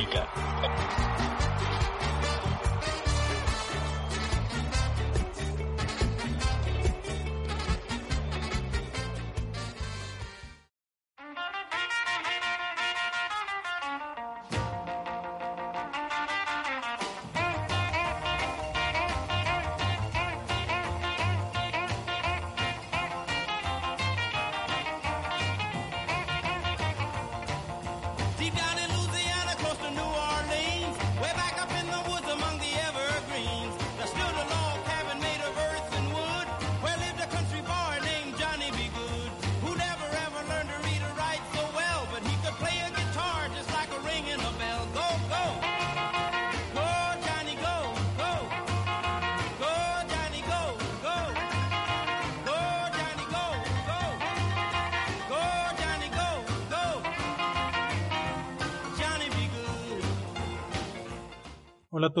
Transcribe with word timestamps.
Y 0.00 0.87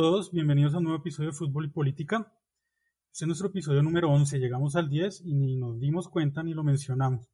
todos, 0.00 0.30
bienvenidos 0.30 0.74
a 0.74 0.78
un 0.78 0.84
nuevo 0.84 1.00
episodio 1.00 1.30
de 1.30 1.36
Fútbol 1.36 1.64
y 1.64 1.70
Política. 1.70 2.32
Este 3.10 3.24
es 3.24 3.26
nuestro 3.26 3.48
episodio 3.48 3.82
número 3.82 4.08
11, 4.08 4.38
llegamos 4.38 4.76
al 4.76 4.88
10 4.88 5.22
y 5.24 5.34
ni 5.34 5.56
nos 5.56 5.80
dimos 5.80 6.08
cuenta 6.08 6.44
ni 6.44 6.54
lo 6.54 6.62
mencionamos. 6.62 7.28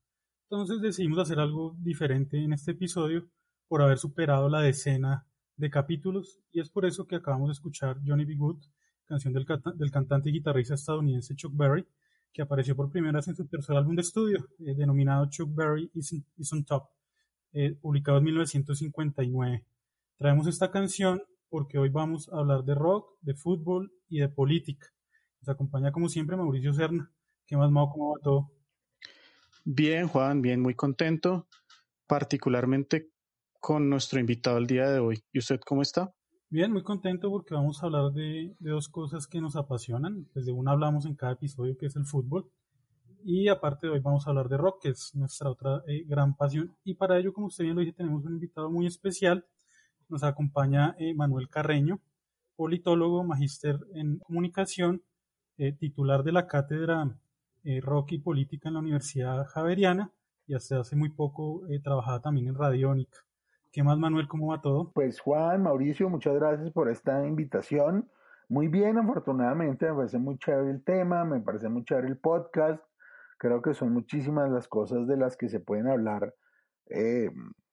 Entonces 0.44 0.80
decidimos 0.80 1.18
hacer 1.18 1.40
algo 1.40 1.76
diferente 1.78 2.42
en 2.42 2.54
este 2.54 2.70
episodio 2.70 3.28
por 3.68 3.82
haber 3.82 3.98
superado 3.98 4.48
la 4.48 4.62
decena 4.62 5.26
de 5.58 5.68
capítulos 5.68 6.40
y 6.52 6.60
es 6.60 6.70
por 6.70 6.86
eso 6.86 7.06
que 7.06 7.16
acabamos 7.16 7.48
de 7.48 7.52
escuchar 7.52 7.98
Johnny 8.02 8.24
B. 8.24 8.34
Good, 8.34 8.64
canción 9.04 9.34
del, 9.34 9.44
canta- 9.44 9.72
del 9.72 9.90
cantante 9.90 10.30
y 10.30 10.32
guitarrista 10.32 10.72
estadounidense 10.72 11.36
Chuck 11.36 11.54
Berry, 11.54 11.86
que 12.32 12.40
apareció 12.40 12.74
por 12.74 12.90
primera 12.90 13.18
vez 13.18 13.28
en 13.28 13.36
su 13.36 13.46
tercer 13.46 13.76
álbum 13.76 13.94
de 13.94 14.00
estudio, 14.00 14.38
eh, 14.60 14.74
denominado 14.74 15.28
Chuck 15.28 15.54
Berry 15.54 15.90
is, 15.92 16.14
is 16.38 16.50
on 16.54 16.64
Top, 16.64 16.84
eh, 17.52 17.74
publicado 17.74 18.16
en 18.16 18.24
1959. 18.24 19.66
Traemos 20.16 20.46
esta 20.46 20.70
canción 20.70 21.20
porque 21.48 21.78
hoy 21.78 21.88
vamos 21.88 22.28
a 22.32 22.38
hablar 22.38 22.64
de 22.64 22.74
rock, 22.74 23.16
de 23.20 23.34
fútbol 23.34 23.92
y 24.08 24.20
de 24.20 24.28
política. 24.28 24.88
Nos 25.40 25.48
acompaña 25.48 25.92
como 25.92 26.08
siempre 26.08 26.36
Mauricio 26.36 26.72
Serna. 26.72 27.12
¿Qué 27.46 27.56
más, 27.56 27.70
Mau? 27.70 27.90
¿Cómo 27.90 28.12
va 28.12 28.20
todo? 28.22 28.50
Bien, 29.64 30.08
Juan, 30.08 30.42
bien, 30.42 30.60
muy 30.60 30.74
contento, 30.74 31.48
particularmente 32.06 33.10
con 33.60 33.88
nuestro 33.88 34.20
invitado 34.20 34.58
el 34.58 34.66
día 34.66 34.90
de 34.90 35.00
hoy. 35.00 35.24
¿Y 35.32 35.38
usted 35.38 35.60
cómo 35.66 35.82
está? 35.82 36.14
Bien, 36.50 36.70
muy 36.70 36.82
contento 36.82 37.30
porque 37.30 37.54
vamos 37.54 37.82
a 37.82 37.86
hablar 37.86 38.12
de, 38.12 38.54
de 38.58 38.70
dos 38.70 38.88
cosas 38.88 39.26
que 39.26 39.40
nos 39.40 39.56
apasionan. 39.56 40.28
Pues 40.32 40.46
de 40.46 40.52
una 40.52 40.72
hablamos 40.72 41.06
en 41.06 41.14
cada 41.14 41.32
episodio, 41.32 41.76
que 41.76 41.86
es 41.86 41.96
el 41.96 42.04
fútbol. 42.04 42.50
Y 43.24 43.48
aparte 43.48 43.86
de 43.86 43.94
hoy 43.94 44.00
vamos 44.00 44.26
a 44.26 44.30
hablar 44.30 44.50
de 44.50 44.58
rock, 44.58 44.82
que 44.82 44.90
es 44.90 45.14
nuestra 45.14 45.50
otra 45.50 45.82
eh, 45.86 46.04
gran 46.06 46.36
pasión. 46.36 46.76
Y 46.84 46.94
para 46.94 47.18
ello, 47.18 47.32
como 47.32 47.46
usted 47.46 47.64
bien 47.64 47.74
lo 47.74 47.80
dije, 47.80 47.94
tenemos 47.94 48.22
un 48.26 48.34
invitado 48.34 48.70
muy 48.70 48.86
especial. 48.86 49.46
Nos 50.08 50.22
acompaña 50.24 50.94
eh, 50.98 51.14
Manuel 51.14 51.48
Carreño, 51.48 52.00
politólogo, 52.56 53.24
magíster 53.24 53.78
en 53.94 54.18
comunicación, 54.18 55.02
eh, 55.56 55.72
titular 55.72 56.24
de 56.24 56.32
la 56.32 56.48
cátedra 56.48 57.16
eh, 57.62 57.80
Rock 57.80 58.12
y 58.12 58.18
Política 58.18 58.68
en 58.68 58.74
la 58.74 58.80
Universidad 58.80 59.46
Javeriana 59.46 60.10
y 60.48 60.54
hasta 60.54 60.80
hace 60.80 60.96
muy 60.96 61.10
poco 61.10 61.66
eh, 61.68 61.80
trabajaba 61.80 62.20
también 62.20 62.48
en 62.48 62.56
Radiónica. 62.56 63.18
¿Qué 63.70 63.84
más, 63.84 63.96
Manuel? 63.96 64.26
¿Cómo 64.26 64.48
va 64.48 64.60
todo? 64.60 64.90
Pues 64.92 65.20
Juan, 65.20 65.62
Mauricio, 65.62 66.08
muchas 66.08 66.34
gracias 66.34 66.70
por 66.72 66.90
esta 66.90 67.24
invitación. 67.24 68.10
Muy 68.48 68.66
bien, 68.66 68.98
afortunadamente, 68.98 69.86
me 69.86 69.94
parece 69.94 70.18
muy 70.18 70.38
chévere 70.38 70.70
el 70.70 70.82
tema, 70.82 71.24
me 71.24 71.40
parece 71.40 71.68
muy 71.68 71.84
chévere 71.84 72.08
el 72.08 72.18
podcast. 72.18 72.82
Creo 73.38 73.62
que 73.62 73.74
son 73.74 73.92
muchísimas 73.92 74.50
las 74.50 74.66
cosas 74.68 75.06
de 75.06 75.16
las 75.16 75.36
que 75.36 75.48
se 75.48 75.60
pueden 75.60 75.88
hablar, 75.88 76.34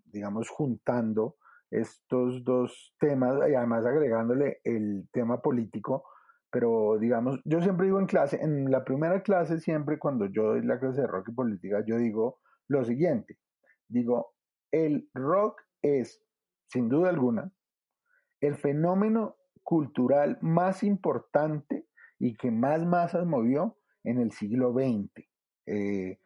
digamos, 0.06 0.50
juntando 0.50 1.36
estos 1.72 2.44
dos 2.44 2.94
temas 3.00 3.38
y 3.50 3.56
además 3.56 3.86
agregándole 3.86 4.60
el 4.64 5.08
tema 5.12 5.42
político. 5.42 6.04
Pero, 6.52 6.98
digamos, 7.00 7.40
yo 7.46 7.62
siempre 7.62 7.86
digo 7.86 8.00
en 8.00 8.08
clase, 8.08 8.42
en 8.42 8.70
la 8.70 8.84
primera 8.84 9.24
clase, 9.24 9.60
siempre 9.60 9.98
cuando 9.98 10.26
yo 10.26 10.44
doy 10.44 10.62
la 10.64 10.80
clase 10.80 11.02
de 11.02 11.08
rock 11.08 11.30
y 11.30 11.34
política, 11.34 11.84
yo 11.88 11.98
digo 11.98 12.40
lo 12.68 12.84
siguiente. 12.84 13.38
Digo, 13.88 14.34
el 14.72 15.10
rock 15.14 15.62
es, 15.82 16.22
sin 16.68 16.90
duda 16.90 17.10
alguna, 17.10 17.54
el 18.42 18.56
fenómeno 18.56 19.38
cultural 19.64 20.38
más 20.42 20.84
importante 20.84 21.88
y 22.20 22.36
que 22.36 22.52
más 22.52 22.86
masas 22.86 23.26
movió 23.26 23.78
en 24.04 24.20
el 24.20 24.32
siglo 24.32 24.74
XX. 24.74 25.26
Eh, 25.68 26.20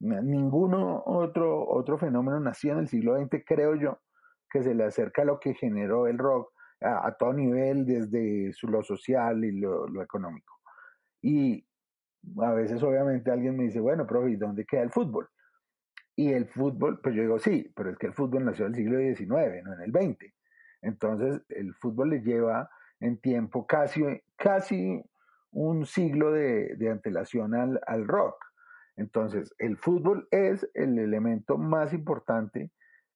ninguno 0.00 1.02
otro, 1.04 1.68
otro 1.68 1.98
fenómeno 1.98 2.38
nació 2.40 2.72
en 2.72 2.78
el 2.80 2.88
siglo 2.88 3.16
XX, 3.16 3.42
creo 3.46 3.74
yo, 3.74 3.98
que 4.52 4.62
se 4.62 4.74
le 4.74 4.84
acerca 4.84 5.22
a 5.22 5.24
lo 5.24 5.40
que 5.40 5.54
generó 5.54 6.06
el 6.06 6.18
rock 6.18 6.52
a, 6.80 7.06
a 7.06 7.16
todo 7.16 7.32
nivel, 7.32 7.86
desde 7.86 8.52
su, 8.52 8.68
lo 8.68 8.82
social 8.82 9.44
y 9.44 9.52
lo, 9.60 10.02
económico. 10.02 10.60
Y 11.22 11.66
a 12.40 12.52
veces 12.52 12.82
obviamente 12.82 13.30
alguien 13.30 13.56
me 13.56 13.64
dice, 13.64 13.80
bueno, 13.80 14.06
profe, 14.06 14.30
¿y 14.30 14.36
dónde 14.36 14.64
queda 14.64 14.82
el 14.82 14.90
fútbol? 14.90 15.28
Y 16.14 16.32
el 16.32 16.46
fútbol, 16.46 17.00
pues 17.02 17.14
yo 17.14 17.22
digo, 17.22 17.38
sí, 17.38 17.72
pero 17.74 17.90
es 17.90 17.98
que 17.98 18.06
el 18.08 18.12
fútbol 18.12 18.44
nació 18.44 18.66
en 18.66 18.72
el 18.72 18.76
siglo 18.76 18.98
XIX, 18.98 19.64
no 19.64 19.72
en 19.74 19.80
el 19.80 19.90
XX. 19.90 20.32
Entonces, 20.82 21.42
el 21.48 21.74
fútbol 21.74 22.10
le 22.10 22.20
lleva 22.20 22.68
en 23.00 23.18
tiempo 23.18 23.66
casi, 23.66 24.02
casi 24.36 25.02
un 25.50 25.86
siglo 25.86 26.32
de, 26.32 26.76
de 26.76 26.90
antelación 26.90 27.54
al, 27.54 27.80
al, 27.86 28.06
rock. 28.06 28.36
Entonces, 28.96 29.54
el 29.58 29.76
fútbol 29.76 30.28
es 30.30 30.68
el 30.74 30.98
elemento 30.98 31.56
más 31.56 31.92
importante, 31.92 32.70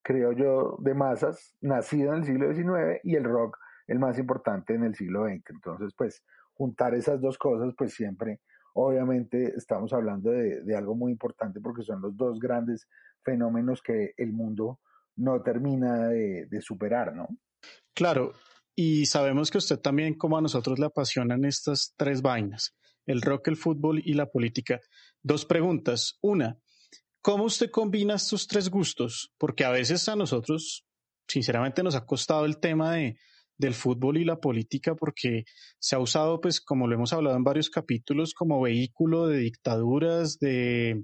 creo 0.07 0.31
yo, 0.31 0.77
de 0.79 0.95
masas, 0.95 1.57
nacido 1.61 2.13
en 2.13 2.21
el 2.21 2.25
siglo 2.25 2.55
XIX 2.55 3.01
y 3.03 3.17
el 3.17 3.25
rock 3.25 3.59
el 3.89 3.99
más 3.99 4.17
importante 4.21 4.73
en 4.73 4.85
el 4.85 4.95
siglo 4.95 5.27
XX. 5.27 5.51
Entonces, 5.51 5.95
pues, 5.97 6.23
juntar 6.53 6.95
esas 6.95 7.21
dos 7.21 7.37
cosas, 7.37 7.75
pues 7.77 7.93
siempre, 7.93 8.41
obviamente, 8.75 9.53
estamos 9.57 9.93
hablando 9.93 10.31
de, 10.31 10.77
algo 10.77 10.95
muy 10.95 11.11
importante 11.11 11.61
porque 11.61 11.83
son 11.83 12.01
los 12.03 12.17
dos 12.17 12.39
grandes 12.39 12.89
fenómenos 13.25 13.83
que 13.83 14.13
el 14.17 14.33
mundo 14.33 14.79
no 15.17 15.43
termina 15.43 16.07
de, 16.07 16.47
de 16.47 16.61
superar, 16.61 17.13
¿no? 17.13 17.27
Claro, 17.93 18.33
y 18.77 19.07
sabemos 19.07 19.51
que 19.51 19.59
usted 19.59 19.81
también, 19.81 20.15
como 20.15 20.39
a 20.39 20.41
nosotros, 20.41 20.79
le 20.79 20.87
apasionan 20.87 21.45
estas 21.45 21.95
tres 21.97 22.23
vainas, 22.23 22.77
el 23.07 23.23
rock, 23.23 23.49
el 23.49 23.57
fútbol 23.57 24.01
y 24.05 24.15
la 24.15 24.27
política. 24.27 24.79
Dos 25.21 25.47
preguntas. 25.47 26.17
Una, 26.23 26.61
¿cómo 27.27 27.43
usted 27.43 27.73
combina 27.73 28.15
estos 28.15 28.47
tres 28.47 28.71
gustos? 28.71 29.33
Porque 29.37 29.65
a 29.65 29.71
veces 29.71 30.09
a 30.09 30.15
nosotros, 30.15 30.87
sinceramente, 31.27 31.83
nos 31.83 31.97
ha 31.97 32.07
costado 32.07 32.45
el 32.45 32.61
tema 32.61 32.93
de, 32.93 33.19
del 33.59 33.75
fútbol 33.75 34.19
y 34.19 34.25
la 34.25 34.37
política 34.37 34.95
porque 34.95 35.43
se 35.81 35.97
ha 35.97 35.99
usado, 35.99 36.41
pues, 36.41 36.61
como 36.61 36.87
lo 36.87 36.95
hemos 36.95 37.13
hablado 37.13 37.37
en 37.37 37.43
varios 37.43 37.69
capítulos, 37.69 38.33
como 38.33 38.61
vehículo 38.61 39.27
de 39.27 39.39
dictaduras, 39.39 40.39
de 40.39 41.03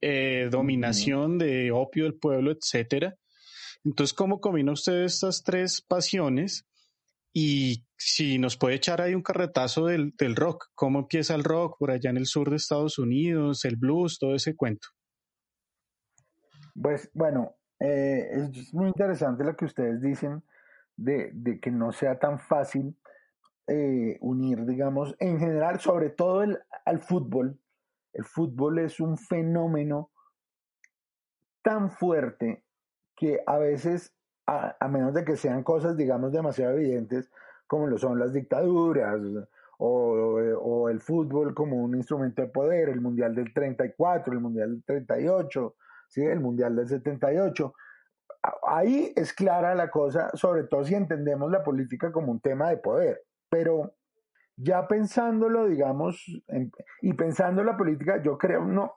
eh, 0.00 0.48
dominación, 0.48 1.38
de 1.38 1.72
opio 1.72 2.04
del 2.04 2.14
pueblo, 2.14 2.52
etcétera. 2.52 3.16
Entonces, 3.82 4.14
¿cómo 4.14 4.40
combina 4.40 4.70
usted 4.70 5.02
estas 5.02 5.42
tres 5.42 5.82
pasiones? 5.82 6.66
Y 7.32 7.82
si 7.96 8.38
nos 8.38 8.56
puede 8.56 8.76
echar 8.76 9.00
ahí 9.00 9.16
un 9.16 9.22
carretazo 9.24 9.86
del, 9.86 10.12
del, 10.16 10.36
rock, 10.36 10.66
cómo 10.76 11.00
empieza 11.00 11.34
el 11.34 11.42
rock 11.42 11.78
por 11.80 11.90
allá 11.90 12.10
en 12.10 12.18
el 12.18 12.26
sur 12.26 12.50
de 12.50 12.58
Estados 12.58 12.96
Unidos, 13.00 13.64
el 13.64 13.74
blues, 13.74 14.20
todo 14.20 14.36
ese 14.36 14.54
cuento. 14.54 14.86
Pues 16.80 17.10
bueno, 17.14 17.56
Eh, 17.80 18.48
es 18.50 18.72
muy 18.72 18.88
interesante 18.88 19.44
lo 19.44 19.56
que 19.56 19.64
ustedes 19.66 20.00
dicen 20.00 20.42
de, 20.96 21.58
que 21.60 21.70
no 21.70 21.92
sea 21.92 22.18
tan 22.18 22.38
fácil 22.38 22.96
eh, 23.66 24.16
unir, 24.20 24.64
digamos, 24.64 25.14
en 25.18 25.38
general, 25.38 25.80
sobre 25.80 26.10
todo 26.10 26.42
el, 26.42 26.58
al 26.84 27.00
fútbol. 27.00 27.58
El 28.12 28.24
fútbol 28.24 28.78
es 28.78 29.00
un 29.00 29.18
fenómeno 29.18 30.10
tan 31.62 31.90
fuerte 31.90 32.64
que 33.16 33.40
a 33.46 33.58
veces, 33.58 34.14
a, 34.46 34.88
menos 34.88 35.14
de 35.14 35.24
que 35.24 35.36
sean 35.36 35.62
cosas, 35.62 35.96
digamos, 35.96 36.32
demasiado 36.32 36.76
evidentes, 36.76 37.30
como 37.66 37.86
lo 37.86 37.98
son 37.98 38.18
las 38.18 38.32
dictaduras 38.32 39.20
o, 39.78 40.38
o 40.60 40.88
el 40.88 41.00
fútbol 41.00 41.54
como 41.54 41.82
un 41.82 41.96
instrumento 41.96 42.42
de 42.42 42.48
poder, 42.48 42.88
el 42.88 43.00
Mundial 43.00 43.34
del 43.34 43.52
34, 43.52 44.32
el 44.32 44.40
Mundial 44.40 44.70
del 44.70 44.84
38, 44.84 45.74
¿sí? 46.14 46.22
el 46.22 46.40
Mundial 46.40 46.76
del 46.76 46.88
78. 46.88 47.74
Ahí 48.66 49.12
es 49.16 49.32
clara 49.32 49.74
la 49.74 49.90
cosa, 49.90 50.30
sobre 50.34 50.64
todo 50.64 50.84
si 50.84 50.94
entendemos 50.94 51.50
la 51.50 51.62
política 51.64 52.12
como 52.12 52.30
un 52.32 52.40
tema 52.40 52.68
de 52.70 52.76
poder. 52.78 53.22
Pero 53.48 53.94
ya 54.56 54.86
pensándolo, 54.86 55.66
digamos, 55.66 56.24
en- 56.48 56.70
y 57.02 57.12
pensando 57.14 57.64
la 57.64 57.76
política, 57.76 58.22
yo 58.22 58.38
creo, 58.38 58.64
no, 58.64 58.94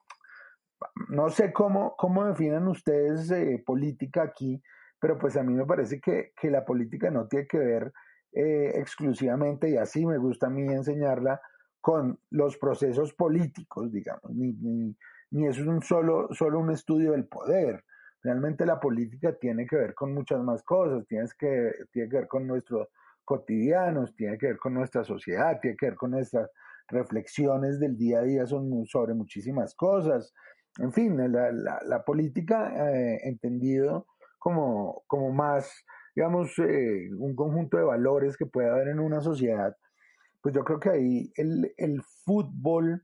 no 1.10 1.30
sé 1.30 1.52
cómo, 1.54 1.96
cómo 1.98 2.26
definan 2.26 2.68
ustedes 2.68 3.32
eh, 3.32 3.64
política 3.66 4.24
aquí, 4.24 4.62
pero 5.00 5.18
pues 5.18 5.38
a 5.38 5.44
mí 5.44 5.54
me 5.54 5.66
parece 5.66 6.00
que, 6.00 6.34
que 6.40 6.52
la 6.52 6.66
política 6.66 7.10
no 7.10 7.28
tiene 7.28 7.48
que 7.48 7.58
ver 7.60 7.94
eh, 8.34 8.74
exclusivamente, 8.76 9.70
y 9.70 9.78
así 9.78 10.06
me 10.06 10.18
gusta 10.18 10.48
a 10.48 10.50
mí 10.50 10.62
enseñarla, 10.64 11.42
con 11.82 12.20
los 12.32 12.58
procesos 12.58 13.14
políticos, 13.14 13.92
digamos, 13.92 14.30
ni, 14.36 14.52
ni, 14.54 14.96
ni 15.32 15.48
es 15.48 15.60
un 15.60 15.82
solo, 15.82 16.30
solo 16.34 16.60
un 16.60 16.72
estudio 16.72 17.12
del 17.12 17.28
poder. 17.28 17.84
Realmente 18.24 18.66
la 18.66 18.80
política 18.80 19.34
tiene 19.34 19.66
que 19.66 19.76
ver 19.76 19.94
con 19.94 20.14
muchas 20.14 20.42
más 20.42 20.64
cosas, 20.64 21.06
tienes 21.08 21.34
que, 21.34 21.72
tiene 21.92 22.10
que 22.10 22.18
ver 22.18 22.28
con 22.28 22.48
nuestros 22.48 22.88
cotidianos, 23.24 24.16
tiene 24.16 24.38
que 24.38 24.48
ver 24.48 24.58
con 24.58 24.74
nuestra 24.74 25.04
sociedad, 25.04 25.60
tiene 25.62 25.78
que 25.78 25.88
ver 25.88 25.96
con 25.96 26.12
nuestras 26.12 26.50
reflexiones 26.88 27.80
del 27.80 27.98
día 27.98 28.20
a 28.20 28.24
día 28.24 28.46
son 28.46 28.86
sobre 28.86 29.14
muchísimas 29.14 29.76
cosas. 29.76 30.34
En 30.80 30.94
fin, 30.94 31.18
la, 31.32 31.52
la, 31.52 31.80
la 31.86 32.04
política 32.04 32.92
eh, 32.92 33.20
entendido 33.24 34.08
como, 34.40 35.04
como 35.08 35.32
más, 35.32 35.84
digamos, 36.16 36.58
eh, 36.60 37.10
un 37.18 37.36
conjunto 37.36 37.78
de 37.78 37.84
valores 37.84 38.38
que 38.38 38.46
puede 38.46 38.70
haber 38.70 38.90
en 38.90 39.00
una 39.00 39.22
sociedad, 39.22 39.76
pues 40.42 40.56
yo 40.56 40.64
creo 40.64 40.80
que 40.80 40.90
ahí 40.90 41.32
el, 41.36 41.74
el 41.78 42.02
fútbol 42.24 43.04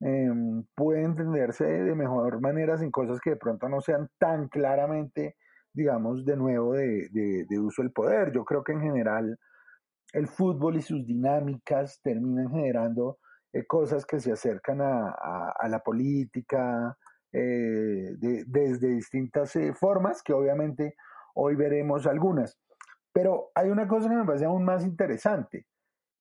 eh, 0.00 0.30
puede 0.74 1.02
entenderse 1.02 1.64
de 1.64 1.94
mejor 1.94 2.40
manera 2.40 2.76
sin 2.78 2.90
cosas 2.90 3.20
que 3.20 3.30
de 3.30 3.36
pronto 3.36 3.68
no 3.68 3.80
sean 3.80 4.08
tan 4.18 4.48
claramente, 4.48 5.36
digamos, 5.72 6.24
de 6.24 6.36
nuevo 6.36 6.74
de, 6.74 7.08
de, 7.10 7.58
uso 7.58 7.82
del 7.82 7.92
poder. 7.92 8.32
Yo 8.32 8.44
creo 8.44 8.62
que 8.62 8.72
en 8.72 8.82
general 8.82 9.38
el 10.12 10.28
fútbol 10.28 10.76
y 10.76 10.82
sus 10.82 11.06
dinámicas 11.06 12.00
terminan 12.02 12.50
generando 12.50 13.18
eh, 13.52 13.66
cosas 13.66 14.04
que 14.04 14.20
se 14.20 14.32
acercan 14.32 14.80
a, 14.80 15.10
a, 15.58 15.68
la 15.68 15.80
política 15.80 16.96
eh, 17.32 18.14
de, 18.18 18.44
desde 18.46 18.88
distintas 18.88 19.56
eh, 19.56 19.72
formas, 19.74 20.22
que 20.22 20.32
obviamente 20.32 20.94
hoy 21.34 21.54
veremos 21.56 22.06
algunas. 22.06 22.58
Pero 23.12 23.50
hay 23.54 23.70
una 23.70 23.88
cosa 23.88 24.08
que 24.08 24.16
me 24.16 24.24
parece 24.24 24.44
aún 24.44 24.64
más 24.64 24.84
interesante, 24.84 25.66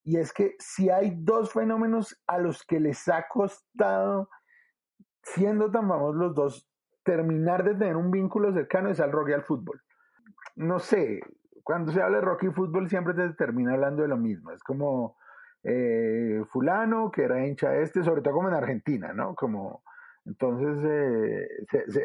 y 0.05 0.17
es 0.17 0.31
que 0.31 0.55
si 0.59 0.89
hay 0.91 1.15
dos 1.17 1.51
fenómenos 1.51 2.21
a 2.27 2.37
los 2.37 2.63
que 2.63 2.79
les 2.79 3.07
ha 3.07 3.27
costado, 3.27 4.29
siendo 5.23 5.71
tan 5.71 5.87
famosos 5.87 6.15
los 6.15 6.35
dos, 6.35 6.69
terminar 7.03 7.63
de 7.63 7.73
tener 7.73 7.95
un 7.95 8.11
vínculo 8.11 8.53
cercano 8.53 8.89
es 8.89 8.99
al 8.99 9.11
rock 9.11 9.29
y 9.29 9.33
al 9.33 9.43
fútbol. 9.43 9.81
No 10.55 10.77
sé, 10.77 11.21
cuando 11.63 11.91
se 11.91 12.03
habla 12.03 12.19
de 12.19 12.25
rock 12.25 12.43
y 12.43 12.51
fútbol 12.51 12.87
siempre 12.87 13.15
se 13.15 13.33
termina 13.33 13.73
hablando 13.73 14.03
de 14.03 14.07
lo 14.07 14.17
mismo. 14.17 14.51
Es 14.51 14.61
como 14.63 15.17
eh, 15.63 16.43
fulano 16.51 17.09
que 17.09 17.23
era 17.23 17.43
hincha 17.43 17.75
este, 17.75 18.03
sobre 18.03 18.21
todo 18.21 18.35
como 18.35 18.49
en 18.49 18.53
Argentina, 18.53 19.11
¿no? 19.11 19.33
Como, 19.33 19.81
entonces 20.25 20.85
eh, 20.87 21.47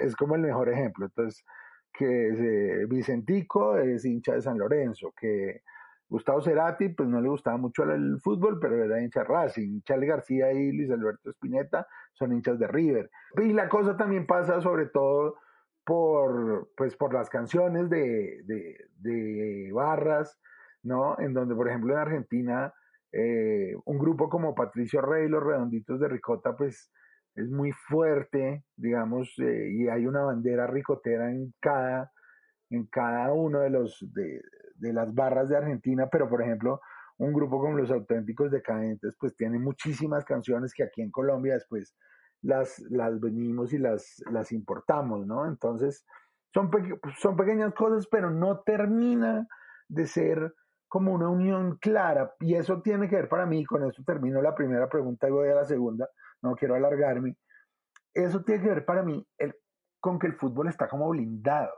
es 0.01 0.17
como 0.17 0.37
el 0.37 0.41
mejor 0.41 0.71
ejemplo. 0.71 1.05
Entonces, 1.05 1.45
que 1.93 2.29
eh, 2.29 2.87
Vicentico 2.87 3.77
es 3.77 4.07
hincha 4.07 4.35
de 4.35 4.41
San 4.41 4.59
Lorenzo, 4.59 5.13
que 5.15 5.63
Gustavo 6.11 6.43
Cerati, 6.43 6.89
pues 6.89 7.09
no 7.09 7.21
le 7.21 7.29
gustaba 7.29 7.57
mucho 7.57 7.85
el 7.85 8.21
fútbol, 8.21 8.59
pero 8.61 8.83
era 8.83 9.01
hincha 9.01 9.23
Racing. 9.23 9.81
Charlie 9.83 10.09
García 10.09 10.53
y 10.53 10.73
Luis 10.73 10.91
Alberto 10.91 11.31
Spinetta 11.31 11.87
son 12.13 12.33
hinchas 12.33 12.59
de 12.59 12.67
River. 12.67 13.11
Y 13.37 13.53
la 13.53 13.69
cosa 13.69 13.97
también 13.97 14.27
pasa 14.27 14.61
sobre 14.61 14.87
todo 14.87 15.37
por, 15.85 16.69
pues, 16.77 16.97
por 16.97 17.15
las 17.15 17.31
canciones 17.31 17.89
de, 17.89 18.43
de, 18.45 18.77
de 18.97 19.71
barras, 19.73 20.37
¿no? 20.83 21.17
En 21.21 21.33
donde, 21.33 21.55
por 21.55 21.69
ejemplo, 21.69 21.93
en 21.93 22.01
Argentina, 22.01 22.75
eh, 23.13 23.77
un 23.85 23.99
grupo 23.99 24.29
como 24.29 24.55
Patricio 24.55 25.01
Rey, 25.01 25.29
Los 25.29 25.45
Redonditos 25.45 26.01
de 26.01 26.09
Ricota, 26.09 26.57
pues 26.57 26.93
es 27.37 27.49
muy 27.49 27.71
fuerte, 27.71 28.65
digamos, 28.75 29.33
eh, 29.39 29.71
y 29.73 29.89
hay 29.89 30.07
una 30.07 30.23
bandera 30.23 30.67
ricotera 30.67 31.31
en 31.31 31.55
cada, 31.61 32.11
en 32.69 32.87
cada 32.87 33.33
uno 33.33 33.61
de 33.61 33.71
los 33.71 34.05
de, 34.13 34.43
de 34.81 34.93
las 34.93 35.15
barras 35.15 35.49
de 35.49 35.57
Argentina, 35.57 36.09
pero 36.11 36.29
por 36.29 36.43
ejemplo, 36.43 36.81
un 37.19 37.33
grupo 37.33 37.61
como 37.61 37.77
los 37.77 37.91
auténticos 37.91 38.51
decadentes, 38.51 39.15
pues 39.21 39.37
tiene 39.37 39.59
muchísimas 39.59 40.25
canciones 40.25 40.73
que 40.75 40.83
aquí 40.85 41.03
en 41.03 41.11
Colombia 41.11 41.55
después 41.55 41.95
las, 42.43 42.79
las 42.91 43.21
venimos 43.21 43.73
y 43.73 43.79
las, 43.79 44.23
las 44.31 44.53
importamos, 44.53 45.27
¿no? 45.27 45.47
Entonces, 45.47 46.05
son, 46.55 46.71
peque- 46.71 46.99
son 47.19 47.37
pequeñas 47.37 47.75
cosas, 47.75 48.07
pero 48.11 48.31
no 48.31 48.61
termina 48.61 49.47
de 49.89 50.07
ser 50.07 50.55
como 50.89 51.13
una 51.13 51.29
unión 51.29 51.77
clara. 51.77 52.35
Y 52.41 52.55
eso 52.55 52.81
tiene 52.81 53.09
que 53.09 53.17
ver 53.17 53.29
para 53.29 53.47
mí, 53.47 53.65
con 53.65 53.85
esto 53.85 54.03
termino 54.05 54.41
la 54.41 54.55
primera 54.55 54.89
pregunta 54.89 55.29
y 55.29 55.31
voy 55.31 55.49
a 55.51 55.55
la 55.55 55.65
segunda, 55.65 56.09
no 56.43 56.55
quiero 56.55 56.75
alargarme. 56.75 57.37
Eso 58.15 58.43
tiene 58.43 58.63
que 58.63 58.71
ver 58.71 58.85
para 58.85 59.03
mí 59.03 59.25
con 60.01 60.19
que 60.19 60.27
el 60.27 60.35
fútbol 60.35 60.69
está 60.69 60.89
como 60.89 61.09
blindado. 61.11 61.73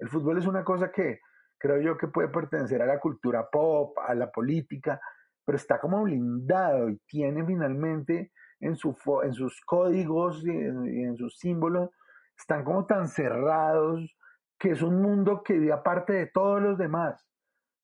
El 0.00 0.08
fútbol 0.08 0.38
es 0.38 0.46
una 0.46 0.64
cosa 0.64 0.90
que 0.90 1.20
creo 1.58 1.80
yo 1.80 1.96
que 1.96 2.08
puede 2.08 2.28
pertenecer 2.28 2.82
a 2.82 2.86
la 2.86 3.00
cultura 3.00 3.48
pop, 3.50 3.96
a 3.98 4.14
la 4.14 4.30
política, 4.30 5.00
pero 5.44 5.56
está 5.56 5.80
como 5.80 6.02
blindado 6.02 6.88
y 6.88 6.98
tiene 7.06 7.44
finalmente 7.44 8.32
en, 8.60 8.76
su 8.76 8.96
en 9.22 9.32
sus 9.32 9.60
códigos 9.62 10.44
y 10.44 10.50
en, 10.50 10.86
y 10.86 11.04
en 11.04 11.16
sus 11.16 11.38
símbolos, 11.38 11.90
están 12.36 12.64
como 12.64 12.86
tan 12.86 13.08
cerrados 13.08 14.14
que 14.58 14.70
es 14.70 14.82
un 14.82 15.00
mundo 15.00 15.42
que 15.42 15.54
vive 15.54 15.72
aparte 15.72 16.12
de 16.12 16.26
todos 16.26 16.60
los 16.60 16.78
demás, 16.78 17.24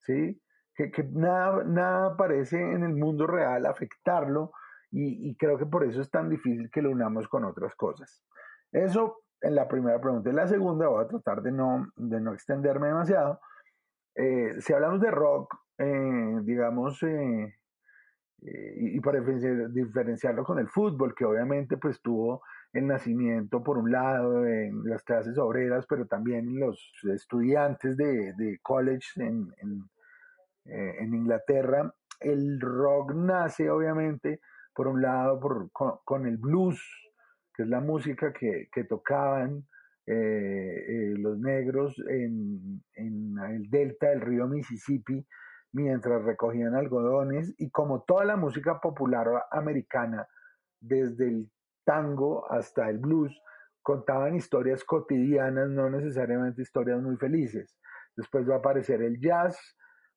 ¿sí? 0.03 0.41
Que, 0.75 0.91
que 0.91 1.05
nada, 1.05 1.63
nada 1.65 2.17
parece 2.17 2.61
en 2.61 2.83
el 2.83 2.95
mundo 2.95 3.27
real 3.27 3.65
afectarlo 3.67 4.53
y, 4.91 5.31
y 5.31 5.37
creo 5.37 5.57
que 5.57 5.67
por 5.67 5.85
eso 5.85 6.01
es 6.01 6.11
tan 6.11 6.29
difícil 6.29 6.69
que 6.71 6.83
lo 6.83 6.91
unamos 6.91 7.29
con 7.29 7.45
otras 7.45 7.75
cosas. 7.77 8.25
Eso 8.73 9.25
en 9.45 9.55
la 9.55 9.69
primera 9.69 10.01
pregunta. 10.01 10.31
En 10.31 10.37
la 10.37 10.49
segunda 10.49 10.89
voy 10.89 11.05
a 11.05 11.09
tratar 11.09 11.43
de 11.43 11.53
no, 11.53 11.87
de 11.97 12.21
no 12.21 12.33
extenderme 12.33 12.89
demasiado. 12.89 13.41
Eh, 14.15 14.61
si 14.61 14.73
hablamos 14.73 15.01
de 15.01 15.11
rock, 15.11 15.55
eh, 15.79 16.39
digamos, 16.43 17.03
eh, 17.03 17.55
eh, 18.43 18.75
y, 18.77 19.01
para 19.01 19.21
diferenciar- 19.21 19.71
diferenciarlo 19.73 20.45
con 20.45 20.59
el 20.59 20.69
fútbol, 20.69 21.15
que 21.15 21.25
obviamente 21.25 21.77
pues 21.77 22.01
tuvo 22.03 22.43
el 22.73 22.87
nacimiento 22.87 23.63
por 23.63 23.79
un 23.79 23.91
lado 23.91 24.47
en 24.47 24.85
las 24.85 25.03
clases 25.03 25.39
obreras, 25.39 25.87
pero 25.89 26.07
también 26.07 26.49
en 26.49 26.61
los 26.61 26.93
estudiantes 27.13 27.97
de, 27.97 28.35
de 28.37 28.59
college 28.63 29.07
en, 29.17 29.47
en, 29.59 29.83
eh, 30.67 30.97
en 31.01 31.15
Inglaterra, 31.15 31.93
el 32.21 32.61
rock 32.61 33.15
nace 33.15 33.71
obviamente 33.71 34.41
por 34.75 34.89
un 34.89 35.03
lado 35.03 35.39
por, 35.41 35.71
con, 35.73 35.95
con 36.05 36.27
el 36.27 36.37
blues, 36.37 36.83
que 37.55 37.63
es 37.63 37.69
la 37.69 37.81
música 37.81 38.33
que, 38.33 38.69
que 38.73 38.85
tocaban 38.85 39.67
eh, 40.07 40.85
eh, 40.87 41.15
los 41.17 41.39
negros 41.39 41.95
en, 42.09 42.83
el 42.95 43.71
delta 43.71 44.11
del 44.11 44.21
río 44.21 44.47
Mississippi 44.47 45.27
mientras 45.73 46.23
recogían 46.23 46.75
algodones 46.75 47.55
y 47.57 47.71
como 47.71 48.03
toda 48.03 48.25
la 48.25 48.37
música 48.37 48.81
popular 48.81 49.29
americana, 49.51 50.27
desde 50.81 51.29
el 51.29 51.51
tango 51.85 52.51
hasta 52.51 52.89
el 52.91 52.99
blues, 52.99 53.35
contaban 53.83 54.37
historias 54.37 54.85
cotidianas, 54.85 55.69
no 55.71 55.89
necesariamente 55.91 56.63
historias 56.63 57.01
muy 57.01 57.17
felices. 57.17 57.77
Después 58.17 58.49
va 58.49 58.57
a 58.57 58.59
aparecer 58.59 59.03
el 59.03 59.19
jazz, 59.19 59.59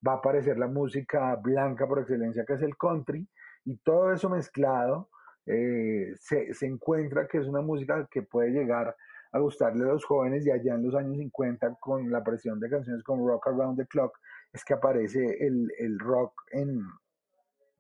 va 0.06 0.14
a 0.14 0.18
aparecer 0.18 0.58
la 0.58 0.68
música 0.68 1.36
blanca 1.38 1.88
por 1.88 2.00
excelencia, 2.00 2.46
que 2.46 2.54
es 2.54 2.62
el 2.62 2.78
country, 2.78 3.28
y 3.66 3.78
todo 3.78 4.12
eso 4.12 4.30
mezclado 4.30 5.10
eh, 5.46 6.14
se, 6.20 6.54
se 6.54 6.66
encuentra 6.66 7.28
que 7.28 7.38
es 7.38 7.48
una 7.48 7.62
música 7.62 8.06
que 8.12 8.22
puede 8.22 8.52
llegar 8.52 8.96
a 9.32 9.40
gustarle 9.40 9.84
a 9.84 9.94
los 9.94 10.06
jóvenes 10.06 10.46
y 10.46 10.52
allá 10.52 10.76
en 10.76 10.84
los 10.84 10.96
años 10.96 11.18
50 11.18 11.76
con 11.80 12.10
la 12.12 12.24
presión 12.24 12.60
de 12.60 12.70
canciones 12.70 13.04
como 13.04 13.28
Rock 13.28 13.48
Around 13.48 13.78
the 13.78 13.88
Clock 13.88 14.18
es 14.54 14.64
que 14.64 14.74
aparece 14.74 15.46
el, 15.46 15.72
el 15.80 16.00
rock 16.00 16.34
en, 16.52 16.82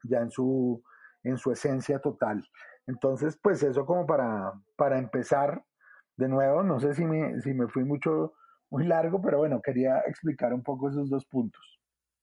ya 0.04 0.20
en 0.20 0.32
su, 0.32 0.84
en 1.24 1.38
su 1.38 1.52
esencia 1.52 2.00
total. 2.00 2.44
Entonces, 2.86 3.38
pues 3.42 3.64
eso 3.64 3.86
como 3.86 4.06
para, 4.06 4.54
para 4.76 4.98
empezar, 4.98 5.64
de 6.16 6.28
nuevo, 6.28 6.64
no 6.64 6.80
sé 6.80 6.94
si 6.94 7.06
me, 7.06 7.40
si 7.42 7.54
me 7.54 7.68
fui 7.68 7.84
mucho, 7.84 8.34
muy 8.70 8.86
largo, 8.86 9.22
pero 9.22 9.40
bueno, 9.40 9.62
quería 9.62 10.00
explicar 10.08 10.54
un 10.54 10.64
poco 10.64 10.90
esos 10.90 11.10
dos 11.10 11.26
puntos. 11.26 11.62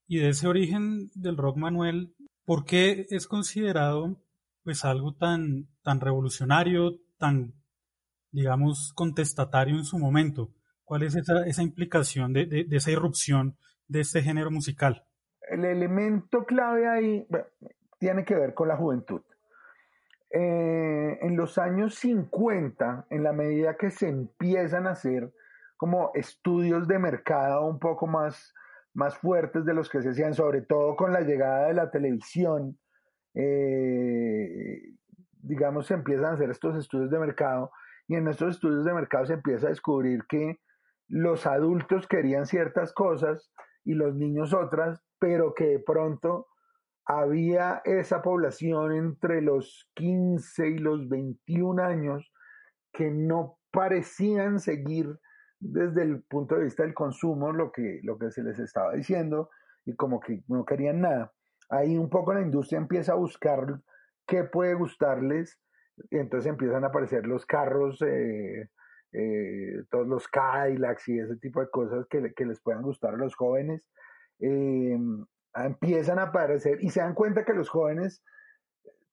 Y 0.07 0.19
de 0.19 0.31
ese 0.31 0.47
origen 0.47 1.11
del 1.14 1.37
rock, 1.37 1.57
Manuel, 1.57 2.14
¿por 2.45 2.64
qué 2.64 3.07
es 3.11 3.26
considerado 3.26 4.16
pues 4.62 4.85
algo 4.85 5.12
tan, 5.12 5.69
tan 5.83 6.00
revolucionario, 6.00 6.99
tan, 7.19 7.52
digamos, 8.35 8.93
contestatario 8.95 9.76
en 9.76 9.85
su 9.85 9.99
momento? 9.99 10.50
¿Cuál 10.85 11.05
es 11.05 11.14
esa, 11.14 11.47
esa 11.47 11.62
implicación 11.62 12.33
de, 12.33 12.47
de, 12.47 12.76
esa 12.76 12.91
irrupción 12.91 13.57
de 13.87 14.00
este 14.00 14.23
género 14.23 14.50
musical? 14.50 15.07
El 15.49 15.64
elemento 15.64 16.45
clave 16.45 16.88
ahí 16.88 17.26
tiene 17.99 18.25
que 18.25 18.35
ver 18.35 18.53
con 18.53 18.69
la 18.69 18.76
juventud. 18.76 19.23
Eh, 20.31 21.19
en 21.23 21.37
los 21.37 21.59
años 21.59 21.95
50, 21.95 23.07
en 23.09 23.23
la 23.23 23.33
medida 23.33 23.76
que 23.76 23.91
se 23.91 24.09
empiezan 24.09 24.88
a 24.88 24.91
hacer 24.91 25.33
como 25.76 26.11
estudios 26.14 26.88
de 26.88 26.99
mercado 26.99 27.64
un 27.67 27.79
poco 27.79 28.09
más, 28.09 28.53
más 28.95 29.17
fuertes 29.17 29.64
de 29.64 29.75
los 29.75 29.88
que 29.88 30.03
se 30.03 30.11
hacían, 30.11 30.35
sobre 30.35 30.62
todo 30.62 30.97
con 30.97 31.12
la 31.12 31.21
llegada 31.21 31.69
de 31.69 31.75
la 31.75 31.91
televisión, 31.91 32.79
eh, 33.35 34.81
digamos, 35.41 35.87
se 35.87 35.95
empiezan 35.95 36.26
a 36.26 36.33
hacer 36.33 36.50
estos 36.50 36.76
estudios 36.76 37.11
de 37.11 37.19
mercado 37.21 37.71
y 38.08 38.16
en 38.16 38.28
estos 38.28 38.56
estudios 38.56 38.84
de 38.84 38.94
mercado 38.94 39.26
se 39.26 39.34
empieza 39.34 39.66
a 39.66 39.70
descubrir 39.70 40.25
que 40.28 40.61
los 41.08 41.46
adultos 41.46 42.06
querían 42.06 42.46
ciertas 42.46 42.92
cosas 42.92 43.52
y 43.84 43.94
los 43.94 44.14
niños 44.14 44.52
otras, 44.54 45.00
pero 45.18 45.54
que 45.54 45.66
de 45.66 45.78
pronto 45.78 46.46
había 47.06 47.82
esa 47.84 48.23
población 48.23 48.92
entre 48.92 49.42
los 49.42 49.90
15 49.94 50.68
y 50.68 50.78
los 50.78 51.08
21 51.08 51.82
años 51.82 52.32
que 52.92 53.11
no 53.11 53.58
parecían 53.70 54.61
seguir 54.61 55.18
desde 55.61 56.02
el 56.02 56.23
punto 56.23 56.56
de 56.56 56.64
vista 56.64 56.82
del 56.82 56.94
consumo 56.94 57.52
lo 57.52 57.73
que, 57.73 58.00
lo 58.02 58.18
que 58.18 58.30
se 58.30 58.42
les 58.42 58.58
estaba 58.58 58.92
diciendo 58.92 59.50
y 59.84 59.94
como 59.96 60.20
que 60.20 60.42
no 60.49 60.64
querían 60.64 61.00
nada. 61.00 61.32
Ahí 61.68 61.96
un 61.96 62.08
poco 62.08 62.32
la 62.32 62.42
industria 62.42 62.78
empieza 62.78 63.12
a 63.12 63.16
buscar 63.16 63.80
qué 64.26 64.44
puede 64.44 64.75
gustarles 64.75 65.61
y 66.10 66.18
entonces 66.18 66.50
empiezan 66.50 66.84
a 66.84 66.88
aparecer 66.88 67.26
los 67.26 67.46
carros, 67.46 68.02
eh, 68.02 68.68
eh, 69.12 69.84
todos 69.90 70.06
los 70.06 70.28
Cadillacs 70.28 71.08
y 71.08 71.20
ese 71.20 71.36
tipo 71.36 71.60
de 71.60 71.70
cosas 71.70 72.06
que, 72.08 72.32
que 72.34 72.46
les 72.46 72.60
puedan 72.60 72.82
gustar 72.82 73.14
a 73.14 73.18
los 73.18 73.34
jóvenes. 73.36 73.88
Eh, 74.40 74.98
empiezan 75.54 76.18
a 76.18 76.24
aparecer 76.24 76.78
y 76.82 76.90
se 76.90 77.00
dan 77.00 77.14
cuenta 77.14 77.44
que 77.44 77.52
los 77.52 77.68
jóvenes 77.68 78.24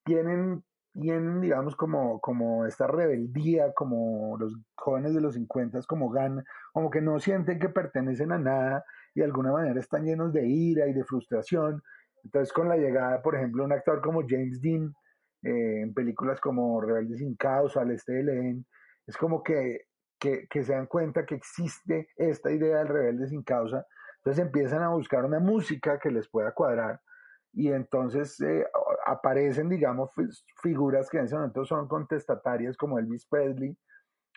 tienen, 0.03 0.63
tienen 0.93 1.41
digamos, 1.41 1.75
como, 1.75 2.19
como 2.19 2.65
esta 2.65 2.87
rebeldía, 2.87 3.73
como 3.73 4.37
los 4.39 4.57
jóvenes 4.75 5.13
de 5.13 5.21
los 5.21 5.35
50, 5.35 5.81
como 5.87 6.09
ganan, 6.09 6.43
como 6.73 6.89
que 6.89 7.01
no 7.01 7.19
sienten 7.19 7.59
que 7.59 7.69
pertenecen 7.69 8.31
a 8.31 8.39
nada 8.39 8.83
y 9.13 9.19
de 9.19 9.25
alguna 9.25 9.51
manera 9.51 9.79
están 9.79 10.05
llenos 10.05 10.33
de 10.33 10.47
ira 10.47 10.87
y 10.87 10.93
de 10.93 11.03
frustración. 11.03 11.83
Entonces, 12.23 12.53
con 12.53 12.69
la 12.69 12.77
llegada, 12.77 13.21
por 13.21 13.35
ejemplo, 13.35 13.63
un 13.63 13.71
actor 13.71 14.01
como 14.01 14.23
James 14.27 14.61
Dean, 14.61 14.93
eh, 15.43 15.81
en 15.81 15.93
películas 15.93 16.39
como 16.39 16.81
Rebelde 16.81 17.17
sin 17.17 17.35
causa, 17.35 17.81
Al 17.81 17.91
Este 17.91 18.13
de 18.13 18.23
León, 18.23 18.65
es 19.07 19.17
como 19.17 19.43
que, 19.43 19.87
que, 20.19 20.47
que 20.47 20.63
se 20.63 20.73
dan 20.73 20.87
cuenta 20.87 21.25
que 21.25 21.35
existe 21.35 22.09
esta 22.15 22.51
idea 22.51 22.77
del 22.79 22.87
rebelde 22.87 23.27
sin 23.27 23.43
causa. 23.43 23.85
Entonces 24.17 24.45
empiezan 24.45 24.83
a 24.83 24.89
buscar 24.89 25.25
una 25.25 25.39
música 25.39 25.99
que 25.99 26.11
les 26.11 26.29
pueda 26.29 26.53
cuadrar 26.53 27.01
y 27.53 27.71
entonces 27.71 28.39
eh, 28.41 28.65
aparecen, 29.05 29.69
digamos, 29.69 30.11
figuras 30.61 31.09
que 31.09 31.17
en 31.17 31.25
ese 31.25 31.35
momento 31.35 31.65
son 31.65 31.87
contestatarias 31.87 32.77
como 32.77 32.97
Elvis 32.97 33.25
Presley, 33.25 33.77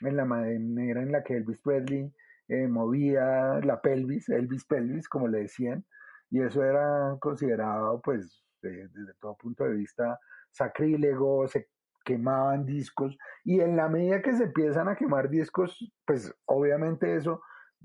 en 0.01 0.17
la 0.17 0.25
manera 0.25 1.03
en 1.03 1.13
la 1.13 1.23
que 1.23 1.37
Elvis 1.37 1.61
Presley 1.61 2.13
eh, 2.49 2.67
movía 2.67 3.61
la 3.61 3.81
pelvis, 3.81 4.29
Elvis 4.29 4.65
pelvis, 4.65 5.09
como 5.09 5.29
le 5.29 5.41
decían, 5.43 5.85
y 6.31 6.43
eso 6.43 6.65
era 6.65 7.17
considerado, 7.21 8.01
pues, 8.03 8.43
de, 8.63 8.89
desde 8.89 9.15
todo 9.21 9.37
punto 9.37 9.65
de 9.65 9.75
vista 9.75 10.19
sacrílego, 10.55 11.47
se 11.49 11.69
quemaban 12.05 12.65
discos, 12.65 13.17
y 13.45 13.61
en 13.61 13.77
la 13.77 13.89
medida 13.89 14.23
que 14.23 14.33
se 14.33 14.45
empiezan 14.45 14.89
a 14.89 14.97
quemar 14.97 15.29
discos, 15.29 15.93
pues 16.07 16.35
obviamente 16.47 17.17
eso 17.17 17.41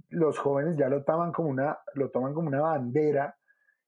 los 0.09 0.37
jóvenes 0.37 0.77
ya 0.77 0.87
lo 0.89 1.03
toman 1.03 1.31
como 1.31 1.49
una, 1.49 1.77
lo 1.95 2.09
toman 2.09 2.33
como 2.33 2.47
una 2.47 2.61
bandera 2.61 3.35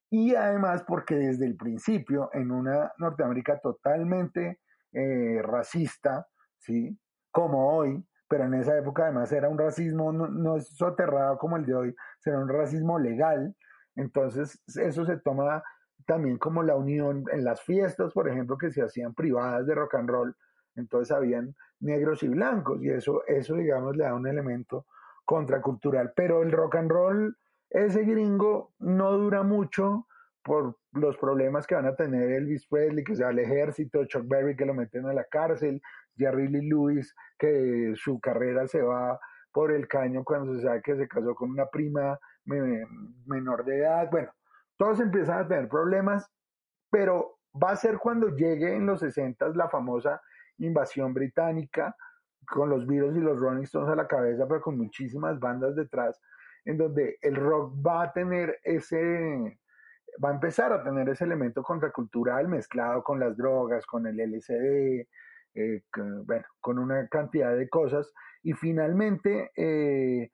y 0.09 0.35
además 0.35 0.83
porque 0.85 1.15
desde 1.15 1.45
el 1.45 1.55
principio 1.55 2.29
en 2.33 2.51
una 2.51 2.91
Norteamérica 2.97 3.59
totalmente 3.59 4.59
eh, 4.91 5.41
racista, 5.41 6.27
¿sí? 6.57 6.99
Como 7.31 7.73
hoy, 7.73 8.05
pero 8.27 8.43
en 8.43 8.55
esa 8.55 8.77
época 8.77 9.03
además 9.03 9.31
era 9.31 9.47
un 9.47 9.57
racismo 9.57 10.11
no, 10.11 10.27
no 10.27 10.59
soterrado 10.59 11.37
como 11.37 11.55
el 11.55 11.65
de 11.65 11.75
hoy, 11.75 11.95
era 12.25 12.39
un 12.39 12.49
racismo 12.49 12.99
legal, 12.99 13.55
entonces 13.95 14.61
eso 14.75 15.05
se 15.05 15.17
toma 15.17 15.63
también 16.05 16.37
como 16.37 16.63
la 16.63 16.75
unión 16.75 17.25
en 17.31 17.43
las 17.43 17.61
fiestas, 17.61 18.13
por 18.13 18.29
ejemplo, 18.29 18.57
que 18.57 18.71
se 18.71 18.81
hacían 18.81 19.13
privadas 19.13 19.65
de 19.65 19.75
rock 19.75 19.95
and 19.95 20.09
roll, 20.09 20.35
entonces 20.75 21.11
habían 21.15 21.55
negros 21.79 22.23
y 22.23 22.27
blancos 22.29 22.81
y 22.81 22.89
eso, 22.89 23.23
eso 23.27 23.55
digamos 23.55 23.95
le 23.97 24.05
da 24.05 24.13
un 24.13 24.27
elemento 24.27 24.85
contracultural. 25.25 26.13
Pero 26.15 26.43
el 26.43 26.51
rock 26.51 26.75
and 26.75 26.91
roll, 26.91 27.37
ese 27.69 28.03
gringo, 28.03 28.73
no 28.79 29.11
dura 29.17 29.43
mucho 29.43 30.07
por 30.43 30.77
los 30.93 31.17
problemas 31.17 31.67
que 31.67 31.75
van 31.75 31.85
a 31.85 31.95
tener 31.95 32.31
Elvis 32.31 32.67
Presley, 32.67 33.03
que 33.03 33.15
se 33.15 33.23
va 33.23 33.29
al 33.29 33.39
ejército, 33.39 34.05
Chuck 34.05 34.27
Berry, 34.27 34.55
que 34.55 34.65
lo 34.65 34.73
meten 34.73 35.05
a 35.05 35.13
la 35.13 35.25
cárcel, 35.25 35.81
Jerry 36.17 36.47
Lee 36.47 36.67
Lewis, 36.67 37.15
que 37.37 37.93
su 37.95 38.19
carrera 38.19 38.67
se 38.67 38.81
va 38.81 39.19
por 39.51 39.71
el 39.71 39.87
caño 39.87 40.23
cuando 40.23 40.55
se 40.55 40.61
sabe 40.61 40.81
que 40.81 40.95
se 40.95 41.07
casó 41.07 41.35
con 41.35 41.51
una 41.51 41.67
prima 41.67 42.17
menor 42.45 43.65
de 43.65 43.79
edad. 43.79 44.09
Bueno, 44.09 44.31
todos 44.81 44.99
empiezan 44.99 45.37
a 45.37 45.47
tener 45.47 45.69
problemas, 45.69 46.27
pero 46.89 47.37
va 47.53 47.69
a 47.69 47.75
ser 47.75 47.99
cuando 47.99 48.29
llegue 48.29 48.75
en 48.75 48.87
los 48.87 49.01
60 49.01 49.49
la 49.49 49.69
famosa 49.69 50.19
invasión 50.57 51.13
británica, 51.13 51.95
con 52.47 52.67
los 52.67 52.87
Beatles 52.87 53.15
y 53.15 53.19
los 53.19 53.39
Rolling 53.39 53.61
Stones 53.61 53.91
a 53.91 53.95
la 53.95 54.07
cabeza, 54.07 54.47
pero 54.47 54.59
con 54.59 54.79
muchísimas 54.79 55.39
bandas 55.39 55.75
detrás, 55.75 56.19
en 56.65 56.79
donde 56.79 57.19
el 57.21 57.35
rock 57.35 57.75
va 57.85 58.05
a 58.05 58.11
tener 58.11 58.57
ese, 58.63 59.59
va 60.23 60.29
a 60.29 60.33
empezar 60.33 60.73
a 60.73 60.83
tener 60.83 61.07
ese 61.09 61.25
elemento 61.25 61.61
contracultural 61.61 62.47
mezclado 62.47 63.03
con 63.03 63.19
las 63.19 63.37
drogas, 63.37 63.85
con 63.85 64.07
el 64.07 64.19
LCD, 64.19 65.07
eh, 65.53 65.83
con, 65.93 66.25
bueno, 66.25 66.45
con 66.59 66.79
una 66.79 67.07
cantidad 67.07 67.55
de 67.55 67.69
cosas. 67.69 68.11
Y 68.41 68.53
finalmente, 68.53 69.51
eh, 69.55 70.31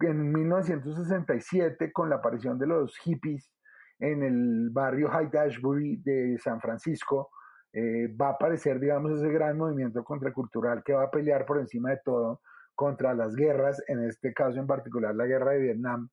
en 0.00 0.32
1967, 0.32 1.92
con 1.92 2.10
la 2.10 2.16
aparición 2.16 2.58
de 2.58 2.66
los 2.66 2.98
hippies 2.98 3.52
en 4.00 4.22
el 4.22 4.70
barrio 4.70 5.08
High 5.10 5.30
Ashbury 5.36 5.96
de 6.02 6.38
San 6.38 6.60
Francisco, 6.60 7.30
eh, 7.72 8.08
va 8.20 8.28
a 8.28 8.32
aparecer, 8.32 8.80
digamos, 8.80 9.12
ese 9.12 9.30
gran 9.30 9.56
movimiento 9.56 10.02
contracultural 10.02 10.82
que 10.82 10.94
va 10.94 11.04
a 11.04 11.10
pelear 11.10 11.46
por 11.46 11.60
encima 11.60 11.90
de 11.90 12.00
todo 12.04 12.40
contra 12.74 13.14
las 13.14 13.36
guerras, 13.36 13.82
en 13.86 14.02
este 14.04 14.32
caso 14.32 14.58
en 14.58 14.66
particular 14.66 15.14
la 15.14 15.26
guerra 15.26 15.52
de 15.52 15.60
Vietnam, 15.60 16.08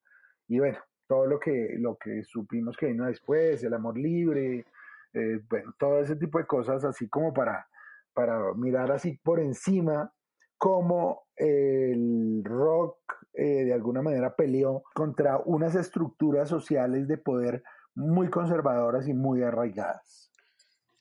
y 0.47 0.59
bueno, 0.59 0.77
todo 1.07 1.25
lo 1.25 1.39
que, 1.39 1.75
lo 1.79 1.97
que 1.97 2.23
supimos 2.23 2.75
que 2.77 2.87
vino 2.87 3.05
después, 3.05 3.63
el 3.63 3.73
amor 3.73 3.97
libre, 3.97 4.65
eh, 5.13 5.39
bueno, 5.49 5.73
todo 5.79 5.99
ese 5.99 6.17
tipo 6.17 6.37
de 6.37 6.45
cosas, 6.45 6.83
así 6.83 7.07
como 7.09 7.33
para, 7.33 7.65
para 8.13 8.53
mirar 8.53 8.91
así 8.91 9.17
por 9.23 9.39
encima 9.39 10.11
cómo 10.57 11.27
el 11.35 12.41
rock 12.43 12.97
eh, 13.33 13.65
de 13.65 13.73
alguna 13.73 14.01
manera 14.01 14.35
peleó 14.35 14.83
contra 14.93 15.37
unas 15.45 15.75
estructuras 15.75 16.49
sociales 16.49 17.07
de 17.07 17.17
poder 17.17 17.63
muy 17.97 18.29
conservadoras 18.29 19.07
y 19.07 19.13
muy 19.13 19.41
arraigadas. 19.41 20.31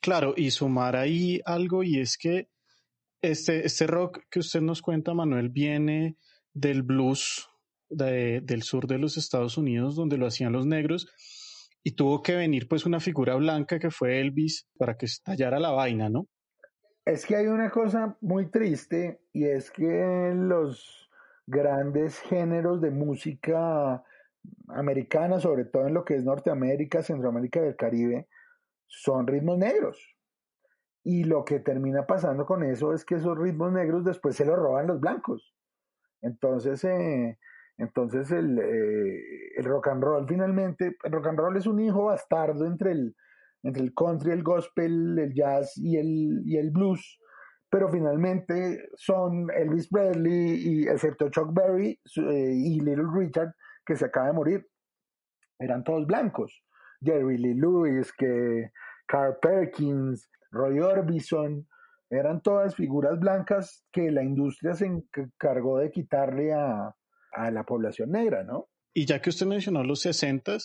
Claro, 0.01 0.35
y 0.37 0.51
sumar 0.51 0.97
ahí 0.97 1.41
algo 1.45 1.83
y 1.83 2.01
es 2.01 2.17
que 2.17 2.49
este, 3.21 3.67
este 3.67 3.87
rock 3.87 4.21
que 4.31 4.39
usted 4.39 4.61
nos 4.61 4.81
cuenta, 4.81 5.13
Manuel, 5.15 5.51
viene 5.51 6.17
del 6.55 6.83
blues 6.83 7.49
de, 7.91 8.41
del 8.43 8.63
sur 8.63 8.87
de 8.87 8.99
los 8.99 9.17
Estados 9.17 9.59
Unidos, 9.59 9.95
donde 9.95 10.17
lo 10.17 10.27
hacían 10.27 10.53
los 10.53 10.67
negros, 10.67 11.07
y 11.83 11.93
tuvo 11.93 12.23
que 12.23 12.35
venir 12.35 12.67
pues 12.67 12.87
una 12.87 12.99
figura 12.99 13.35
blanca 13.37 13.79
que 13.79 13.91
fue 13.91 14.21
Elvis 14.21 14.67
para 14.79 14.97
que 14.97 15.07
estallara 15.07 15.61
la 15.61 15.71
vaina, 15.71 16.09
¿no? 16.09 16.27
Es 17.05 17.27
que 17.27 17.37
hay 17.37 17.47
una 17.47 17.71
cosa 17.71 18.17
muy 18.21 18.51
triste 18.51 19.21
y 19.33 19.45
es 19.45 19.71
que 19.71 20.33
los 20.35 21.09
grandes 21.47 22.19
géneros 22.21 22.81
de 22.81 22.91
música 22.91 24.03
americana, 24.69 25.41
sobre 25.41 25.65
todo 25.65 25.87
en 25.87 25.95
lo 25.95 26.05
que 26.05 26.17
es 26.17 26.25
Norteamérica, 26.25 27.03
Centroamérica 27.03 27.61
y 27.61 27.69
el 27.69 27.77
Caribe, 27.77 28.29
son 28.87 29.27
ritmos 29.27 29.59
negros. 29.59 30.17
Y 31.05 31.25
lo 31.25 31.45
que 31.45 31.61
termina 31.61 32.07
pasando 32.07 32.47
con 32.47 32.65
eso 32.65 32.93
es 32.93 33.05
que 33.05 33.17
esos 33.17 33.39
ritmos 33.39 33.73
negros 33.73 34.05
después 34.05 34.37
se 34.37 34.45
los 34.45 34.57
roban 34.57 34.89
los 34.89 35.01
blancos. 35.01 35.55
Entonces, 36.21 36.83
eh, 36.85 37.39
entonces 37.79 38.31
el, 38.33 38.59
eh, 38.59 39.21
el, 39.57 39.65
rock 39.65 39.89
and 39.89 40.03
roll 40.03 40.27
finalmente, 40.27 40.97
el 41.05 41.13
rock 41.13 41.29
and 41.29 41.39
roll 41.39 41.57
es 41.57 41.67
un 41.67 41.79
hijo 41.79 42.07
bastardo 42.07 42.67
entre 42.67 42.93
el, 42.93 43.15
entre 43.63 43.83
el 43.83 43.95
country, 43.95 44.33
el 44.33 44.43
gospel, 44.43 45.19
el 45.19 45.35
jazz 45.35 45.77
y 45.77 45.97
el, 45.97 46.43
y 46.45 46.57
el 46.57 46.71
blues, 46.71 47.21
pero 47.71 47.89
finalmente 47.89 48.89
son 48.95 49.49
Elvis 49.55 49.89
Presley, 49.89 50.57
y, 50.57 50.89
excepto 50.89 51.29
Chuck 51.31 51.53
Berry 51.53 52.01
eh, 52.17 52.53
y 52.55 52.81
Little 52.81 53.09
Richard, 53.15 53.55
que 53.87 53.97
se 53.97 54.07
acaba 54.07 54.27
de 54.27 54.33
morir. 54.33 54.67
Eran 55.59 55.85
todos 55.85 56.07
blancos. 56.07 56.63
Jerry 57.01 57.39
Lee 57.39 57.55
Lewis, 57.55 58.13
que 58.13 58.71
Carl 59.07 59.39
Perkins, 59.41 60.29
Roy 60.51 60.81
Orbison, 60.81 61.67
eran 62.11 62.41
todas 62.41 62.75
figuras 62.75 63.19
blancas 63.19 63.85
que 63.93 64.11
la 64.11 64.23
industria 64.23 64.75
se 64.75 64.87
encargó 64.87 65.79
de 65.79 65.91
quitarle 65.91 66.53
a, 66.53 66.95
a 67.33 67.51
la 67.51 67.65
población 67.65 68.11
negra, 68.11 68.45
¿no? 68.45 68.69
Y 68.95 69.05
ya 69.07 69.21
que 69.21 69.31
usted 69.31 69.47
mencionó 69.47 69.83
los 69.85 70.01
60, 70.01 70.57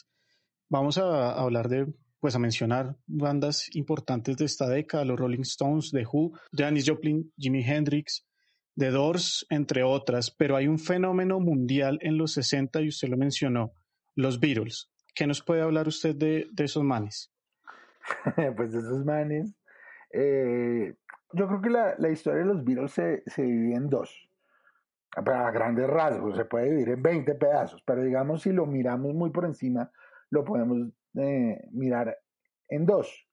vamos 0.69 0.97
a 0.97 1.33
hablar 1.33 1.67
de, 1.67 1.93
pues 2.19 2.35
a 2.35 2.39
mencionar 2.39 2.95
bandas 3.05 3.75
importantes 3.75 4.37
de 4.37 4.45
esta 4.45 4.69
década, 4.69 5.03
los 5.03 5.19
Rolling 5.19 5.41
Stones, 5.41 5.91
The 5.91 6.05
Who, 6.05 6.31
Janis 6.53 6.87
Joplin, 6.87 7.33
Jimi 7.37 7.63
Hendrix, 7.63 8.25
The 8.77 8.89
Doors, 8.89 9.45
entre 9.49 9.83
otras, 9.83 10.31
pero 10.31 10.55
hay 10.55 10.67
un 10.67 10.79
fenómeno 10.79 11.39
mundial 11.39 11.99
en 12.01 12.17
los 12.17 12.33
60 12.33 12.81
y 12.81 12.87
usted 12.87 13.09
lo 13.09 13.17
mencionó, 13.17 13.73
los 14.15 14.39
Beatles. 14.39 14.89
¿Qué 15.13 15.27
nos 15.27 15.43
puede 15.43 15.61
hablar 15.61 15.87
usted 15.87 16.15
de, 16.15 16.47
de 16.51 16.63
esos 16.63 16.83
manes? 16.83 17.31
pues 18.55 18.71
de 18.71 18.79
esos 18.79 19.05
manes. 19.05 19.53
Eh, 20.13 20.93
yo 21.33 21.47
creo 21.47 21.61
que 21.61 21.69
la, 21.69 21.95
la, 21.97 22.09
historia 22.09 22.39
de 22.39 22.45
los 22.45 22.63
Beatles 22.63 22.91
se, 22.91 23.23
se 23.25 23.43
divide 23.43 23.75
en 23.75 23.89
dos. 23.89 24.29
A 25.15 25.51
grandes 25.51 25.87
rasgos, 25.87 26.37
se 26.37 26.45
puede 26.45 26.69
dividir 26.69 26.89
en 26.89 27.03
20 27.03 27.35
pedazos, 27.35 27.83
pero 27.85 28.01
digamos 28.01 28.43
si 28.43 28.53
lo 28.53 28.65
miramos 28.65 29.13
muy 29.13 29.29
por 29.31 29.43
encima, 29.43 29.91
lo 30.29 30.45
podemos 30.45 30.77
eh, 31.15 31.67
mirar 31.71 32.17
en 32.69 32.85
dos. 32.85 33.27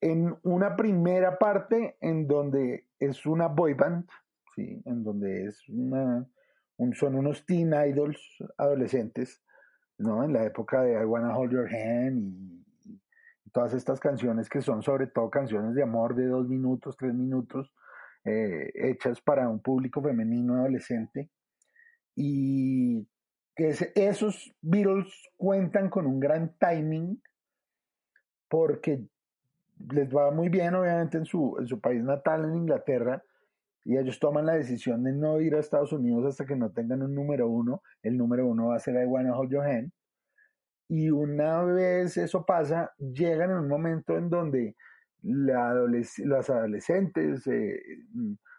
En 0.00 0.36
una 0.42 0.74
primera 0.74 1.38
parte 1.38 1.96
en 2.00 2.26
donde 2.26 2.87
es 2.98 3.26
una 3.26 3.48
boy 3.48 3.74
band, 3.74 4.08
¿sí? 4.54 4.82
en 4.84 5.04
donde 5.04 5.46
es 5.46 5.68
una, 5.68 6.26
un, 6.76 6.94
son 6.94 7.14
unos 7.14 7.44
teen 7.46 7.72
idols 7.72 8.20
adolescentes, 8.56 9.42
¿no? 9.98 10.24
En 10.24 10.32
la 10.32 10.44
época 10.44 10.82
de 10.82 11.00
I 11.00 11.04
Wanna 11.04 11.36
Hold 11.36 11.52
Your 11.52 11.68
Hand 11.74 12.22
y, 12.22 12.64
y 13.44 13.50
todas 13.50 13.74
estas 13.74 14.00
canciones 14.00 14.48
que 14.48 14.62
son 14.62 14.82
sobre 14.82 15.06
todo 15.06 15.30
canciones 15.30 15.74
de 15.74 15.82
amor 15.82 16.14
de 16.14 16.26
dos 16.26 16.48
minutos, 16.48 16.96
tres 16.96 17.14
minutos, 17.14 17.72
eh, 18.24 18.72
hechas 18.74 19.20
para 19.20 19.48
un 19.48 19.60
público 19.60 20.02
femenino 20.02 20.54
adolescente. 20.54 21.30
Y 22.14 23.08
que 23.56 23.74
esos 23.94 24.54
Beatles 24.60 25.12
cuentan 25.36 25.88
con 25.88 26.06
un 26.06 26.20
gran 26.20 26.56
timing 26.58 27.22
porque 28.48 29.06
les 29.90 30.14
va 30.14 30.30
muy 30.30 30.48
bien, 30.48 30.74
obviamente, 30.74 31.18
en 31.18 31.24
su, 31.24 31.56
país 31.82 32.02
natal, 32.02 32.44
en 32.44 32.56
Inglaterra, 32.56 33.22
y 33.84 33.96
ellos 33.96 34.18
toman 34.18 34.46
la 34.46 34.54
decisión 34.54 35.02
de 35.04 35.12
no 35.12 35.40
ir 35.40 35.54
a 35.54 35.60
Estados 35.60 35.92
Unidos 35.92 36.26
hasta 36.26 36.44
que 36.44 36.56
no 36.56 36.70
tengan 36.70 37.02
un 37.02 37.14
número 37.14 37.48
uno. 37.48 37.82
El 38.02 38.18
número 38.18 38.46
uno 38.46 38.68
va 38.68 38.76
a 38.76 38.80
ser 38.80 38.94
I 39.02 39.06
Wanna 39.06 39.36
Hold 39.36 39.50
Your 39.50 39.64
Hand. 39.64 39.92
Y 40.88 41.10
una 41.10 41.62
vez 41.62 42.16
eso 42.16 42.44
pasa, 42.44 42.92
llegan 42.98 43.50
en 43.50 43.58
un 43.58 43.68
momento 43.68 44.16
en 44.16 44.28
donde 44.28 44.76
las 45.22 46.50
adolescentes 46.50 47.46
eh, 47.46 47.80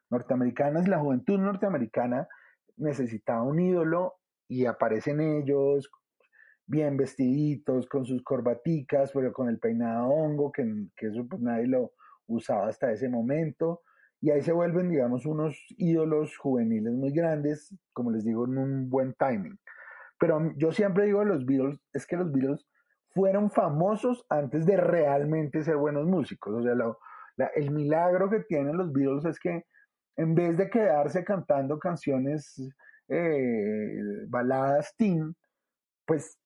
norteamericanas, 0.09 0.87
la 0.87 0.99
juventud 0.99 1.39
norteamericana 1.39 2.27
necesitaba 2.77 3.43
un 3.43 3.59
ídolo 3.59 4.15
y 4.47 4.65
aparecen 4.65 5.21
ellos 5.21 5.91
bien 6.69 6.97
vestiditos, 6.97 7.87
con 7.87 8.05
sus 8.05 8.23
corbaticas, 8.23 9.11
pero 9.11 9.33
con 9.33 9.49
el 9.49 9.59
peinado 9.59 10.07
hongo, 10.07 10.51
que, 10.51 10.63
que 10.95 11.07
eso 11.07 11.27
pues 11.27 11.41
nadie 11.41 11.67
lo 11.67 11.91
usaba 12.27 12.67
hasta 12.67 12.91
ese 12.91 13.09
momento. 13.09 13.81
Y 14.21 14.31
ahí 14.31 14.41
se 14.41 14.51
vuelven, 14.51 14.89
digamos, 14.89 15.25
unos 15.25 15.57
ídolos 15.77 16.37
juveniles 16.37 16.93
muy 16.93 17.11
grandes, 17.11 17.75
como 17.93 18.11
les 18.11 18.23
digo, 18.23 18.45
en 18.45 18.57
un 18.57 18.89
buen 18.89 19.13
timing. 19.15 19.57
Pero 20.19 20.53
yo 20.57 20.71
siempre 20.71 21.05
digo 21.05 21.23
los 21.23 21.45
Beatles, 21.45 21.79
es 21.93 22.05
que 22.05 22.17
los 22.17 22.31
Beatles 22.31 22.67
fueron 23.13 23.49
famosos 23.49 24.25
antes 24.29 24.65
de 24.65 24.77
realmente 24.77 25.63
ser 25.63 25.77
buenos 25.77 26.05
músicos. 26.05 26.53
O 26.53 26.61
sea, 26.61 27.49
el 27.55 27.71
milagro 27.71 28.29
que 28.29 28.41
tienen 28.41 28.77
los 28.77 28.91
Beatles 28.91 29.25
es 29.25 29.39
que 29.39 29.63
en 30.17 30.35
vez 30.35 30.57
de 30.57 30.69
quedarse 30.69 31.23
cantando 31.23 31.79
canciones 31.79 32.61
eh, 33.07 34.25
baladas 34.27 34.93
teen, 34.97 35.33
pues 36.05 36.38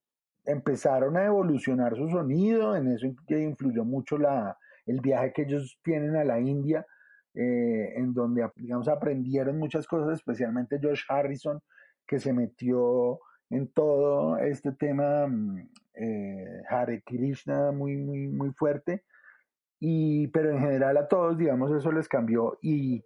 empezaron 0.45 1.17
a 1.17 1.25
evolucionar 1.25 1.95
su 1.95 2.09
sonido, 2.09 2.75
en 2.75 2.87
eso 2.89 3.07
influyó 3.29 3.85
mucho 3.85 4.17
la, 4.17 4.57
el 4.85 4.99
viaje 4.99 5.31
que 5.33 5.43
ellos 5.43 5.79
tienen 5.83 6.15
a 6.15 6.23
la 6.23 6.39
India, 6.39 6.85
eh, 7.33 7.93
en 7.95 8.13
donde, 8.13 8.47
digamos, 8.55 8.87
aprendieron 8.87 9.57
muchas 9.57 9.87
cosas, 9.87 10.13
especialmente 10.13 10.79
George 10.79 11.03
Harrison, 11.07 11.61
que 12.05 12.19
se 12.19 12.33
metió 12.33 13.19
en 13.49 13.67
todo 13.69 14.37
este 14.37 14.71
tema 14.73 15.27
mm, 15.27 15.69
eh, 15.95 16.61
Hare 16.69 17.01
Krishna 17.03 17.71
muy, 17.71 17.97
muy, 17.97 18.27
muy 18.27 18.51
fuerte, 18.51 19.03
y, 19.79 20.27
pero 20.27 20.51
en 20.51 20.59
general 20.59 20.97
a 20.97 21.07
todos, 21.07 21.37
digamos, 21.37 21.71
eso 21.71 21.91
les 21.91 22.07
cambió. 22.07 22.57
Y, 22.61 23.03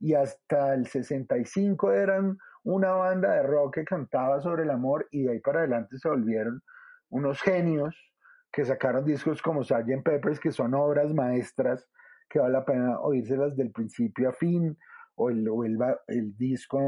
y 0.00 0.14
hasta 0.14 0.74
el 0.74 0.86
65 0.86 1.92
eran 1.92 2.38
una 2.64 2.92
banda 2.92 3.32
de 3.34 3.42
rock 3.42 3.76
que 3.76 3.84
cantaba 3.84 4.40
sobre 4.40 4.64
el 4.64 4.70
amor 4.70 5.08
y 5.10 5.22
de 5.22 5.32
ahí 5.32 5.40
para 5.40 5.60
adelante 5.60 5.98
se 5.98 6.08
volvieron 6.08 6.62
unos 7.10 7.40
genios 7.40 7.96
que 8.52 8.64
sacaron 8.64 9.04
discos 9.04 9.42
como 9.42 9.62
Sgt. 9.62 10.02
Peppers 10.02 10.40
que 10.40 10.52
son 10.52 10.74
obras 10.74 11.12
maestras 11.14 11.88
que 12.28 12.38
vale 12.38 12.52
la 12.52 12.64
pena 12.64 13.00
oírselas 13.00 13.56
del 13.56 13.70
principio 13.70 14.30
a 14.30 14.32
fin 14.32 14.76
o 15.16 15.30
el, 15.30 15.48
o 15.48 15.64
el, 15.64 15.78
el 16.06 16.36
disco 16.36 16.78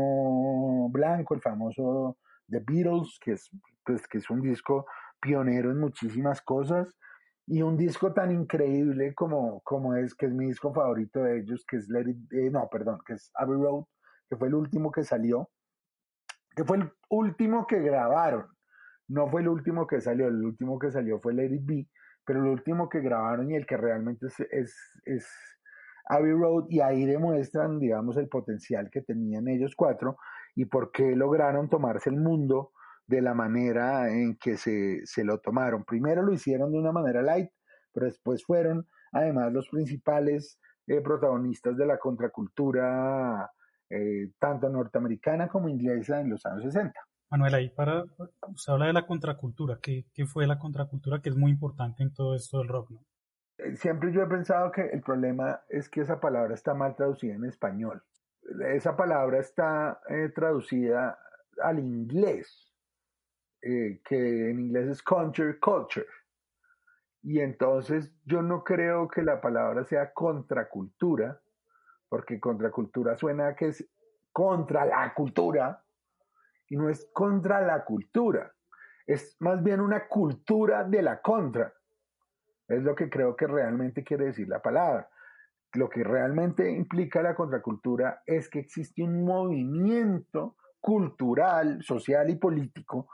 blanco, 0.91 1.35
el 1.35 1.41
famoso 1.41 2.19
The 2.49 2.61
Beatles, 2.61 3.19
que 3.21 3.33
es, 3.33 3.51
pues, 3.85 4.07
que 4.07 4.19
es 4.19 4.31
un 4.31 4.41
disco 4.41 4.87
pionero 5.21 5.71
en 5.71 5.81
muchísimas 5.81 6.41
cosas 6.43 6.97
y 7.47 7.63
un 7.63 7.77
disco 7.77 8.13
tan 8.13 8.31
increíble 8.31 9.15
como, 9.15 9.61
como 9.63 9.97
es, 9.97 10.15
que 10.15 10.27
es 10.27 10.33
mi 10.33 10.47
disco 10.47 10.73
favorito 10.73 11.21
de 11.23 11.41
ellos, 11.41 11.65
que 11.67 11.79
es 11.79 11.89
Let 11.89 12.07
eh, 12.31 12.51
no, 12.51 12.69
perdón, 12.71 13.01
que 13.05 13.15
es 13.15 13.31
Abbey 13.35 13.57
Road, 13.57 13.85
que 14.29 14.37
fue 14.37 14.49
el 14.49 14.55
último 14.55 14.93
que 14.93 15.03
salió, 15.03 15.51
que 16.55 16.65
fue 16.65 16.77
el 16.77 16.93
último 17.09 17.67
que 17.67 17.81
grabaron, 17.81 18.47
no 19.11 19.29
fue 19.29 19.41
el 19.43 19.49
último 19.49 19.87
que 19.87 20.01
salió, 20.01 20.29
el 20.29 20.45
último 20.45 20.79
que 20.79 20.91
salió 20.93 21.21
fue 21.21 21.35
It 21.35 21.63
Be, 21.65 21.89
pero 22.25 22.41
el 22.45 22.47
último 22.47 22.89
que 22.89 23.01
grabaron 23.01 23.51
y 23.51 23.57
el 23.57 23.67
que 23.67 23.77
realmente 23.77 24.27
es, 24.27 24.41
es, 24.51 24.75
es 25.05 25.29
Abbey 26.09 26.33
Road, 26.33 26.67
y 26.69 26.81
ahí 26.81 27.05
demuestran, 27.05 27.81
digamos, 27.81 28.17
el 28.17 28.29
potencial 28.29 28.89
que 28.91 29.03
tenían 29.03 29.49
ellos 29.49 29.75
cuatro 29.77 30.17
y 30.55 30.67
por 30.67 30.93
qué 30.93 31.17
lograron 31.17 31.69
tomarse 31.69 32.11
el 32.11 32.17
mundo 32.17 32.71
de 33.07 33.21
la 33.21 33.35
manera 33.35 34.09
en 34.13 34.37
que 34.37 34.57
se, 34.57 35.01
se 35.05 35.25
lo 35.25 35.39
tomaron. 35.41 35.85
Primero 35.85 36.23
lo 36.23 36.33
hicieron 36.33 36.71
de 36.71 36.79
una 36.79 36.93
manera 36.93 37.21
light, 37.21 37.51
pero 37.93 38.07
después 38.07 38.45
fueron 38.45 38.87
además 39.13 39.53
los 39.53 39.69
principales 39.69 40.61
eh, 40.87 41.01
protagonistas 41.01 41.77
de 41.77 41.87
la 41.87 41.99
contracultura 41.99 43.51
eh, 43.89 44.31
tanto 44.39 44.69
norteamericana 44.69 45.49
como 45.49 45.69
inglesa 45.69 46.21
en 46.21 46.31
los 46.31 46.47
años 46.47 46.63
60. 46.63 46.93
Manuel, 47.31 47.55
ahí 47.55 47.69
para, 47.71 48.05
usted 48.49 48.73
habla 48.73 48.87
de 48.87 48.93
la 48.93 49.07
contracultura, 49.07 49.79
¿qué, 49.81 50.05
qué 50.13 50.27
fue 50.27 50.47
la 50.47 50.59
contracultura 50.59 51.23
que 51.23 51.29
es 51.29 51.37
muy 51.37 51.53
importante 51.53 52.03
en 52.03 52.13
todo 52.13 52.35
esto 52.35 52.59
del 52.59 52.69
rock? 52.69 52.91
¿no? 52.91 53.05
Eh, 53.59 53.77
siempre 53.77 54.13
yo 54.13 54.23
he 54.23 54.27
pensado 54.27 54.73
que 54.73 54.83
el 54.83 55.03
problema 55.03 55.61
es 55.69 55.89
que 55.89 56.01
esa 56.01 56.21
palabra 56.21 56.55
está 56.55 56.75
mal 56.75 56.97
traducida 56.97 57.35
en 57.35 57.45
español. 57.45 58.03
Esa 58.75 58.97
palabra 58.97 59.39
está 59.39 60.01
eh, 60.09 60.31
traducida 60.35 61.19
al 61.63 61.79
inglés, 61.79 62.73
eh, 63.63 64.01
que 64.05 64.51
en 64.51 64.61
inglés 64.61 64.89
es 64.89 65.03
country 65.03 65.59
culture. 65.61 66.07
Y 67.23 67.41
entonces 67.41 68.13
yo 68.25 68.41
no 68.41 68.65
creo 68.65 69.09
que 69.09 69.23
la 69.23 69.41
palabra 69.41 69.85
sea 69.85 70.13
contracultura, 70.13 71.41
porque 72.09 72.41
contracultura 72.41 73.17
suena 73.17 73.55
que 73.55 73.69
es 73.69 73.87
contra 74.33 74.87
la 74.87 75.13
cultura, 75.13 75.85
y 76.71 76.77
no 76.77 76.89
es 76.89 77.11
contra 77.13 77.61
la 77.61 77.85
cultura, 77.85 78.55
es 79.07 79.37
más 79.41 79.63
bien 79.63 79.81
una 79.81 80.07
cultura 80.07 80.85
de 80.85 81.03
la 81.03 81.21
contra. 81.21 81.75
Es 82.69 82.83
lo 82.83 82.95
que 82.95 83.11
creo 83.11 83.35
que 83.35 83.49
realmente 83.49 84.05
quiere 84.05 84.27
decir 84.27 84.49
la 84.49 84.63
palabra. 84.63 85.09
Lo 85.73 85.91
que 85.91 86.05
realmente 86.05 86.71
implica 86.71 87.21
la 87.23 87.35
contracultura 87.35 88.23
es 88.25 88.49
que 88.49 88.61
existe 88.61 89.03
un 89.03 89.25
movimiento 89.25 90.57
cultural, 90.81 91.83
social 91.83 92.31
y 92.31 92.37
político 92.37 93.09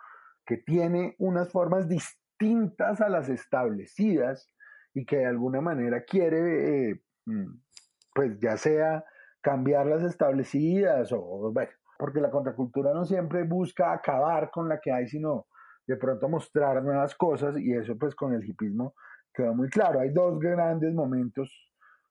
que 0.44 0.58
tiene 0.58 1.16
unas 1.18 1.50
formas 1.50 1.88
distintas 1.88 3.00
a 3.00 3.08
las 3.08 3.28
establecidas 3.28 4.52
y 4.94 5.04
que 5.06 5.16
de 5.16 5.26
alguna 5.26 5.60
manera 5.60 6.04
quiere, 6.04 6.90
eh, 6.90 7.02
mm, 7.24 7.58
pues 8.14 8.38
ya 8.38 8.56
sea 8.56 9.04
cambiar 9.40 9.86
las 9.86 10.02
establecidas 10.02 11.10
o, 11.12 11.50
bueno, 11.52 11.72
porque 11.98 12.20
la 12.20 12.30
contracultura 12.30 12.92
no 12.92 13.04
siempre 13.04 13.44
busca 13.44 13.92
acabar 13.92 14.50
con 14.50 14.68
la 14.68 14.80
que 14.80 14.92
hay, 14.92 15.06
sino 15.08 15.46
de 15.86 15.96
pronto 15.96 16.28
mostrar 16.28 16.82
nuevas 16.82 17.14
cosas 17.14 17.56
y 17.58 17.72
eso 17.72 17.96
pues 17.96 18.14
con 18.14 18.34
el 18.34 18.44
hipismo 18.44 18.94
quedó 19.32 19.54
muy 19.54 19.68
claro. 19.68 20.00
Hay 20.00 20.10
dos 20.10 20.38
grandes 20.40 20.92
momentos 20.92 21.50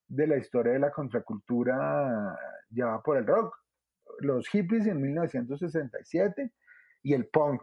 de 0.08 0.28
la 0.28 0.38
historia 0.38 0.74
de 0.74 0.80
la 0.80 0.92
contracultura 0.92 2.38
llevada 2.70 3.02
por 3.02 3.18
el 3.18 3.26
rock. 3.26 3.56
Los 4.20 4.48
hippies 4.48 4.86
en 4.88 5.02
1967 5.02 6.54
y 7.04 7.14
el 7.14 7.28
punk 7.28 7.62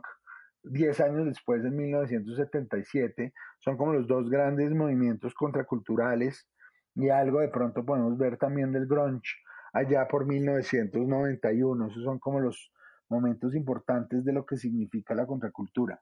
10 0.64 1.00
años 1.00 1.26
después, 1.26 1.64
en 1.64 1.76
1977, 1.76 3.32
son 3.58 3.76
como 3.76 3.92
los 3.92 4.06
dos 4.06 4.30
grandes 4.30 4.70
movimientos 4.70 5.34
contraculturales 5.34 6.48
y 6.94 7.08
algo 7.08 7.40
de 7.40 7.48
pronto 7.48 7.84
podemos 7.84 8.16
ver 8.16 8.36
también 8.36 8.72
del 8.72 8.86
grunge 8.86 9.41
allá 9.72 10.06
por 10.08 10.26
1991. 10.26 11.86
Esos 11.88 12.04
son 12.04 12.18
como 12.18 12.40
los 12.40 12.72
momentos 13.08 13.54
importantes 13.54 14.24
de 14.24 14.32
lo 14.32 14.44
que 14.46 14.56
significa 14.56 15.14
la 15.14 15.26
contracultura. 15.26 16.00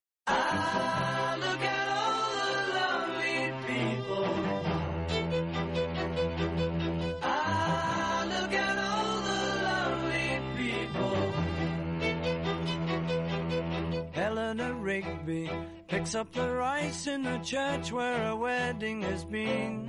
Rigby 14.90 15.48
picks 15.86 16.14
up 16.16 16.32
the 16.32 16.50
rice 16.50 17.06
in 17.06 17.22
the 17.22 17.38
church 17.38 17.92
where 17.92 18.28
a 18.28 18.34
wedding 18.34 19.02
has 19.02 19.24
been. 19.24 19.88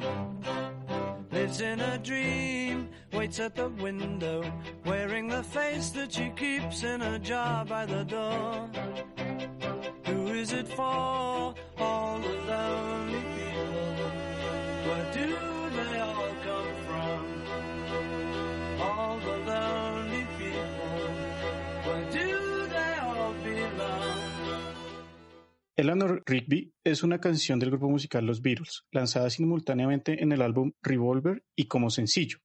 Lives 1.31 1.61
in 1.61 1.79
a 1.79 1.97
dream, 1.97 2.89
waits 3.13 3.39
at 3.39 3.55
the 3.55 3.69
window, 3.69 4.43
wearing 4.85 5.29
the 5.29 5.43
face 5.43 5.89
that 5.91 6.11
she 6.11 6.29
keeps 6.35 6.83
in 6.83 7.01
a 7.01 7.17
jar 7.19 7.63
by 7.63 7.85
the 7.85 8.03
door. 8.03 8.69
Who 10.05 10.27
is 10.27 10.51
it 10.51 10.67
for? 10.67 11.55
Eleanor 25.77 26.21
Rigby 26.25 26.73
es 26.83 27.01
una 27.01 27.21
canción 27.21 27.57
del 27.57 27.69
grupo 27.69 27.89
musical 27.89 28.25
Los 28.25 28.41
Beatles, 28.41 28.83
lanzada 28.91 29.29
simultáneamente 29.29 30.21
en 30.21 30.33
el 30.33 30.41
álbum 30.41 30.73
Revolver 30.81 31.45
y 31.55 31.67
como 31.67 31.89
sencillo. 31.89 32.39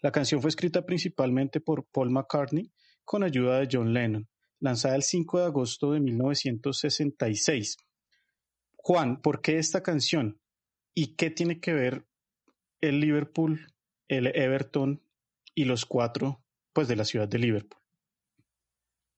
La 0.00 0.10
canción 0.10 0.40
fue 0.40 0.48
escrita 0.48 0.86
principalmente 0.86 1.60
por 1.60 1.86
Paul 1.86 2.10
McCartney 2.10 2.72
con 3.04 3.22
ayuda 3.22 3.58
de 3.58 3.68
John 3.70 3.92
Lennon, 3.92 4.26
lanzada 4.58 4.96
el 4.96 5.02
5 5.02 5.40
de 5.40 5.44
agosto 5.44 5.92
de 5.92 6.00
1966. 6.00 7.76
Juan, 8.76 9.20
¿por 9.20 9.42
qué 9.42 9.58
esta 9.58 9.82
canción? 9.82 10.40
¿Y 10.94 11.14
qué 11.14 11.30
tiene 11.30 11.60
que 11.60 11.74
ver 11.74 12.06
el 12.80 13.00
Liverpool, 13.00 13.66
el 14.08 14.28
Everton 14.28 15.02
y 15.54 15.66
los 15.66 15.84
cuatro 15.84 16.42
pues 16.72 16.88
de 16.88 16.96
la 16.96 17.04
ciudad 17.04 17.28
de 17.28 17.38
Liverpool? 17.38 17.82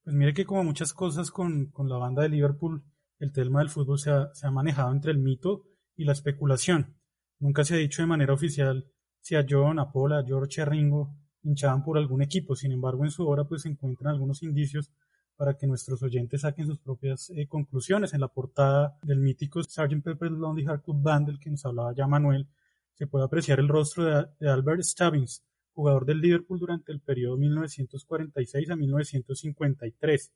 Pues 0.02 0.16
mire 0.16 0.34
que 0.34 0.44
como 0.44 0.64
muchas 0.64 0.92
cosas 0.92 1.30
con, 1.30 1.66
con 1.66 1.88
la 1.88 1.98
banda 1.98 2.22
de 2.22 2.30
Liverpool, 2.30 2.82
el 3.18 3.32
tema 3.32 3.60
del 3.60 3.70
fútbol 3.70 3.98
se 3.98 4.10
ha, 4.10 4.50
manejado 4.50 4.92
entre 4.92 5.12
el 5.12 5.18
mito 5.18 5.64
y 5.96 6.04
la 6.04 6.12
especulación. 6.12 6.96
Nunca 7.40 7.64
se 7.64 7.74
ha 7.74 7.78
dicho 7.78 8.02
de 8.02 8.06
manera 8.06 8.32
oficial 8.32 8.90
si 9.20 9.34
a 9.34 9.44
John, 9.48 9.78
a 9.78 9.90
Paul, 9.92 10.12
a 10.12 10.24
George 10.24 10.62
a 10.62 10.64
Ringo 10.64 11.14
hinchaban 11.42 11.82
por 11.82 11.98
algún 11.98 12.22
equipo. 12.22 12.54
Sin 12.54 12.72
embargo, 12.72 13.04
en 13.04 13.10
su 13.10 13.26
obra 13.26 13.44
pues 13.44 13.62
se 13.62 13.68
encuentran 13.68 14.14
algunos 14.14 14.42
indicios 14.42 14.92
para 15.36 15.54
que 15.54 15.66
nuestros 15.66 16.02
oyentes 16.02 16.40
saquen 16.40 16.66
sus 16.66 16.78
propias 16.78 17.30
eh, 17.30 17.46
conclusiones. 17.46 18.14
En 18.14 18.20
la 18.20 18.28
portada 18.28 18.98
del 19.02 19.18
mítico 19.18 19.62
Sgt. 19.62 20.02
Pepper's 20.02 20.32
Lonely 20.32 20.64
Heart 20.64 20.84
Club 20.84 21.02
Band, 21.02 21.26
del 21.26 21.38
que 21.38 21.50
nos 21.50 21.64
hablaba 21.64 21.94
ya 21.94 22.06
Manuel, 22.06 22.48
se 22.94 23.06
puede 23.06 23.24
apreciar 23.24 23.60
el 23.60 23.68
rostro 23.68 24.04
de, 24.04 24.26
de 24.40 24.50
Albert 24.50 24.82
Stubbins, 24.82 25.44
jugador 25.72 26.06
del 26.06 26.20
Liverpool 26.20 26.58
durante 26.58 26.90
el 26.90 27.00
periodo 27.00 27.36
1946 27.36 28.70
a 28.70 28.76
1953. 28.76 30.32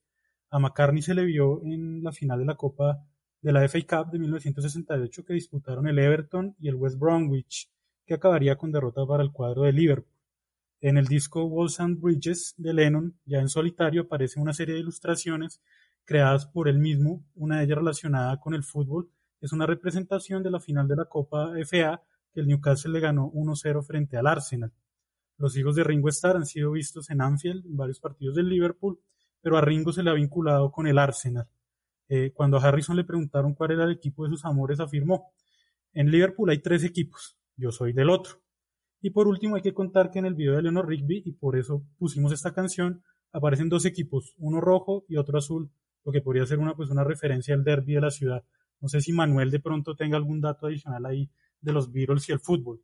A 0.53 0.59
McCartney 0.59 1.01
se 1.01 1.15
le 1.15 1.25
vio 1.25 1.63
en 1.65 2.05
la 2.05 2.13
final 2.13 2.39
de 2.39 2.45
la 2.45 2.57
Copa 2.57 3.03
de 3.41 3.53
la 3.53 3.67
FA 3.67 3.79
Cup 3.89 4.13
de 4.13 4.19
1968 4.19 5.25
que 5.25 5.33
disputaron 5.33 5.89
el 5.89 5.99
Everton 5.99 6.55
y 6.61 6.69
el 6.69 6.75
West 6.75 6.99
Bromwich, 6.99 7.71
que 8.05 8.13
acabaría 8.13 8.57
con 8.57 8.71
derrota 8.71 9.07
para 9.07 9.23
el 9.23 9.33
cuadro 9.33 9.63
de 9.63 9.73
Liverpool. 9.73 10.13
En 10.83 10.99
el 10.99 11.07
disco 11.07 11.45
Walls 11.45 11.81
and 11.81 11.99
Bridges 12.03 12.53
de 12.59 12.75
Lennon, 12.75 13.19
ya 13.25 13.41
en 13.41 13.49
solitario, 13.49 14.03
aparece 14.03 14.41
una 14.41 14.53
serie 14.53 14.75
de 14.75 14.83
ilustraciones 14.83 15.63
creadas 16.05 16.45
por 16.45 16.69
él 16.69 16.79
mismo, 16.79 17.25
una 17.35 17.57
de 17.59 17.65
ellas 17.65 17.79
relacionada 17.79 18.39
con 18.39 18.53
el 18.53 18.63
fútbol, 18.63 19.09
es 19.41 19.53
una 19.53 19.65
representación 19.65 20.43
de 20.43 20.51
la 20.51 20.61
final 20.61 20.87
de 20.87 20.97
la 20.97 21.07
Copa 21.07 21.53
FA 21.65 22.03
que 22.31 22.41
el 22.41 22.47
Newcastle 22.47 22.93
le 22.93 23.01
ganó 23.01 23.33
1-0 23.33 23.83
frente 23.87 24.19
al 24.19 24.27
Arsenal. 24.27 24.71
Los 25.39 25.57
hijos 25.57 25.77
de 25.77 25.85
Ringo 25.85 26.11
Starr 26.11 26.37
han 26.37 26.45
sido 26.45 26.73
vistos 26.73 27.09
en 27.09 27.23
Anfield 27.23 27.65
en 27.65 27.75
varios 27.75 28.01
partidos 28.01 28.35
del 28.35 28.51
Liverpool, 28.51 29.01
pero 29.43 29.59
a 29.59 29.61
Ringo 29.61 29.93
se 29.93 30.03
le 30.03 30.11
ha 30.11 30.15
vinculado 30.15 30.71
con 30.71 30.87
el 30.87 30.99
Arsenal. 30.99 31.49
Eh, 32.09 32.33
cuando 32.33 32.57
a 32.57 32.61
Harrison 32.61 32.97
le 32.97 33.05
preguntaron 33.05 33.55
cuál 33.55 33.73
era 33.73 33.85
el 33.85 33.93
equipo 33.93 34.25
de 34.25 34.31
sus 34.31 34.45
amores, 34.45 34.81
afirmó, 34.81 35.33
en 35.93 36.11
Liverpool 36.11 36.51
hay 36.51 36.63
tres 36.63 36.85
equipos, 36.85 37.37
yo 37.57 37.71
soy 37.73 37.93
del 37.93 38.09
otro. 38.09 38.37
Y 39.01 39.11
por 39.11 39.27
último 39.27 39.57
hay 39.57 39.63
que 39.63 39.75
contar 39.75 40.11
que 40.11 40.21
en 40.21 40.27
el 40.27 40.35
video 40.35 40.55
de 40.55 40.63
Leonard 40.63 40.87
Rigby, 40.87 41.23
y 41.27 41.33
por 41.33 41.57
eso 41.57 41.83
pusimos 41.99 42.33
esta 42.33 42.55
canción, 42.55 43.03
aparecen 43.33 43.69
dos 43.69 43.85
equipos, 43.85 44.35
uno 44.39 44.61
rojo 44.61 45.05
y 45.09 45.17
otro 45.17 45.39
azul, 45.39 45.71
lo 46.05 46.13
que 46.13 46.21
podría 46.21 46.47
ser 46.47 46.61
una, 46.61 46.75
pues, 46.75 46.91
una 46.91 47.05
referencia 47.05 47.55
al 47.55 47.65
derby 47.65 47.95
de 47.95 48.01
la 48.01 48.11
ciudad. 48.11 48.45
No 48.81 48.89
sé 48.89 49.01
si 49.01 49.13
Manuel 49.13 49.51
de 49.51 49.61
pronto 49.61 49.97
tenga 49.97 50.17
algún 50.17 50.41
dato 50.41 50.67
adicional 50.67 51.05
ahí 51.07 51.31
de 51.61 51.73
los 51.73 51.93
Beatles 51.93 52.29
y 52.29 52.33
el 52.33 52.41
fútbol. 52.41 52.81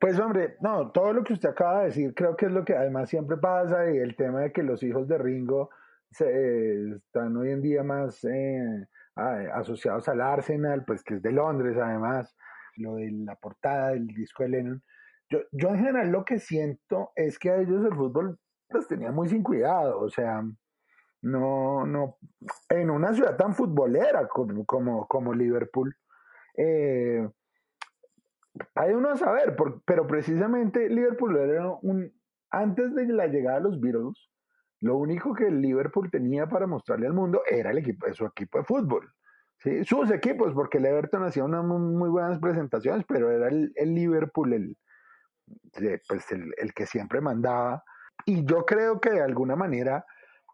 Pues 0.00 0.18
hombre, 0.18 0.56
no, 0.60 0.90
todo 0.90 1.12
lo 1.12 1.22
que 1.22 1.34
usted 1.34 1.50
acaba 1.50 1.80
de 1.80 1.86
decir 1.86 2.12
creo 2.14 2.34
que 2.34 2.46
es 2.46 2.52
lo 2.52 2.64
que 2.64 2.74
además 2.74 3.08
siempre 3.08 3.36
pasa 3.36 3.88
y 3.92 3.98
el 3.98 4.16
tema 4.16 4.40
de 4.40 4.52
que 4.52 4.62
los 4.62 4.82
hijos 4.82 5.06
de 5.06 5.16
Ringo 5.16 5.70
se, 6.12 6.24
eh, 6.28 6.94
están 6.96 7.36
hoy 7.36 7.50
en 7.50 7.62
día 7.62 7.82
más 7.82 8.22
eh, 8.24 8.86
asociados 9.52 10.08
al 10.08 10.20
Arsenal, 10.20 10.84
pues 10.86 11.02
que 11.02 11.14
es 11.14 11.22
de 11.22 11.32
Londres 11.32 11.76
además, 11.76 12.36
lo 12.76 12.96
de 12.96 13.10
la 13.10 13.36
portada 13.36 13.90
del 13.90 14.06
disco 14.06 14.42
de 14.42 14.48
Lennon. 14.50 14.82
Yo, 15.28 15.40
yo 15.52 15.68
en 15.70 15.76
general 15.78 16.10
lo 16.10 16.24
que 16.24 16.38
siento 16.38 17.10
es 17.16 17.38
que 17.38 17.50
a 17.50 17.56
ellos 17.56 17.84
el 17.84 17.94
fútbol 17.94 18.38
los 18.68 18.86
tenía 18.88 19.12
muy 19.12 19.28
sin 19.28 19.42
cuidado, 19.42 20.00
o 20.00 20.08
sea, 20.08 20.42
no, 21.22 21.86
no, 21.86 22.16
en 22.68 22.90
una 22.90 23.12
ciudad 23.14 23.36
tan 23.36 23.54
futbolera 23.54 24.28
como, 24.28 24.64
como, 24.64 25.06
como 25.06 25.32
Liverpool, 25.34 25.94
eh, 26.56 27.28
hay 28.74 28.92
uno 28.92 29.10
a 29.10 29.16
saber, 29.16 29.56
por- 29.56 29.82
pero 29.84 30.06
precisamente 30.06 30.88
Liverpool 30.88 31.36
era 31.38 31.70
un, 31.82 32.12
antes 32.50 32.94
de 32.94 33.06
la 33.06 33.26
llegada 33.26 33.58
de 33.58 33.64
los 33.64 33.80
Beatles, 33.80 34.31
lo 34.82 34.96
único 34.96 35.32
que 35.32 35.46
el 35.46 35.60
Liverpool 35.60 36.10
tenía 36.10 36.48
para 36.48 36.66
mostrarle 36.66 37.06
al 37.06 37.14
mundo 37.14 37.42
era 37.48 37.70
el 37.70 37.78
equipo, 37.78 38.12
su 38.12 38.26
equipo 38.26 38.58
de 38.58 38.64
fútbol. 38.64 39.12
Sus 39.84 40.10
equipos, 40.10 40.52
porque 40.54 40.78
el 40.78 40.86
Everton 40.86 41.22
hacía 41.22 41.44
unas 41.44 41.64
muy, 41.64 42.08
buenas 42.08 42.40
presentaciones, 42.40 43.04
pero 43.06 43.30
era 43.30 43.46
el, 43.46 43.72
Liverpool 43.76 44.52
el, 44.52 44.76
pues 46.08 46.32
el, 46.32 46.74
que 46.74 46.86
siempre 46.86 47.20
mandaba. 47.20 47.84
Y 48.26 48.44
yo 48.44 48.66
creo 48.66 49.00
que 49.00 49.10
de 49.10 49.22
alguna 49.22 49.54
manera, 49.54 50.04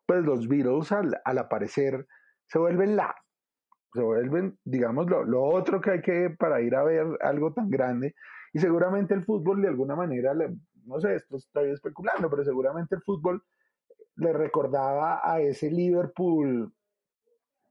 pues 0.05 0.23
los 0.23 0.47
Beatles 0.47 0.93
al, 0.93 1.39
aparecer 1.39 2.07
se 2.49 2.59
vuelven 2.59 2.97
la, 2.97 3.17
se 3.95 4.03
vuelven, 4.03 4.59
digamos, 4.63 5.09
lo, 5.09 5.43
otro 5.43 5.81
que 5.81 5.93
hay 5.93 6.03
que 6.03 6.37
para 6.39 6.61
ir 6.61 6.75
a 6.77 6.85
ver 6.85 7.07
algo 7.23 7.55
tan 7.55 7.71
grande. 7.71 8.15
Y 8.53 8.59
seguramente 8.59 9.15
el 9.15 9.25
fútbol 9.25 9.63
de 9.63 9.69
alguna 9.69 9.97
manera, 9.97 10.35
no 10.85 11.01
sé, 11.01 11.15
esto 11.15 11.39
estoy 11.39 11.71
especulando, 11.71 12.29
pero 12.29 12.45
seguramente 12.45 12.95
el 12.95 13.01
fútbol 13.01 13.43
le 14.19 14.33
recordaba 14.33 15.21
a 15.23 15.41
ese 15.41 15.71
Liverpool 15.71 16.73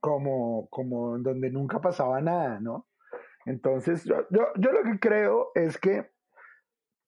como, 0.00 0.68
como 0.70 1.16
en 1.16 1.22
donde 1.22 1.50
nunca 1.50 1.80
pasaba 1.80 2.20
nada, 2.20 2.60
¿no? 2.60 2.86
Entonces, 3.46 4.04
yo, 4.04 4.26
yo, 4.30 4.48
yo 4.56 4.72
lo 4.72 4.82
que 4.82 4.98
creo 4.98 5.50
es 5.54 5.78
que, 5.78 6.10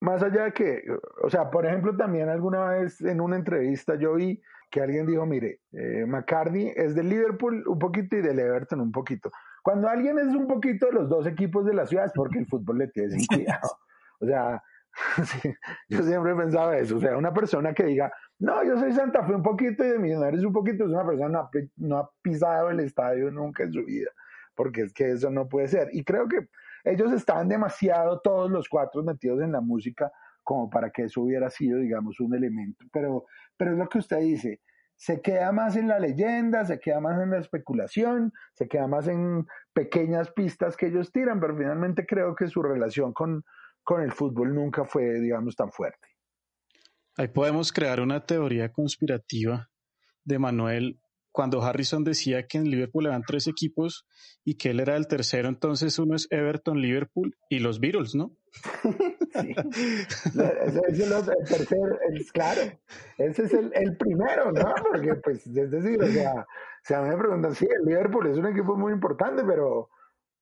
más 0.01 0.23
allá 0.23 0.45
de 0.45 0.53
que, 0.53 0.83
o 1.23 1.29
sea, 1.29 1.51
por 1.51 1.67
ejemplo, 1.67 1.97
también 1.97 2.29
alguna 2.29 2.71
vez 2.71 3.01
en 3.01 3.21
una 3.21 3.37
entrevista 3.37 3.97
yo 3.97 4.15
vi 4.15 4.41
que 4.71 4.81
alguien 4.81 5.07
dijo, 5.07 5.27
mire, 5.27 5.61
eh, 5.73 6.07
McCartney 6.07 6.73
es 6.77 6.95
del 6.95 7.09
Liverpool 7.09 7.65
un 7.67 7.79
poquito 7.79 8.17
y 8.17 8.23
del 8.23 8.39
Everton 8.39 8.81
un 8.81 8.93
poquito. 8.93 9.31
Cuando 9.63 9.89
alguien 9.89 10.19
es 10.19 10.35
un 10.35 10.47
poquito 10.47 10.87
de 10.87 10.93
los 10.93 11.09
dos 11.09 11.27
equipos 11.27 11.67
de 11.67 11.75
la 11.75 11.87
ciudad 11.87 12.07
es 12.07 12.13
porque 12.15 12.39
el 12.39 12.47
fútbol 12.47 12.79
le 12.79 12.89
tiene 12.89 13.11
sin 13.11 13.27
cuidado. 13.27 13.69
O 14.23 14.27
sea, 14.27 14.63
yo 15.89 16.03
siempre 16.03 16.35
pensaba 16.35 16.77
eso. 16.79 16.97
O 16.97 17.01
sea, 17.01 17.17
una 17.17 17.33
persona 17.33 17.73
que 17.73 17.85
diga, 17.85 18.13
no, 18.39 18.65
yo 18.65 18.79
soy 18.79 18.93
Santa 18.93 19.25
Fe 19.25 19.35
un 19.35 19.43
poquito 19.43 19.85
y 19.85 19.89
de 19.91 19.99
Millonarios 19.99 20.45
un 20.45 20.53
poquito, 20.53 20.85
es 20.85 20.91
una 20.91 21.07
persona 21.07 21.29
que 21.29 21.33
no 21.33 21.39
ha, 21.41 21.51
pi- 21.51 21.73
no 21.77 21.97
ha 21.99 22.11
pisado 22.23 22.71
el 22.71 22.81
estadio 22.81 23.31
nunca 23.31 23.63
en 23.65 23.73
su 23.73 23.85
vida, 23.85 24.11
porque 24.55 24.83
es 24.83 24.93
que 24.93 25.13
eso 25.13 25.31
no 25.31 25.49
puede 25.49 25.69
ser. 25.69 25.89
Y 25.93 26.05
creo 26.05 26.29
que 26.29 26.49
ellos 26.85 27.13
estaban 27.13 27.49
demasiado, 27.49 28.21
todos 28.21 28.51
los 28.51 28.69
cuatro 28.69 29.03
metidos 29.03 29.41
en 29.43 29.53
la 29.53 29.61
música, 29.61 30.11
como 30.43 30.71
para 30.71 30.91
que 30.91 31.05
eso 31.05 31.23
hubiera 31.23 31.51
sido, 31.51 31.79
digamos, 31.79 32.19
un 32.21 32.35
elemento. 32.35 32.85
Pero, 32.93 33.25
pero 33.57 33.73
es 33.73 33.79
lo 33.79 33.89
que 33.89 33.99
usted 33.99 34.19
dice, 34.19 34.61
se 34.97 35.21
queda 35.23 35.53
más 35.53 35.77
en 35.77 35.89
la 35.89 35.99
leyenda, 35.99 36.65
se 36.65 36.79
queda 36.79 37.01
más 37.01 37.21
en 37.23 37.31
la 37.31 37.39
especulación, 37.39 38.33
se 38.55 38.69
queda 38.69 38.87
más 38.87 39.07
en 39.09 39.47
pequeñas 39.73 40.31
pistas 40.33 40.77
que 40.77 40.87
ellos 40.87 41.13
tiran, 41.13 41.41
pero 41.41 41.57
finalmente 41.57 42.05
creo 42.07 42.35
que 42.35 42.49
su 42.49 42.63
relación 42.63 43.13
con, 43.13 43.45
con 43.91 44.03
el 44.03 44.13
fútbol 44.13 44.55
nunca 44.55 44.85
fue, 44.85 45.19
digamos, 45.19 45.57
tan 45.57 45.73
fuerte. 45.73 46.07
Ahí 47.17 47.27
podemos 47.27 47.73
crear 47.73 48.01
una 48.01 48.25
teoría 48.25 48.71
conspirativa 48.71 49.69
de 50.25 50.39
Manuel 50.39 51.01
cuando 51.33 51.61
Harrison 51.61 52.05
decía 52.05 52.47
que 52.47 52.59
en 52.59 52.71
Liverpool 52.71 53.07
eran 53.07 53.23
tres 53.27 53.49
equipos 53.49 54.07
y 54.45 54.57
que 54.57 54.71
él 54.71 54.79
era 54.79 54.95
el 54.95 55.09
tercero, 55.09 55.49
entonces 55.49 55.99
uno 55.99 56.15
es 56.15 56.29
Everton, 56.31 56.81
Liverpool 56.81 57.37
y 57.49 57.59
los 57.59 57.81
Beatles, 57.81 58.15
¿no? 58.15 58.31
sí. 58.63 59.55
Ese 60.69 60.81
es 60.89 61.01
el, 61.01 61.13
el 61.13 61.49
tercer, 61.49 61.99
el, 62.11 62.25
claro, 62.33 62.61
ese 63.19 63.43
es 63.43 63.55
el, 63.55 63.73
el, 63.75 63.97
primero, 63.97 64.53
¿no? 64.53 64.73
Porque, 64.89 65.17
pues, 65.17 65.45
es 65.49 65.71
decir, 65.71 66.01
o 66.01 66.07
sea, 66.07 66.47
si 66.85 66.95
a 66.95 67.03
mí 67.03 67.09
me 67.09 67.17
preguntan, 67.17 67.57
sí, 67.57 67.67
el 67.67 67.87
Liverpool 67.87 68.29
es 68.29 68.39
un 68.39 68.47
equipo 68.47 68.77
muy 68.77 68.93
importante, 68.93 69.43
pero, 69.45 69.89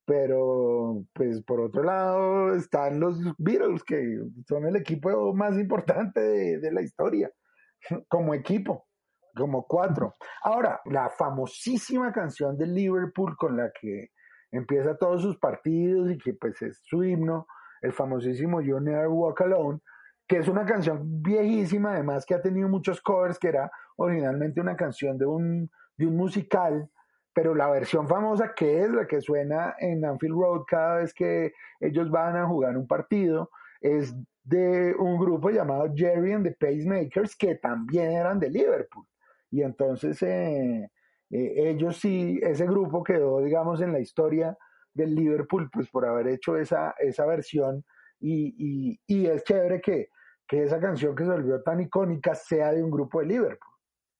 pero, 0.09 1.05
pues, 1.13 1.43
por 1.43 1.61
otro 1.61 1.83
lado 1.83 2.55
están 2.55 2.99
los 2.99 3.21
Beatles, 3.37 3.85
que 3.85 4.19
son 4.49 4.67
el 4.67 4.77
equipo 4.77 5.35
más 5.35 5.59
importante 5.59 6.19
de, 6.19 6.59
de 6.61 6.73
la 6.73 6.81
historia, 6.81 7.31
como 8.09 8.33
equipo 8.33 8.87
como 9.37 9.67
cuatro. 9.67 10.17
Ahora, 10.43 10.81
la 10.87 11.11
famosísima 11.11 12.11
canción 12.11 12.57
de 12.57 12.67
Liverpool 12.67 13.37
con 13.37 13.57
la 13.57 13.71
que 13.79 14.09
empieza 14.51 14.97
todos 14.97 15.23
sus 15.23 15.39
partidos 15.39 16.11
y 16.11 16.19
que 16.19 16.33
pues 16.33 16.61
es 16.63 16.81
su 16.83 17.05
himno, 17.05 17.47
el 17.83 17.93
famosísimo 17.93 18.63
You 18.63 18.81
Never 18.81 19.09
Walk 19.09 19.43
Alone, 19.43 19.79
que 20.27 20.39
es 20.39 20.49
una 20.49 20.65
canción 20.65 21.23
viejísima, 21.23 21.93
además 21.93 22.27
que 22.27 22.35
ha 22.35 22.43
tenido 22.43 22.69
muchos 22.69 23.01
covers, 23.01 23.39
que 23.39 23.49
era 23.49 23.71
originalmente 23.97 24.61
una 24.61 24.75
canción 24.75 25.19
de 25.19 25.27
un, 25.27 25.71
de 25.97 26.07
un 26.07 26.17
musical, 26.17 26.91
pero 27.39 27.55
la 27.55 27.71
versión 27.71 28.09
famosa 28.09 28.53
que 28.53 28.83
es 28.83 28.91
la 28.91 29.07
que 29.07 29.21
suena 29.21 29.77
en 29.79 30.05
Anfield 30.05 30.35
Road 30.35 30.65
cada 30.67 30.97
vez 30.97 31.15
que 31.15 31.53
ellos 31.79 32.11
van 32.11 32.37
a 32.37 32.49
jugar 32.49 32.77
un 32.77 32.89
partido, 32.89 33.53
es 33.81 34.13
de 34.43 34.93
un 34.99 35.21
grupo 35.21 35.49
llamado 35.51 35.89
Jerry 35.95 36.33
and 36.33 36.45
the 36.45 36.57
Pacemakers, 36.59 37.37
que 37.37 37.55
también 37.55 38.11
eran 38.11 38.41
de 38.41 38.51
Liverpool. 38.51 39.07
Y 39.53 39.63
entonces 39.63 40.21
eh, 40.25 40.91
eh, 41.31 41.53
ellos 41.57 41.99
sí, 41.99 42.41
ese 42.43 42.67
grupo 42.67 43.05
quedó, 43.05 43.41
digamos, 43.41 43.81
en 43.83 43.93
la 43.93 44.01
historia 44.01 44.59
del 44.93 45.15
Liverpool, 45.15 45.71
pues 45.73 45.89
por 45.91 46.07
haber 46.07 46.27
hecho 46.27 46.57
esa, 46.57 46.97
esa 46.99 47.25
versión. 47.25 47.85
Y, 48.19 48.57
y, 48.59 49.01
y 49.07 49.27
es 49.27 49.45
chévere 49.45 49.81
que, 49.81 50.09
que, 50.49 50.65
esa 50.65 50.81
canción 50.81 51.15
que 51.15 51.23
se 51.23 51.31
volvió 51.31 51.63
tan 51.63 51.81
icónica 51.81 52.35
sea 52.35 52.73
de 52.73 52.83
un 52.83 52.91
grupo 52.91 53.21
de 53.21 53.27
Liverpool. 53.27 53.68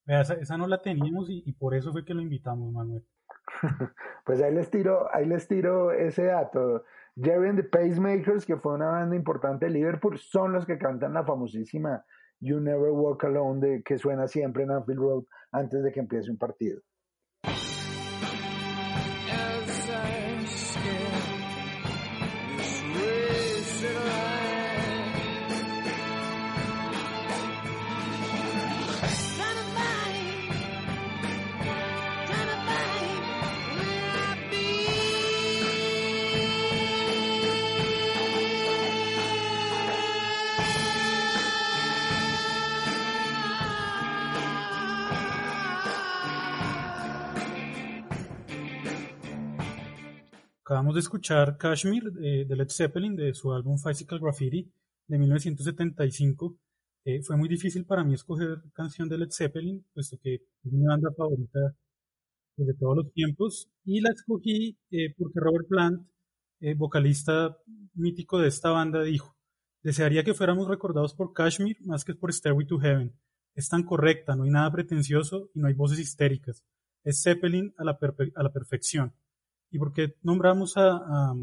Esa, 0.09 0.35
esa 0.35 0.57
no 0.57 0.67
la 0.67 0.81
teníamos 0.81 1.29
y, 1.29 1.53
por 1.53 1.75
eso 1.75 1.93
fue 1.93 2.05
que 2.05 2.15
lo 2.15 2.23
invitamos, 2.23 2.73
Manuel. 2.73 3.05
pues 4.25 4.41
ahí 4.41 4.55
les 4.55 4.71
tiro, 4.71 5.15
ahí 5.15 5.27
les 5.27 5.47
tiro 5.47 5.93
ese 5.93 6.25
dato. 6.25 6.83
Jerry 7.21 7.51
and 7.51 7.61
the 7.61 7.69
Pacemakers, 7.69 8.47
que 8.47 8.57
fue 8.57 8.75
una 8.75 8.87
banda 8.87 9.15
importante 9.15 9.67
de 9.67 9.73
Liverpool, 9.73 10.19
son 10.19 10.53
los 10.53 10.65
que 10.65 10.79
cantan 10.79 11.13
la 11.13 11.25
famosísima 11.25 12.05
You 12.41 12.59
Never 12.59 12.91
Walk 12.91 13.25
Alone 13.25 13.67
de, 13.67 13.83
que 13.83 13.99
suena 13.99 14.29
siempre 14.29 14.63
en 14.63 14.71
Anfield 14.71 15.01
Road 15.01 15.25
antes 15.53 15.83
de 15.83 15.93
que 15.93 16.01
empiece 16.01 16.31
un 16.31 16.39
partido. 16.39 16.81
Acabamos 50.69 50.97
de 50.97 51.01
escuchar 51.01 51.57
Kashmir 51.57 52.13
de, 52.13 52.45
de, 52.45 52.55
Led 52.55 52.69
Zeppelin, 52.69 53.17
de 53.17 53.33
su 53.33 53.55
álbum 53.55 53.79
Physical 53.79 54.21
Graffiti 54.21 54.71
de 55.07 55.19
1975. 55.19 56.59
Eh, 57.07 57.23
fue 57.23 57.39
muy 57.39 57.49
difícil 57.49 57.87
para 57.87 58.05
mí 58.05 58.13
escoger 58.13 58.61
canción 58.75 59.09
de 59.09 59.17
Led 59.17 59.31
Zeppelin, 59.31 59.83
puesto 59.95 60.19
que 60.23 60.35
es 60.35 60.71
mi 60.71 60.85
banda 60.85 61.11
favorita 61.17 61.75
de 62.59 62.75
todos 62.75 62.99
los 62.99 63.11
tiempos. 63.15 63.71
Y 63.87 64.03
la 64.03 64.11
escogí 64.11 64.77
eh, 64.91 65.15
porque 65.17 65.41
Robert 65.41 65.69
Plant, 65.69 66.07
eh, 66.61 66.75
vocalista 66.75 67.57
mítico 67.95 68.39
de 68.39 68.49
esta 68.49 68.69
banda, 68.69 69.03
dijo, 69.03 69.39
desearía 69.83 70.23
que 70.23 70.35
fuéramos 70.35 70.69
recordados 70.69 71.15
por 71.15 71.33
Kashmir 71.33 71.79
más 71.87 72.05
que 72.05 72.15
por 72.15 72.31
Stairway 72.31 72.67
to 72.67 72.79
Heaven. 72.79 73.19
Es 73.55 73.71
tan 73.71 73.85
correcta, 73.85 74.37
no 74.37 74.43
hay 74.43 74.51
nada 74.51 74.71
pretencioso 74.71 75.49
y 75.55 75.61
no 75.61 75.69
hay 75.69 75.73
voces 75.73 75.99
histéricas. 75.99 76.63
Es 77.05 77.23
Zeppelin 77.23 77.73
a 77.79 77.85
la 77.85 78.53
perfección. 78.53 79.15
¿Y 79.71 79.79
por 79.79 79.93
qué 79.93 80.17
nombramos 80.23 80.77
a, 80.77 80.97
a, 80.97 81.35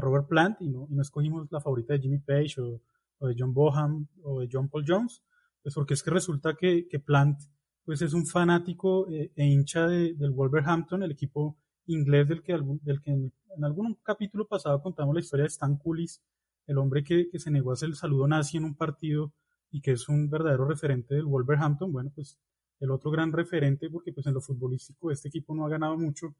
Robert 0.00 0.26
Plant 0.26 0.60
y 0.60 0.68
no, 0.68 0.86
y 0.90 0.94
no, 0.94 1.02
escogimos 1.02 1.46
la 1.50 1.60
favorita 1.60 1.92
de 1.92 2.00
Jimmy 2.00 2.18
Page 2.18 2.60
o, 2.60 2.80
de 3.26 3.34
John 3.38 3.54
Boham 3.54 4.06
o 4.22 4.40
de 4.40 4.48
John 4.50 4.68
Paul 4.68 4.84
Jones? 4.86 5.22
Pues 5.62 5.74
porque 5.74 5.94
es 5.94 6.02
que 6.02 6.10
resulta 6.10 6.54
que, 6.54 6.88
que 6.88 6.98
Plant 6.98 7.40
pues 7.84 8.00
es 8.00 8.14
un 8.14 8.26
fanático 8.26 9.08
eh, 9.08 9.30
e 9.36 9.44
hincha 9.44 9.86
de, 9.86 10.14
del 10.14 10.30
Wolverhampton, 10.30 11.02
el 11.02 11.12
equipo 11.12 11.58
inglés 11.86 12.26
del 12.28 12.42
que, 12.42 12.58
del 12.82 13.02
que 13.02 13.10
en, 13.10 13.32
algún 13.62 13.98
capítulo 14.02 14.46
pasado 14.46 14.82
contamos 14.82 15.14
la 15.14 15.20
historia 15.20 15.44
de 15.44 15.48
Stan 15.48 15.76
Cullis, 15.76 16.22
el 16.66 16.78
hombre 16.78 17.04
que, 17.04 17.28
que 17.30 17.38
se 17.38 17.50
negó 17.50 17.70
a 17.70 17.74
hacer 17.74 17.90
el 17.90 17.94
saludo 17.94 18.26
nazi 18.26 18.56
en 18.56 18.64
un 18.64 18.74
partido 18.74 19.32
y 19.70 19.80
que 19.80 19.92
es 19.92 20.08
un 20.08 20.30
verdadero 20.30 20.66
referente 20.66 21.14
del 21.14 21.26
Wolverhampton. 21.26 21.92
Bueno, 21.92 22.10
pues 22.14 22.38
el 22.80 22.90
otro 22.90 23.10
gran 23.10 23.32
referente, 23.32 23.90
porque 23.90 24.12
pues 24.12 24.26
en 24.26 24.34
lo 24.34 24.40
futbolístico 24.40 25.10
este 25.10 25.28
equipo 25.28 25.54
no 25.54 25.66
ha 25.66 25.68
ganado 25.68 25.96
mucho, 25.96 26.34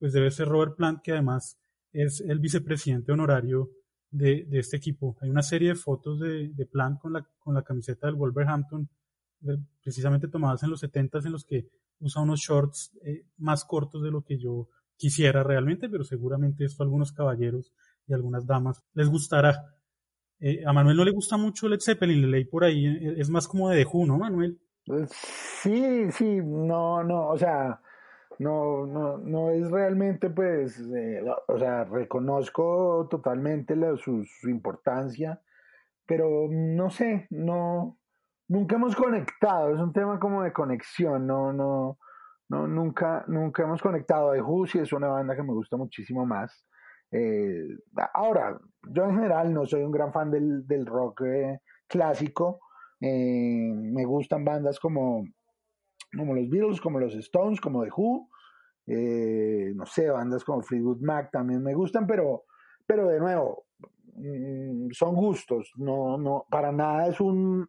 pues 0.00 0.12
debe 0.12 0.30
ser 0.30 0.48
Robert 0.48 0.74
Plant, 0.76 1.02
que 1.02 1.12
además 1.12 1.58
es 1.92 2.20
el 2.22 2.40
vicepresidente 2.40 3.12
honorario 3.12 3.70
de, 4.10 4.48
este 4.52 4.78
equipo. 4.78 5.16
Hay 5.20 5.30
una 5.30 5.42
serie 5.42 5.68
de 5.68 5.74
fotos 5.74 6.18
de, 6.18 6.68
Plant 6.72 6.98
con 6.98 7.12
la, 7.12 7.28
con 7.38 7.54
la 7.54 7.62
camiseta 7.62 8.06
del 8.06 8.16
Wolverhampton, 8.16 8.88
precisamente 9.82 10.28
tomadas 10.28 10.62
en 10.62 10.70
los 10.70 10.80
70 10.80 11.18
en 11.18 11.32
los 11.32 11.44
que 11.44 11.68
usa 12.00 12.22
unos 12.22 12.40
shorts 12.40 12.92
eh, 13.04 13.26
más 13.38 13.64
cortos 13.64 14.02
de 14.02 14.10
lo 14.10 14.22
que 14.22 14.38
yo 14.38 14.68
quisiera 14.96 15.42
realmente, 15.42 15.88
pero 15.88 16.04
seguramente 16.04 16.64
esto 16.64 16.82
a 16.82 16.84
algunos 16.84 17.12
caballeros 17.12 17.72
y 18.06 18.14
algunas 18.14 18.46
damas 18.46 18.82
les 18.94 19.08
gustará. 19.08 19.76
Eh, 20.40 20.62
a 20.66 20.72
Manuel 20.72 20.96
no 20.96 21.04
le 21.04 21.12
gusta 21.12 21.36
mucho 21.36 21.68
Led 21.68 21.80
Zeppelin, 21.80 22.22
le 22.22 22.28
leí 22.28 22.44
por 22.46 22.64
ahí, 22.64 22.86
es 23.16 23.28
más 23.28 23.46
como 23.46 23.68
de 23.68 23.84
Who, 23.84 24.06
¿no, 24.06 24.18
Manuel? 24.18 24.58
Sí, 25.62 26.10
sí, 26.10 26.40
no, 26.42 27.04
no, 27.04 27.28
o 27.28 27.38
sea, 27.38 27.80
no, 28.40 28.86
no, 28.86 29.18
no 29.18 29.50
es 29.50 29.70
realmente, 29.70 30.30
pues, 30.30 30.80
eh, 30.96 31.22
o 31.46 31.58
sea, 31.58 31.84
reconozco 31.84 33.06
totalmente 33.10 33.74
su, 33.98 34.24
su, 34.24 34.48
importancia, 34.48 35.42
pero 36.06 36.48
no 36.50 36.88
sé, 36.88 37.26
no, 37.28 37.98
nunca 38.48 38.76
hemos 38.76 38.96
conectado, 38.96 39.74
es 39.74 39.78
un 39.78 39.92
tema 39.92 40.18
como 40.18 40.42
de 40.42 40.54
conexión, 40.54 41.26
no, 41.26 41.52
no, 41.52 41.98
no, 42.48 42.66
nunca, 42.66 43.26
nunca 43.28 43.64
hemos 43.64 43.82
conectado. 43.82 44.32
De 44.32 44.42
sí 44.68 44.78
es 44.78 44.92
una 44.94 45.08
banda 45.08 45.36
que 45.36 45.42
me 45.42 45.52
gusta 45.52 45.76
muchísimo 45.76 46.24
más. 46.24 46.64
Eh, 47.12 47.66
ahora, 48.14 48.58
yo 48.88 49.04
en 49.04 49.16
general 49.16 49.52
no 49.52 49.66
soy 49.66 49.82
un 49.82 49.92
gran 49.92 50.14
fan 50.14 50.30
del, 50.30 50.66
del 50.66 50.86
rock 50.86 51.24
eh, 51.26 51.60
clásico, 51.86 52.60
me 53.00 54.04
gustan 54.06 54.46
bandas 54.46 54.80
como 54.80 55.24
como 56.16 56.34
los 56.34 56.48
Beatles, 56.48 56.80
como 56.80 56.98
los 56.98 57.14
Stones, 57.14 57.60
como 57.60 57.84
The 57.84 57.90
Who, 57.96 58.28
eh, 58.86 59.72
no 59.74 59.86
sé, 59.86 60.10
bandas 60.10 60.44
como 60.44 60.62
Fleetwood 60.62 61.00
Mac 61.00 61.30
también 61.30 61.62
me 61.62 61.74
gustan, 61.74 62.06
pero, 62.06 62.44
pero 62.86 63.08
de 63.08 63.20
nuevo, 63.20 63.66
mmm, 64.14 64.90
son 64.92 65.14
gustos, 65.14 65.72
no, 65.76 66.18
no, 66.18 66.46
para 66.50 66.72
nada 66.72 67.06
es 67.06 67.20
un, 67.20 67.68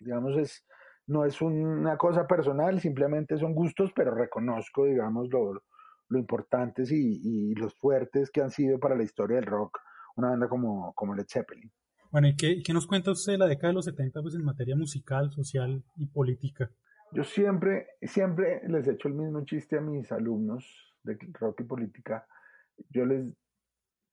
digamos, 0.00 0.36
es, 0.36 0.64
no 1.06 1.24
es 1.24 1.40
una 1.40 1.96
cosa 1.96 2.26
personal, 2.26 2.80
simplemente 2.80 3.38
son 3.38 3.54
gustos, 3.54 3.92
pero 3.94 4.14
reconozco, 4.14 4.84
digamos, 4.84 5.28
lo, 5.30 5.62
lo 6.08 6.18
importantes 6.18 6.90
y, 6.90 7.54
los 7.54 7.74
fuertes 7.76 8.30
que 8.30 8.42
han 8.42 8.50
sido 8.50 8.78
para 8.78 8.96
la 8.96 9.04
historia 9.04 9.36
del 9.36 9.46
rock, 9.46 9.78
una 10.16 10.30
banda 10.30 10.48
como, 10.48 10.92
como 10.94 11.14
Led 11.14 11.26
Zeppelin. 11.28 11.70
Bueno, 12.10 12.28
¿y 12.28 12.36
qué, 12.36 12.62
qué 12.64 12.72
nos 12.72 12.86
cuenta 12.86 13.10
usted 13.10 13.32
de 13.32 13.38
la 13.38 13.46
década 13.46 13.68
de 13.68 13.74
los 13.74 13.84
70 13.84 14.22
pues, 14.22 14.34
en 14.34 14.44
materia 14.44 14.76
musical, 14.76 15.30
social 15.32 15.84
y 15.96 16.06
política? 16.06 16.70
Yo 17.16 17.24
siempre, 17.24 17.86
siempre 18.02 18.60
les 18.68 18.86
echo 18.86 19.08
el 19.08 19.14
mismo 19.14 19.42
chiste 19.46 19.78
a 19.78 19.80
mis 19.80 20.12
alumnos 20.12 20.94
de 21.02 21.16
rock 21.40 21.60
y 21.60 21.64
política. 21.64 22.26
Yo 22.90 23.06
les, 23.06 23.24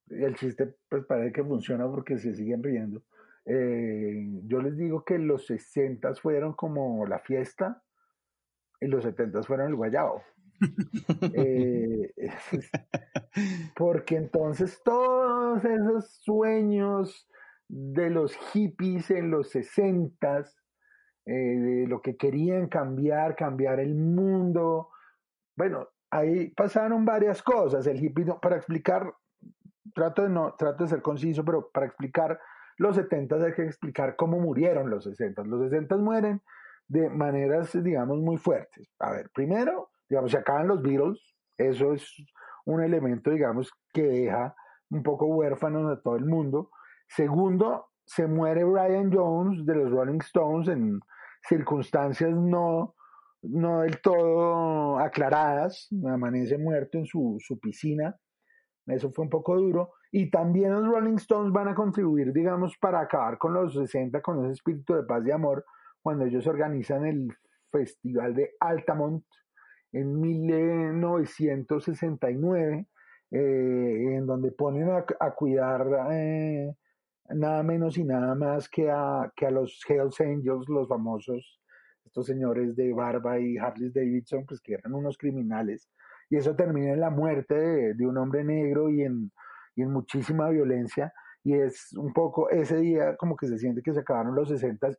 el 0.08 0.36
chiste 0.36 0.76
pues 0.88 1.06
parece 1.06 1.34
que 1.34 1.44
funciona 1.44 1.86
porque 1.86 2.18
se 2.18 2.34
siguen 2.34 2.64
riendo. 2.64 3.04
Eh, 3.46 4.26
yo 4.46 4.62
les 4.62 4.78
digo 4.78 5.04
que 5.04 5.20
los 5.20 5.46
60 5.48 6.16
fueron 6.16 6.54
como 6.54 7.06
la 7.06 7.20
fiesta 7.20 7.84
y 8.80 8.88
los 8.88 9.04
70 9.04 9.44
fueron 9.44 9.68
el 9.68 9.76
guayabo. 9.76 10.24
eh, 11.34 12.14
porque 13.76 14.16
entonces 14.16 14.80
todos 14.82 15.66
esos 15.66 16.10
sueños 16.22 17.28
de 17.68 18.10
los 18.10 18.34
hippies 18.54 19.12
en 19.12 19.30
los 19.30 19.50
sesentas, 19.50 20.63
eh, 21.26 21.32
de 21.34 21.88
lo 21.88 22.02
que 22.02 22.18
querían 22.18 22.68
cambiar, 22.68 23.36
cambiar 23.36 23.80
el 23.80 23.96
mundo. 23.96 24.90
Bueno, 25.56 25.88
ahí 26.10 26.50
pasaron 26.50 27.06
varias 27.06 27.42
cosas. 27.42 27.88
El 27.88 28.04
hippie, 28.04 28.26
para 28.42 28.58
explicar, 28.58 29.14
trato 29.94 30.24
de, 30.24 30.30
no, 30.30 30.54
trato 30.56 30.84
de 30.84 30.90
ser 30.90 31.02
conciso, 31.02 31.44
pero 31.46 31.70
para 31.72 31.86
explicar 31.86 32.40
los 32.78 32.96
setentas 32.96 33.42
hay 33.44 33.54
que 33.54 33.64
explicar 33.64 34.16
cómo 34.16 34.40
murieron 34.40 34.90
los 34.90 35.04
sesentas. 35.04 35.48
Los 35.48 35.62
sesentas 35.64 36.00
mueren 36.00 36.42
de 36.88 37.10
maneras, 37.10 37.72
digamos, 37.82 38.20
muy 38.20 38.38
fuertes. 38.38 38.92
A 39.00 39.12
ver, 39.12 39.30
primero, 39.34 39.92
digamos, 40.10 40.32
se 40.32 40.38
acaban 40.38 40.68
los 40.68 40.82
Beatles, 40.82 41.36
eso 41.58 41.94
es 41.94 42.06
un 42.66 42.82
elemento, 42.82 43.32
digamos, 43.32 43.72
que 43.94 44.04
deja 44.04 44.56
un 44.90 45.04
poco 45.04 45.28
huérfanos 45.28 45.90
a 45.92 46.02
todo 46.02 46.16
el 46.16 46.26
mundo. 46.26 46.70
Segundo, 47.08 47.88
se 48.06 48.28
muere 48.28 48.64
Brian 48.64 49.12
Jones 49.12 49.66
de 49.66 49.76
los 49.76 49.92
Rolling 49.92 50.20
Stones 50.22 50.68
en 50.68 51.00
circunstancias 51.48 52.32
no, 52.32 52.96
no 53.44 53.82
del 53.82 54.02
todo 54.02 54.98
aclaradas, 55.00 55.88
amanece 56.06 56.58
muerto 56.58 56.98
en 56.98 57.06
su, 57.06 57.38
su 57.40 57.60
piscina, 57.60 58.16
eso 58.88 59.12
fue 59.12 59.26
un 59.26 59.30
poco 59.30 59.56
duro, 59.56 59.92
y 60.12 60.30
también 60.30 60.74
los 60.74 60.86
Rolling 60.86 61.16
Stones 61.16 61.52
van 61.52 61.70
a 61.70 61.76
contribuir, 61.76 62.32
digamos, 62.34 62.78
para 62.78 63.02
acabar 63.02 63.38
con 63.38 63.54
los 63.54 63.74
60, 63.74 64.22
con 64.22 64.44
ese 64.44 64.54
espíritu 64.54 64.94
de 64.94 65.04
paz 65.04 65.26
y 65.26 65.32
amor, 65.32 65.66
cuando 66.02 66.26
ellos 66.26 66.46
organizan 66.48 67.06
el 67.06 67.30
Festival 67.72 68.36
de 68.36 68.52
Altamont 68.60 69.24
en 69.92 70.20
1969, 70.20 72.88
eh, 73.32 74.16
en 74.16 74.26
donde 74.28 74.52
ponen 74.52 74.90
a, 74.90 75.06
a 75.20 75.34
cuidar 75.34 75.88
eh, 76.12 76.76
nada 77.30 77.64
menos 77.64 77.98
y 77.98 78.04
nada 78.04 78.36
más 78.36 78.70
que 78.70 78.90
a, 78.90 79.32
que 79.36 79.46
a 79.46 79.52
los 79.52 79.80
Hells 79.88 80.20
Angels, 80.22 80.68
los 80.68 80.88
famosos, 80.88 81.60
estos 82.06 82.26
señores 82.26 82.76
de 82.76 82.94
barba 82.94 83.40
y 83.40 83.58
Harley 83.58 83.92
Davidson, 83.92 84.46
pues 84.46 84.62
que 84.62 84.76
eran 84.76 84.94
unos 84.94 85.18
criminales. 85.18 85.90
Y 86.30 86.38
eso 86.38 86.56
termina 86.56 86.94
en 86.94 87.00
la 87.00 87.10
muerte 87.10 87.56
de, 87.56 87.94
de 87.94 88.08
un 88.08 88.18
hombre 88.18 88.44
negro 88.44 88.90
y 88.90 89.04
en, 89.04 89.32
y 89.76 89.82
en 89.82 89.92
muchísima 89.92 90.50
violencia. 90.50 91.14
Y 91.44 91.54
es 91.54 91.94
un 91.94 92.14
poco 92.14 92.50
ese 92.50 92.78
día 92.78 93.16
como 93.18 93.36
que 93.36 93.48
se 93.48 93.58
siente 93.58 93.82
que 93.82 93.94
se 93.94 94.00
acabaron 94.00 94.36
los 94.36 94.50
60, 94.50 94.90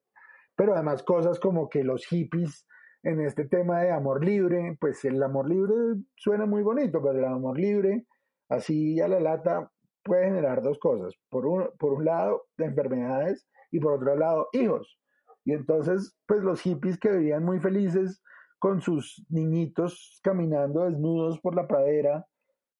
pero 0.56 0.74
además 0.74 1.02
cosas 1.02 1.40
como 1.40 1.68
que 1.68 1.82
los 1.84 2.06
hippies 2.06 2.66
en 3.02 3.20
este 3.20 3.44
tema 3.44 3.80
de 3.82 3.92
amor 3.92 4.24
libre, 4.24 4.76
pues 4.80 5.04
el 5.04 5.22
amor 5.22 5.48
libre 5.48 5.74
suena 6.16 6.46
muy 6.46 6.62
bonito, 6.62 7.02
pero 7.02 7.18
el 7.18 7.24
amor 7.24 7.58
libre, 7.58 8.06
así 8.48 9.00
a 9.00 9.08
la 9.08 9.20
lata, 9.20 9.70
puede 10.04 10.26
generar 10.26 10.62
dos 10.62 10.78
cosas. 10.78 11.14
Por 11.30 11.46
un, 11.46 11.68
por 11.78 11.94
un 11.94 12.04
lado, 12.04 12.44
enfermedades 12.58 13.46
y 13.70 13.80
por 13.80 13.94
otro 13.94 14.16
lado, 14.16 14.48
hijos. 14.52 14.98
Y 15.44 15.52
entonces, 15.52 16.16
pues 16.26 16.42
los 16.42 16.60
hippies 16.62 16.98
que 16.98 17.10
vivían 17.10 17.44
muy 17.44 17.60
felices 17.60 18.22
con 18.58 18.80
sus 18.80 19.24
niñitos 19.28 20.20
caminando 20.22 20.84
desnudos 20.84 21.40
por 21.40 21.54
la 21.54 21.66
pradera, 21.66 22.24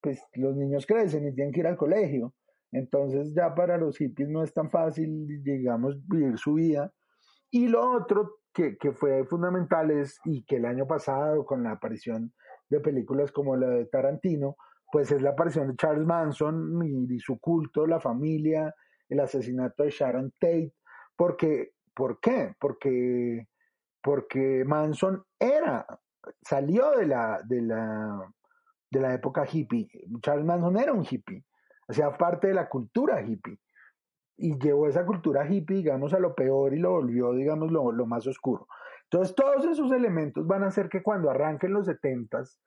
pues 0.01 0.23
los 0.35 0.57
niños 0.57 0.87
crecen 0.87 1.29
y 1.29 1.35
tienen 1.35 1.53
que 1.53 1.61
ir 1.61 1.67
al 1.67 1.77
colegio. 1.77 2.35
Entonces 2.73 3.35
ya 3.35 3.55
para 3.55 3.77
los 3.77 3.99
hippies 3.99 4.29
no 4.29 4.43
es 4.43 4.53
tan 4.53 4.71
fácil, 4.71 5.27
digamos, 5.43 5.97
vivir 6.09 6.39
su 6.39 6.55
vida. 6.55 6.93
Y 7.51 7.69
lo 7.69 7.97
otro 7.97 8.39
que, 8.53 8.77
que 8.77 8.93
fue 8.93 9.25
fundamental 9.27 9.91
es, 9.91 10.19
y 10.25 10.45
que 10.45 10.57
el 10.57 10.65
año 10.65 10.87
pasado 10.87 11.45
con 11.45 11.63
la 11.63 11.73
aparición 11.73 12.33
de 12.69 12.81
películas 12.81 13.31
como 13.31 13.57
la 13.57 13.69
de 13.69 13.87
Tarantino, 13.87 14.57
pues 14.95 15.11
es 15.11 15.23
la 15.23 15.31
aparición 15.31 15.67
de 15.67 15.75
Charles 15.75 16.07
Manson 16.07 16.81
y, 17.11 17.19
su 17.19 17.41
culto, 17.41 17.85
la 17.85 17.99
familia, 17.99 18.73
el 19.09 19.19
asesinato 19.19 19.83
de 19.83 19.91
Sharon 19.91 20.33
Tate, 20.39 20.73
porque, 21.17 21.73
¿por 21.93 22.21
qué? 22.21 22.55
Porque, 22.61 23.49
porque 24.01 24.63
Manson 24.65 25.25
era, 25.37 25.85
salió 26.43 26.93
de 26.93 27.07
la, 27.09 27.41
de 27.45 27.63
la, 27.63 28.33
de 28.89 29.01
la 29.01 29.15
época 29.15 29.45
hippie. 29.53 29.89
Charles 30.23 30.47
Manson 30.47 30.77
era 30.77 30.93
un 30.93 31.05
hippie, 31.05 31.45
hacía 31.89 32.17
parte 32.17 32.47
de 32.47 32.55
la 32.55 32.69
cultura 32.69 33.21
hippie 33.21 33.59
y 34.37 34.57
llevó 34.61 34.87
esa 34.87 35.05
cultura 35.05 35.45
hippie, 35.45 35.79
digamos, 35.79 36.15
a 36.15 36.21
lo 36.21 36.37
peor 36.37 36.73
y 36.73 36.79
lo 36.79 36.93
volvió, 36.93 37.33
digamos, 37.33 37.73
lo, 37.73 37.91
lo 37.91 38.07
más 38.07 38.29
oscuro. 38.29 38.69
Entonces, 39.11 39.35
todos 39.35 39.65
esos 39.65 39.91
elementos 39.91 40.47
van 40.47 40.63
a 40.63 40.69
hacer 40.69 40.89
que 40.89 41.03
cuando 41.03 41.31
arranquen 41.31 41.73
los 41.73 41.87
setentas 41.87 42.61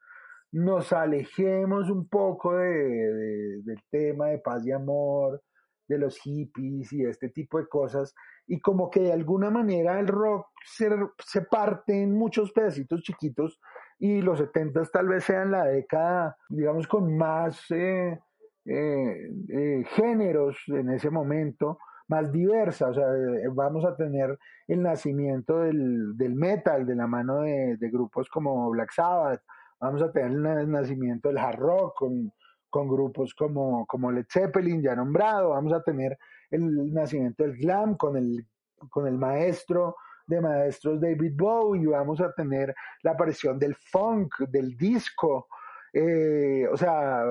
nos 0.52 0.92
alejemos 0.92 1.90
un 1.90 2.08
poco 2.08 2.54
de, 2.54 2.68
de, 2.68 3.62
del 3.62 3.82
tema 3.90 4.28
de 4.28 4.38
paz 4.38 4.66
y 4.66 4.72
amor, 4.72 5.42
de 5.86 5.98
los 5.98 6.18
hippies 6.18 6.92
y 6.92 7.04
este 7.04 7.30
tipo 7.30 7.58
de 7.58 7.66
cosas, 7.66 8.14
y 8.46 8.60
como 8.60 8.90
que 8.90 9.00
de 9.00 9.12
alguna 9.12 9.50
manera 9.50 9.98
el 10.00 10.06
rock 10.06 10.46
se, 10.64 10.90
se 11.18 11.42
parte 11.42 12.02
en 12.02 12.12
muchos 12.12 12.52
pedacitos 12.52 13.02
chiquitos 13.02 13.60
y 13.98 14.20
los 14.20 14.38
setentas 14.38 14.90
tal 14.90 15.08
vez 15.08 15.24
sean 15.24 15.50
la 15.50 15.64
década, 15.64 16.36
digamos, 16.48 16.86
con 16.86 17.16
más... 17.16 17.70
Eh, 17.70 18.18
eh, 18.70 19.30
eh, 19.48 19.84
géneros 19.96 20.58
en 20.66 20.90
ese 20.90 21.08
momento 21.08 21.78
más 22.08 22.30
diversa, 22.30 22.88
o 22.88 22.94
sea, 22.94 23.06
vamos 23.54 23.86
a 23.86 23.96
tener 23.96 24.38
el 24.66 24.82
nacimiento 24.82 25.60
del, 25.60 26.14
del 26.18 26.34
metal 26.34 26.86
de 26.86 26.94
la 26.94 27.06
mano 27.06 27.40
de, 27.40 27.78
grupos 27.90 28.28
como 28.28 28.68
Black 28.70 28.92
Sabbath, 28.92 29.40
vamos 29.80 30.02
a 30.02 30.12
tener 30.12 30.58
el 30.58 30.70
nacimiento 30.70 31.28
del 31.28 31.38
hard 31.38 31.58
rock 31.58 31.96
con, 31.96 32.32
con 32.70 32.88
grupos 32.88 33.34
como, 33.34 33.86
como 33.86 34.10
Led 34.10 34.26
Zeppelin 34.30 34.82
ya 34.82 34.94
nombrado, 34.94 35.50
vamos 35.50 35.72
a 35.72 35.82
tener 35.82 36.18
el 36.50 36.92
nacimiento 36.92 37.42
del 37.42 37.56
glam 37.56 37.96
con 37.96 38.16
el, 38.16 38.46
con 38.90 39.06
el 39.06 39.18
maestro 39.18 39.96
de 40.26 40.40
maestros 40.40 41.00
David 41.00 41.32
Bowie, 41.34 41.86
vamos 41.86 42.20
a 42.20 42.32
tener 42.32 42.74
la 43.02 43.12
aparición 43.12 43.58
del 43.58 43.74
funk, 43.74 44.40
del 44.50 44.76
disco, 44.76 45.48
eh, 45.92 46.68
o 46.70 46.76
sea, 46.76 47.24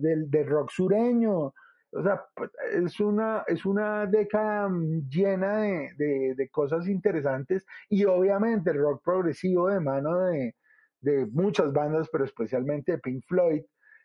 del, 0.00 0.28
del, 0.28 0.46
rock 0.48 0.70
sureño. 0.70 1.54
O 1.94 2.02
sea, 2.02 2.24
es 2.72 2.98
una, 2.98 3.44
es 3.46 3.64
una 3.64 4.06
década 4.06 4.68
llena 5.08 5.58
de, 5.58 5.90
de, 5.96 6.34
de, 6.34 6.48
cosas 6.48 6.88
interesantes 6.88 7.64
y 7.88 8.04
obviamente 8.06 8.70
el 8.70 8.78
rock 8.78 9.04
progresivo 9.04 9.68
de 9.68 9.78
mano 9.78 10.18
de, 10.18 10.56
de 11.02 11.26
muchas 11.26 11.72
bandas, 11.72 12.08
pero 12.10 12.24
especialmente 12.24 12.92
de 12.92 12.98
Pink 12.98 13.24
Floyd. 13.26 13.62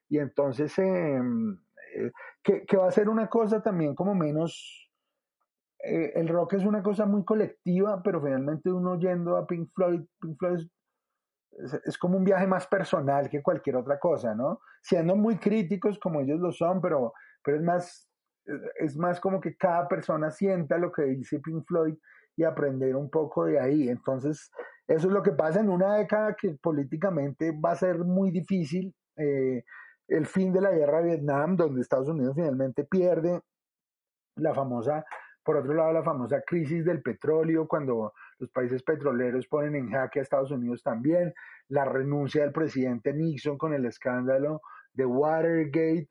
Y 0.10 0.18
entonces, 0.20 0.78
eh, 0.80 1.22
eh, 1.96 2.12
que, 2.44 2.66
que, 2.66 2.78
va 2.78 2.88
a 2.88 2.92
ser 2.92 3.08
una 3.08 3.28
cosa 3.28 3.62
también 3.62 3.96
como 3.96 4.14
menos... 4.14 4.84
Eh, 5.84 6.14
el 6.16 6.28
rock 6.28 6.54
es 6.54 6.66
una 6.66 6.82
cosa 6.82 7.06
muy 7.06 7.24
colectiva, 7.24 8.02
pero 8.04 8.22
finalmente 8.22 8.72
uno 8.72 9.00
yendo 9.00 9.38
a 9.38 9.46
Pink 9.46 9.70
Floyd, 9.76 10.02
Pink 10.20 10.38
Floyd 10.40 10.68
es 11.86 11.98
como 11.98 12.18
un 12.18 12.24
viaje 12.24 12.48
más 12.48 12.68
personal 12.68 13.30
que 13.30 13.44
cualquier 13.44 13.78
otra 13.78 14.00
cosa, 14.00 14.34
¿no? 14.36 14.60
Siendo 14.82 15.16
muy 15.16 15.38
críticos 15.38 16.00
como 16.00 16.22
ellos 16.22 16.40
lo 16.40 16.52
son, 16.52 16.82
pero, 16.82 17.14
pero 17.44 17.58
es 17.58 17.64
más, 17.64 18.10
es 18.80 18.98
más 18.98 19.20
como 19.20 19.40
que 19.40 19.56
cada 19.56 19.88
persona 19.88 20.32
sienta 20.32 20.78
lo 20.78 20.92
que 20.92 21.04
dice 21.04 21.40
Pink 21.40 21.66
Floyd 21.68 21.96
y 22.36 22.44
aprender 22.44 22.96
un 22.96 23.10
poco 23.10 23.46
de 23.46 23.60
ahí. 23.60 23.90
Entonces, 23.90 24.52
eso 24.88 25.08
es 25.08 25.14
lo 25.14 25.22
que 25.22 25.32
pasa 25.32 25.60
en 25.60 25.70
una 25.70 25.96
década 25.96 26.36
que 26.36 26.58
políticamente 26.62 27.52
va 27.52 27.72
a 27.72 27.76
ser 27.76 28.00
muy 28.00 28.32
difícil. 28.32 28.94
Eh, 29.18 29.64
el 30.08 30.26
fin 30.26 30.54
de 30.54 30.62
la 30.62 30.72
guerra 30.72 31.00
de 31.00 31.16
Vietnam, 31.16 31.58
donde 31.58 31.82
Estados 31.82 32.08
Unidos 32.08 32.34
finalmente 32.36 32.86
pierde 32.86 33.42
la 34.36 34.54
famosa 34.54 35.04
por 35.48 35.56
otro 35.56 35.74
lado, 35.74 35.94
la 35.94 36.04
famosa 36.04 36.42
crisis 36.46 36.84
del 36.84 37.02
petróleo, 37.02 37.70
cuando 37.70 38.14
los 38.38 38.52
países 38.52 38.84
petroleros 38.84 39.48
ponen 39.48 39.76
en 39.76 39.90
jaque 39.90 40.20
a 40.20 40.24
Estados 40.24 40.52
Unidos 40.52 40.84
también, 40.84 41.34
la 41.70 41.86
renuncia 41.86 42.42
del 42.42 42.52
presidente 42.52 43.14
Nixon 43.14 43.58
con 43.58 43.74
el 43.74 43.86
escándalo 43.86 44.60
de 44.92 45.06
Watergate, 45.06 46.10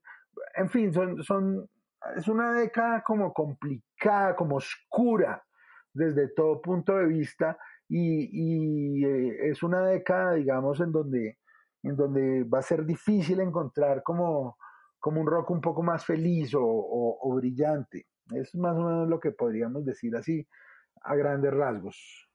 en 0.54 0.70
fin, 0.70 0.90
son, 0.90 1.22
son, 1.22 1.68
es 2.16 2.26
una 2.28 2.54
década 2.54 3.02
como 3.02 3.34
complicada, 3.34 4.34
como 4.36 4.56
oscura 4.56 5.44
desde 5.92 6.28
todo 6.28 6.62
punto 6.62 6.96
de 6.96 7.04
vista 7.04 7.58
y, 7.88 9.04
eh, 9.04 9.50
es 9.50 9.62
una 9.62 9.86
década, 9.86 10.34
digamos, 10.34 10.80
en 10.80 10.92
donde, 10.92 11.38
en 11.82 11.96
donde 11.96 12.44
va 12.44 12.58
a 12.58 12.62
ser 12.62 12.84
difícil 12.84 13.40
encontrar 13.40 14.02
como, 14.02 14.56
como 14.98 15.20
un 15.20 15.26
rock 15.26 15.50
un 15.50 15.60
poco 15.60 15.82
más 15.82 16.04
feliz 16.04 16.54
o, 16.54 16.62
o, 16.62 17.34
brillante. 17.36 18.06
Es 18.34 18.54
más 18.54 18.76
o 18.76 18.84
menos 18.84 19.08
lo 19.08 19.20
que 19.20 19.30
podríamos 19.30 19.84
decir 19.84 20.16
así 20.16 20.46
a 21.02 21.14
grandes 21.14 21.52
rasgos. 21.52 22.28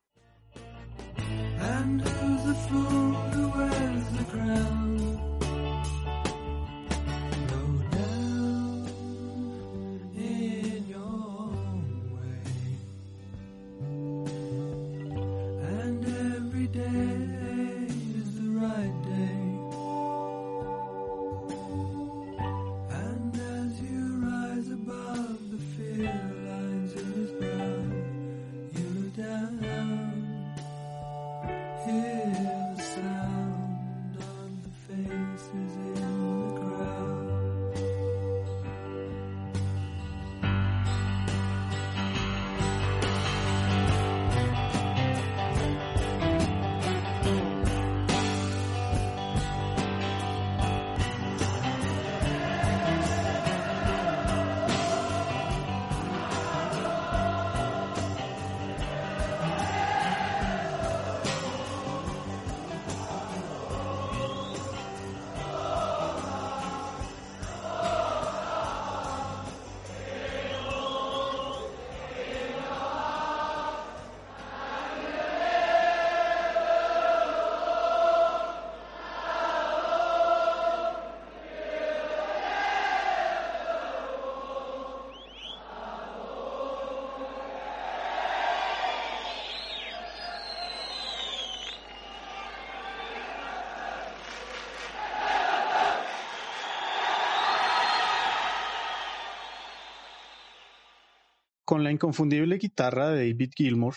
Con 101.72 101.86
la 101.86 101.91
inconfundible 101.91 102.57
guitarra 102.57 103.11
de 103.11 103.32
David 103.32 103.51
Gilmour, 103.55 103.95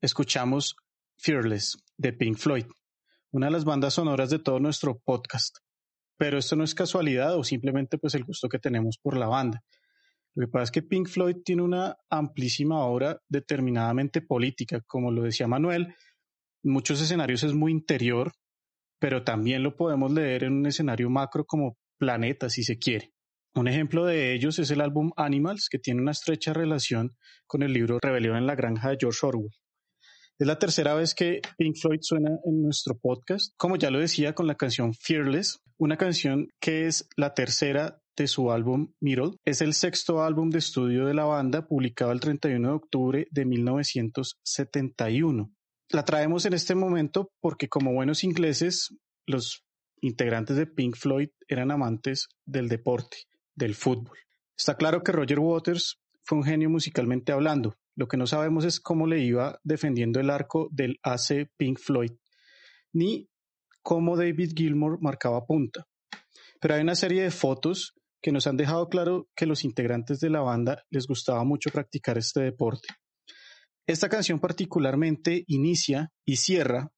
escuchamos 0.00 0.74
Fearless 1.18 1.76
de 1.96 2.12
Pink 2.12 2.36
Floyd, 2.36 2.64
una 3.30 3.46
de 3.46 3.52
las 3.52 3.64
bandas 3.64 3.94
sonoras 3.94 4.28
de 4.28 4.40
todo 4.40 4.58
nuestro 4.58 4.98
podcast. 4.98 5.58
Pero 6.16 6.36
esto 6.36 6.56
no 6.56 6.64
es 6.64 6.74
casualidad 6.74 7.36
o 7.36 7.44
simplemente 7.44 7.96
pues 7.96 8.16
el 8.16 8.24
gusto 8.24 8.48
que 8.48 8.58
tenemos 8.58 8.98
por 9.00 9.16
la 9.16 9.28
banda. 9.28 9.62
Lo 10.34 10.46
que 10.46 10.50
pasa 10.50 10.64
es 10.64 10.70
que 10.72 10.82
Pink 10.82 11.06
Floyd 11.06 11.36
tiene 11.44 11.62
una 11.62 11.96
amplísima 12.10 12.80
obra 12.84 13.20
determinadamente 13.28 14.20
política, 14.20 14.80
como 14.84 15.12
lo 15.12 15.22
decía 15.22 15.46
Manuel, 15.46 15.94
en 16.64 16.72
muchos 16.72 17.00
escenarios 17.00 17.44
es 17.44 17.54
muy 17.54 17.70
interior, 17.70 18.32
pero 18.98 19.22
también 19.22 19.62
lo 19.62 19.76
podemos 19.76 20.10
leer 20.10 20.42
en 20.42 20.54
un 20.54 20.66
escenario 20.66 21.08
macro 21.08 21.44
como 21.44 21.78
planeta, 21.98 22.50
si 22.50 22.64
se 22.64 22.78
quiere. 22.78 23.12
Un 23.54 23.66
ejemplo 23.66 24.04
de 24.04 24.32
ellos 24.32 24.60
es 24.60 24.70
el 24.70 24.80
álbum 24.80 25.10
Animals, 25.16 25.68
que 25.68 25.80
tiene 25.80 26.00
una 26.00 26.12
estrecha 26.12 26.52
relación 26.52 27.16
con 27.48 27.64
el 27.64 27.72
libro 27.72 27.98
Rebelión 28.00 28.36
en 28.36 28.46
la 28.46 28.54
Granja 28.54 28.90
de 28.90 28.98
George 29.00 29.26
Orwell. 29.26 29.50
Es 30.38 30.46
la 30.46 30.58
tercera 30.58 30.94
vez 30.94 31.16
que 31.16 31.40
Pink 31.58 31.76
Floyd 31.76 31.98
suena 32.00 32.30
en 32.44 32.62
nuestro 32.62 32.96
podcast, 32.96 33.52
como 33.56 33.76
ya 33.76 33.90
lo 33.90 33.98
decía 33.98 34.34
con 34.34 34.46
la 34.46 34.54
canción 34.54 34.94
Fearless, 34.94 35.58
una 35.78 35.96
canción 35.96 36.46
que 36.60 36.86
es 36.86 37.08
la 37.16 37.34
tercera 37.34 38.00
de 38.16 38.28
su 38.28 38.52
álbum 38.52 38.92
Middle. 39.00 39.32
Es 39.44 39.62
el 39.62 39.74
sexto 39.74 40.22
álbum 40.22 40.50
de 40.50 40.60
estudio 40.60 41.06
de 41.06 41.14
la 41.14 41.24
banda, 41.24 41.66
publicado 41.66 42.12
el 42.12 42.20
31 42.20 42.68
de 42.68 42.74
octubre 42.74 43.26
de 43.30 43.44
1971. 43.44 45.52
La 45.90 46.04
traemos 46.04 46.46
en 46.46 46.52
este 46.52 46.76
momento 46.76 47.32
porque 47.40 47.68
como 47.68 47.92
buenos 47.92 48.22
ingleses, 48.22 48.94
los 49.26 49.64
integrantes 50.00 50.56
de 50.56 50.66
Pink 50.66 50.96
Floyd 50.96 51.28
eran 51.48 51.70
amantes 51.70 52.28
del 52.46 52.68
deporte, 52.68 53.18
del 53.54 53.74
fútbol. 53.74 54.18
Está 54.56 54.76
claro 54.76 55.02
que 55.02 55.12
Roger 55.12 55.38
Waters 55.38 56.00
fue 56.22 56.38
un 56.38 56.44
genio 56.44 56.70
musicalmente 56.70 57.32
hablando. 57.32 57.76
Lo 57.96 58.08
que 58.08 58.16
no 58.16 58.26
sabemos 58.26 58.64
es 58.64 58.80
cómo 58.80 59.06
le 59.06 59.20
iba 59.20 59.58
defendiendo 59.64 60.20
el 60.20 60.30
arco 60.30 60.68
del 60.70 60.98
AC 61.02 61.50
Pink 61.56 61.78
Floyd, 61.78 62.12
ni 62.92 63.28
cómo 63.82 64.16
David 64.16 64.52
Gilmour 64.56 64.98
marcaba 65.00 65.44
punta. 65.46 65.86
Pero 66.60 66.74
hay 66.74 66.82
una 66.82 66.94
serie 66.94 67.22
de 67.22 67.30
fotos 67.30 67.94
que 68.22 68.32
nos 68.32 68.46
han 68.46 68.56
dejado 68.56 68.88
claro 68.88 69.28
que 69.34 69.46
los 69.46 69.64
integrantes 69.64 70.20
de 70.20 70.30
la 70.30 70.40
banda 70.40 70.84
les 70.90 71.06
gustaba 71.06 71.42
mucho 71.44 71.70
practicar 71.70 72.18
este 72.18 72.40
deporte. 72.40 72.88
Esta 73.86 74.08
canción 74.08 74.38
particularmente 74.38 75.44
inicia 75.46 76.12
y 76.24 76.36
cierra 76.36 76.92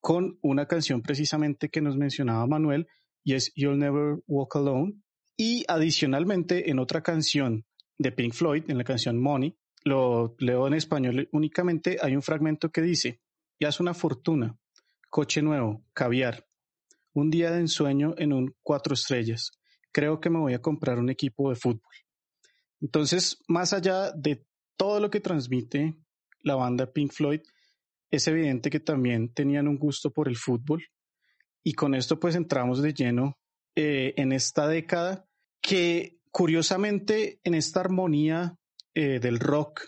con 0.00 0.38
una 0.42 0.66
canción 0.66 1.00
precisamente 1.00 1.68
que 1.68 1.80
nos 1.80 1.96
mencionaba 1.96 2.46
Manuel 2.46 2.86
y 3.24 3.34
es 3.34 3.52
You'll 3.54 3.78
Never 3.78 4.18
Walk 4.26 4.56
Alone. 4.56 4.94
Y 5.40 5.64
adicionalmente 5.68 6.68
en 6.68 6.80
otra 6.80 7.00
canción 7.00 7.64
de 7.96 8.10
Pink 8.10 8.34
Floyd, 8.34 8.64
en 8.66 8.76
la 8.76 8.82
canción 8.82 9.20
Money, 9.20 9.56
lo 9.84 10.34
leo 10.40 10.66
en 10.66 10.74
español 10.74 11.28
únicamente, 11.30 11.98
hay 12.02 12.16
un 12.16 12.22
fragmento 12.22 12.72
que 12.72 12.82
dice, 12.82 13.20
ya 13.60 13.68
es 13.68 13.78
una 13.78 13.94
fortuna, 13.94 14.58
coche 15.08 15.40
nuevo, 15.40 15.84
caviar, 15.94 16.44
un 17.12 17.30
día 17.30 17.52
de 17.52 17.60
ensueño 17.60 18.14
en 18.18 18.32
un 18.32 18.56
cuatro 18.64 18.94
estrellas, 18.94 19.52
creo 19.92 20.20
que 20.20 20.28
me 20.28 20.40
voy 20.40 20.54
a 20.54 20.60
comprar 20.60 20.98
un 20.98 21.08
equipo 21.08 21.50
de 21.50 21.56
fútbol. 21.56 21.94
Entonces, 22.80 23.38
más 23.46 23.72
allá 23.72 24.10
de 24.10 24.44
todo 24.76 24.98
lo 24.98 25.08
que 25.08 25.20
transmite 25.20 25.96
la 26.40 26.56
banda 26.56 26.92
Pink 26.92 27.12
Floyd, 27.12 27.42
es 28.10 28.26
evidente 28.26 28.70
que 28.70 28.80
también 28.80 29.32
tenían 29.32 29.68
un 29.68 29.78
gusto 29.78 30.10
por 30.10 30.26
el 30.28 30.36
fútbol. 30.36 30.84
Y 31.62 31.74
con 31.74 31.94
esto 31.94 32.18
pues 32.18 32.34
entramos 32.34 32.82
de 32.82 32.92
lleno 32.92 33.38
eh, 33.76 34.14
en 34.16 34.32
esta 34.32 34.66
década 34.66 35.27
que 35.68 36.18
curiosamente 36.30 37.40
en 37.44 37.52
esta 37.52 37.80
armonía 37.80 38.56
eh, 38.94 39.20
del 39.20 39.38
rock 39.38 39.82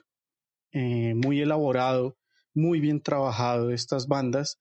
eh, 0.73 1.15
muy 1.15 1.41
elaborado, 1.41 2.19
muy 2.53 2.81
bien 2.81 3.01
trabajado 3.01 3.69
de 3.69 3.77
estas 3.77 4.07
bandas, 4.07 4.59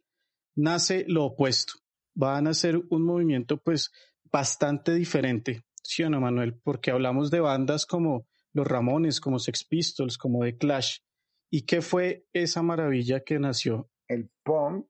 nace 0.55 1.03
lo 1.09 1.25
opuesto. 1.25 1.73
Van 2.15 2.47
a 2.47 2.53
ser 2.53 2.81
un 2.89 3.03
movimiento 3.03 3.57
pues 3.57 3.91
bastante 4.31 4.93
diferente, 4.93 5.65
¿sí 5.83 6.03
o 6.03 6.09
no, 6.09 6.21
Manuel? 6.21 6.57
Porque 6.63 6.91
hablamos 6.91 7.31
de 7.31 7.41
bandas 7.41 7.85
como 7.85 8.25
los 8.53 8.65
Ramones, 8.65 9.19
como 9.19 9.39
Sex 9.39 9.65
Pistols, 9.65 10.17
como 10.17 10.45
The 10.45 10.57
Clash. 10.57 10.99
¿Y 11.49 11.63
qué 11.63 11.81
fue 11.81 12.25
esa 12.31 12.61
maravilla 12.61 13.25
que 13.25 13.39
nació? 13.39 13.89
El 14.07 14.31
punk, 14.41 14.87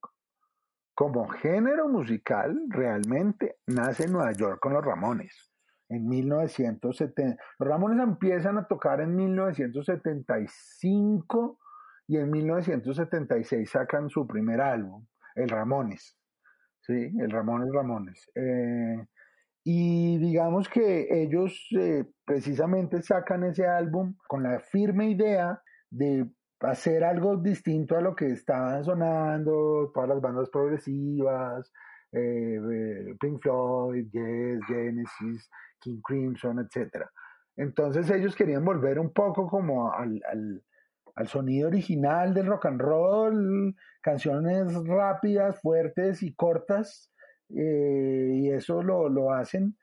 como 0.93 1.27
género 1.27 1.87
musical, 1.87 2.55
realmente 2.69 3.57
nace 3.65 4.03
en 4.03 4.11
Nueva 4.11 4.33
York 4.33 4.59
con 4.61 4.73
los 4.73 4.85
Ramones. 4.85 5.48
En 5.89 6.07
1970. 6.07 7.37
Los 7.57 7.67
Ramones 7.67 8.01
empiezan 8.01 8.57
a 8.57 8.65
tocar 8.67 9.01
en 9.01 9.13
1975 9.15 11.59
y 12.07 12.15
en 12.17 12.31
1976 12.31 13.69
sacan 13.69 14.09
su 14.09 14.25
primer 14.27 14.61
álbum, 14.61 15.05
El 15.35 15.49
Ramones. 15.49 16.15
Sí, 16.81 17.11
el 17.19 17.29
Ramones 17.29 17.69
Ramones. 17.73 18.31
Eh, 18.35 19.05
y 19.63 20.17
digamos 20.17 20.69
que 20.69 21.07
ellos 21.09 21.67
eh, 21.77 22.05
precisamente 22.25 23.01
sacan 23.01 23.43
ese 23.43 23.67
álbum 23.67 24.15
con 24.27 24.43
la 24.43 24.59
firme 24.59 25.11
idea 25.11 25.61
de 25.91 26.29
hacer 26.61 27.03
algo 27.03 27.37
distinto 27.37 27.97
a 27.97 28.01
lo 28.01 28.15
que 28.15 28.31
estaban 28.31 28.83
sonando 28.83 29.91
todas 29.93 30.09
las 30.09 30.21
bandas 30.21 30.49
progresivas, 30.49 31.71
eh, 32.11 33.15
Pink 33.19 33.41
Floyd, 33.41 34.07
Yes, 34.11 34.59
Genesis, 34.67 35.49
King 35.79 36.01
Crimson, 36.03 36.59
etc. 36.59 37.05
Entonces 37.55 38.09
ellos 38.09 38.35
querían 38.35 38.63
volver 38.63 38.99
un 38.99 39.11
poco 39.11 39.47
como 39.47 39.91
al, 39.91 40.21
al, 40.31 40.63
al 41.15 41.27
sonido 41.27 41.67
original 41.67 42.33
del 42.33 42.47
rock 42.47 42.67
and 42.67 42.81
roll, 42.81 43.75
canciones 44.01 44.73
rápidas, 44.85 45.59
fuertes 45.61 46.23
y 46.23 46.33
cortas, 46.33 47.11
eh, 47.49 48.31
y 48.33 48.49
eso 48.51 48.81
lo, 48.81 49.09
lo, 49.09 49.33
hacen. 49.33 49.75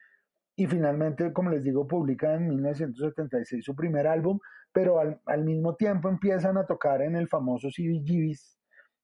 Y 0.57 0.67
finalmente, 0.67 1.33
como 1.33 1.51
les 1.51 1.63
digo, 1.63 1.87
publican 1.87 2.43
en 2.43 2.49
1976 2.49 3.65
su 3.65 3.77
primer 3.77 4.07
álbum, 4.07 4.39
pero 4.73 4.99
al, 4.99 5.21
al 5.27 5.45
mismo 5.45 5.77
tiempo 5.77 6.09
empiezan 6.09 6.57
a 6.57 6.67
tocar 6.67 7.03
en 7.03 7.15
el 7.17 7.29
famoso 7.29 7.69
CBGB's, 7.69 8.59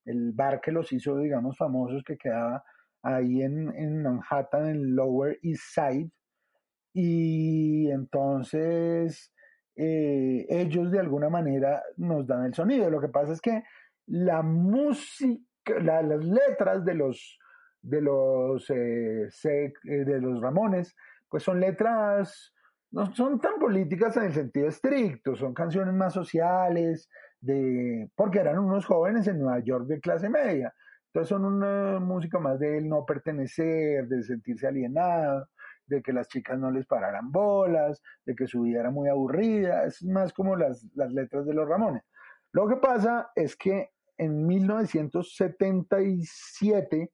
el 0.05 0.31
bar 0.33 0.59
que 0.61 0.71
los 0.71 0.91
hizo, 0.91 1.17
digamos, 1.17 1.57
famosos, 1.57 2.03
que 2.03 2.17
quedaba 2.17 2.63
ahí 3.03 3.43
en, 3.43 3.73
en 3.75 4.01
Manhattan, 4.01 4.67
en 4.67 4.95
Lower 4.95 5.37
East 5.43 5.63
Side. 5.73 6.09
Y 6.93 7.89
entonces 7.91 9.31
eh, 9.75 10.45
ellos 10.49 10.91
de 10.91 10.99
alguna 10.99 11.29
manera 11.29 11.83
nos 11.97 12.25
dan 12.27 12.45
el 12.45 12.53
sonido. 12.53 12.89
Lo 12.89 13.01
que 13.01 13.09
pasa 13.09 13.33
es 13.33 13.41
que 13.41 13.63
la 14.07 14.41
música, 14.41 15.43
la, 15.81 16.01
las 16.01 16.23
letras 16.23 16.83
de 16.85 16.93
los 16.95 17.39
de 17.81 18.01
los 18.01 18.69
eh, 18.69 19.27
eh, 19.43 19.73
de 19.83 20.21
los 20.21 20.41
Ramones, 20.41 20.95
pues 21.29 21.43
son 21.43 21.59
letras 21.59 22.53
no 22.91 23.13
son 23.13 23.41
tan 23.41 23.59
políticas 23.59 24.15
en 24.17 24.25
el 24.25 24.33
sentido 24.33 24.67
estricto, 24.67 25.35
son 25.35 25.53
canciones 25.53 25.95
más 25.95 26.13
sociales, 26.13 27.09
de, 27.41 28.07
porque 28.15 28.39
eran 28.39 28.59
unos 28.59 28.85
jóvenes 28.85 29.27
en 29.27 29.39
Nueva 29.39 29.59
York 29.59 29.87
de 29.87 29.99
clase 29.99 30.29
media. 30.29 30.73
Entonces 31.13 31.29
son 31.29 31.45
una 31.45 31.99
música 31.99 32.39
más 32.39 32.59
de 32.59 32.81
no 32.81 33.05
pertenecer, 33.05 34.07
de 34.07 34.23
sentirse 34.23 34.65
alienado, 34.65 35.47
de 35.85 36.01
que 36.01 36.11
las 36.11 36.27
chicas 36.27 36.57
no 36.57 36.71
les 36.71 36.87
pararan 36.87 37.31
bolas, 37.31 38.01
de 38.25 38.33
que 38.33 38.47
su 38.47 38.61
vida 38.61 38.79
era 38.79 38.89
muy 38.89 39.09
aburrida, 39.09 39.85
es 39.85 40.03
más 40.03 40.33
como 40.33 40.55
las, 40.55 40.83
las 40.95 41.13
letras 41.13 41.45
de 41.45 41.53
los 41.53 41.69
Ramones. 41.69 42.01
Lo 42.51 42.67
que 42.67 42.77
pasa 42.77 43.29
es 43.35 43.55
que 43.55 43.91
en 44.17 44.47
1977 44.47 47.11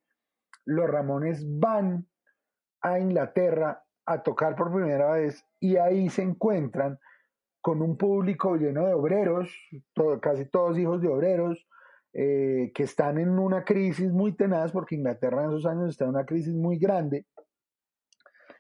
los 0.64 0.90
Ramones 0.90 1.46
van 1.60 2.08
a 2.80 3.00
Inglaterra 3.00 3.84
a 4.06 4.24
tocar 4.24 4.56
por 4.56 4.74
primera 4.74 5.12
vez 5.12 5.46
y 5.60 5.76
ahí 5.76 6.10
se 6.10 6.22
encuentran 6.22 6.98
con 7.60 7.82
un 7.82 7.98
público 7.98 8.56
lleno 8.56 8.88
de 8.88 8.94
obreros, 8.94 9.54
casi 10.22 10.46
todos 10.46 10.78
hijos 10.78 11.02
de 11.02 11.10
obreros, 11.10 11.68
eh, 12.14 12.72
que 12.74 12.84
están 12.84 13.20
en 13.20 13.38
una 13.38 13.64
crisis 13.64 14.12
muy 14.12 14.36
tenaz, 14.36 14.72
porque 14.72 14.96
Inglaterra 14.96 15.44
en 15.44 15.50
esos 15.50 15.66
años 15.66 15.90
está 15.90 16.06
en 16.06 16.12
una 16.12 16.26
crisis 16.26 16.54
muy 16.54 16.78
grande, 16.80 17.26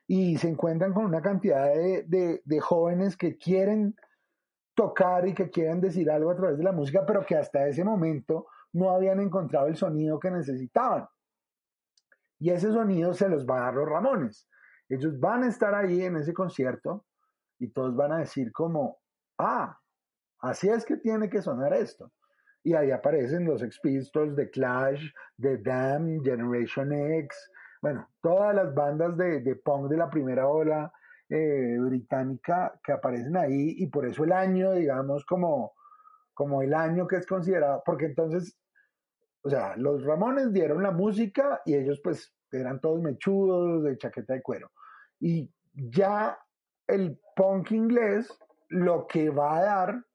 y 0.08 0.38
se 0.38 0.50
encuentran 0.50 0.91
con 0.91 1.06
una 1.06 1.22
cantidad 1.22 1.66
de, 1.68 2.41
de, 2.43 2.60
jóvenes 2.60 3.16
que 3.16 3.38
quieren 3.38 3.95
tocar 4.74 5.28
y 5.28 5.36
que 5.36 5.52
quieren 5.52 5.82
decir 5.82 6.10
algo 6.10 6.32
a 6.32 6.36
través 6.36 6.58
de 6.58 6.64
la 6.64 6.72
música, 6.72 7.06
pero 7.06 7.24
que 7.24 7.36
hasta 7.36 7.68
ese 7.68 7.84
momento 7.84 8.47
no 8.74 8.89
habían 8.89 9.20
encontrado 9.20 9.68
el 9.68 9.76
sonido 9.76 10.20
que 10.20 10.32
necesitaban. 10.32 11.08
Y 12.39 12.50
ese 12.50 12.72
sonido 12.72 13.14
se 13.14 13.30
los 13.30 13.45
va 13.45 13.58
a 13.58 13.66
dar 13.66 13.76
los 13.76 13.88
Ramones. 13.88 14.47
Ellos 14.88 15.20
van 15.20 15.43
a 15.43 15.47
estar 15.47 15.76
ahí 15.76 16.02
en 16.02 16.18
ese 16.18 16.34
concierto 16.34 17.06
y 17.60 17.72
todos 17.72 17.95
van 17.95 18.14
a 18.14 18.18
decir 18.20 18.52
como, 18.52 18.97
ah, 19.38 19.78
así 20.39 20.70
es 20.70 20.86
que 20.86 20.97
tiene 20.97 21.30
que 21.30 21.43
sonar 21.43 21.74
esto. 21.74 22.12
Y 22.64 22.74
ahí 22.74 22.91
aparecen 22.91 23.45
los 23.45 23.62
Sex 23.62 23.80
Pistols, 23.82 24.36
The 24.36 24.49
Clash, 24.49 25.12
The 25.41 25.57
Damned, 25.57 26.24
Generation 26.24 26.91
X, 26.91 27.51
bueno, 27.82 28.10
todas 28.22 28.53
las 28.53 28.74
bandas 28.74 29.16
de, 29.18 29.39
de 29.39 29.55
punk 29.55 29.89
de 29.89 29.97
la 29.97 30.10
primera 30.10 30.47
ola 30.47 30.91
eh, 31.30 31.78
británica 31.80 32.80
que 32.84 32.91
aparecen 32.91 33.38
ahí 33.38 33.76
y 33.78 33.88
por 33.88 34.05
eso 34.05 34.24
el 34.24 34.32
año, 34.32 34.74
digamos, 34.74 35.24
como, 35.26 35.74
como 36.34 36.62
el 36.62 36.74
año 36.74 37.07
que 37.07 37.18
es 37.18 37.26
considerado, 37.26 37.82
porque 37.86 38.05
entonces, 38.05 38.57
o 39.43 39.49
sea, 39.49 39.76
los 39.78 40.03
Ramones 40.03 40.51
dieron 40.51 40.84
la 40.84 40.91
música 40.91 41.62
y 41.66 41.76
ellos 41.76 42.01
pues 42.03 42.34
eran 42.51 42.82
todos 42.82 43.01
mechudos 43.01 43.84
de 43.84 43.97
chaqueta 43.97 44.34
de 44.34 44.41
cuero. 44.41 44.72
Y 45.20 45.49
ya 45.74 46.38
el 46.88 47.20
punk 47.36 47.72
inglés 47.72 48.28
lo 48.68 49.07
que 49.07 49.30
va 49.30 49.57
a 49.57 49.64
dar 49.64 50.05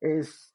es, 0.00 0.51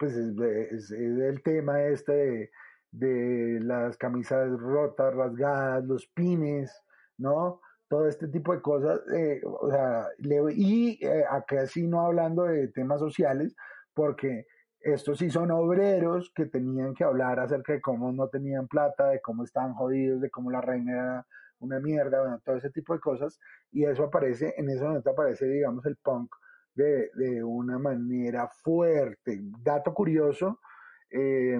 pues, 0.00 0.16
es, 0.16 0.90
el 0.92 1.42
tema 1.44 1.82
este 1.84 2.12
de, 2.12 2.50
de 2.92 3.60
las 3.62 3.98
camisas 3.98 4.50
rotas, 4.58 5.14
rasgadas, 5.14 5.84
los 5.86 6.08
pines, 6.08 6.72
¿no? 7.18 7.60
Todo 7.88 8.08
este 8.08 8.28
tipo 8.28 8.54
de 8.54 8.62
cosas. 8.62 9.00
eh, 9.14 9.40
o 9.44 9.70
sea, 9.70 10.08
le- 10.18 10.54
y 10.54 10.98
eh, 11.04 11.24
acá 11.30 11.66
sí 11.68 11.86
no 11.88 12.02
hablando 12.06 12.44
de 12.44 12.68
temas 12.68 13.00
sociales, 13.00 13.54
porque 13.94 14.46
estos 14.80 15.18
sí 15.18 15.30
son 15.30 15.50
obreros 15.50 16.32
que 16.34 16.46
tenían 16.46 16.94
que 16.94 17.04
hablar 17.04 17.38
acerca 17.40 17.72
de 17.74 17.80
cómo 17.82 18.12
no 18.12 18.28
tenían 18.28 18.66
plata, 18.68 19.08
de 19.10 19.20
cómo 19.20 19.44
estaban 19.44 19.74
jodidos, 19.74 20.20
de 20.22 20.30
cómo 20.30 20.50
la 20.50 20.60
reina 20.62 20.92
era 20.92 21.26
una 21.58 21.80
mierda, 21.80 22.20
bueno, 22.22 22.40
todo 22.44 22.56
ese 22.56 22.70
tipo 22.70 22.94
de 22.94 23.00
cosas. 23.00 23.38
Y 23.70 23.84
eso 23.84 24.04
aparece, 24.04 24.54
en 24.56 24.70
ese 24.70 24.82
momento 24.84 25.10
aparece, 25.10 25.46
digamos, 25.46 25.84
el 25.86 25.96
punk 25.96 26.32
de, 26.80 27.44
una 27.44 27.78
manera 27.78 28.48
fuerte. 28.48 29.40
Dato 29.62 29.92
curioso, 29.92 30.60
eh, 31.10 31.58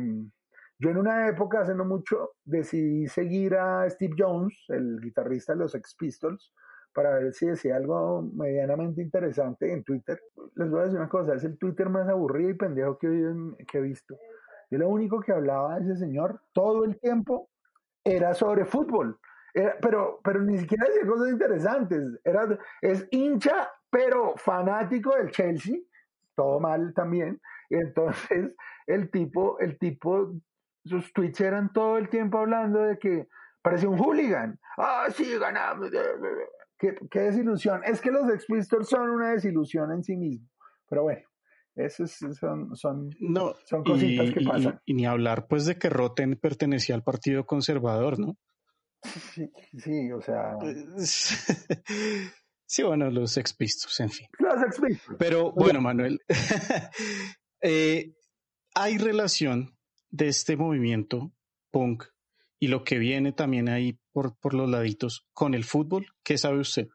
yo 0.78 0.88
en 0.88 0.96
una 0.96 1.28
época, 1.28 1.60
hace 1.60 1.74
no 1.74 1.84
mucho, 1.84 2.30
decidí 2.42 3.06
seguir 3.06 3.54
a 3.54 3.88
Steve 3.90 4.14
Jones, 4.16 4.64
el 4.68 4.98
guitarrista 4.98 5.52
de 5.52 5.58
los 5.58 5.72
Sex 5.72 5.94
Pistols, 5.94 6.54
para 6.94 7.16
ver 7.16 7.34
si 7.34 7.46
decía 7.46 7.76
algo 7.76 8.22
medianamente 8.22 9.02
interesante 9.02 9.70
en 9.72 9.84
Twitter. 9.84 10.18
Les 10.54 10.70
voy 10.70 10.80
a 10.80 10.84
decir 10.84 10.98
una 10.98 11.10
cosa, 11.10 11.34
es 11.34 11.44
el 11.44 11.58
Twitter 11.58 11.90
más 11.90 12.08
aburrido 12.08 12.48
y 12.48 12.54
pendejo 12.54 12.96
que 12.96 13.08
he, 13.08 13.66
que 13.66 13.78
he 13.78 13.82
visto. 13.82 14.16
Yo 14.70 14.78
lo 14.78 14.88
único 14.88 15.20
que 15.20 15.32
hablaba 15.32 15.78
ese 15.78 15.96
señor 15.96 16.40
todo 16.54 16.84
el 16.84 16.98
tiempo 16.98 17.50
era 18.02 18.32
sobre 18.32 18.64
fútbol. 18.64 19.18
Era- 19.54 19.76
pero, 19.80 20.20
pero 20.22 20.40
ni 20.42 20.58
siquiera 20.58 20.86
decía 20.86 21.06
cosas 21.06 21.30
interesantes. 21.30 22.02
Era, 22.24 22.58
es 22.80 23.06
hincha, 23.10 23.68
pero 23.90 24.34
fanático 24.36 25.14
del 25.16 25.30
Chelsea. 25.30 25.76
Todo 26.36 26.60
mal 26.60 26.92
también. 26.94 27.40
Y 27.68 27.76
entonces 27.76 28.54
el 28.86 29.10
tipo, 29.10 29.58
el 29.60 29.78
tipo, 29.78 30.32
sus 30.84 31.12
tweets 31.12 31.40
eran 31.40 31.72
todo 31.72 31.98
el 31.98 32.08
tiempo 32.08 32.38
hablando 32.38 32.80
de 32.80 32.98
que 32.98 33.28
parecía 33.62 33.88
un 33.88 33.98
hooligan. 33.98 34.58
Ah, 34.78 35.06
sí, 35.14 35.36
ganamos. 35.38 35.90
Qué, 36.78 36.94
qué 37.10 37.20
desilusión. 37.20 37.82
Es 37.84 38.00
que 38.00 38.10
los 38.10 38.24
Pistols 38.46 38.88
son 38.88 39.10
una 39.10 39.32
desilusión 39.32 39.92
en 39.92 40.02
sí 40.02 40.16
mismos. 40.16 40.48
Pero 40.88 41.02
bueno, 41.02 41.22
esos 41.74 42.10
son, 42.12 42.74
son, 42.74 43.10
No, 43.20 43.52
son 43.66 43.84
cositas 43.84 44.28
y, 44.28 44.32
que 44.32 44.42
y- 44.42 44.46
pasan. 44.46 44.80
y 44.86 44.94
ni 44.94 45.04
hablar 45.06 45.46
pues 45.46 45.66
de 45.66 45.76
que 45.76 45.90
Roten 45.90 46.36
pertenecía 46.40 46.94
al 46.94 47.02
Partido 47.04 47.44
Conservador, 47.44 48.18
¿no? 48.18 48.36
Sí, 49.02 49.50
sí, 49.78 50.12
o 50.12 50.20
sea, 50.20 50.56
sí, 52.66 52.82
bueno, 52.82 53.10
los 53.10 53.36
expistos, 53.36 53.98
en 54.00 54.10
fin. 54.10 54.26
los 54.38 54.60
Sex 54.60 54.80
Pistols. 54.80 55.16
Pero 55.18 55.52
bueno, 55.52 55.80
Manuel, 55.80 56.20
eh, 57.62 58.14
hay 58.74 58.98
relación 58.98 59.76
de 60.10 60.28
este 60.28 60.56
movimiento 60.56 61.32
punk 61.70 62.04
y 62.58 62.68
lo 62.68 62.84
que 62.84 62.98
viene 62.98 63.32
también 63.32 63.68
ahí 63.68 63.98
por, 64.12 64.36
por 64.38 64.54
los 64.54 64.68
laditos 64.68 65.26
con 65.32 65.54
el 65.54 65.64
fútbol. 65.64 66.06
¿Qué 66.22 66.36
sabe 66.36 66.58
usted? 66.60 66.88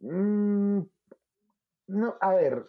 Mm, 0.00 0.80
no, 1.88 2.16
a 2.20 2.34
ver, 2.34 2.66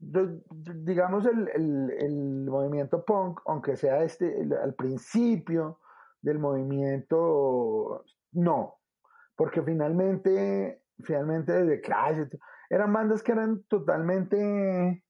digamos 0.00 1.26
el, 1.26 1.48
el- 1.54 1.90
el 1.98 2.44
movimiento 2.50 3.04
punk, 3.04 3.40
aunque 3.46 3.76
sea 3.76 4.02
este 4.02 4.40
el- 4.40 4.52
al 4.54 4.74
principio 4.74 5.80
del 6.20 6.38
movimiento, 6.38 8.04
no, 8.32 8.74
porque 9.36 9.62
finalmente, 9.62 10.82
finalmente 11.04 11.52
desde 11.52 11.80
Clash, 11.80 12.18
et- 12.18 12.38
eran 12.70 12.92
bandas 12.92 13.22
que 13.22 13.32
eran 13.32 13.62
totalmente 13.64 15.04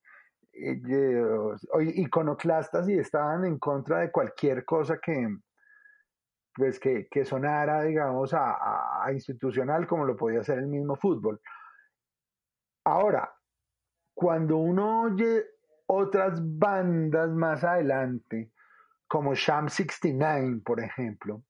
eh, 0.51 1.55
iconoclastas 1.95 2.89
y 2.89 2.97
estaban 2.97 3.45
en 3.45 3.59
contra 3.59 3.99
de 3.99 4.11
cualquier 4.11 4.65
cosa 4.65 4.97
que, 4.99 5.27
pues 6.55 6.79
que, 6.79 7.07
que 7.09 7.23
sonara, 7.25 7.83
digamos, 7.83 8.33
a- 8.33 9.03
a 9.05 9.13
institucional 9.13 9.87
como 9.87 10.05
lo 10.05 10.15
podía 10.17 10.41
hacer 10.41 10.59
el 10.59 10.67
mismo 10.67 10.95
fútbol. 10.95 11.39
Ahora, 12.85 13.33
cuando 14.13 14.57
uno 14.57 15.03
oye 15.03 15.45
otras 15.87 16.39
bandas 16.43 17.29
más 17.31 17.63
adelante, 17.63 18.51
como 19.09 19.33
Sham 19.33 19.69
69, 19.69 20.61
por 20.63 20.79
ejemplo, 20.79 21.43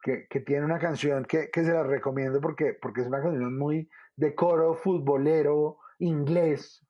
que, 0.00 0.26
que 0.30 0.40
tiene 0.40 0.64
una 0.64 0.78
canción 0.78 1.24
que, 1.24 1.50
que 1.50 1.64
se 1.64 1.72
la 1.72 1.82
recomiendo 1.82 2.40
porque, 2.40 2.78
porque 2.80 3.02
es 3.02 3.08
una 3.08 3.20
canción 3.20 3.58
muy 3.58 3.90
de 4.16 4.34
coro 4.34 4.74
futbolero 4.74 5.78
inglés, 5.98 6.86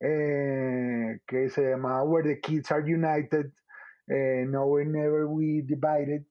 eh, 0.00 1.20
que 1.26 1.48
se 1.48 1.70
llama 1.70 2.02
Where 2.04 2.28
the 2.28 2.40
Kids 2.40 2.70
Are 2.70 2.82
United, 2.82 3.50
eh, 4.08 4.44
Nowhere 4.46 4.86
Never 4.86 5.24
We 5.24 5.62
Divided. 5.64 6.24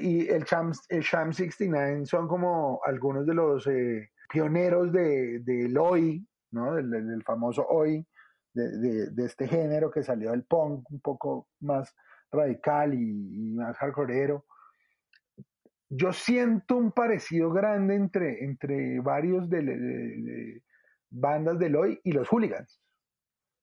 Y 0.00 0.28
el 0.28 0.44
Sham, 0.44 0.72
el 0.88 1.02
Sham 1.02 1.32
69 1.32 2.06
son 2.06 2.26
como 2.26 2.80
algunos 2.84 3.26
de 3.26 3.34
los 3.34 3.66
eh, 3.66 4.10
pioneros 4.30 4.92
de, 4.92 5.40
del 5.40 5.76
hoy, 5.78 6.26
¿no? 6.52 6.74
del 6.74 7.22
famoso 7.24 7.66
hoy, 7.68 8.04
de, 8.54 9.10
de- 9.10 9.24
este 9.24 9.46
género 9.46 9.90
que 9.90 10.02
salió 10.02 10.30
del 10.30 10.44
punk 10.44 10.90
un 10.90 11.00
poco 11.00 11.48
más 11.60 11.94
radical 12.30 12.94
y, 12.94 13.54
más 13.54 13.76
hardcoreero. 13.76 14.44
Yo 15.90 16.12
siento 16.12 16.76
un 16.76 16.92
parecido 16.92 17.50
grande 17.50 17.94
entre, 17.94 18.44
entre 18.44 19.00
varios 19.00 19.48
de- 19.48 19.62
de 19.62 20.62
bandas 21.10 21.58
del 21.58 21.76
hoy 21.76 22.00
y 22.04 22.12
los 22.12 22.28
hooligans. 22.28 22.80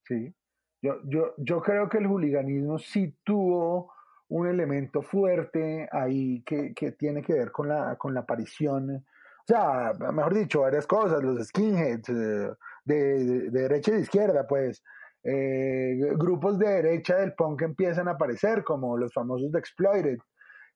¿sí? 0.03 0.33
Yo, 0.81 0.99
yo, 1.05 1.33
yo 1.37 1.61
creo 1.61 1.89
que 1.89 1.97
el 1.99 2.07
hooliganismo 2.07 2.77
sí 2.79 3.17
tuvo 3.23 3.91
un 4.27 4.47
elemento 4.47 5.01
fuerte 5.01 5.87
ahí 5.91 6.43
que, 6.43 6.73
que 6.73 6.91
tiene 6.93 7.21
que 7.21 7.33
ver 7.33 7.51
con 7.51 7.69
la, 7.69 7.95
con 7.95 8.13
la 8.13 8.21
aparición, 8.21 8.89
o 8.95 9.03
sea, 9.47 9.93
mejor 10.11 10.33
dicho, 10.33 10.61
varias 10.61 10.87
cosas, 10.87 11.21
los 11.23 11.47
skinheads 11.47 12.09
eh, 12.09 12.49
de, 12.85 12.95
de- 13.25 13.49
de 13.51 13.61
derecha 13.61 13.91
y 13.91 13.95
de 13.95 14.01
izquierda, 14.01 14.45
pues, 14.47 14.81
eh, 15.23 15.97
grupos 16.17 16.59
de 16.59 16.67
derecha 16.69 17.17
del 17.17 17.33
punk 17.33 17.63
empiezan 17.63 18.07
a 18.07 18.11
aparecer, 18.11 18.63
como 18.63 18.95
los 18.97 19.11
famosos 19.13 19.51
de 19.51 19.59
Exploited. 19.59 20.17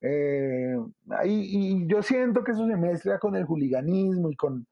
Eh, 0.02 0.76
y 1.26 1.88
yo 1.88 2.02
siento 2.02 2.44
que 2.44 2.52
eso 2.54 2.66
se 2.68 2.76
mezcla 2.78 3.20
con 3.20 3.36
el 3.36 3.46
hooliganismo 3.46 4.32
y 4.32 4.36
con, 4.36 4.66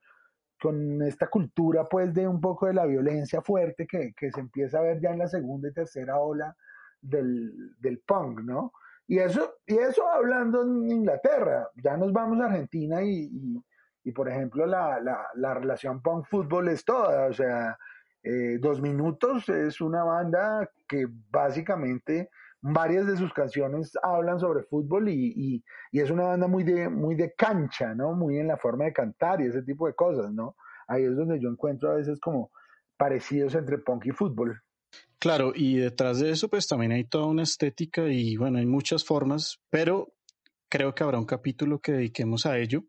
con 0.60 1.02
esta 1.02 1.28
cultura 1.28 1.84
pues 1.84 2.12
de 2.14 2.26
un 2.26 2.40
poco 2.40 2.66
de 2.66 2.74
la 2.74 2.86
violencia 2.86 3.42
fuerte 3.42 3.86
que, 3.86 4.12
que 4.16 4.30
se 4.32 4.40
empieza 4.40 4.78
a 4.78 4.82
ver 4.82 5.00
ya 5.00 5.10
en 5.10 5.18
la 5.18 5.28
segunda 5.28 5.68
y 5.68 5.72
tercera 5.74 6.18
ola 6.18 6.56
del, 7.00 7.52
del 7.78 8.00
punk, 8.00 8.40
¿no? 8.40 8.72
Y 9.06 9.18
eso, 9.18 9.54
y 9.66 9.76
eso 9.78 10.08
hablando 10.08 10.62
en 10.62 10.90
Inglaterra, 10.90 11.68
ya 11.82 11.96
nos 11.96 12.12
vamos 12.12 12.40
a 12.40 12.46
Argentina 12.46 13.02
y, 13.02 13.30
y, 14.08 14.12
por 14.12 14.28
ejemplo 14.28 14.66
la, 14.66 15.00
la, 15.00 15.26
la 15.34 15.54
relación 15.54 16.00
punk-fútbol 16.00 16.68
es 16.68 16.84
toda, 16.84 17.26
o 17.26 17.32
sea, 17.32 17.76
eh, 18.22 18.58
Dos 18.58 18.80
Minutos 18.80 19.48
es 19.48 19.80
una 19.80 20.02
banda 20.02 20.70
que 20.88 21.06
básicamente 21.30 22.30
varias 22.60 23.06
de 23.06 23.16
sus 23.16 23.32
canciones 23.32 23.92
hablan 24.02 24.40
sobre 24.40 24.64
fútbol 24.64 25.08
y, 25.08 25.32
y, 25.36 25.64
y 25.92 26.00
es 26.00 26.10
una 26.10 26.24
banda 26.24 26.46
muy 26.48 26.64
de, 26.64 26.88
muy 26.88 27.14
de 27.14 27.34
cancha, 27.34 27.94
¿no? 27.94 28.14
Muy 28.14 28.38
en 28.38 28.48
la 28.48 28.56
forma 28.56 28.86
de 28.86 28.92
cantar 28.92 29.40
y 29.40 29.46
ese 29.46 29.62
tipo 29.62 29.86
de 29.86 29.94
cosas, 29.94 30.32
¿no? 30.32 30.56
Ahí 30.88 31.04
es 31.04 31.14
donde 31.14 31.38
yo 31.38 31.48
encuentro 31.48 31.92
a 31.92 31.96
veces 31.96 32.18
como 32.18 32.50
parecidos 32.96 33.54
entre 33.54 33.78
punk 33.78 34.06
y 34.06 34.10
fútbol. 34.10 34.60
Claro, 35.18 35.52
y 35.54 35.76
detrás 35.76 36.18
de 36.18 36.30
eso 36.30 36.48
pues 36.48 36.66
también 36.66 36.92
hay 36.92 37.04
toda 37.04 37.26
una 37.26 37.42
estética 37.42 38.06
y 38.08 38.36
bueno, 38.36 38.58
hay 38.58 38.66
muchas 38.66 39.04
formas, 39.04 39.60
pero 39.70 40.14
creo 40.68 40.94
que 40.94 41.04
habrá 41.04 41.18
un 41.18 41.26
capítulo 41.26 41.80
que 41.80 41.92
dediquemos 41.92 42.46
a 42.46 42.58
ello. 42.58 42.84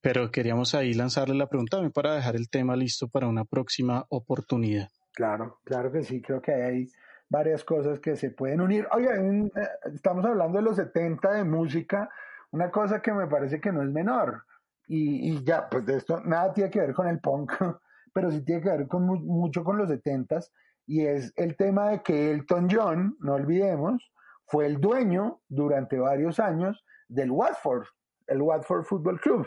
Pero 0.00 0.30
queríamos 0.30 0.74
ahí 0.74 0.94
lanzarle 0.94 1.34
la 1.34 1.48
pregunta 1.48 1.76
también 1.78 1.92
para 1.92 2.14
dejar 2.14 2.36
el 2.36 2.48
tema 2.48 2.76
listo 2.76 3.08
para 3.08 3.26
una 3.26 3.44
próxima 3.44 4.04
oportunidad. 4.10 4.88
Claro, 5.12 5.58
claro 5.64 5.90
que 5.90 6.04
sí, 6.04 6.22
creo 6.22 6.40
que 6.40 6.52
hay 6.52 6.88
varias 7.28 7.64
cosas 7.64 7.98
que 7.98 8.14
se 8.16 8.30
pueden 8.30 8.60
unir. 8.60 8.86
Oiga, 8.92 9.20
un- 9.20 9.50
eh, 9.56 9.68
estamos 9.94 10.24
hablando 10.24 10.58
de 10.58 10.64
los 10.64 10.76
70 10.76 11.32
de 11.32 11.44
música, 11.44 12.08
una 12.52 12.70
cosa 12.70 13.02
que 13.02 13.12
me 13.12 13.26
parece 13.26 13.60
que 13.60 13.72
no 13.72 13.82
es 13.82 13.90
menor. 13.90 14.44
Y, 14.86 15.32
y 15.32 15.44
ya, 15.44 15.68
pues 15.68 15.84
de 15.84 15.96
esto 15.96 16.20
nada 16.20 16.52
tiene 16.54 16.70
que 16.70 16.80
ver 16.80 16.94
con 16.94 17.08
el 17.08 17.18
punk, 17.20 17.52
pero 18.14 18.30
sí 18.30 18.42
tiene 18.44 18.62
que 18.62 18.70
ver 18.70 18.86
con 18.88 19.04
mu- 19.04 19.18
mucho 19.20 19.64
con 19.64 19.76
los 19.76 19.90
70s. 19.90 20.50
Y 20.86 21.04
es 21.04 21.32
el 21.36 21.56
tema 21.56 21.90
de 21.90 22.02
que 22.02 22.30
Elton 22.30 22.68
John, 22.70 23.16
no 23.20 23.34
olvidemos, 23.34 24.10
fue 24.46 24.64
el 24.66 24.80
dueño 24.80 25.40
durante 25.48 25.98
varios 25.98 26.38
años 26.40 26.82
del 27.08 27.30
Watford, 27.30 27.84
el 28.28 28.40
Watford 28.40 28.84
Football 28.84 29.20
Club. 29.20 29.46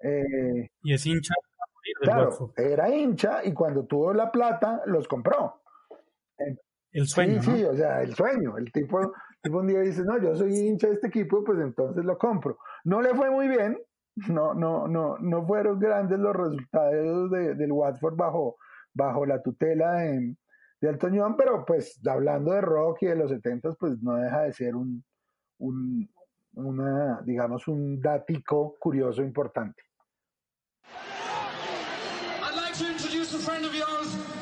Eh, 0.00 0.68
Y 0.82 0.92
es 0.94 1.06
hincha 1.06 1.34
claro, 2.02 2.52
era 2.56 2.94
hincha 2.94 3.44
y 3.44 3.52
cuando 3.52 3.84
tuvo 3.86 4.12
la 4.12 4.30
plata 4.30 4.82
los 4.86 5.08
compró. 5.08 5.62
El 6.92 7.06
sueño, 7.06 7.42
sí, 7.42 7.50
¿no? 7.50 7.56
sí, 7.56 7.64
o 7.64 7.74
sea, 7.76 8.02
el 8.02 8.14
sueño. 8.14 8.56
El 8.56 8.72
tipo, 8.72 9.00
el 9.00 9.08
tipo 9.42 9.58
un 9.58 9.66
día 9.66 9.80
dice, 9.80 10.02
no, 10.04 10.18
yo 10.20 10.34
soy 10.36 10.54
hincha 10.56 10.88
de 10.88 10.94
este 10.94 11.08
equipo, 11.08 11.44
pues 11.44 11.58
entonces 11.60 12.04
lo 12.04 12.16
compro. 12.18 12.58
No 12.84 13.02
le 13.02 13.14
fue 13.14 13.30
muy 13.30 13.48
bien, 13.48 13.78
no, 14.28 14.54
no, 14.54 14.88
no, 14.88 15.16
no 15.18 15.46
fueron 15.46 15.78
grandes 15.78 16.18
los 16.18 16.34
resultados 16.34 17.30
de- 17.30 17.54
del 17.54 17.72
Watford 17.72 18.16
bajo, 18.16 18.56
bajo 18.94 19.26
la 19.26 19.42
tutela 19.42 19.92
de, 20.00 20.34
de 20.80 20.98
John, 21.00 21.36
pero 21.36 21.64
pues 21.66 22.00
hablando 22.06 22.52
de 22.52 22.60
rock 22.62 23.02
y 23.02 23.06
de 23.06 23.16
los 23.16 23.30
70 23.30 23.72
pues 23.78 24.00
no 24.02 24.14
deja 24.16 24.42
de 24.42 24.52
ser 24.52 24.74
un, 24.74 25.04
un 25.58 26.08
una, 26.58 27.20
digamos, 27.24 27.68
un 27.68 28.00
datico 28.00 28.76
curioso 28.78 29.22
importante. 29.22 29.82
I'd 32.42 32.54
like 32.54 32.74
to 32.78 32.90
introduce 32.90 33.34
a 33.34 33.38
friend 33.38 33.64
of 33.64 33.74
yours 33.74 34.37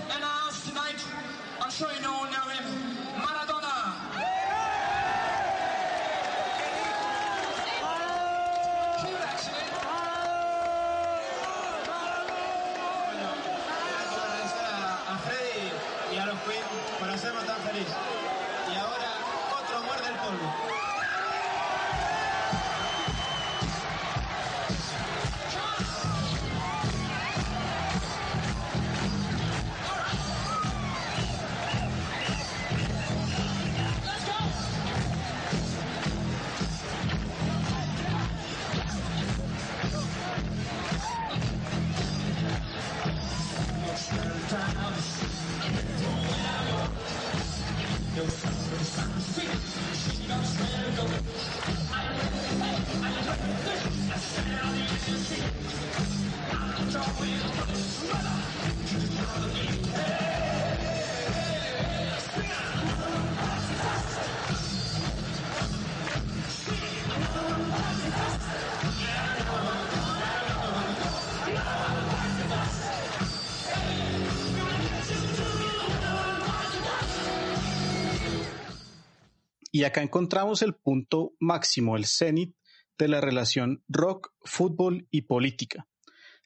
Y 79.76 79.84
acá 79.84 80.00
encontramos 80.00 80.62
el 80.62 80.72
punto 80.74 81.34
máximo, 81.38 81.98
el 81.98 82.06
cenit 82.06 82.56
de 82.96 83.08
la 83.08 83.20
relación 83.20 83.84
rock, 83.88 84.30
fútbol 84.40 85.06
y 85.10 85.26
política. 85.26 85.86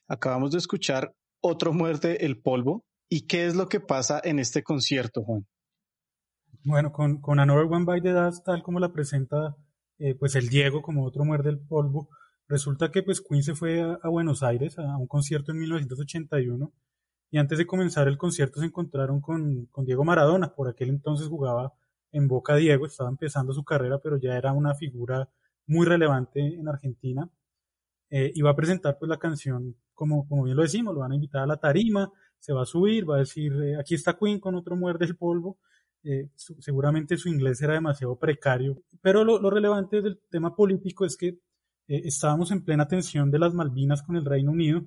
Acabamos 0.05 0.51
de 0.51 0.57
escuchar 0.57 1.15
Otro 1.39 1.71
muerde 1.71 2.25
el 2.25 2.41
polvo. 2.41 2.83
¿Y 3.07 3.27
qué 3.27 3.45
es 3.45 3.55
lo 3.55 3.69
que 3.69 3.79
pasa 3.79 4.19
en 4.21 4.37
este 4.37 4.63
concierto, 4.63 5.23
Juan? 5.23 5.47
Bueno, 6.65 6.91
con, 6.91 7.21
con 7.21 7.39
Another 7.39 7.67
One 7.71 7.85
by 7.85 8.01
the 8.01 8.11
Dust, 8.11 8.43
tal 8.43 8.63
como 8.63 8.81
la 8.81 8.91
presenta 8.91 9.55
eh, 9.97 10.13
pues 10.13 10.35
el 10.35 10.49
Diego 10.49 10.81
como 10.81 11.05
otro 11.05 11.23
muerde 11.23 11.51
el 11.51 11.59
polvo, 11.59 12.09
resulta 12.49 12.91
que 12.91 13.01
pues 13.01 13.21
Queen 13.21 13.43
se 13.43 13.55
fue 13.55 13.79
a, 13.79 13.97
a 14.03 14.09
Buenos 14.09 14.43
Aires 14.43 14.77
a, 14.77 14.91
a 14.91 14.97
un 14.97 15.07
concierto 15.07 15.53
en 15.53 15.59
1981 15.59 16.73
y 17.31 17.37
antes 17.37 17.57
de 17.57 17.65
comenzar 17.65 18.09
el 18.09 18.17
concierto 18.17 18.59
se 18.59 18.65
encontraron 18.65 19.21
con, 19.21 19.67
con 19.67 19.85
Diego 19.85 20.03
Maradona, 20.03 20.53
por 20.53 20.67
aquel 20.67 20.89
entonces 20.89 21.29
jugaba 21.29 21.71
en 22.11 22.27
Boca 22.27 22.55
Diego, 22.55 22.85
estaba 22.85 23.09
empezando 23.09 23.53
su 23.53 23.63
carrera, 23.63 23.99
pero 23.99 24.17
ya 24.17 24.35
era 24.35 24.53
una 24.53 24.75
figura 24.75 25.29
muy 25.67 25.85
relevante 25.85 26.39
en 26.41 26.67
Argentina. 26.67 27.29
Eh, 28.09 28.31
y 28.35 28.41
va 28.41 28.51
a 28.51 28.55
presentar 28.55 28.97
pues 28.99 29.07
la 29.09 29.17
canción, 29.17 29.75
como, 29.93 30.27
como 30.27 30.43
bien 30.43 30.57
lo 30.57 30.63
decimos, 30.63 30.93
lo 30.93 30.99
van 30.99 31.13
a 31.13 31.15
invitar 31.15 31.43
a 31.43 31.47
la 31.47 31.57
tarima, 31.57 32.11
se 32.39 32.53
va 32.53 32.63
a 32.63 32.65
subir, 32.65 33.09
va 33.09 33.15
a 33.15 33.19
decir, 33.19 33.53
eh, 33.63 33.77
aquí 33.79 33.95
está 33.95 34.17
Queen 34.17 34.39
con 34.39 34.55
otro 34.55 34.75
muerde 34.75 35.05
el 35.05 35.15
polvo. 35.15 35.57
Eh, 36.03 36.29
seguramente 36.35 37.15
su 37.15 37.29
inglés 37.29 37.61
era 37.61 37.75
demasiado 37.75 38.15
precario, 38.15 38.81
pero 39.01 39.23
lo, 39.23 39.39
lo 39.39 39.51
relevante 39.51 40.01
del 40.01 40.19
tema 40.31 40.55
político 40.55 41.05
es 41.05 41.15
que 41.15 41.27
eh, 41.27 42.01
estábamos 42.05 42.49
en 42.51 42.63
plena 42.63 42.87
tensión 42.87 43.29
de 43.29 43.37
las 43.37 43.53
Malvinas 43.53 44.01
con 44.01 44.15
el 44.15 44.25
Reino 44.25 44.51
Unido 44.51 44.83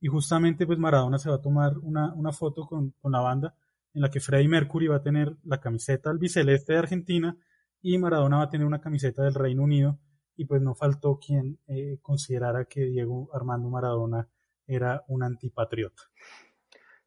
y 0.00 0.06
justamente 0.06 0.64
pues 0.64 0.78
Maradona 0.78 1.18
se 1.18 1.30
va 1.30 1.36
a 1.36 1.40
tomar 1.40 1.76
una, 1.78 2.14
una 2.14 2.30
foto 2.30 2.64
con, 2.64 2.90
con 3.02 3.10
la 3.10 3.20
banda 3.20 3.56
en 3.96 4.02
la 4.02 4.10
que 4.10 4.20
Freddie 4.20 4.48
Mercury 4.48 4.88
va 4.88 4.96
a 4.96 5.02
tener 5.02 5.38
la 5.44 5.58
camiseta 5.58 6.10
albiceleste 6.10 6.74
de 6.74 6.78
Argentina 6.78 7.34
y 7.80 7.96
Maradona 7.96 8.36
va 8.36 8.42
a 8.42 8.50
tener 8.50 8.66
una 8.66 8.82
camiseta 8.82 9.22
del 9.22 9.32
Reino 9.32 9.62
Unido 9.62 9.98
y 10.36 10.44
pues 10.44 10.60
no 10.60 10.74
faltó 10.74 11.18
quien 11.18 11.58
eh, 11.66 11.98
considerara 12.02 12.66
que 12.66 12.82
Diego 12.82 13.30
Armando 13.32 13.70
Maradona 13.70 14.28
era 14.66 15.02
un 15.08 15.22
antipatriota. 15.22 16.02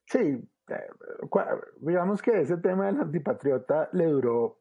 Sí, 0.05 0.17
eh, 0.17 0.87
digamos 1.79 2.23
que 2.23 2.41
ese 2.41 2.57
tema 2.57 2.87
del 2.87 3.01
antipatriota 3.01 3.89
le 3.93 4.05
duró 4.05 4.59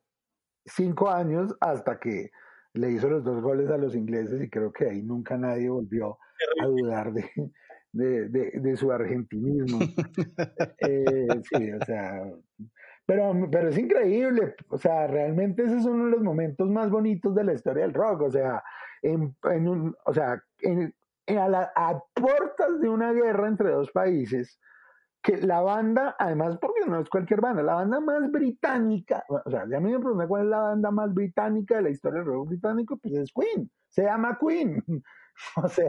cinco 0.67 1.09
años 1.09 1.57
hasta 1.61 1.99
que 1.99 2.31
le 2.75 2.91
hizo 2.91 3.09
los 3.09 3.25
dos 3.25 3.41
goles 3.41 3.71
a 3.71 3.79
los 3.79 3.95
ingleses 3.95 4.43
y 4.43 4.51
creo 4.51 4.71
que 4.71 4.85
ahí 4.85 5.03
nunca 5.03 5.39
nadie 5.39 5.71
volvió 5.71 6.19
a 6.61 6.67
dudar 6.67 7.11
de, 7.11 7.25
de, 7.93 8.29
de- 8.29 8.53
de 8.61 8.77
su 8.77 8.91
argentinismo. 8.93 9.79
Eh, 10.81 11.29
sí, 11.53 11.73
o 11.73 11.85
sea, 11.85 12.23
pero, 13.07 13.33
pero 13.51 13.69
es 13.69 13.79
increíble, 13.79 14.55
o 14.69 14.79
sea, 14.79 15.07
realmente 15.07 15.65
ese 15.65 15.77
es 15.79 15.85
uno 15.87 16.05
de 16.07 16.11
los 16.13 16.23
momentos 16.23 16.69
más 16.71 16.91
bonitos 16.91 17.35
de 17.35 17.45
la 17.45 17.55
historia 17.55 17.83
del 17.85 17.95
rock, 17.95 18.23
o 18.23 18.31
sea, 18.31 18.63
en, 19.03 19.35
en 19.51 19.69
un, 19.69 19.97
o 20.05 20.13
sea, 20.15 20.43
en, 20.61 20.95
en 21.27 21.39
a, 21.39 21.49
la- 21.49 21.73
a 21.75 22.03
puertas 22.15 22.81
de 22.81 22.89
una 22.89 23.13
guerra 23.13 23.49
entre 23.49 23.71
dos 23.71 23.91
países, 23.91 24.61
que 25.23 25.37
la 25.39 25.61
banda, 25.61 26.15
además 26.19 26.59
porque 26.61 26.81
no 26.87 27.01
es 27.01 27.09
cualquier 27.09 27.41
banda, 27.41 27.63
la 27.63 27.75
banda 27.75 27.99
más 28.01 28.31
británica, 28.31 29.25
o 29.29 29.51
sea, 29.51 29.67
ya 29.69 29.81
me 29.81 29.99
preguntan 29.99 30.29
cuál 30.29 30.45
es 30.45 30.49
la 30.51 30.61
banda 30.61 30.91
más 30.91 31.13
británica 31.13 31.77
de 31.77 31.83
la 31.83 31.91
historia 31.91 32.21
del 32.21 32.29
rock 32.29 32.49
británico, 32.49 32.97
pues 32.99 33.15
es 33.15 33.33
Queen, 33.33 33.71
se 33.89 34.05
llama 34.05 34.39
Queen. 34.41 34.83
O 35.57 35.69
sea, 35.69 35.87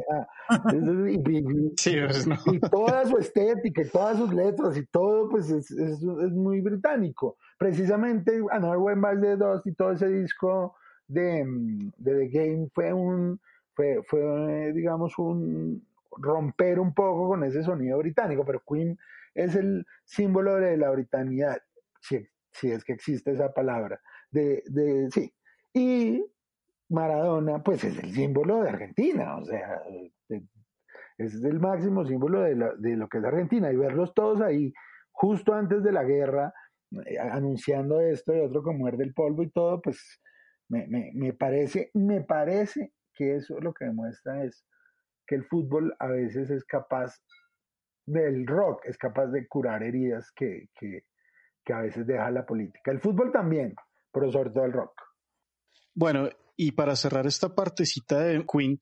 es- 0.72 1.26
y, 1.28 1.38
y- 1.38 1.74
Sí, 1.78 1.96
pues, 2.06 2.28
no. 2.28 2.36
y 2.54 2.60
toda 2.60 3.06
su 3.06 3.18
estética 3.18 3.82
y 3.82 3.90
todas 3.90 4.18
sus 4.18 4.34
letras 4.34 4.78
y 4.78 4.86
todo, 4.88 5.30
pues 5.30 5.50
es, 5.50 5.72
es, 5.72 6.02
es 6.02 6.32
muy 6.32 6.62
británico. 6.62 7.38
Precisamente 7.58 8.40
Another 8.52 8.78
One 8.78 9.02
Bites 9.02 9.22
the 9.22 9.36
Dust 9.38 9.68
y 9.68 9.74
todo 9.74 9.92
ese 9.92 10.08
disco 10.08 10.76
de, 11.08 11.44
de 11.98 12.16
The 12.16 12.28
Game 12.30 12.70
fue 12.74 12.94
un, 12.94 13.40
fue, 13.74 14.02
fue, 14.04 14.72
digamos, 14.74 15.18
un 15.18 15.86
romper 16.18 16.80
un 16.80 16.94
poco 16.94 17.30
con 17.30 17.44
ese 17.44 17.64
sonido 17.64 17.98
británico, 18.00 18.44
pero 18.46 18.62
Queen 18.68 18.98
es 19.34 19.56
el 19.56 19.86
símbolo 20.06 20.56
de 20.58 20.76
la 20.78 20.90
britanidad, 20.92 21.62
si, 22.02 22.28
si 22.52 22.72
es 22.72 22.84
que 22.84 22.94
existe 22.94 23.32
esa 23.32 23.54
palabra, 23.54 24.00
de, 24.32 24.64
de 24.68 25.10
sí. 25.12 25.32
Y 25.74 26.26
Maradona, 26.90 27.64
pues 27.64 27.84
es 27.84 27.98
el 28.00 28.12
símbolo 28.12 28.64
de 28.64 28.70
Argentina, 28.70 29.38
o 29.38 29.46
sea, 29.46 29.82
es 31.18 31.44
el 31.44 31.60
máximo 31.60 32.06
símbolo 32.06 32.42
de, 32.42 32.56
de 32.78 32.96
lo 32.96 33.08
que 33.08 33.20
es 33.20 33.24
Argentina 33.24 33.72
y 33.72 33.76
verlos 33.76 34.14
todos 34.14 34.42
ahí 34.42 34.74
justo 35.12 35.54
antes 35.54 35.84
de 35.84 35.92
la 35.92 36.04
guerra 36.04 36.54
eh, 37.06 37.20
anunciando 37.20 38.00
esto 38.00 38.34
y 38.34 38.40
otro 38.40 38.64
como 38.64 38.80
muerde 38.80 39.04
el 39.04 39.14
polvo 39.14 39.44
y 39.44 39.52
todo, 39.52 39.82
pues 39.82 40.22
me, 40.70 40.88
me, 40.88 41.12
me 41.14 41.34
parece, 41.34 41.92
me 41.94 42.22
parece 42.22 42.94
que 43.14 43.36
eso 43.36 43.60
lo 43.60 43.74
que 43.74 43.86
demuestra 43.86 44.44
es 44.44 44.66
que 45.28 45.36
el 45.36 45.46
fútbol 45.46 45.96
a 46.00 46.08
veces 46.08 46.50
es 46.50 46.66
capaz 46.66 47.16
del 48.08 48.48
rock, 48.48 48.86
es 48.86 48.98
capaz 48.98 49.28
de 49.28 49.48
curar 49.48 49.84
heridas 49.84 50.32
que, 50.32 50.70
que, 50.80 51.04
que 51.64 51.74
a 51.74 51.82
veces 51.82 52.08
deja 52.08 52.32
la 52.32 52.46
política. 52.46 52.92
El 52.92 53.00
fútbol 53.00 53.32
también, 53.32 53.76
pero 54.12 54.32
sobre 54.32 54.50
todo 54.50 54.66
el 54.66 54.74
rock. 54.74 54.94
Bueno, 55.94 56.30
y 56.62 56.74
para 56.74 56.98
cerrar 56.98 57.26
esta 57.26 57.56
partecita 57.56 58.20
de 58.20 58.46
Queen, 58.46 58.82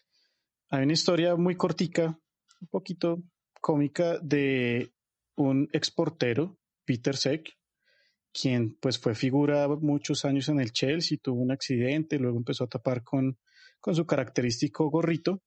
hay 0.71 0.81
una 0.81 0.93
historia 0.93 1.35
muy 1.35 1.55
cortica, 1.55 2.19
un 2.59 2.67
poquito 2.69 3.21
cómica, 3.61 4.17
de 4.17 4.93
un 5.35 5.69
exportero, 5.71 6.57
Peter 6.85 7.15
Seck, 7.15 7.47
quien 8.33 8.75
pues 8.81 8.97
fue 8.97 9.13
figura 9.13 9.67
muchos 9.67 10.25
años 10.25 10.49
en 10.49 10.59
el 10.59 10.71
Chelsea, 10.71 11.19
tuvo 11.21 11.39
un 11.39 11.51
accidente, 11.51 12.17
luego 12.17 12.37
empezó 12.39 12.63
a 12.63 12.67
tapar 12.67 13.03
con, 13.03 13.37
con 13.79 13.93
su 13.93 14.07
característico 14.07 14.89
gorrito. 14.89 15.43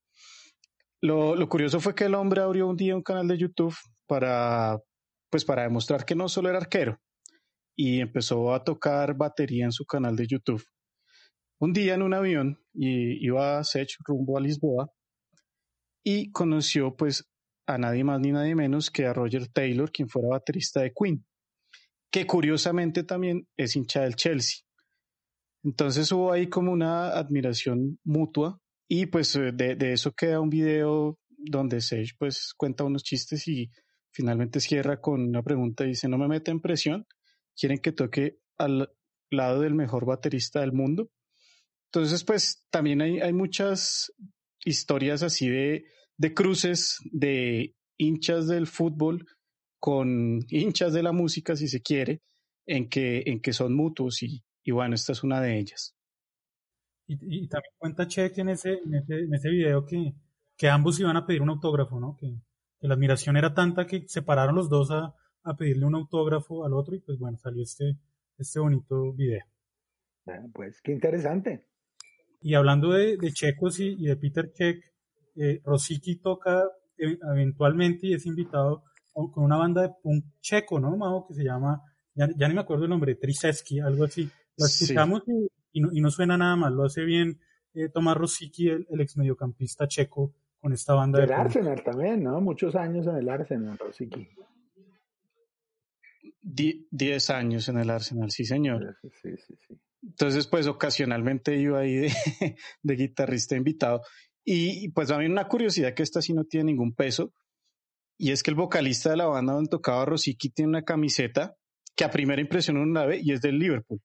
Lo, 1.00 1.34
lo 1.34 1.48
curioso 1.48 1.80
fue 1.80 1.96
que 1.96 2.04
el 2.04 2.14
hombre 2.14 2.42
abrió 2.42 2.68
un 2.68 2.76
día 2.76 2.94
un 2.94 3.02
canal 3.02 3.26
de 3.26 3.38
YouTube 3.38 3.74
para, 4.06 4.78
pues 5.30 5.44
para 5.44 5.64
demostrar 5.64 6.04
que 6.04 6.14
no 6.14 6.28
solo 6.28 6.48
era 6.48 6.58
arquero 6.58 7.00
y 7.74 8.00
empezó 8.00 8.54
a 8.54 8.62
tocar 8.62 9.16
batería 9.16 9.64
en 9.64 9.72
su 9.72 9.84
canal 9.84 10.14
de 10.14 10.28
YouTube. 10.28 10.62
Un 11.62 11.74
día 11.74 11.92
en 11.92 12.00
un 12.00 12.14
avión 12.14 12.58
y 12.72 13.22
iba 13.22 13.62
Sech 13.64 13.98
rumbo 14.06 14.38
a 14.38 14.40
Lisboa 14.40 14.90
y 16.02 16.30
conoció 16.32 16.96
pues 16.96 17.30
a 17.66 17.76
nadie 17.76 18.02
más 18.02 18.18
ni 18.18 18.32
nadie 18.32 18.54
menos 18.54 18.90
que 18.90 19.04
a 19.04 19.12
Roger 19.12 19.46
Taylor, 19.48 19.92
quien 19.92 20.08
fuera 20.08 20.28
baterista 20.28 20.80
de 20.80 20.92
Queen, 20.98 21.22
que 22.10 22.26
curiosamente 22.26 23.04
también 23.04 23.46
es 23.58 23.76
hincha 23.76 24.00
del 24.00 24.16
Chelsea. 24.16 24.62
Entonces 25.62 26.10
hubo 26.12 26.32
ahí 26.32 26.48
como 26.48 26.72
una 26.72 27.10
admiración 27.10 27.98
mutua 28.04 28.58
y 28.88 29.04
pues 29.06 29.36
eh, 29.36 29.52
de, 29.52 29.92
eso 29.92 30.12
queda 30.12 30.40
un 30.40 30.48
video 30.48 31.18
donde 31.28 31.82
Sage 31.82 32.14
pues 32.18 32.54
cuenta 32.56 32.84
unos 32.84 33.02
chistes 33.02 33.46
y 33.48 33.70
finalmente 34.12 34.60
cierra 34.60 34.98
con 34.98 35.20
una 35.20 35.42
pregunta. 35.42 35.84
Dice, 35.84 36.08
no 36.08 36.16
me 36.16 36.26
meten 36.26 36.60
presión, 36.60 37.06
quieren 37.54 37.80
que 37.80 37.92
toque 37.92 38.38
al 38.56 38.90
lado 39.30 39.60
del 39.60 39.74
mejor 39.74 40.06
baterista 40.06 40.60
del 40.60 40.72
mundo. 40.72 41.10
Entonces 41.92 42.22
pues 42.24 42.64
también 42.70 43.02
hay, 43.02 43.20
hay 43.20 43.32
muchas 43.32 44.12
historias 44.64 45.22
así 45.22 45.48
de, 45.48 45.84
de 46.16 46.34
cruces 46.34 46.98
de 47.10 47.74
hinchas 47.96 48.46
del 48.46 48.66
fútbol 48.66 49.26
con 49.80 50.40
hinchas 50.48 50.92
de 50.92 51.02
la 51.02 51.12
música, 51.12 51.56
si 51.56 51.66
se 51.68 51.82
quiere, 51.82 52.22
en 52.66 52.88
que, 52.88 53.24
en 53.26 53.40
que 53.40 53.52
son 53.52 53.74
mutuos 53.74 54.22
y, 54.22 54.44
y 54.62 54.70
bueno, 54.70 54.94
esta 54.94 55.12
es 55.12 55.24
una 55.24 55.40
de 55.40 55.58
ellas. 55.58 55.96
Y, 57.08 57.14
y 57.20 57.48
también 57.48 57.72
cuenta 57.76 58.06
Check 58.06 58.38
en 58.38 58.50
ese, 58.50 58.74
en 58.74 58.94
ese, 58.94 59.14
en 59.18 59.34
ese 59.34 59.50
video 59.50 59.84
que, 59.84 60.14
que 60.56 60.68
ambos 60.68 61.00
iban 61.00 61.16
a 61.16 61.26
pedir 61.26 61.42
un 61.42 61.48
autógrafo, 61.50 61.98
¿no? 61.98 62.16
Que, 62.16 62.32
que 62.78 62.86
la 62.86 62.94
admiración 62.94 63.36
era 63.36 63.52
tanta 63.52 63.86
que 63.86 64.04
se 64.06 64.22
pararon 64.22 64.54
los 64.54 64.68
dos 64.68 64.92
a, 64.92 65.16
a 65.42 65.56
pedirle 65.56 65.86
un 65.86 65.96
autógrafo 65.96 66.64
al 66.64 66.74
otro 66.74 66.94
y 66.94 67.00
pues 67.00 67.18
bueno, 67.18 67.36
salió 67.38 67.64
este, 67.64 67.98
este 68.38 68.60
bonito 68.60 69.12
video. 69.12 69.44
Bueno, 70.24 70.50
pues 70.54 70.80
qué 70.82 70.92
interesante. 70.92 71.69
Y 72.42 72.54
hablando 72.54 72.90
de, 72.92 73.16
de 73.16 73.32
checos 73.32 73.80
y, 73.80 73.96
y 73.98 74.06
de 74.06 74.16
Peter 74.16 74.50
Check, 74.52 74.82
eh, 75.36 75.60
Rosicky 75.64 76.16
toca 76.16 76.62
eh, 76.98 77.18
eventualmente 77.32 78.06
y 78.08 78.14
es 78.14 78.24
invitado 78.26 78.84
con 79.12 79.44
una 79.44 79.56
banda 79.56 79.82
de 79.82 79.90
punk 80.02 80.24
checo, 80.40 80.80
¿no, 80.80 80.96
Mago? 80.96 81.26
Que 81.26 81.34
se 81.34 81.44
llama, 81.44 81.82
ya, 82.14 82.28
ya 82.36 82.48
ni 82.48 82.54
me 82.54 82.60
acuerdo 82.62 82.84
el 82.84 82.90
nombre, 82.90 83.14
Triseski, 83.16 83.80
algo 83.80 84.04
así. 84.04 84.30
Lo 84.56 84.66
Sí. 84.66 84.84
escuchamos 84.84 85.22
y, 85.26 85.48
y 85.72 85.80
no, 85.80 85.88
y 85.92 86.00
no 86.00 86.10
suena 86.10 86.38
nada 86.38 86.56
mal, 86.56 86.74
lo 86.74 86.84
hace 86.84 87.04
bien 87.04 87.38
eh, 87.74 87.88
Tomás 87.88 88.16
Rosicky, 88.16 88.68
el, 88.70 88.86
el 88.90 89.00
ex 89.00 89.16
mediocampista 89.16 89.86
checo, 89.86 90.34
con 90.60 90.72
esta 90.72 90.94
banda 90.94 91.18
de 91.20 91.26
Del 91.26 91.36
punk. 91.36 91.46
Arsenal 91.46 91.82
también, 91.84 92.22
¿no? 92.24 92.40
Muchos 92.40 92.74
años 92.74 93.06
en 93.06 93.16
el 93.16 93.28
Arsenal, 93.28 93.78
Rosicky. 93.78 94.28
Die- 96.42 96.86
diez 96.90 97.30
años 97.30 97.68
en 97.68 97.78
el 97.78 97.90
Arsenal, 97.90 98.30
sí 98.30 98.44
señor. 98.44 98.96
Sí, 99.02 99.08
sí, 99.22 99.36
sí, 99.46 99.54
sí. 99.68 99.80
Entonces, 100.02 100.46
pues 100.46 100.66
ocasionalmente 100.66 101.56
iba 101.56 101.80
ahí 101.80 101.94
de, 101.94 102.12
de 102.82 102.96
guitarrista 102.96 103.56
invitado. 103.56 104.02
Y 104.44 104.88
pues 104.90 105.10
a 105.10 105.16
una 105.16 105.46
curiosidad 105.48 105.94
que 105.94 106.02
esta 106.02 106.22
sí 106.22 106.32
no 106.32 106.44
tiene 106.44 106.72
ningún 106.72 106.94
peso, 106.94 107.32
y 108.22 108.32
es 108.32 108.42
que 108.42 108.50
el 108.50 108.54
vocalista 108.54 109.08
de 109.08 109.16
la 109.16 109.24
banda 109.24 109.54
donde 109.54 109.70
tocaba 109.70 110.04
Rosicky 110.04 110.50
tiene 110.50 110.68
una 110.68 110.82
camiseta 110.82 111.56
que 111.96 112.04
a 112.04 112.10
primera 112.10 112.42
impresión 112.42 112.76
uno 112.76 113.00
la 113.00 113.06
ve 113.06 113.18
y 113.22 113.32
es 113.32 113.40
del 113.40 113.58
Liverpool. 113.58 113.98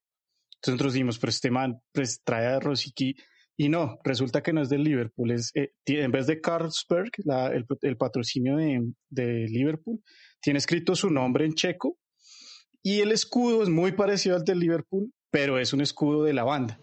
Entonces 0.54 0.72
nosotros 0.72 0.94
dijimos, 0.94 1.18
pero 1.18 1.30
este 1.30 1.50
man 1.50 1.82
pues, 1.92 2.22
trae 2.24 2.46
a 2.46 2.58
Rosicky 2.58 3.14
y 3.58 3.68
no, 3.68 3.98
resulta 4.04 4.42
que 4.42 4.54
no 4.54 4.62
es 4.62 4.70
del 4.70 4.84
Liverpool, 4.84 5.32
es, 5.32 5.50
eh, 5.54 5.72
en 5.84 6.10
vez 6.12 6.26
de 6.26 6.40
Carlsberg, 6.40 7.10
el 7.82 7.96
patrocinio 7.98 8.56
de, 8.56 8.80
de 9.10 9.48
Liverpool, 9.48 10.00
tiene 10.40 10.60
escrito 10.60 10.94
su 10.94 11.10
nombre 11.10 11.44
en 11.44 11.52
checo 11.52 11.98
y 12.82 13.00
el 13.00 13.12
escudo 13.12 13.62
es 13.62 13.68
muy 13.68 13.92
parecido 13.92 14.36
al 14.36 14.44
del 14.44 14.60
Liverpool, 14.60 15.12
pero 15.36 15.58
es 15.58 15.74
un 15.74 15.82
escudo 15.82 16.24
de 16.24 16.32
la 16.32 16.44
banda. 16.44 16.78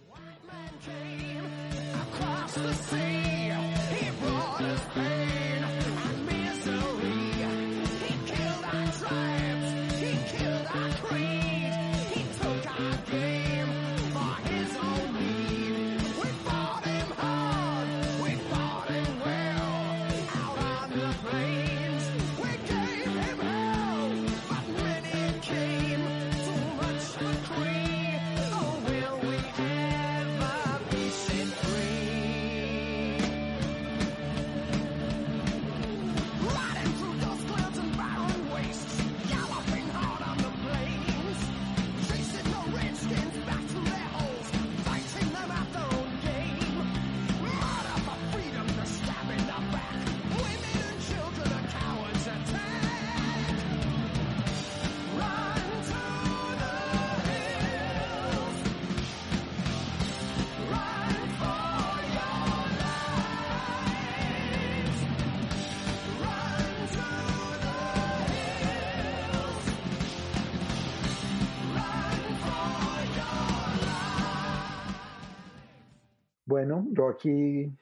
Bueno, 76.54 76.86
yo 76.92 77.10
aquí 77.10 77.76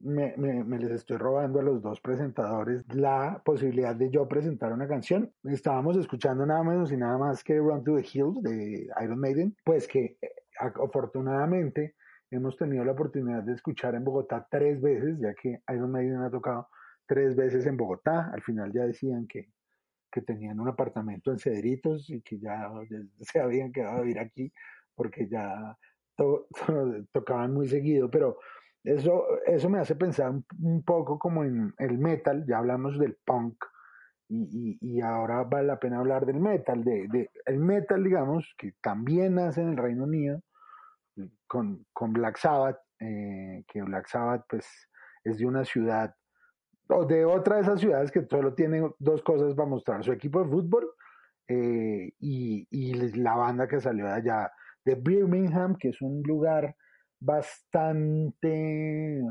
me, 0.00 0.34
me- 0.38 0.64
me 0.64 0.78
les 0.78 0.92
estoy 0.92 1.18
robando 1.18 1.60
a 1.60 1.62
los 1.62 1.82
dos 1.82 2.00
presentadores 2.00 2.82
la 2.94 3.42
posibilidad 3.44 3.94
de 3.94 4.08
yo 4.08 4.26
presentar 4.26 4.72
una 4.72 4.88
canción. 4.88 5.30
Estábamos 5.42 5.98
escuchando 5.98 6.46
nada 6.46 6.62
menos 6.62 6.90
y 6.90 6.96
nada 6.96 7.18
más 7.18 7.44
que 7.44 7.58
Run 7.58 7.84
to 7.84 7.96
the 7.96 8.06
Hills 8.10 8.42
de 8.42 8.88
Iron 9.02 9.20
Maiden, 9.20 9.54
pues 9.62 9.86
que 9.86 10.16
eh, 10.22 10.30
afortunadamente 10.58 11.96
hemos 12.30 12.56
tenido 12.56 12.82
la 12.82 12.92
oportunidad 12.92 13.42
de 13.42 13.52
escuchar 13.52 13.94
en 13.94 14.04
Bogotá 14.04 14.48
tres 14.50 14.80
veces, 14.80 15.18
ya 15.20 15.34
que 15.34 15.60
Iron 15.74 15.90
Maiden 15.90 16.22
ha 16.22 16.30
tocado 16.30 16.68
tres 17.04 17.36
veces 17.36 17.66
en 17.66 17.76
Bogotá. 17.76 18.30
Al 18.32 18.40
final 18.40 18.72
ya 18.72 18.86
decían 18.86 19.26
que, 19.26 19.50
que 20.10 20.22
tenían 20.22 20.60
un 20.60 20.68
apartamento 20.68 21.30
en 21.30 21.38
Cedritos 21.38 22.08
y 22.08 22.22
que 22.22 22.38
ya 22.38 22.70
se 23.20 23.38
habían 23.38 23.70
quedado 23.70 23.98
a 23.98 24.00
vivir 24.00 24.18
aquí 24.18 24.50
porque 24.94 25.28
ya 25.28 25.76
to- 26.16 26.46
to- 26.66 27.04
tocaban 27.12 27.52
muy 27.54 27.68
seguido, 27.68 28.10
pero 28.10 28.38
eso, 28.84 29.24
eso 29.46 29.68
me 29.70 29.78
hace 29.80 29.96
pensar 29.96 30.30
un, 30.30 30.82
poco 30.84 31.18
como 31.18 31.44
en 31.44 31.72
el 31.78 31.98
metal, 31.98 32.44
ya 32.46 32.58
hablamos 32.58 32.98
del 32.98 33.16
punk 33.24 33.64
y, 34.28 34.78
y- 34.82 34.96
y 34.98 35.00
ahora 35.00 35.44
vale 35.44 35.66
la 35.68 35.78
pena 35.78 35.98
hablar 35.98 36.26
del 36.26 36.40
metal, 36.40 36.84
de, 36.84 37.06
de- 37.10 37.30
el 37.46 37.58
metal 37.60 38.02
digamos 38.04 38.54
que 38.58 38.72
también 38.82 39.34
nace 39.36 39.62
en 39.62 39.70
el 39.70 39.76
Reino 39.76 40.04
Unido 40.04 40.40
con, 41.46 41.86
con 41.92 42.12
Black 42.12 42.36
Sabbath, 42.38 42.78
eh, 43.00 43.64
que 43.68 43.82
Black 43.82 44.06
Sabbath 44.08 44.44
pues 44.48 44.66
es 45.24 45.38
de 45.38 45.46
una 45.46 45.64
ciudad 45.64 46.14
o 46.88 47.06
de 47.06 47.24
otra 47.24 47.56
de 47.56 47.62
esas 47.62 47.80
ciudades 47.80 48.10
que 48.10 48.26
solo 48.26 48.54
tiene 48.54 48.90
dos 48.98 49.22
cosas 49.22 49.54
para 49.54 49.68
mostrar, 49.68 50.04
su 50.04 50.12
equipo 50.12 50.42
de 50.42 50.50
fútbol 50.50 50.90
eh, 51.48 52.12
y, 52.18 52.66
y 52.70 52.94
la 53.18 53.36
banda 53.36 53.68
que 53.68 53.80
salió 53.80 54.06
de 54.06 54.12
allá, 54.12 54.52
de 54.84 54.94
Birmingham, 54.94 55.76
que 55.76 55.88
es 55.88 56.00
un 56.02 56.22
lugar 56.22 56.76
bastante... 57.20 59.22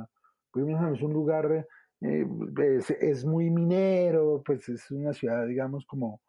Birmingham 0.54 0.94
es 0.94 1.02
un 1.02 1.14
lugar, 1.14 1.68
eh, 2.02 2.28
es, 2.62 2.92
es 2.92 3.26
muy 3.26 3.50
minero, 3.50 4.42
pues 4.46 4.68
es 4.70 4.90
una 4.92 5.14
ciudad, 5.14 5.48
digamos, 5.48 5.86
como, 5.86 6.22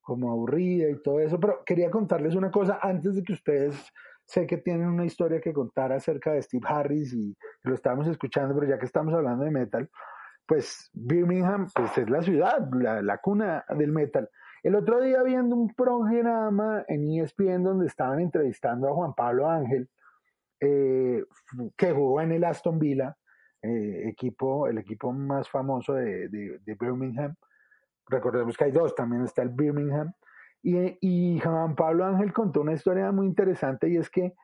como 0.00 0.32
aburrida 0.32 0.90
y 0.90 1.00
todo 1.02 1.20
eso, 1.20 1.38
pero 1.38 1.62
quería 1.64 1.90
contarles 1.90 2.34
una 2.34 2.50
cosa 2.50 2.78
antes 2.82 3.14
de 3.14 3.22
que 3.22 3.34
ustedes 3.34 3.76
sé 4.24 4.46
que 4.46 4.58
tienen 4.58 4.88
una 4.88 5.06
historia 5.06 5.40
que 5.40 5.52
contar 5.52 5.92
acerca 5.92 6.32
de 6.32 6.42
Steve 6.42 6.66
Harris 6.68 7.14
y 7.14 7.36
lo 7.62 7.74
estábamos 7.74 8.08
escuchando, 8.08 8.54
pero 8.54 8.68
ya 8.68 8.78
que 8.78 8.86
estamos 8.86 9.14
hablando 9.14 9.44
de 9.44 9.50
metal, 9.50 9.88
pues 10.46 10.90
Birmingham 10.92 11.68
pues 11.74 11.96
es 11.98 12.10
la 12.10 12.22
ciudad, 12.22 12.68
la, 12.72 13.00
la 13.00 13.18
cuna 13.18 13.64
del 13.76 13.92
metal. 13.92 14.28
El 14.62 14.74
otro 14.74 15.00
día 15.00 15.22
viendo 15.22 15.56
un 15.56 15.72
programa 15.74 16.84
en 16.88 17.08
ESPN 17.08 17.62
donde 17.62 17.86
estaban 17.86 18.20
entrevistando 18.20 18.88
a 18.88 18.94
Juan 18.94 19.14
Pablo 19.14 19.48
Ángel, 19.48 19.88
eh, 20.60 21.24
que 21.76 21.92
jugó 21.92 22.20
en 22.20 22.32
el 22.32 22.44
Aston 22.44 22.78
Villa, 22.78 23.16
eh, 23.62 24.08
equipo, 24.08 24.66
el 24.68 24.78
equipo 24.78 25.12
más 25.12 25.48
famoso 25.48 25.94
de, 25.94 26.28
de- 26.28 26.76
Birmingham. 26.78 27.34
Recordemos 28.08 28.56
que 28.56 28.64
hay 28.64 28.72
dos, 28.72 28.94
también 28.94 29.22
está 29.24 29.42
el 29.42 29.50
Birmingham. 29.50 30.12
Y, 30.62 30.98
y 31.00 31.38
Juan 31.40 31.74
Pablo 31.76 32.04
Ángel 32.04 32.32
contó 32.32 32.62
una 32.62 32.72
historia 32.72 33.12
muy 33.12 33.26
interesante 33.26 33.88
y 33.88 33.96
es 33.96 34.10
que, 34.10 34.34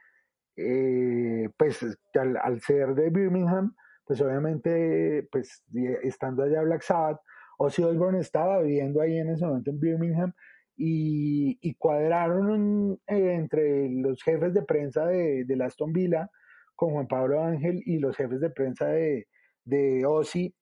eh, 0.57 1.49
pues, 1.57 1.85
al, 2.15 2.37
al 2.37 2.61
ser 2.61 2.95
de 2.95 3.11
Birmingham, 3.11 3.75
pues 4.07 4.21
obviamente, 4.21 5.27
pues, 5.33 5.65
estando 6.03 6.43
allá 6.45 6.63
Black 6.63 6.83
Sabbath, 6.83 7.21
Ozzy 7.59 7.83
Osbourne 7.83 8.21
estaba 8.21 8.61
viviendo 8.63 9.01
ahí 9.01 9.19
en 9.19 9.31
ese 9.31 9.47
momento 9.47 9.71
en 9.71 9.81
Birmingham 9.81 10.33
y, 10.77 11.75
cuadraron 11.75 12.99
eh, 13.07 13.35
entre 13.35 13.89
los 13.91 14.23
jefes 14.23 14.53
de 14.55 14.63
prensa 14.63 15.07
de, 15.07 15.45
de 15.45 15.65
Aston 15.65 15.93
Villa 15.93 16.31
con 16.75 16.91
Juan 16.91 17.07
Pablo 17.07 17.43
Ángel 17.43 17.83
y 17.87 17.99
los 17.99 18.17
jefes 18.17 18.41
de 18.41 18.51
prensa 18.51 18.89
de, 18.89 19.29
de 19.65 20.05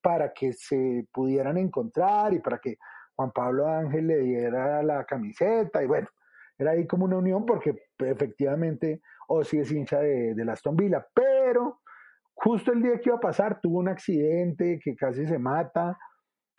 para 0.00 0.32
que 0.32 0.52
se 0.52 1.06
pudieran 1.12 1.56
encontrar 1.56 2.34
y 2.34 2.40
para 2.40 2.58
que 2.58 2.76
Juan 3.16 3.32
Pablo 3.32 3.66
Ángel 3.66 4.06
le 4.06 4.18
diera 4.18 4.82
la 4.82 5.04
camiseta 5.04 5.82
y 5.82 5.86
bueno, 5.86 6.08
era 6.58 6.72
ahí 6.72 6.86
como 6.86 7.04
una 7.04 7.16
unión 7.16 7.46
porque 7.46 7.74
efectivamente 7.98 9.00
Ozzy 9.28 9.60
es 9.60 9.72
hincha 9.72 10.00
de, 10.00 10.34
de 10.34 10.50
Aston 10.50 10.76
Villa, 10.76 11.06
pero 11.14 11.80
justo 12.34 12.72
el 12.72 12.82
día 12.82 12.98
que 12.98 13.08
iba 13.08 13.16
a 13.16 13.20
pasar 13.20 13.60
tuvo 13.60 13.78
un 13.78 13.88
accidente 13.88 14.78
que 14.82 14.94
casi 14.94 15.26
se 15.26 15.38
mata 15.38 15.96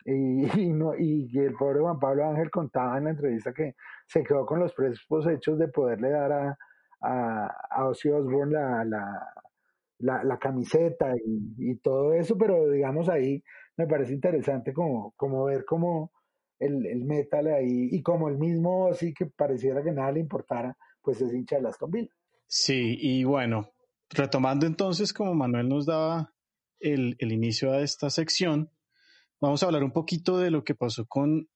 y, 0.04 0.42
y 0.60 0.72
no, 0.72 0.94
y 0.96 1.30
el 1.38 1.54
pobre 1.54 1.80
Juan 1.80 1.98
Pablo 1.98 2.26
Ángel 2.26 2.50
contaba 2.50 2.98
en 2.98 3.04
la 3.04 3.10
entrevista 3.10 3.52
que 3.52 3.74
se 4.06 4.22
quedó 4.22 4.44
con 4.44 4.60
los 4.60 4.72
precios 4.74 5.26
hechos 5.26 5.58
de 5.58 5.68
poderle 5.68 6.10
dar 6.10 6.32
a, 6.32 6.58
a, 7.00 7.46
a 7.70 7.88
Osbourne 7.88 8.52
la, 8.52 8.84
la, 8.84 9.32
la, 9.98 10.24
la 10.24 10.38
camiseta 10.38 11.14
y, 11.24 11.76
todo 11.76 12.14
eso, 12.14 12.36
pero 12.36 12.68
digamos 12.70 13.08
ahí 13.08 13.42
me 13.76 13.86
parece 13.86 14.12
interesante 14.12 14.72
como, 14.72 15.12
como 15.16 15.44
ver 15.44 15.64
cómo 15.64 16.12
el, 16.58 16.86
el 16.86 17.04
metal 17.04 17.48
ahí 17.48 17.88
y 17.90 18.02
como 18.02 18.28
el 18.28 18.38
mismo 18.38 18.86
Ozzy 18.86 19.12
que 19.12 19.26
pareciera 19.26 19.82
que 19.82 19.92
nada 19.92 20.12
le 20.12 20.20
importara, 20.20 20.76
pues 21.02 21.20
es 21.20 21.32
hincha 21.32 21.58
de 21.58 21.68
Aston 21.68 21.90
Villa. 21.90 22.12
Sí, 22.46 22.96
y 23.00 23.24
bueno, 23.24 23.72
retomando 24.10 24.66
entonces, 24.66 25.12
como 25.12 25.34
Manuel 25.34 25.68
nos 25.68 25.86
daba 25.86 26.32
el, 26.78 27.16
el 27.18 27.32
inicio 27.32 27.72
a 27.72 27.80
esta 27.80 28.10
sección, 28.10 28.70
vamos 29.46 29.62
a 29.62 29.66
hablar 29.66 29.84
un 29.84 29.92
poquito 29.92 30.38
de 30.38 30.50
lo 30.50 30.64
que 30.64 30.74
pasó 30.74 31.06
con 31.06 31.48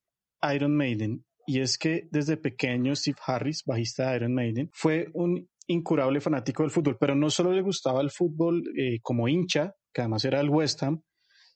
Iron 0.53 0.75
Maiden. 0.75 1.25
Y 1.45 1.61
es 1.61 1.77
que 1.77 2.07
desde 2.11 2.37
pequeño 2.37 2.95
Steve 2.95 3.17
Harris, 3.25 3.63
bajista 3.65 4.09
de 4.09 4.17
Iron 4.17 4.33
Maiden, 4.33 4.69
fue 4.71 5.09
un 5.13 5.49
incurable 5.67 6.21
fanático 6.21 6.63
del 6.63 6.71
fútbol, 6.71 6.97
pero 6.99 7.15
no 7.15 7.29
solo 7.29 7.51
le 7.51 7.61
gustaba 7.61 8.01
el 8.01 8.11
fútbol 8.11 8.63
eh, 8.77 8.99
como 9.01 9.27
hincha, 9.27 9.73
que 9.93 10.01
además 10.01 10.25
era 10.25 10.39
el 10.39 10.49
West 10.49 10.83
Ham, 10.83 11.01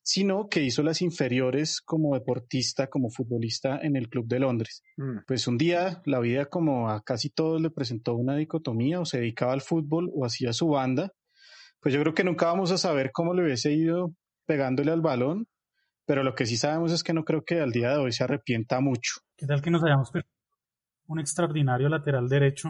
sino 0.04 0.50
que 0.50 0.62
hizo 0.64 0.84
las 0.84 1.02
inferiores 1.02 1.82
como 1.82 2.14
deportista, 2.14 2.88
como 2.88 3.10
futbolista 3.10 3.80
en 3.82 3.96
el 3.96 4.10
Club 4.10 4.28
de 4.28 4.40
Londres. 4.40 4.84
Mm. 4.98 5.20
Pues 5.28 5.48
un 5.48 5.58
día 5.58 6.02
la 6.06 6.20
vida 6.20 6.46
como 6.46 6.90
a 6.90 7.02
casi 7.02 7.30
todos 7.30 7.62
le 7.62 7.70
presentó 7.70 8.16
una 8.16 8.36
dicotomía, 8.36 9.00
o 9.00 9.06
se 9.06 9.20
dedicaba 9.20 9.54
al 9.54 9.62
fútbol 9.62 10.12
o 10.14 10.26
hacía 10.26 10.54
su 10.54 10.68
banda. 10.68 11.14
Pues 11.80 11.94
yo 11.94 12.02
creo 12.02 12.14
que 12.14 12.24
nunca 12.24 12.48
vamos 12.48 12.72
a 12.72 12.78
saber 12.78 13.12
cómo 13.14 13.34
le 13.34 13.44
hubiese 13.44 13.74
ido 13.74 14.14
pegándole 14.46 14.92
al 14.92 15.02
balón, 15.02 15.48
pero 16.06 16.24
lo 16.24 16.36
que 16.36 16.46
sí 16.46 16.58
sabemos 16.58 16.92
es 16.92 17.04
que 17.04 17.14
no 17.14 17.24
creo 17.24 17.44
que 17.44 17.60
al 17.60 17.72
día 17.72 17.92
de 17.92 17.98
hoy 17.98 18.12
se 18.12 18.24
arrepienta 18.24 18.80
mucho. 18.80 19.22
¿Qué 19.38 19.46
tal 19.46 19.62
que 19.62 19.72
nos 19.72 19.84
hayamos 19.84 20.12
perdido 20.12 20.32
un 21.08 21.20
extraordinario 21.20 21.90
lateral 21.90 22.28
derecho? 22.30 22.70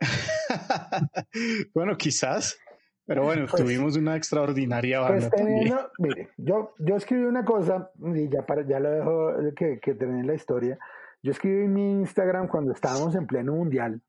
bueno, 1.74 1.96
quizás, 1.96 2.58
pero 3.06 3.24
bueno, 3.24 3.46
Pues- 3.50 3.62
tuvimos 3.62 3.96
una 3.96 4.16
extraordinaria 4.16 5.06
Pues 5.06 5.22
banda 5.22 5.36
teniendo, 5.36 5.90
mire, 5.98 6.30
yo, 6.36 6.74
yo 6.78 6.96
escribí 6.96 7.24
una 7.24 7.44
cosa, 7.44 7.90
y 8.14 8.28
ya, 8.28 8.44
para, 8.44 8.66
ya 8.66 8.80
lo 8.80 8.90
dejo 8.90 9.54
que, 9.56 9.78
que 9.80 9.94
termine 9.94 10.24
la 10.24 10.34
historia. 10.34 10.78
Yo 11.22 11.30
escribí 11.30 11.64
en 11.64 11.72
mi 11.72 11.92
Instagram 12.00 12.48
cuando 12.48 12.72
estábamos 12.72 13.14
en 13.14 13.26
pleno 13.26 13.54
mundial. 13.54 14.00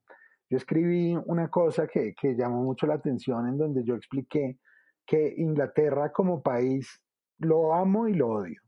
Yo 0.50 0.56
escribí 0.58 1.16
una 1.26 1.48
cosa 1.48 1.86
que, 1.86 2.14
que 2.20 2.34
llamó 2.34 2.62
mucho 2.62 2.86
la 2.86 2.94
atención, 2.94 3.48
en 3.48 3.56
donde 3.56 3.84
yo 3.84 3.94
expliqué 3.94 4.58
que 5.06 5.34
Inglaterra 5.36 6.12
como 6.12 6.42
país 6.42 7.00
lo 7.38 7.72
amo 7.74 8.08
y 8.08 8.14
lo 8.14 8.28
odio. 8.28 8.60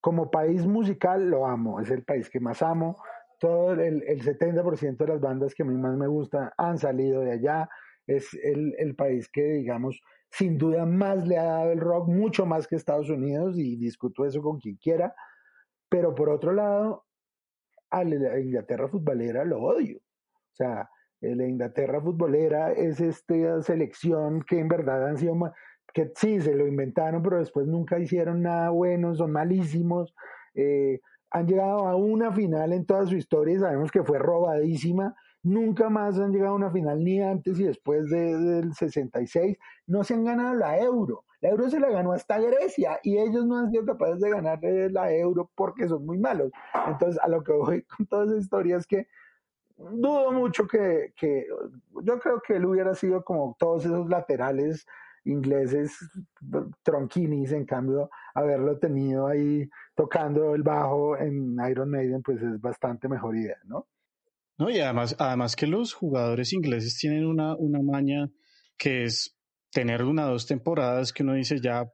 Como 0.00 0.30
país 0.30 0.66
musical 0.66 1.28
lo 1.28 1.46
amo, 1.46 1.80
es 1.80 1.90
el 1.90 2.04
país 2.04 2.30
que 2.30 2.40
más 2.40 2.62
amo. 2.62 2.96
Todo 3.38 3.72
el, 3.72 4.02
el 4.02 4.22
70% 4.22 4.96
de 4.96 5.06
las 5.06 5.20
bandas 5.20 5.54
que 5.54 5.62
a 5.62 5.66
mí 5.66 5.76
más 5.76 5.96
me 5.96 6.06
gustan 6.06 6.50
han 6.56 6.78
salido 6.78 7.20
de 7.20 7.32
allá. 7.32 7.68
Es 8.06 8.32
el, 8.34 8.74
el 8.78 8.94
país 8.96 9.28
que, 9.28 9.42
digamos, 9.42 10.00
sin 10.30 10.58
duda 10.58 10.86
más 10.86 11.26
le 11.26 11.38
ha 11.38 11.44
dado 11.44 11.72
el 11.72 11.80
rock, 11.80 12.08
mucho 12.08 12.46
más 12.46 12.66
que 12.66 12.76
Estados 12.76 13.10
Unidos, 13.10 13.58
y 13.58 13.76
discuto 13.76 14.24
eso 14.24 14.42
con 14.42 14.58
quien 14.58 14.76
quiera. 14.76 15.14
Pero 15.88 16.14
por 16.14 16.28
otro 16.28 16.52
lado, 16.52 17.04
a 17.90 18.04
la 18.04 18.38
Inglaterra 18.38 18.88
futbolera 18.88 19.44
lo 19.44 19.60
odio. 19.60 19.98
O 19.98 20.54
sea, 20.54 20.88
la 21.20 21.46
Inglaterra 21.46 22.00
futbolera 22.00 22.72
es 22.72 23.00
esta 23.00 23.62
selección 23.62 24.42
que 24.42 24.58
en 24.58 24.68
verdad 24.68 25.08
han 25.08 25.18
sido, 25.18 25.34
que 26.06 26.12
sí, 26.14 26.40
se 26.40 26.54
lo 26.54 26.66
inventaron, 26.66 27.22
pero 27.22 27.38
después 27.38 27.66
nunca 27.66 27.98
hicieron 27.98 28.42
nada 28.42 28.70
bueno, 28.70 29.14
son 29.14 29.32
malísimos. 29.32 30.14
eh, 30.54 31.00
han 31.30 31.46
llegado 31.46 31.86
a 31.86 31.94
una 31.94 32.32
final 32.32 32.72
en 32.72 32.86
toda 32.86 33.04
su 33.06 33.14
historia 33.16 33.54
y 33.56 33.58
sabemos 33.60 33.90
que 33.92 34.02
fue 34.02 34.18
robadísima. 34.18 35.14
Nunca 35.42 35.90
más 35.90 36.18
han 36.18 36.32
llegado 36.32 36.52
a 36.54 36.56
una 36.56 36.70
final 36.70 37.04
ni 37.04 37.20
antes 37.20 37.60
y 37.60 37.64
después 37.64 38.08
de- 38.10 38.36
del 38.38 38.72
66. 38.74 39.56
No 39.86 40.04
se 40.04 40.14
han 40.14 40.24
ganado 40.24 40.54
la 40.54 40.78
euro. 40.78 41.24
La 41.40 41.50
euro 41.50 41.68
se 41.70 41.78
la 41.80 41.90
ganó 41.90 42.12
hasta 42.12 42.40
Grecia 42.40 42.98
y 43.02 43.18
ellos 43.18 43.44
no 43.46 43.58
han 43.58 43.70
sido 43.70 43.84
capaces 43.84 44.20
de 44.20 44.30
ganar 44.30 44.58
la 44.90 45.12
euro 45.12 45.50
porque 45.54 45.86
son 45.86 46.04
muy 46.06 46.18
malos. 46.18 46.50
Entonces, 46.88 47.20
a 47.22 47.28
lo 47.28 47.44
que 47.44 47.52
voy 47.52 47.82
con 47.82 48.06
toda 48.06 48.24
esa 48.24 48.36
historia 48.38 48.76
es 48.78 48.86
que 48.86 49.06
dudo 49.76 50.32
mucho 50.32 50.66
que 50.66 51.12
yo 52.02 52.18
creo 52.18 52.40
que 52.40 52.56
él 52.56 52.64
hubiera 52.66 52.94
sido 52.94 53.22
como 53.24 53.54
todos 53.58 53.84
esos 53.84 54.08
laterales 54.08 54.86
ingleses 55.28 55.96
tronquinis, 56.82 57.52
en 57.52 57.64
cambio 57.64 58.10
haberlo 58.34 58.78
tenido 58.78 59.26
ahí 59.26 59.68
tocando 59.94 60.54
el 60.54 60.62
bajo 60.62 61.16
en 61.16 61.56
Iron 61.70 61.90
Maiden 61.90 62.22
pues 62.22 62.42
es 62.42 62.60
bastante 62.60 63.08
mejor 63.08 63.36
idea, 63.36 63.56
¿no? 63.64 63.86
No, 64.58 64.70
y 64.70 64.80
además, 64.80 65.14
además 65.18 65.54
que 65.54 65.68
los 65.68 65.94
jugadores 65.94 66.52
ingleses 66.52 66.98
tienen 66.98 67.24
una, 67.26 67.54
una 67.56 67.80
maña 67.80 68.28
que 68.76 69.04
es 69.04 69.36
tener 69.70 70.02
una 70.02 70.26
o 70.26 70.32
dos 70.32 70.46
temporadas 70.46 71.12
que 71.12 71.22
uno 71.22 71.34
dice 71.34 71.60
ya 71.60 71.84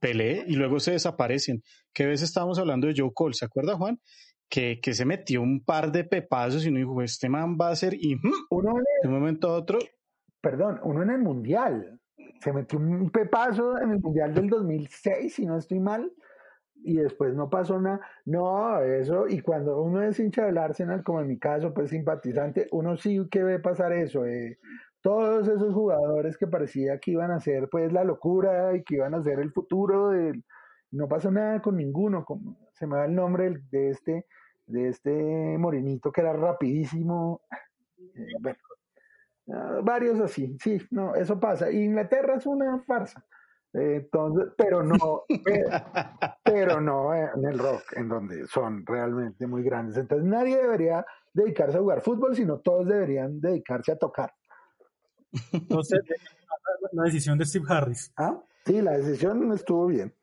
peleé 0.00 0.44
y 0.46 0.54
luego 0.54 0.80
se 0.80 0.92
desaparecen. 0.92 1.62
A 1.98 2.02
veces 2.04 2.28
estábamos 2.28 2.58
hablando 2.58 2.86
de 2.86 2.94
Joe 2.96 3.10
Cole, 3.14 3.34
¿se 3.34 3.44
acuerda 3.44 3.76
Juan? 3.76 4.00
Que, 4.48 4.80
que 4.80 4.94
se 4.94 5.04
metió 5.04 5.42
un 5.42 5.64
par 5.64 5.92
de 5.92 6.04
pepazos 6.04 6.64
y 6.64 6.68
uno 6.68 6.78
dijo, 6.78 7.02
este 7.02 7.28
man 7.28 7.56
va 7.60 7.70
a 7.70 7.76
ser 7.76 7.94
y. 7.94 8.16
Uno 8.50 8.70
en 8.70 8.84
de 9.02 9.08
un 9.08 9.14
momento 9.14 9.48
a 9.48 9.54
otro, 9.54 9.78
perdón, 10.44 10.78
uno 10.84 11.02
en 11.02 11.10
el 11.10 11.20
mundial. 11.20 12.00
Se 12.40 12.52
metió 12.52 12.78
un 12.78 13.10
pepazo 13.10 13.78
en 13.80 13.92
el 13.92 14.00
mundial 14.00 14.34
del 14.34 14.48
2006, 14.48 15.34
si 15.34 15.46
no 15.46 15.56
estoy 15.58 15.80
mal, 15.80 16.12
y 16.84 16.96
después 16.96 17.34
no 17.34 17.48
pasó 17.50 17.80
nada. 17.80 18.00
No, 18.26 18.80
eso, 18.82 19.26
y 19.28 19.40
cuando 19.40 19.80
uno 19.82 20.02
es 20.02 20.18
hincha 20.20 20.44
del 20.46 20.58
Arsenal, 20.58 21.02
como 21.02 21.20
en 21.20 21.28
mi 21.28 21.38
caso, 21.38 21.72
pues 21.74 21.90
simpatizante, 21.90 22.68
uno 22.72 22.96
sí 22.96 23.26
que 23.30 23.42
ve 23.42 23.58
pasar 23.58 23.92
eso. 23.92 24.26
eh. 24.26 24.58
Todos 25.00 25.48
esos 25.48 25.74
jugadores 25.74 26.36
que 26.38 26.46
parecía 26.46 26.98
que 26.98 27.10
iban 27.12 27.30
a 27.30 27.40
ser 27.40 27.68
pues 27.70 27.92
la 27.92 28.04
locura 28.04 28.74
y 28.76 28.82
que 28.84 28.96
iban 28.96 29.14
a 29.14 29.22
ser 29.22 29.38
el 29.40 29.52
futuro. 29.52 30.12
No 30.90 31.08
pasó 31.08 31.30
nada 31.30 31.60
con 31.60 31.76
ninguno. 31.76 32.24
se 32.74 32.86
me 32.86 32.96
va 32.96 33.04
el 33.06 33.14
nombre 33.14 33.54
de 33.70 33.90
este, 33.90 34.26
de 34.66 34.88
este 34.88 35.58
morenito 35.58 36.10
que 36.12 36.20
era 36.22 36.32
rapidísimo. 36.32 37.42
Eh, 38.14 38.26
bueno, 38.40 38.58
Ah, 39.52 39.80
varios 39.82 40.20
así, 40.20 40.56
sí, 40.60 40.80
no, 40.90 41.14
eso 41.14 41.38
pasa. 41.38 41.70
Y 41.70 41.82
Inglaterra 41.82 42.36
es 42.36 42.46
una 42.46 42.78
farsa. 42.80 43.24
Eh, 43.74 43.96
Entonces, 43.96 44.52
pero 44.56 44.82
no, 44.82 45.24
pero, 45.44 45.68
pero 46.44 46.80
no 46.80 47.12
en 47.14 47.44
el 47.44 47.58
rock, 47.58 47.82
en 47.96 48.08
donde 48.08 48.46
son 48.46 48.86
realmente 48.86 49.46
muy 49.46 49.62
grandes. 49.62 49.96
Entonces, 49.96 50.26
nadie 50.26 50.56
debería 50.56 51.04
dedicarse 51.32 51.76
a 51.76 51.80
jugar 51.80 52.00
fútbol, 52.00 52.36
sino 52.36 52.60
todos 52.60 52.86
deberían 52.86 53.40
dedicarse 53.40 53.92
a 53.92 53.98
tocar. 53.98 54.32
Entonces, 55.52 56.00
la 56.92 57.02
decisión 57.02 57.36
de 57.36 57.44
Steve 57.44 57.66
Harris. 57.68 58.12
¿Ah? 58.16 58.40
Sí, 58.64 58.80
la 58.80 58.92
decisión 58.92 59.52
estuvo 59.52 59.86
bien. 59.86 60.14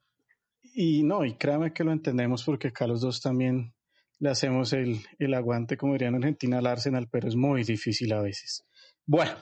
y 0.75 1.05
no, 1.05 1.25
y 1.25 1.37
créame 1.37 1.73
que 1.73 1.85
lo 1.85 1.93
entendemos 1.93 2.45
porque 2.45 2.69
acá 2.69 2.87
los 2.87 3.01
dos 3.01 3.23
también 3.23 3.73
le 4.19 4.31
hacemos 4.31 4.73
el, 4.73 5.01
el 5.19 5.35
aguante, 5.35 5.77
como 5.77 5.93
dirían 5.93 6.15
en 6.15 6.23
Argentina, 6.23 6.59
al 6.59 6.67
Arsenal, 6.67 7.09
pero 7.11 7.29
es 7.29 7.37
muy 7.37 7.65
difícil 7.65 8.13
a 8.13 8.23
veces. 8.23 8.65
Bueno, 9.07 9.33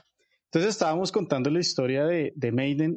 entonces 0.47 0.71
estábamos 0.71 1.13
contando 1.13 1.51
la 1.51 1.61
historia 1.61 2.05
de, 2.05 2.33
de 2.37 2.53
Maiden 2.53 2.97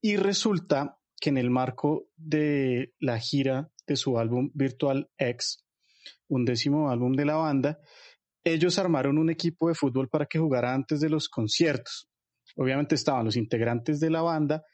y 0.00 0.16
resulta 0.16 0.98
que 1.20 1.30
en 1.30 1.38
el 1.38 1.50
marco 1.50 2.08
de 2.16 2.94
la 3.00 3.18
gira 3.18 3.70
de 3.86 3.96
su 3.96 4.18
álbum 4.18 4.50
Virtual 4.54 5.10
X, 5.18 5.64
un 6.28 6.44
décimo 6.44 6.90
álbum 6.90 7.12
de 7.12 7.24
la 7.24 7.36
banda, 7.36 7.78
ellos 8.44 8.78
armaron 8.78 9.18
un 9.18 9.30
equipo 9.30 9.68
de 9.68 9.74
fútbol 9.74 10.08
para 10.08 10.26
que 10.26 10.38
jugara 10.38 10.72
antes 10.72 11.00
de 11.00 11.08
los 11.08 11.28
conciertos. 11.28 12.08
Obviamente 12.56 12.94
estaban 12.94 13.24
los 13.24 13.36
integrantes 13.36 14.00
de 14.00 14.10
la 14.10 14.22
banda, 14.22 14.64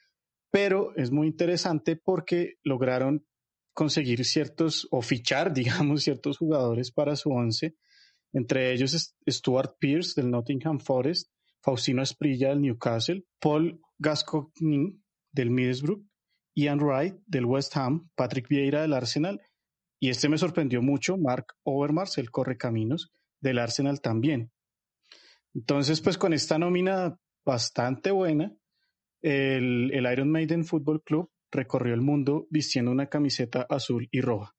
pero 0.51 0.95
es 0.97 1.11
muy 1.11 1.27
interesante 1.27 1.97
porque 1.97 2.55
lograron 2.63 3.27
conseguir 3.75 4.25
ciertos 4.25 4.89
o 4.91 5.03
fichar, 5.03 5.53
digamos, 5.55 6.05
ciertos 6.05 6.39
jugadores 6.39 6.91
para 6.91 7.17
su 7.17 7.31
once. 7.31 7.75
Entre 8.33 8.73
ellos 8.73 9.15
Stuart 9.29 9.77
Pierce 9.79 10.21
del 10.21 10.31
Nottingham 10.31 10.81
Forest, 10.81 11.31
Faustino 11.61 12.03
Esprilla 12.03 12.49
del 12.49 12.63
Newcastle, 12.63 13.25
Paul 13.39 13.81
Gascoigne 13.99 14.99
del 15.31 15.51
Middlesbrough, 15.51 16.05
Ian 16.57 16.81
Wright 16.81 17.17
del 17.27 17.45
West 17.45 17.77
Ham, 17.77 18.11
Patrick 18.15 18.49
Vieira 18.49 18.83
del 18.83 18.93
Arsenal 18.93 19.41
y 20.05 20.11
este 20.11 20.29
me 20.29 20.37
sorprendió 20.37 20.83
mucho, 20.83 21.17
Mark 21.17 21.55
Overmars, 21.63 22.19
el 22.19 22.31
correcaminos 22.31 23.11
del 23.41 23.59
Arsenal 23.59 24.01
también. 24.01 24.53
Entonces, 25.55 26.01
pues 26.01 26.19
con 26.19 26.33
esta 26.33 26.59
nómina 26.59 27.19
bastante 27.45 28.11
buena, 28.11 28.53
el, 29.23 29.91
el 29.95 30.13
Iron 30.13 30.31
Maiden 30.31 30.65
Football 30.65 31.03
Club 31.03 31.31
recorrió 31.55 31.95
el 31.95 32.03
mundo 32.03 32.47
vistiendo 32.51 32.91
una 32.91 33.07
camiseta 33.07 33.67
azul 33.69 34.09
y 34.11 34.21
roja. 34.21 34.55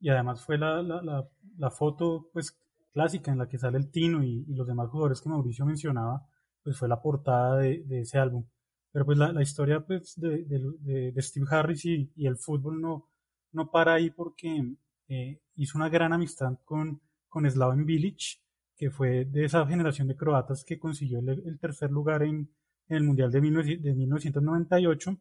Y 0.00 0.08
además 0.10 0.44
fue 0.44 0.58
la, 0.58 0.82
la, 0.82 1.28
la, 1.58 1.70
foto 1.70 2.30
pues 2.32 2.58
clásica 2.92 3.30
en 3.30 3.38
la 3.38 3.48
que 3.48 3.58
sale 3.58 3.78
el 3.78 3.90
Tino 3.90 4.24
y, 4.24 4.44
los 4.46 4.66
demás 4.66 4.88
jugadores 4.88 5.20
que 5.20 5.28
Mauricio 5.28 5.66
mencionaba, 5.66 6.26
pues 6.62 6.78
fue 6.78 6.88
la 6.88 7.00
portada 7.00 7.58
de, 7.58 7.84
ese 8.00 8.18
álbum. 8.18 8.46
Pero 8.92 9.04
pues 9.04 9.18
la, 9.18 9.42
historia 9.42 9.80
pues 9.80 10.14
de, 10.16 10.44
de, 10.80 11.22
Steve 11.22 11.46
Harris 11.50 11.84
y, 11.84 12.10
el 12.16 12.38
fútbol 12.38 12.80
no, 12.80 13.08
no 13.52 13.70
para 13.70 13.94
ahí 13.94 14.10
porque 14.10 14.74
eh, 15.08 15.40
hizo 15.56 15.76
una 15.76 15.90
gran 15.90 16.12
amistad 16.12 16.58
con, 16.64 17.00
con 17.28 17.48
Slaven 17.48 17.84
Bilic, 17.84 18.40
que 18.76 18.90
fue 18.90 19.26
de 19.26 19.44
esa 19.44 19.66
generación 19.66 20.08
de 20.08 20.16
croatas 20.16 20.64
que 20.64 20.78
consiguió 20.78 21.18
el, 21.18 21.28
el 21.28 21.58
tercer 21.58 21.90
lugar 21.90 22.22
en, 22.22 22.50
en, 22.88 22.96
el 22.96 23.04
Mundial 23.04 23.30
de, 23.30 23.40
19, 23.42 23.76
de 23.76 23.94
1998. 23.94 25.20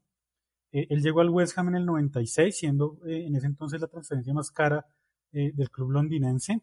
Eh, 0.72 0.88
él 0.90 1.02
llegó 1.02 1.22
al 1.22 1.30
West 1.30 1.58
Ham 1.58 1.70
en 1.70 1.76
el 1.76 1.86
96, 1.86 2.58
siendo 2.58 3.00
eh, 3.06 3.26
en 3.26 3.36
ese 3.36 3.48
entonces 3.48 3.82
la 3.82 3.88
transferencia 3.88 4.34
más 4.34 4.52
cara 4.52 4.86
eh, 5.32 5.52
del 5.54 5.70
club 5.70 5.92
londinense. 5.92 6.62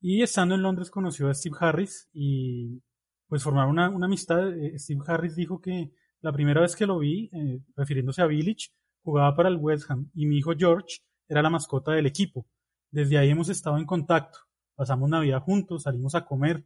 Y 0.00 0.22
estando 0.22 0.54
en 0.54 0.62
Londres 0.62 0.90
conoció 0.90 1.28
a 1.28 1.34
Steve 1.34 1.56
Harris 1.58 2.08
y 2.12 2.82
pues 3.28 3.42
formaron 3.42 3.70
una, 3.70 3.90
una 3.90 4.06
amistad. 4.06 4.52
Steve 4.76 5.00
Harris 5.06 5.34
dijo 5.34 5.60
que 5.60 5.90
la 6.20 6.32
primera 6.32 6.60
vez 6.60 6.76
que 6.76 6.86
lo 6.86 6.98
vi, 6.98 7.30
refiriéndose 7.74 8.22
a 8.22 8.26
Village, 8.26 8.68
jugaba 9.02 9.34
para 9.34 9.48
el 9.48 9.56
West 9.56 9.90
Ham 9.90 10.10
y 10.14 10.26
mi 10.26 10.38
hijo 10.38 10.52
George 10.56 10.98
era 11.28 11.42
la 11.42 11.50
mascota 11.50 11.92
del 11.92 12.06
equipo. 12.06 12.46
Desde 12.90 13.18
ahí 13.18 13.30
hemos 13.30 13.48
estado 13.48 13.78
en 13.78 13.86
contacto, 13.86 14.38
pasamos 14.76 15.08
Navidad 15.08 15.40
juntos, 15.40 15.84
salimos 15.84 16.14
a 16.14 16.24
comer. 16.24 16.64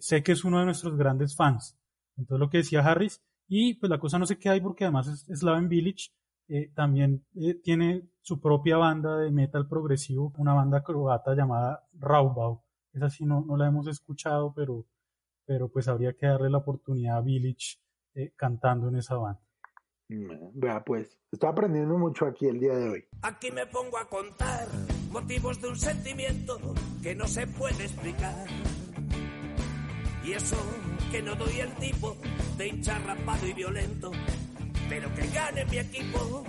Sé 0.00 0.22
que 0.22 0.32
es 0.32 0.44
uno 0.44 0.60
de 0.60 0.66
nuestros 0.66 0.96
grandes 0.96 1.36
fans. 1.36 1.76
Entonces 2.16 2.40
lo 2.40 2.48
que 2.48 2.58
decía 2.58 2.80
Harris, 2.80 3.20
y 3.54 3.74
pues 3.74 3.90
la 3.90 3.98
cosa 3.98 4.18
no 4.18 4.24
se 4.24 4.38
queda 4.38 4.54
ahí 4.54 4.62
porque 4.62 4.84
además 4.84 5.08
es 5.08 5.40
Slaven 5.40 5.68
Village, 5.68 6.10
eh, 6.48 6.70
también 6.74 7.22
eh, 7.34 7.52
tiene 7.62 8.08
su 8.22 8.40
propia 8.40 8.78
banda 8.78 9.18
de 9.18 9.30
metal 9.30 9.68
progresivo, 9.68 10.32
una 10.38 10.54
banda 10.54 10.82
croata 10.82 11.34
llamada 11.34 11.86
Raubau. 11.92 12.62
Esa 12.94 13.10
sí 13.10 13.26
no, 13.26 13.44
no 13.46 13.58
la 13.58 13.66
hemos 13.66 13.86
escuchado, 13.88 14.54
pero, 14.54 14.86
pero 15.44 15.68
pues 15.68 15.86
habría 15.86 16.14
que 16.14 16.24
darle 16.24 16.48
la 16.48 16.58
oportunidad 16.58 17.18
a 17.18 17.20
Village 17.20 17.76
cantando 18.36 18.88
en 18.88 18.96
esa 18.96 19.16
banda. 19.16 19.42
Vea, 20.54 20.82
pues, 20.82 21.18
estoy 21.30 21.50
aprendiendo 21.50 21.98
mucho 21.98 22.24
aquí 22.24 22.46
el 22.46 22.58
día 22.58 22.74
de 22.74 22.88
hoy. 22.88 23.04
Aquí 23.20 23.50
me 23.50 23.66
pongo 23.66 23.98
a 23.98 24.08
contar 24.08 24.66
motivos 25.10 25.60
de 25.60 25.68
un 25.68 25.76
sentimiento 25.76 26.58
que 27.02 27.14
no 27.14 27.26
se 27.26 27.46
puede 27.46 27.84
explicar. 27.84 28.46
Y 30.24 30.32
eso 30.32 30.56
que 31.10 31.20
no 31.22 31.34
doy 31.34 31.60
el 31.60 31.72
tipo 31.74 32.16
de 32.56 32.68
hincha 32.68 32.98
rapado 33.00 33.46
y 33.46 33.52
violento, 33.52 34.12
pero 34.88 35.12
que 35.14 35.26
gane 35.28 35.64
mi 35.66 35.78
equipo. 35.78 36.44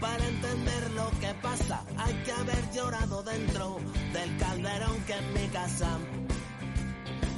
Para 0.00 0.26
entender 0.26 0.90
lo 0.92 1.10
que 1.20 1.32
pasa, 1.40 1.84
hay 1.96 2.14
que 2.24 2.32
haber 2.32 2.72
llorado 2.72 3.22
dentro 3.22 3.78
del 4.12 4.36
calderón 4.36 4.96
que 5.06 5.12
es 5.12 5.40
mi 5.40 5.48
casa. 5.48 5.98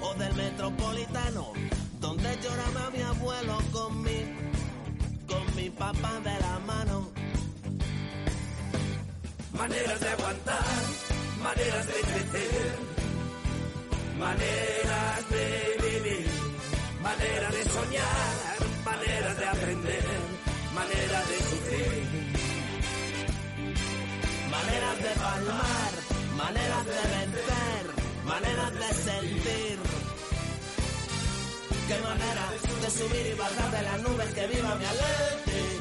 O 0.01 0.15
del 0.15 0.35
metropolitano, 0.35 1.53
donde 2.01 2.39
lloraba 2.43 2.91
mi 2.91 3.03
abuelo 3.03 3.59
con 3.73 4.03
mi, 4.03 4.19
con 5.27 5.57
mi 5.57 5.69
papá 5.71 6.21
de 6.21 6.41
la 6.41 6.59
mano. 6.61 7.11
Maneras 9.53 10.01
de 10.01 10.09
aguantar, 10.09 10.65
maneras 11.43 11.87
de 11.87 11.93
crecer, 11.93 12.77
maneras 14.19 15.31
de 15.31 15.47
vivir, 15.85 16.27
manera 17.03 17.49
de 17.51 17.65
soñar, 17.65 18.57
maneras 18.85 19.39
de 19.39 19.47
aprender, 19.47 20.05
maneras 20.75 21.29
de 21.29 21.39
sufrir. 21.51 22.05
Maneras 24.51 24.97
de 25.03 25.13
palmar, 25.21 25.93
maneras 26.37 26.85
de 26.87 27.03
vencer, 27.15 27.85
maneras 28.25 28.73
de 28.73 28.95
sentir. 29.09 29.79
Qué 31.89 31.99
manera 32.03 32.45
de 32.83 32.91
subir 32.91 33.27
y 33.33 33.39
bajar 33.39 33.71
de 33.71 33.83
las 33.83 34.03
nubes 34.03 34.35
que 34.35 34.47
viva 34.47 34.75
mi 34.77 34.85
Madrid. 34.85 35.75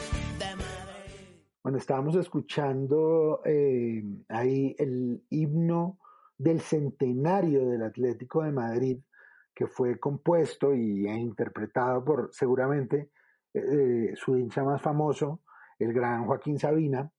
Bueno, 1.63 1.77
estábamos 1.77 2.15
escuchando 2.17 3.41
eh, 3.45 4.03
ahí 4.27 4.75
el 4.77 5.23
himno 5.29 5.97
del 6.37 6.61
centenario 6.61 7.67
del 7.67 7.83
Atlético 7.83 8.43
de 8.43 8.51
Madrid, 8.51 8.99
que 9.53 9.67
fue 9.67 9.99
compuesto 9.99 10.73
y 10.73 11.07
e 11.07 11.15
interpretado 11.15 12.03
por 12.03 12.29
seguramente 12.31 13.11
eh, 13.53 14.13
su 14.15 14.35
hincha 14.37 14.63
más 14.63 14.81
famoso, 14.81 15.41
el 15.79 15.93
gran 15.93 16.25
Joaquín 16.25 16.57
Sabina, 16.57 17.11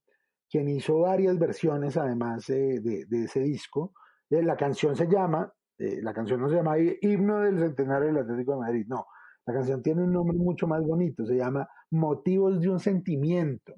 quien 0.51 0.69
hizo 0.69 1.01
varias 1.01 1.39
versiones 1.39 1.97
además 1.97 2.49
eh, 2.51 2.81
de, 2.81 3.07
de, 3.07 3.25
ese 3.25 3.41
disco. 3.41 3.93
la 4.31 4.57
canción 4.57 4.97
se 4.97 5.07
llama 5.07 5.53
eh, 5.79 6.01
la 6.03 6.15
canción 6.15 6.41
no 6.41 6.49
se 6.49 6.57
llama 6.57 6.79
Himno 6.79 7.41
del 7.41 7.59
Centenario 7.59 8.09
del 8.09 8.19
Atlético 8.19 8.53
de 8.53 8.59
Madrid, 8.59 8.87
no, 8.89 9.07
la 9.47 9.55
canción 9.55 9.83
tiene 9.83 10.05
un 10.05 10.13
nombre 10.13 10.37
mucho 10.39 10.67
más 10.67 10.83
bonito, 10.83 11.27
se 11.27 11.37
llama 11.37 11.69
Motivos 11.91 12.61
de 12.61 12.69
un 12.69 12.79
Sentimiento. 12.81 13.75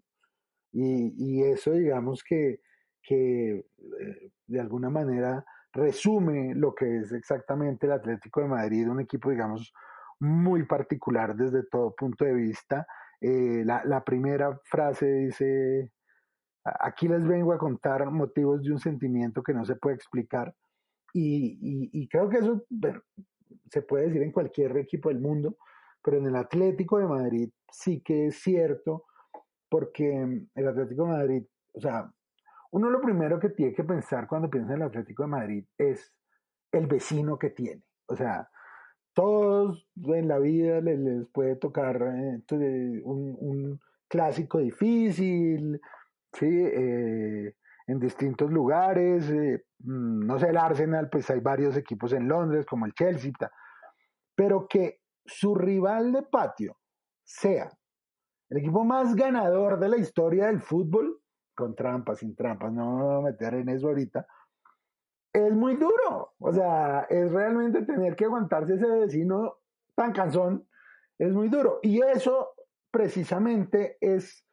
Y, 0.72 1.14
y 1.16 1.43
eso 1.43 1.72
digamos 1.72 2.22
que, 2.22 2.61
que 3.03 3.64
eh, 4.01 4.30
de 4.47 4.61
alguna 4.61 4.90
manera 4.90 5.44
resume 5.72 6.55
lo 6.55 6.74
que 6.74 6.99
es 6.99 7.12
exactamente 7.12 7.86
el 7.86 7.92
Atlético 7.92 8.40
de 8.40 8.49
Madrid, 8.49 8.88
un 8.88 9.01
equipo 9.01 9.30
digamos 9.30 9.72
muy 10.20 10.64
particular 10.64 11.36
desde 11.36 11.64
todo 11.64 11.94
punto 11.94 12.24
de 12.24 12.34
vista. 12.34 12.86
Eh, 13.20 13.62
la, 13.64 13.82
la 13.84 14.03
primera 14.05 14.59
frase 14.64 15.07
dice, 15.07 15.92
aquí 16.64 17.09
les 17.09 17.26
vengo 17.26 17.53
a 17.53 17.59
contar 17.59 18.11
motivos 18.11 18.62
de 18.62 18.72
un 18.72 18.78
sentimiento 18.78 19.42
que 19.42 19.55
no 19.55 19.64
se 19.64 19.76
puede 19.76 19.97
explicar 19.97 20.55
y, 21.12 21.59
y, 21.62 22.03
y, 22.03 22.09
creo 22.09 22.28
que 22.28 22.38
eso 22.38 22.64
bueno, 22.68 23.01
se 23.70 23.80
puede 23.82 24.07
decir 24.07 24.22
en 24.22 24.32
cualquier 24.32 24.76
equipo 24.76 25.09
del 25.09 25.20
mundo, 25.20 25.57
pero 26.03 26.18
en 26.18 26.26
el 26.26 26.36
Atlético 26.36 26.99
de 26.99 27.07
Madrid 27.07 27.51
sí 27.70 28.03
que 28.03 28.26
es 28.26 28.36
cierto, 28.42 29.05
porque 29.68 30.47
el 30.55 30.68
Atlético 30.68 31.05
de 31.05 31.09
Madrid, 31.09 31.47
o 31.72 31.80
sea, 31.80 32.12
uno 32.77 32.91
lo 32.91 33.01
primero 33.01 33.41
que 33.41 33.49
tiene 33.49 33.72
que 33.72 33.85
pensar 33.85 34.27
cuando 34.27 34.51
piensa 34.51 34.74
en 34.74 34.83
el 34.83 34.89
Atlético 34.89 35.22
de 35.22 35.29
Madrid 35.29 35.64
es 35.79 36.12
el 36.70 36.87
vecino 36.87 37.39
que 37.39 37.49
tiene. 37.49 37.83
O 38.07 38.14
sea, 38.14 38.51
todos 39.14 39.89
en 39.97 40.29
la 40.29 40.39
vida 40.39 40.83
les, 40.83 41.27
puede 41.33 41.57
tocar 41.57 41.97
eh, 42.03 43.01
un, 43.03 43.81
clásico 44.09 44.59
difícil, 44.59 45.81
¿sí? 46.35 46.47
Eh, 46.47 47.55
en 47.87 47.99
distintos 47.99 48.51
lugares. 48.51 49.31
Eh, 49.31 49.64
no 49.79 50.39
sé, 50.39 50.51
el 50.51 50.59
Arsenal, 50.59 51.09
pues 51.09 51.31
hay 51.31 51.41
varios 51.41 51.79
equipos 51.79 52.12
en 52.12 52.29
Londres, 52.29 52.66
como 52.66 52.85
el 52.85 52.93
Chelsea, 52.93 53.33
pero 54.35 54.68
que 54.68 55.01
su 55.24 55.55
rival 55.55 56.12
de 56.12 56.24
patio 56.24 56.77
sea 57.24 57.70
el 58.51 58.59
equipo 58.59 58.85
más 58.85 59.14
ganador 59.14 59.81
de 59.81 59.89
la 59.89 59.97
historia 59.97 60.49
del 60.49 60.61
fútbol, 60.61 61.22
con 61.57 61.74
trampas, 61.74 62.18
sin 62.18 62.36
trampas, 62.36 62.72
no 62.72 62.96
me 62.96 63.02
voy 63.02 63.16
a 63.16 63.30
meter 63.32 63.54
en 63.54 63.68
eso 63.68 63.88
ahorita, 63.88 64.26
es 65.32 65.52
muy 65.52 65.74
duro. 65.74 66.34
O 66.38 66.52
sea, 66.52 67.07
es 67.11 67.32
realmente 67.32 67.82
tener 67.82 68.14
que 68.14 68.26
aguantarse 68.26 68.74
ese 68.74 68.86
vecino 68.86 69.59
tan 69.96 70.12
cansón, 70.12 70.64
es 71.18 71.32
muy 71.32 71.48
duro. 71.48 71.80
Y 71.82 72.00
eso 72.02 72.54
precisamente 72.92 73.98
es 74.00 74.46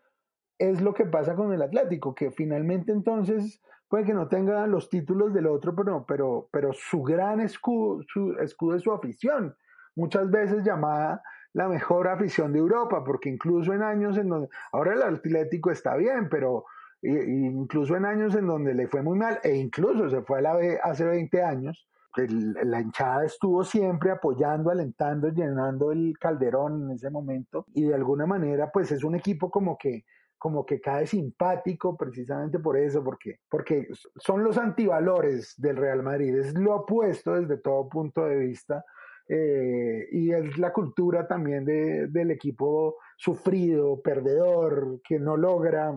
es 0.59 0.81
lo 0.81 0.93
que 0.93 1.05
pasa 1.05 1.35
con 1.35 1.51
el 1.51 1.61
Atlético, 1.61 2.15
que 2.15 2.31
finalmente 2.31 2.91
entonces 2.91 3.61
puede 3.89 4.05
que 4.05 4.13
no 4.13 4.27
tenga 4.27 4.65
los 4.67 4.89
títulos 4.89 5.33
del 5.33 5.47
otro, 5.47 5.75
pero, 5.75 6.05
pero, 6.07 6.49
pero 6.51 6.73
su 6.73 7.03
gran 7.03 7.39
escudo, 7.39 8.01
su 8.07 8.33
escudo 8.39 8.75
es 8.75 8.83
su 8.83 8.91
afición, 8.91 9.55
muchas 9.95 10.29
veces 10.31 10.63
llamada 10.63 11.21
la 11.53 11.67
mejor 11.67 12.07
afición 12.07 12.53
de 12.53 12.59
Europa, 12.59 13.03
porque 13.03 13.29
incluso 13.29 13.73
en 13.73 13.83
años 13.83 14.17
en 14.17 14.29
donde, 14.29 14.49
ahora 14.71 14.93
el 14.93 15.03
Atlético 15.03 15.69
está 15.69 15.95
bien, 15.95 16.29
pero 16.29 16.65
incluso 17.03 17.95
en 17.95 18.05
años 18.05 18.35
en 18.35 18.47
donde 18.47 18.73
le 18.73 18.87
fue 18.87 19.01
muy 19.01 19.17
mal, 19.17 19.39
e 19.43 19.55
incluso 19.55 20.09
se 20.09 20.21
fue 20.21 20.39
a 20.39 20.41
la 20.41 20.55
B 20.55 20.79
hace 20.81 21.05
20 21.05 21.41
años, 21.41 21.87
la 22.15 22.79
hinchada 22.79 23.25
estuvo 23.25 23.63
siempre 23.63 24.11
apoyando, 24.11 24.69
alentando, 24.69 25.29
llenando 25.29 25.91
el 25.91 26.15
calderón 26.19 26.83
en 26.83 26.91
ese 26.91 27.09
momento 27.09 27.65
y 27.73 27.85
de 27.85 27.95
alguna 27.95 28.25
manera 28.27 28.69
pues 28.71 28.91
es 28.91 29.03
un 29.03 29.15
equipo 29.15 29.49
como 29.49 29.77
que 29.77 30.03
como 30.37 30.65
que 30.65 30.81
cae 30.81 31.07
simpático 31.07 31.95
precisamente 31.95 32.59
por 32.59 32.75
eso, 32.77 33.01
porque, 33.01 33.39
porque 33.49 33.87
son 34.17 34.43
los 34.43 34.57
antivalores 34.57 35.53
del 35.57 35.77
Real 35.77 36.03
Madrid, 36.03 36.35
es 36.37 36.53
lo 36.59 36.75
opuesto 36.75 37.35
desde 37.35 37.57
todo 37.61 37.87
punto 37.87 38.25
de 38.25 38.35
vista 38.39 38.83
eh, 39.29 40.05
y 40.11 40.33
es 40.33 40.57
la 40.57 40.73
cultura 40.73 41.25
también 41.27 41.63
de- 41.63 42.07
del 42.07 42.29
equipo 42.31 42.97
sufrido, 43.15 44.01
perdedor, 44.01 44.99
que 45.01 45.17
no 45.17 45.37
logra 45.37 45.93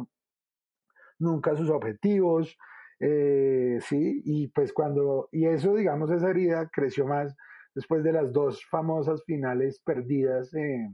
nunca 1.19 1.57
sus 1.57 1.71
objetivos, 1.71 2.57
eh, 2.99 3.79
sí, 3.83 4.23
y 4.25 4.49
pues 4.49 4.73
cuando, 4.73 5.29
y 5.33 5.47
eso 5.47 5.75
digamos, 5.75 6.11
esa 6.11 6.31
herida 6.31 6.69
creció 6.73 7.07
más 7.07 7.37
después 7.75 8.03
de 8.03 8.13
las 8.13 8.33
dos 8.33 8.65
famosas 8.67 9.23
finales 9.25 9.81
perdidas 9.85 10.53
eh, 10.55 10.89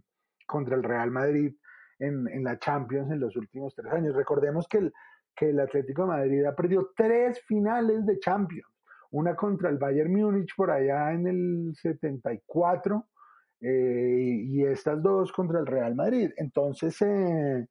contra 0.47 0.75
el 0.75 0.83
Real 0.83 1.11
Madrid 1.11 1.55
en, 2.01 2.27
en 2.29 2.43
la 2.43 2.59
Champions 2.59 3.11
en 3.13 3.21
los 3.21 3.37
últimos 3.37 3.75
tres 3.75 3.93
años. 3.93 4.17
Recordemos 4.17 4.67
que 4.69 4.79
el, 4.79 4.93
que 5.37 5.51
el 5.51 5.61
Atlético 5.61 6.03
de 6.03 6.09
Madrid 6.09 6.45
ha 6.45 6.57
perdido 6.57 6.91
tres 6.97 7.41
finales 7.47 8.05
de 8.05 8.19
Champions, 8.19 8.67
una 9.13 9.37
contra 9.37 9.71
el 9.71 9.79
Bayern 9.79 10.13
Múnich 10.13 10.55
por 10.57 10.71
allá 10.71 11.13
en 11.13 11.27
el 11.29 11.73
74 11.75 13.07
eh, 13.61 14.43
y 14.45 14.65
estas 14.65 15.01
dos 15.01 15.31
contra 15.31 15.61
el 15.61 15.67
Real 15.67 15.95
Madrid. 15.95 16.31
Entonces, 16.37 17.01
eh, 17.03 17.69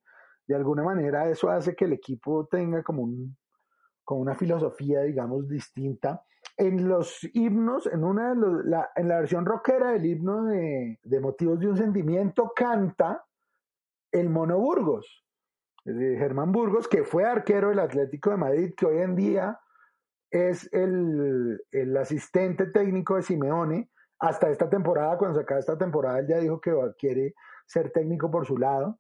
de 0.52 0.58
alguna 0.58 0.84
manera, 0.84 1.30
eso 1.30 1.50
hace 1.50 1.76
que 1.76 1.86
el 1.86 1.94
equipo 1.94 2.48
tenga 2.48 2.84
como, 2.84 3.04
un, 3.04 3.38
una 4.06 4.36
filosofía, 4.36 5.02
digamos, 5.02 5.48
distinta. 5.48 6.24
En 6.58 6.88
los 6.88 7.20
himnos, 7.34 7.88
en, 7.88 8.04
una 8.04 8.30
de 8.30 8.36
los- 8.36 8.66
la, 8.66 8.90
en 8.96 9.08
la 9.08 9.20
versión 9.20 9.46
rockera 9.46 9.92
del 9.92 10.06
himno 10.06 10.46
de, 10.46 11.00
de 11.04 11.20
Motivos 11.20 11.60
de 11.60 11.68
un 11.68 11.78
Sentimiento, 11.78 12.52
canta 12.56 13.26
el 14.12 14.30
Mono 14.30 14.60
Burgos, 14.60 15.26
de 15.86 16.18
Germán 16.18 16.52
Burgos, 16.52 16.88
que 16.88 17.04
fue 17.04 17.26
arquero 17.26 17.70
del 17.70 17.80
Atlético 17.80 18.32
de 18.32 18.38
Madrid, 18.38 18.74
que 18.76 18.86
hoy 18.86 19.00
en 19.00 19.16
día 19.16 19.60
es 20.30 20.72
el, 20.74 21.62
el 21.72 21.98
asistente 21.98 22.68
técnico 22.68 23.16
de 23.16 23.24
Simeone 23.24 23.90
hasta 24.20 24.50
esta 24.50 24.70
temporada, 24.70 25.18
cuando 25.18 25.38
se 25.38 25.44
acaba 25.44 25.60
esta 25.60 25.78
temporada, 25.78 26.20
él 26.20 26.28
ya 26.28 26.38
dijo 26.38 26.62
que 26.62 26.74
quiere 27.00 27.34
ser 27.66 27.92
técnico 27.92 28.30
por 28.30 28.46
su 28.46 28.58
lado, 28.58 28.98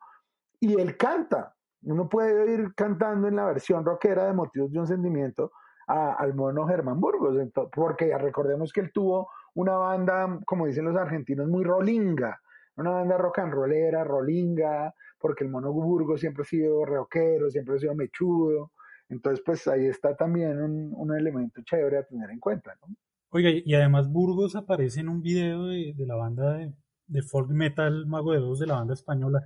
y 0.61 0.79
él 0.79 0.95
canta. 0.95 1.55
Uno 1.83 2.07
puede 2.07 2.53
ir 2.53 2.73
cantando 2.75 3.27
en 3.27 3.35
la 3.35 3.45
versión 3.47 3.83
rockera 3.83 4.27
de 4.27 4.33
Motivos 4.33 4.71
de 4.71 4.79
un 4.79 4.87
Sentimiento 4.87 5.51
a- 5.87 6.13
al 6.13 6.35
mono 6.35 6.67
Germán 6.67 7.01
Burgos, 7.01 7.35
porque 7.73 8.15
recordemos 8.17 8.71
que 8.71 8.81
él 8.81 8.91
tuvo 8.93 9.29
una 9.55 9.75
banda, 9.75 10.39
como 10.45 10.67
dicen 10.67 10.85
los 10.85 10.95
argentinos, 10.95 11.47
muy 11.47 11.63
rolinga, 11.63 12.39
una 12.77 12.91
banda 12.91 13.17
rock 13.17 13.39
and 13.39 13.53
rollera, 13.53 14.03
rolinga, 14.03 14.93
porque 15.19 15.43
el 15.43 15.49
mono 15.49 15.73
Burgos 15.73 16.21
siempre 16.21 16.43
ha 16.43 16.45
sido 16.45 16.85
rockero, 16.85 17.49
siempre 17.49 17.75
ha 17.75 17.79
sido 17.79 17.95
mechudo, 17.95 18.71
entonces 19.09 19.43
pues 19.43 19.67
ahí 19.67 19.87
está 19.87 20.15
también 20.15 20.61
un, 20.61 20.93
un 20.95 21.17
elemento 21.17 21.61
chévere 21.63 21.97
a 21.97 22.03
tener 22.03 22.29
en 22.29 22.39
cuenta, 22.39 22.75
¿no? 22.81 22.95
Oiga, 23.31 23.49
y 23.49 23.73
además 23.73 24.09
Burgos 24.11 24.55
aparece 24.55 24.99
en 24.99 25.09
un 25.09 25.21
video 25.21 25.65
de, 25.65 25.93
de 25.95 26.05
la 26.05 26.15
banda 26.15 26.53
de, 26.57 26.73
de 27.07 27.21
folk 27.23 27.49
metal 27.49 28.05
Mago 28.05 28.33
de 28.33 28.39
Dos 28.39 28.59
de 28.59 28.67
la 28.67 28.75
banda 28.75 28.93
española. 28.93 29.41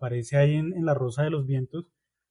Aparece 0.00 0.38
ahí 0.38 0.54
en, 0.54 0.72
en 0.72 0.86
La 0.86 0.94
Rosa 0.94 1.24
de 1.24 1.30
los 1.30 1.46
Vientos. 1.46 1.84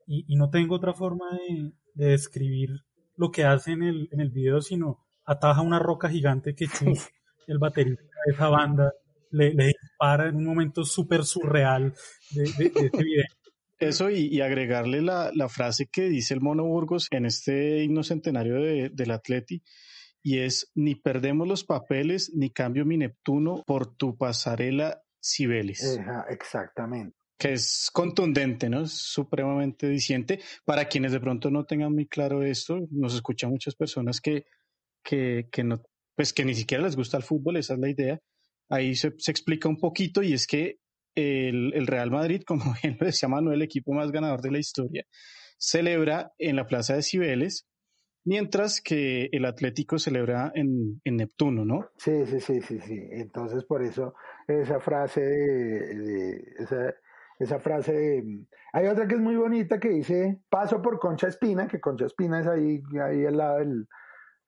Y, 0.08 0.26
y 0.28 0.38
no 0.38 0.50
tengo 0.50 0.74
otra 0.76 0.94
forma 0.96 1.26
de, 1.34 1.72
de 1.94 2.12
describir 2.12 2.72
lo 3.16 3.30
que 3.30 3.44
hace 3.44 3.74
en 3.74 3.84
el, 3.84 4.10
en 4.12 4.22
el 4.22 4.32
video, 4.32 4.60
sino 4.60 5.06
ataja 5.24 5.62
una 5.62 5.78
roca 5.78 6.10
gigante 6.10 6.56
que 6.56 6.66
Chus, 6.68 7.08
el 7.46 7.60
baterista 7.60 8.02
de 8.26 8.34
esa 8.34 8.48
banda, 8.50 8.92
le, 9.30 9.54
le 9.54 9.68
dispara 9.68 10.30
en 10.30 10.38
un 10.38 10.46
momento 10.46 10.84
súper 10.84 11.24
surreal 11.26 11.94
de, 12.32 12.42
de- 12.58 12.70
de 12.72 12.88
ese 12.88 13.04
video. 13.04 13.26
Eso 13.78 14.10
y, 14.10 14.26
y 14.26 14.42
agregarle 14.42 15.02
la, 15.04 15.30
la 15.36 15.48
frase 15.48 15.86
que 15.92 16.10
dice 16.10 16.34
el 16.34 16.42
Mono 16.42 16.66
Burgos 16.66 17.08
en 17.12 17.26
este 17.28 17.84
himno 17.84 18.02
centenario 18.02 18.56
de- 18.56 18.90
del 18.90 19.12
Atleti, 19.12 19.62
y 20.24 20.40
es, 20.40 20.72
ni 20.74 20.96
perdemos 20.96 21.48
los 21.48 21.64
papeles, 21.64 22.32
ni 22.36 22.50
cambio 22.50 22.84
mi 22.86 22.98
Neptuno 22.98 23.64
por 23.68 23.96
tu 23.96 24.18
pasarela 24.18 25.02
Cibeles. 25.22 25.98
Exactamente. 26.30 27.16
Que 27.40 27.54
es 27.54 27.90
contundente, 27.94 28.70
¿no? 28.70 28.84
Es 28.84 28.92
supremamente 28.92 29.88
diciente. 29.90 30.42
Para 30.66 30.86
quienes 30.90 31.14
de 31.14 31.22
pronto 31.22 31.50
no 31.50 31.66
tengan 31.66 31.94
muy 31.94 32.06
claro 32.06 32.44
esto, 32.44 32.78
nos 32.92 33.16
escuchan 33.16 33.50
muchas 33.50 33.76
personas 33.76 34.20
que, 34.20 34.44
que, 35.02 35.48
no, 35.64 35.82
pues 36.16 36.34
que 36.34 36.44
ni 36.46 36.54
siquiera 36.54 36.84
les 36.84 36.96
gusta 36.98 37.18
el 37.18 37.24
fútbol, 37.24 37.56
esa 37.58 37.74
es 37.76 37.80
la 37.80 37.90
idea. 37.90 38.20
Ahí 38.70 38.94
se, 38.96 39.14
se 39.18 39.32
explica 39.32 39.70
un 39.70 39.78
poquito 39.80 40.22
y 40.22 40.34
es 40.34 40.46
que 40.46 40.80
el, 41.16 41.74
el 41.74 41.88
Real 41.88 42.12
Madrid, 42.12 42.44
como 42.46 42.76
bien 42.84 42.98
lo 43.00 43.06
decía 43.08 43.30
Manuel, 43.30 43.56
el 43.56 43.62
equipo 43.64 43.94
más 43.94 44.12
ganador 44.12 44.42
de 44.42 44.52
la 44.52 44.60
historia, 44.60 45.06
celebra 45.58 46.34
en 46.38 46.58
la 46.58 46.68
Plaza 46.68 46.96
de 46.96 47.04
Cibeles, 47.04 47.68
mientras 48.26 48.82
que 48.82 49.30
el 49.32 49.46
Atlético 49.46 49.98
celebra 49.98 50.52
en, 50.54 51.02
en 51.06 51.16
Neptuno, 51.16 51.64
¿no? 51.64 51.90
Sí, 51.98 52.26
sí, 52.26 52.40
sí, 52.42 52.62
sí, 52.62 52.80
sí. 52.86 53.00
Entonces, 53.12 53.64
por 53.64 53.82
eso 53.82 54.14
esa 54.48 54.80
frase 54.82 55.22
de, 55.22 55.96
de- 55.96 56.44
esa, 56.60 56.94
esa 57.40 57.60
frase 57.60 57.94
de- 57.94 58.46
hay 58.74 58.88
otra 58.88 59.08
que 59.08 59.16
es 59.16 59.22
muy 59.22 59.36
bonita 59.36 59.80
que 59.80 59.90
dice 59.90 60.42
paso 60.50 60.82
por 60.82 61.00
Concha 61.00 61.28
Espina, 61.28 61.68
que 61.68 61.80
Concha 61.80 62.06
Espina 62.06 62.42
es 62.42 62.48
ahí, 62.48 62.84
ahí 63.02 63.26
al 63.26 63.38
lado 63.38 63.60
del, 63.60 63.88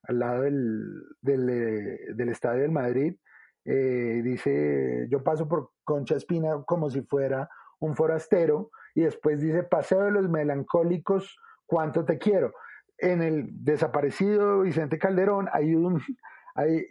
al 0.03 0.19
lado 0.19 0.41
del, 0.43 1.03
del, 1.21 1.49
eh, 1.49 1.99
del 2.15 2.29
estadio 2.29 2.61
del 2.61 2.71
Madrid. 2.71 3.15
Eh, 3.63 4.21
dice 4.23 5.07
yo 5.09 5.23
paso 5.23 5.47
por 5.47 5.71
Concha 5.83 6.15
Espina 6.15 6.63
como 6.65 6.89
si 6.89 7.01
fuera 7.03 7.49
un 7.79 7.95
forastero 7.95 8.71
y 8.93 9.01
después 9.01 9.39
dice 9.39 9.63
paseo 9.63 10.03
de 10.03 10.11
los 10.11 10.29
melancólicos, 10.29 11.39
cuánto 11.65 12.03
te 12.05 12.17
quiero. 12.17 12.53
En 12.97 13.21
el 13.23 13.47
desaparecido 13.63 14.61
Vicente 14.61 14.99
Calderón 14.99 15.47
hay 15.53 15.73
un, 15.75 16.01
hay, 16.55 16.85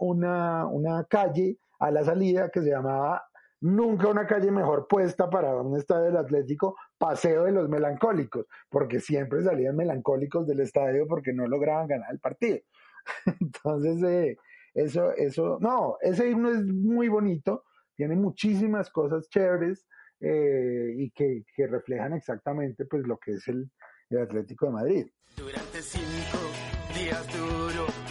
una, 0.00 0.66
una 0.66 1.04
calle 1.04 1.58
a 1.80 1.90
la 1.90 2.04
salida 2.04 2.50
que 2.50 2.62
se 2.62 2.70
llamaba 2.70 3.24
nunca 3.60 4.08
una 4.08 4.26
calle 4.26 4.50
mejor 4.50 4.86
puesta 4.88 5.30
para 5.30 5.56
un 5.56 5.76
estadio 5.76 6.06
del 6.06 6.16
Atlético, 6.16 6.76
Paseo 6.98 7.44
de 7.44 7.52
los 7.52 7.68
Melancólicos, 7.68 8.46
porque 8.68 9.00
siempre 9.00 9.42
salían 9.42 9.76
melancólicos 9.76 10.46
del 10.46 10.60
estadio 10.60 11.06
porque 11.06 11.32
no 11.32 11.46
lograban 11.46 11.86
ganar 11.86 12.12
el 12.12 12.20
partido. 12.20 12.58
Entonces, 13.40 14.02
eh, 14.02 14.36
eso, 14.74 15.12
eso, 15.12 15.58
no, 15.60 15.96
ese 16.00 16.30
himno 16.30 16.50
es 16.50 16.64
muy 16.64 17.08
bonito, 17.08 17.64
tiene 17.96 18.16
muchísimas 18.16 18.90
cosas 18.90 19.28
chéveres 19.28 19.86
eh, 20.20 20.92
y 20.96 21.10
que, 21.10 21.44
que 21.54 21.66
reflejan 21.66 22.12
exactamente 22.12 22.84
pues 22.86 23.06
lo 23.06 23.18
que 23.18 23.32
es 23.32 23.48
el, 23.48 23.70
el 24.10 24.18
Atlético 24.18 24.66
de 24.66 24.72
Madrid. 24.72 25.06
Durante 25.36 25.82
cinco 25.82 26.38
días 26.94 27.26
duro 27.36 28.03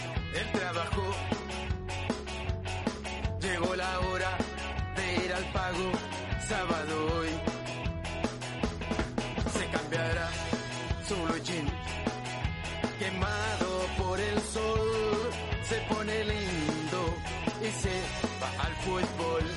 va 18.94 19.00
al 19.00 19.53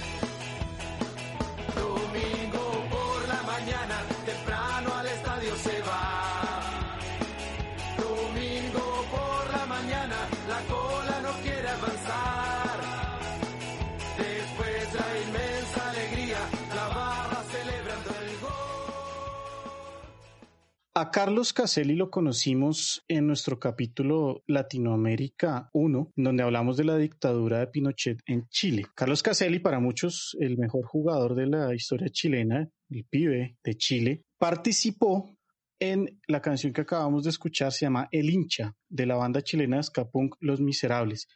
A 20.99 21.11
Carlos 21.11 21.53
Caselli 21.53 21.93
lo 21.93 22.09
conocimos 22.09 23.05
en 23.07 23.27
nuestro 23.27 23.59
capítulo 23.59 24.41
Latinoamérica 24.47 25.69
1, 25.71 26.13
donde 26.15 26.41
hablamos 26.41 26.75
de 26.75 26.85
la 26.85 26.97
dictadura 26.97 27.59
de 27.59 27.67
Pinochet 27.67 28.19
en 28.25 28.47
Chile. 28.49 28.87
Carlos 28.95 29.21
Caselli, 29.21 29.59
para 29.59 29.79
muchos 29.79 30.35
el 30.39 30.57
mejor 30.57 30.87
jugador 30.87 31.35
de 31.35 31.45
la 31.45 31.75
historia 31.75 32.09
chilena, 32.09 32.67
el 32.89 33.05
pibe 33.05 33.59
de 33.63 33.75
Chile, 33.75 34.23
participó 34.39 35.37
en 35.77 36.19
la 36.25 36.41
canción 36.41 36.73
que 36.73 36.81
acabamos 36.81 37.25
de 37.25 37.29
escuchar, 37.29 37.71
se 37.71 37.85
llama 37.85 38.07
El 38.09 38.31
hincha, 38.31 38.73
de 38.89 39.05
la 39.05 39.17
banda 39.17 39.43
chilena 39.43 39.83
ska 39.83 40.09
punk 40.09 40.33
Los 40.39 40.61
Miserables, 40.61 41.27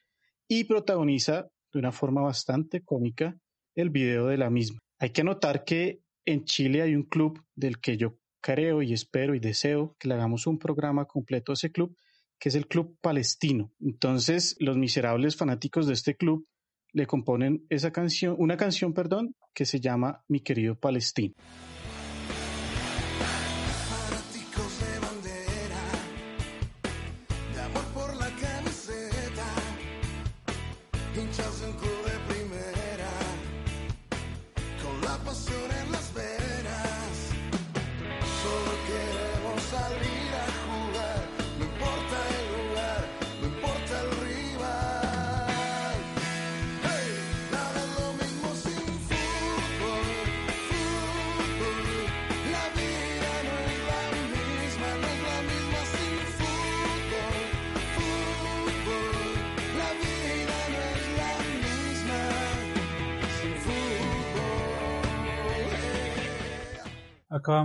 y 0.47 0.63
protagoniza 0.63 1.51
de 1.71 1.77
una 1.77 1.91
forma 1.91 2.23
bastante 2.23 2.83
cómica 2.83 3.37
el 3.75 3.91
video 3.91 4.25
de 4.25 4.37
la 4.37 4.49
misma. 4.49 4.79
Hay 4.97 5.11
que 5.11 5.23
notar 5.23 5.63
que 5.65 6.01
en 6.25 6.45
Chile 6.45 6.81
hay 6.81 6.95
un 6.95 7.03
club 7.03 7.39
del 7.55 7.79
que 7.79 7.97
yo 7.97 8.17
creo 8.41 8.81
y 8.81 8.93
espero 8.93 9.35
y 9.35 9.39
deseo 9.39 9.95
que 9.99 10.07
le 10.07 10.15
hagamos 10.15 10.47
un 10.47 10.57
programa 10.57 11.05
completo 11.05 11.51
a 11.51 11.53
ese 11.53 11.71
club, 11.71 11.95
que 12.39 12.49
es 12.49 12.55
el 12.55 12.67
Club 12.67 12.97
Palestino. 13.01 13.71
Entonces, 13.79 14.55
los 14.59 14.77
miserables 14.77 15.35
fanáticos 15.35 15.87
de 15.87 15.93
este 15.93 16.15
club 16.15 16.47
le 16.91 17.05
componen 17.05 17.65
esa 17.69 17.91
canción, 17.91 18.35
una 18.37 18.57
canción, 18.57 18.93
perdón, 18.93 19.35
que 19.53 19.65
se 19.65 19.79
llama 19.79 20.23
Mi 20.27 20.41
querido 20.41 20.75
Palestino. 20.75 21.35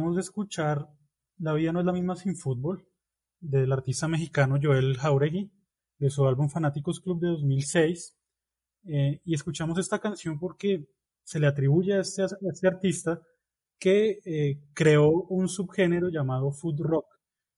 Acabamos 0.07 0.25
de 0.25 0.29
escuchar 0.29 0.89
La 1.39 1.53
vida 1.53 1.73
no 1.73 1.81
es 1.81 1.87
la 1.87 1.93
misma 1.93 2.15
sin 2.15 2.37
fútbol 2.37 2.87
del 3.41 3.73
artista 3.73 4.07
mexicano 4.07 4.57
Joel 4.63 4.97
Jauregui 4.97 5.51
de 5.99 6.11
su 6.11 6.25
álbum 6.25 6.49
Fanáticos 6.49 7.01
Club 7.01 7.19
de 7.21 7.29
2006 7.29 8.17
Eh, 8.85 9.21
y 9.25 9.35
escuchamos 9.35 9.77
esta 9.81 9.99
canción 9.99 10.39
porque 10.39 10.87
se 11.25 11.41
le 11.41 11.49
atribuye 11.49 11.95
a 11.95 12.01
este, 12.03 12.23
a 12.23 12.29
este 12.53 12.69
artista 12.69 13.21
que 13.81 14.21
eh, 14.25 14.61
creó 14.75 15.11
un 15.11 15.49
subgénero 15.49 16.09
llamado 16.09 16.53
food 16.53 16.83
rock. 16.83 17.07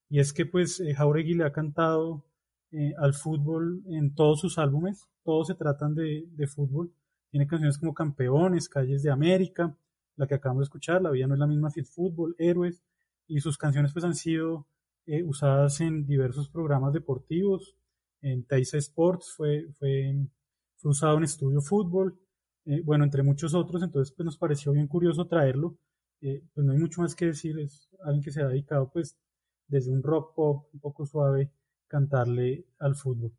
Y 0.09 0.19
es 0.19 0.33
que 0.33 0.47
pues 0.47 0.81
eh, 0.81 0.95
Jauregui 0.95 1.35
le 1.35 1.45
ha 1.45 1.53
cantado 1.53 2.25
eh, 2.73 2.95
al 2.97 3.13
fútbol 3.13 3.83
en 3.91 4.15
todos 4.15 4.41
sus 4.41 4.57
álbumes. 4.57 5.07
Todos 5.23 5.49
se 5.49 5.55
tratan 5.55 5.95
de, 5.95 6.25
de 6.31 6.47
fútbol. 6.47 6.95
Tiene 7.31 7.47
canciones 7.47 7.77
como 7.77 7.93
Campeones, 7.93 8.71
Calles 8.71 9.03
de 9.03 9.11
América 9.11 9.77
la 10.19 10.27
que 10.27 10.35
acabamos 10.35 10.63
de 10.63 10.65
escuchar, 10.65 11.01
La 11.01 11.11
vida 11.11 11.27
no 11.27 11.35
es 11.35 11.41
la 11.41 11.47
misma 11.47 11.71
sin 11.71 11.87
fútbol, 11.87 12.35
Héroes, 12.39 12.83
y 13.29 13.41
sus 13.41 13.57
canciones 13.57 13.93
pues 13.93 14.05
han 14.05 14.15
sido 14.15 14.67
eh, 15.07 15.23
usadas 15.23 15.81
en 15.81 16.07
diversos 16.07 16.51
programas 16.51 16.93
deportivos, 16.93 17.77
en 18.21 18.45
Teisa 18.45 18.79
Sports 18.79 19.33
fue, 19.37 19.69
fue, 19.79 20.15
fue 20.77 20.91
usado 20.91 21.19
en 21.19 21.25
Estudio 21.25 21.61
Fútbol, 21.61 22.19
eh, 22.65 22.83
bueno, 22.85 23.05
entre 23.05 23.23
muchos 23.23 23.55
otros, 23.55 23.83
entonces 23.83 24.13
pues 24.15 24.25
nos 24.25 24.37
pareció 24.37 24.73
bien 24.73 24.89
curioso 24.89 25.27
traerlo, 25.29 25.79
eh, 26.21 26.43
pues 26.53 26.67
no 26.67 26.73
hay 26.73 26.79
mucho 26.79 27.01
más 27.01 27.15
que 27.15 27.27
decir, 27.27 27.59
es 27.61 27.89
alguien 28.03 28.23
que 28.23 28.33
se 28.33 28.43
ha 28.43 28.49
dedicado 28.49 28.91
pues 28.91 29.17
desde 29.69 29.93
un 29.93 30.03
rock 30.03 30.35
pop 30.35 30.67
un 30.73 30.81
poco 30.81 31.07
suave, 31.07 31.53
cantarle 31.87 32.67
al 32.81 32.97
fútbol. 32.97 33.33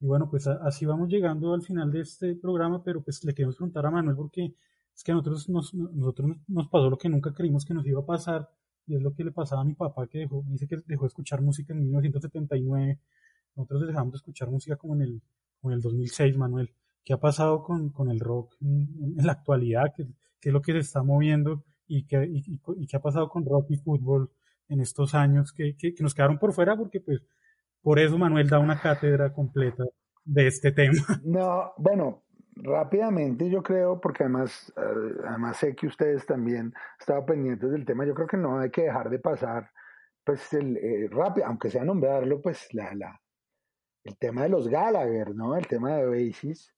Y 0.00 0.06
bueno, 0.06 0.28
pues 0.30 0.46
así 0.46 0.84
vamos 0.84 1.08
llegando 1.08 1.54
al 1.54 1.62
final 1.62 1.90
de 1.90 2.02
este 2.02 2.36
programa, 2.36 2.84
pero 2.84 3.02
pues 3.02 3.24
le 3.24 3.34
queremos 3.34 3.56
preguntar 3.56 3.86
a 3.86 3.90
Manuel 3.90 4.16
porque 4.16 4.54
es 4.98 5.04
que 5.04 5.12
a 5.12 5.14
nosotros 5.14 5.48
nos, 5.48 5.72
nosotros 5.74 6.32
nos 6.48 6.66
pasó 6.66 6.90
lo 6.90 6.98
que 6.98 7.08
nunca 7.08 7.32
creímos 7.32 7.64
que 7.64 7.72
nos 7.72 7.86
iba 7.86 8.00
a 8.00 8.04
pasar 8.04 8.50
y 8.84 8.96
es 8.96 9.00
lo 9.00 9.14
que 9.14 9.22
le 9.22 9.30
pasaba 9.30 9.62
a 9.62 9.64
mi 9.64 9.74
papá 9.74 10.08
que 10.08 10.18
dejó, 10.18 10.42
dice 10.48 10.66
que 10.66 10.78
dejó 10.86 11.04
de 11.04 11.06
escuchar 11.06 11.40
música 11.40 11.72
en 11.72 11.84
1979. 11.84 12.98
Nosotros 13.54 13.86
dejamos 13.86 14.14
de 14.14 14.16
escuchar 14.16 14.50
música 14.50 14.74
como 14.74 14.96
en 14.96 15.02
el, 15.02 15.22
como 15.60 15.70
en 15.70 15.76
el 15.76 15.82
2006, 15.82 16.36
Manuel. 16.36 16.74
¿Qué 17.04 17.12
ha 17.12 17.20
pasado 17.20 17.62
con, 17.62 18.10
el 18.10 18.18
rock 18.18 18.56
en, 18.60 19.14
la 19.24 19.34
actualidad? 19.34 19.94
¿Qué, 19.94 20.08
es 20.42 20.52
lo 20.52 20.60
que 20.60 20.72
se 20.72 20.80
está 20.80 21.04
moviendo? 21.04 21.62
¿Y 21.86 22.04
qué, 22.04 22.16
ha 22.92 23.00
pasado 23.00 23.28
con 23.28 23.46
rock 23.46 23.66
y 23.70 23.76
fútbol 23.76 24.32
en 24.68 24.80
estos 24.80 25.14
años 25.14 25.52
que, 25.52 25.76
que 25.76 25.94
nos 26.00 26.12
quedaron 26.12 26.40
por 26.40 26.52
fuera? 26.52 26.76
Porque 26.76 27.00
pues 27.00 27.22
por 27.82 28.00
eso 28.00 28.18
Manuel 28.18 28.48
da 28.48 28.58
una 28.58 28.80
cátedra 28.80 29.32
completa 29.32 29.84
de 30.24 30.48
este 30.48 30.72
tema. 30.72 31.04
No, 31.22 31.72
bueno, 31.78 32.24
rápidamente 32.62 33.48
yo 33.50 33.62
creo, 33.62 34.00
porque 34.00 34.24
además, 34.24 34.72
eh, 34.76 35.20
además 35.26 35.56
sé 35.58 35.74
que 35.76 35.86
ustedes 35.86 36.26
también 36.26 36.72
estaban 36.98 37.26
pendientes 37.26 37.70
del 37.70 37.84
tema, 37.84 38.04
yo 38.06 38.14
creo 38.14 38.26
que 38.28 38.36
no 38.36 38.58
hay 38.58 38.70
que 38.70 38.82
dejar 38.84 39.10
de 39.10 39.18
pasar, 39.18 39.70
pues, 40.24 40.52
el, 40.54 40.76
eh, 40.76 41.08
rápido, 41.10 41.46
aunque 41.46 41.70
sea 41.70 41.84
nombrarlo, 41.84 42.40
pues, 42.42 42.72
la, 42.74 42.94
la, 42.94 43.20
el 44.04 44.16
tema 44.18 44.42
de 44.44 44.48
los 44.50 44.68
Gallagher, 44.68 45.34
¿no? 45.34 45.56
El 45.56 45.66
tema 45.66 45.96
de 45.96 46.06
Oasis. 46.06 46.74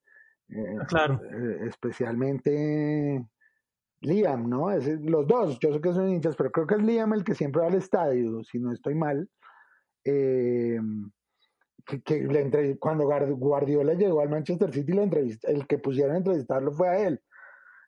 eh, 0.50 0.76
Claro. 0.88 1.20
eh, 1.24 1.66
especialmente 1.68 3.24
Liam, 4.02 4.48
¿no? 4.48 4.70
Ese- 4.70 4.98
los 5.00 5.26
dos, 5.26 5.58
yo 5.60 5.72
sé 5.72 5.80
que 5.80 5.92
son 5.92 6.08
hinchas, 6.08 6.36
pero 6.36 6.50
creo 6.50 6.66
que 6.66 6.74
es 6.76 6.82
Liam 6.82 7.12
el 7.14 7.24
que 7.24 7.34
siempre 7.34 7.62
va 7.62 7.68
al 7.68 7.74
estadio, 7.74 8.42
si 8.44 8.58
no 8.58 8.72
estoy 8.72 8.94
mal. 8.94 9.28
Eh, 10.04 10.80
que, 11.84 12.02
que 12.02 12.20
le 12.20 12.78
cuando 12.78 13.04
Guard- 13.04 13.36
Guardiola 13.36 13.94
llegó 13.94 14.20
al 14.20 14.28
Manchester 14.28 14.72
City, 14.72 14.92
lo 14.92 15.02
el 15.02 15.66
que 15.66 15.78
pusieron 15.78 16.14
a 16.14 16.18
entrevistarlo 16.18 16.72
fue 16.72 16.88
a 16.88 16.98
él. 17.06 17.20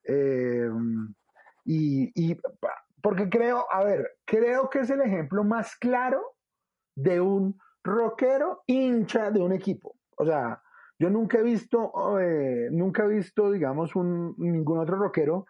Eh, 0.04 0.68
y, 1.64 2.10
y 2.14 2.36
porque 3.02 3.28
creo, 3.28 3.66
a 3.70 3.84
ver, 3.84 4.08
creo 4.24 4.70
que 4.70 4.80
es 4.80 4.90
el 4.90 5.00
ejemplo 5.00 5.44
más 5.44 5.76
claro 5.76 6.22
de 6.94 7.20
un 7.20 7.58
rockero 7.82 8.62
hincha 8.66 9.30
de 9.30 9.40
un 9.40 9.52
equipo. 9.52 9.96
O 10.16 10.24
sea, 10.24 10.62
yo 10.98 11.10
nunca 11.10 11.38
he 11.38 11.42
visto, 11.42 11.92
eh, 12.20 12.68
nunca 12.70 13.04
he 13.04 13.08
visto, 13.08 13.50
digamos, 13.50 13.96
un, 13.96 14.34
ningún 14.38 14.78
otro 14.78 14.96
rockero. 14.96 15.46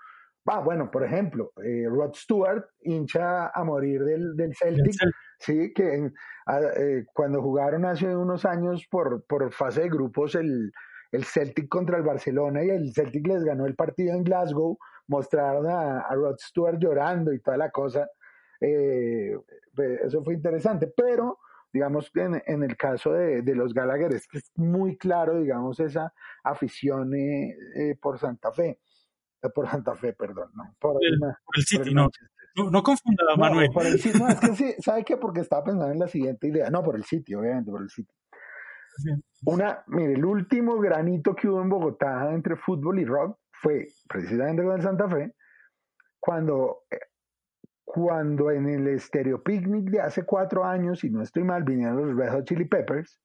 Ah, 0.47 0.61
bueno, 0.61 0.91
por 0.91 1.05
ejemplo, 1.05 1.53
eh, 1.63 1.85
Rod 1.89 2.15
Stewart, 2.15 2.65
hincha 2.81 3.49
a 3.49 3.65
morir 3.65 4.03
del, 4.03 4.35
del 4.35 4.55
Celtic, 4.57 4.95
sí, 5.43 5.73
que 5.75 5.95
en- 5.95 6.15
a- 6.47 6.61
eh, 6.61 7.05
cuando 7.13 7.43
jugaron 7.43 7.85
hace 7.85 8.17
unos 8.17 8.45
años 8.45 8.87
por, 8.91 9.25
por 9.27 9.53
fase 9.53 9.83
de 9.83 9.89
grupos 9.91 10.35
el, 10.35 10.73
el 11.13 11.25
Celtic 11.25 11.69
contra 11.69 11.99
el 11.99 12.03
Barcelona 12.03 12.65
y 12.65 12.71
el 12.71 12.93
Celtic 12.95 13.27
les 13.27 13.45
ganó 13.45 13.67
el 13.67 13.75
partido 13.75 14.15
en 14.15 14.25
Glasgow, 14.25 14.79
mostraron 15.09 15.67
a, 15.69 16.01
a 16.01 16.15
Rod 16.15 16.37
Stewart 16.39 16.79
llorando 16.79 17.33
y 17.33 17.41
toda 17.41 17.57
la 17.59 17.71
cosa. 17.71 18.09
Eh, 18.61 19.37
pues, 19.75 20.01
eso 20.03 20.23
fue 20.25 20.35
interesante, 20.35 20.93
pero 20.97 21.39
digamos 21.73 22.11
que 22.13 22.23
en, 22.23 22.43
en 22.47 22.63
el 22.63 22.77
caso 22.77 23.13
de, 23.13 23.43
de 23.43 23.55
los 23.55 23.73
Gallagher 23.75 24.13
es 24.15 24.27
que 24.29 24.39
es 24.39 24.53
muy 24.57 24.97
claro, 24.99 25.39
digamos, 25.41 25.81
esa 25.81 26.13
afición 26.45 27.15
eh, 27.15 27.57
eh, 27.77 27.97
por 28.01 28.19
Santa 28.19 28.53
Fe, 28.53 28.79
Eh, 29.43 29.49
por 29.55 29.69
Santa 29.69 29.95
Fe, 29.97 30.13
perdón, 30.13 30.51
no, 30.55 30.75
por 30.79 31.03
El- 31.03 31.19
por 31.45 31.57
City, 31.63 31.95
no. 31.95 32.09
No, 32.57 32.71
no 32.71 32.83
confunda, 32.83 33.25
no, 33.31 33.37
Manuel. 33.37 33.71
por 33.73 33.87
el 33.87 33.99
City, 33.99 34.19
no, 34.19 34.29
es 34.29 34.41
que 34.41 34.55
sí, 34.55 34.75
¿sabe 34.79 35.05
qué? 35.05 35.17
Porque 35.17 35.41
estaba 35.41 35.65
pensando 35.65 35.93
en 35.93 35.99
la 35.99 36.09
siguiente 36.09 36.49
idea, 36.49 36.71
no, 36.71 36.83
por 36.83 36.97
el 36.97 37.05
sitio, 37.05 37.41
obviamente, 37.41 37.71
por 37.71 37.83
el 37.83 37.91
sitio. 37.91 38.15
Una, 39.45 39.83
mire, 39.87 40.15
el 40.15 40.25
último 40.25 40.79
granito 40.79 41.35
que 41.35 41.49
hubo 41.49 41.63
en 41.63 41.69
Bogotá 41.69 42.31
entre 42.33 42.57
fútbol 42.57 43.01
y 43.01 43.05
rock 43.05 43.39
fue 43.51 43.89
precisamente 44.09 44.63
con 44.63 44.77
el 44.77 44.83
Santa 44.83 45.09
Fe, 45.09 45.35
cuando, 46.21 46.83
eh, 46.91 46.99
cuando 47.85 48.51
en 48.51 48.69
el 48.69 49.01
Stereo 49.01 49.43
Picnic 49.43 49.91
de 49.91 50.01
hace 50.01 50.25
cuatro 50.25 50.65
años, 50.65 51.01
si 51.01 51.11
no 51.11 51.23
estoy 51.23 51.45
mal, 51.45 51.65
vinieron 51.65 51.97
los 51.97 52.17
Red 52.17 52.33
Hot 52.33 52.45
Chili 52.45 52.67
Peppers. 52.67 53.19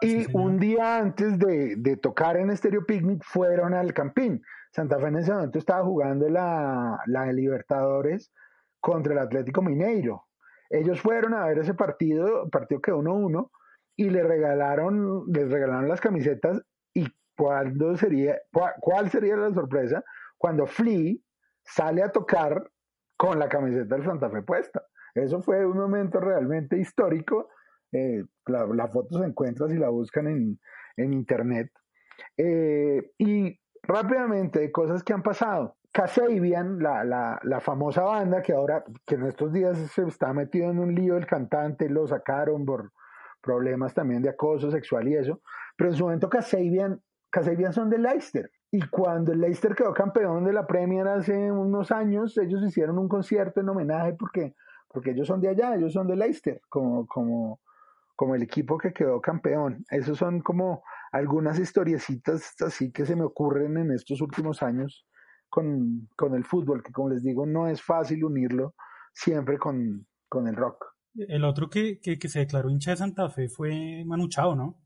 Y 0.00 0.26
un 0.36 0.58
día 0.58 0.98
antes 0.98 1.38
de, 1.38 1.76
de 1.76 1.96
tocar 1.96 2.36
en 2.36 2.56
Stereo 2.56 2.84
Picnic 2.84 3.22
fueron 3.24 3.72
al 3.74 3.92
Campín. 3.92 4.42
Santa 4.72 4.98
Fe 4.98 5.08
en 5.08 5.16
ese 5.16 5.32
momento 5.32 5.58
estaba 5.58 5.84
jugando 5.84 6.28
la, 6.28 6.98
la 7.06 7.32
Libertadores 7.32 8.32
contra 8.80 9.12
el 9.12 9.18
Atlético 9.18 9.62
Mineiro. 9.62 10.24
Ellos 10.70 11.00
fueron 11.00 11.34
a 11.34 11.46
ver 11.46 11.58
ese 11.58 11.74
partido, 11.74 12.48
partido 12.48 12.80
que 12.80 12.92
1-1, 12.92 13.50
y 13.96 14.08
le 14.08 14.22
regalaron, 14.22 15.24
les 15.30 15.50
regalaron 15.50 15.88
las 15.88 16.00
camisetas. 16.00 16.62
¿Y 16.94 17.06
cuándo 17.36 17.96
sería, 17.96 18.38
cuál, 18.80 19.10
sería 19.10 19.36
la 19.36 19.52
sorpresa? 19.52 20.02
Cuando 20.38 20.66
Flea 20.66 21.16
sale 21.62 22.02
a 22.02 22.10
tocar 22.10 22.66
con 23.18 23.38
la 23.38 23.48
camiseta 23.50 23.94
del 23.94 24.04
Santa 24.04 24.30
Fe 24.30 24.42
puesta. 24.42 24.82
Eso 25.14 25.42
fue 25.42 25.66
un 25.66 25.76
momento 25.76 26.18
realmente 26.18 26.78
histórico. 26.78 27.50
Eh, 27.92 28.24
la, 28.46 28.64
la 28.66 28.88
foto 28.88 29.18
se 29.18 29.26
encuentra 29.26 29.68
si 29.68 29.76
la 29.76 29.90
buscan 29.90 30.26
en, 30.28 30.58
en 30.96 31.12
internet. 31.12 31.70
Eh, 32.38 33.12
y 33.18 33.60
rápidamente, 33.82 34.70
cosas 34.72 35.02
que 35.02 35.12
han 35.12 35.22
pasado. 35.22 35.76
Kasabian, 35.92 36.78
la, 36.78 37.04
la, 37.04 37.38
la 37.42 37.60
famosa 37.60 38.02
banda 38.02 38.40
que 38.40 38.52
ahora, 38.52 38.82
que 39.06 39.16
en 39.16 39.26
estos 39.26 39.52
días 39.52 39.76
se 39.78 40.02
está 40.04 40.32
metido 40.32 40.70
en 40.70 40.78
un 40.78 40.94
lío 40.94 41.16
el 41.18 41.26
cantante, 41.26 41.90
lo 41.90 42.06
sacaron 42.06 42.64
por 42.64 42.92
problemas 43.42 43.92
también 43.92 44.22
de 44.22 44.30
acoso 44.30 44.70
sexual 44.70 45.08
y 45.08 45.16
eso, 45.16 45.40
pero 45.76 45.90
en 45.90 45.96
su 45.96 46.04
momento 46.04 46.30
Kasabian, 46.30 47.02
Kasabian 47.28 47.72
son 47.72 47.90
de 47.90 47.98
Leicester. 47.98 48.50
Y 48.70 48.88
cuando 48.88 49.32
el 49.32 49.40
Leicester 49.40 49.74
quedó 49.74 49.92
campeón 49.92 50.44
de 50.44 50.52
la 50.54 50.66
Premier 50.66 51.06
hace 51.06 51.52
unos 51.52 51.90
años, 51.90 52.38
ellos 52.38 52.62
hicieron 52.64 52.98
un 52.98 53.08
concierto 53.08 53.60
en 53.60 53.68
homenaje 53.68 54.14
porque, 54.14 54.54
porque 54.88 55.10
ellos 55.10 55.28
son 55.28 55.42
de 55.42 55.48
allá, 55.48 55.74
ellos 55.74 55.92
son 55.92 56.06
de 56.06 56.16
Leicester, 56.16 56.62
como, 56.70 57.06
como, 57.06 57.60
como 58.16 58.34
el 58.34 58.42
equipo 58.42 58.78
que 58.78 58.94
quedó 58.94 59.20
campeón. 59.20 59.84
Esos 59.90 60.16
son 60.16 60.40
como 60.40 60.82
algunas 61.12 61.58
historiecitas 61.58 62.54
así 62.60 62.90
que 62.90 63.06
se 63.06 63.14
me 63.14 63.24
ocurren 63.24 63.76
en 63.76 63.92
estos 63.92 64.20
últimos 64.20 64.62
años 64.62 65.06
con, 65.48 66.08
con 66.16 66.34
el 66.34 66.44
fútbol, 66.44 66.82
que 66.82 66.92
como 66.92 67.10
les 67.10 67.22
digo, 67.22 67.44
no 67.46 67.68
es 67.68 67.82
fácil 67.82 68.24
unirlo 68.24 68.74
siempre 69.12 69.58
con, 69.58 70.06
con 70.28 70.48
el 70.48 70.56
rock. 70.56 70.86
El 71.14 71.44
otro 71.44 71.68
que, 71.68 72.00
que, 72.00 72.18
que 72.18 72.28
se 72.28 72.38
declaró 72.38 72.70
hincha 72.70 72.92
de 72.92 72.96
Santa 72.96 73.28
Fe 73.28 73.50
fue 73.50 74.02
Manu 74.06 74.28
Chao, 74.28 74.56
¿no? 74.56 74.80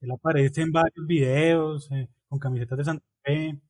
Él 0.00 0.10
aparece 0.10 0.62
en 0.62 0.72
varios 0.72 1.06
videos 1.06 1.88
eh, 1.92 2.08
con 2.28 2.40
camisetas 2.40 2.78
de 2.78 2.84
Santa 2.84 3.06
Fe. 3.22 3.60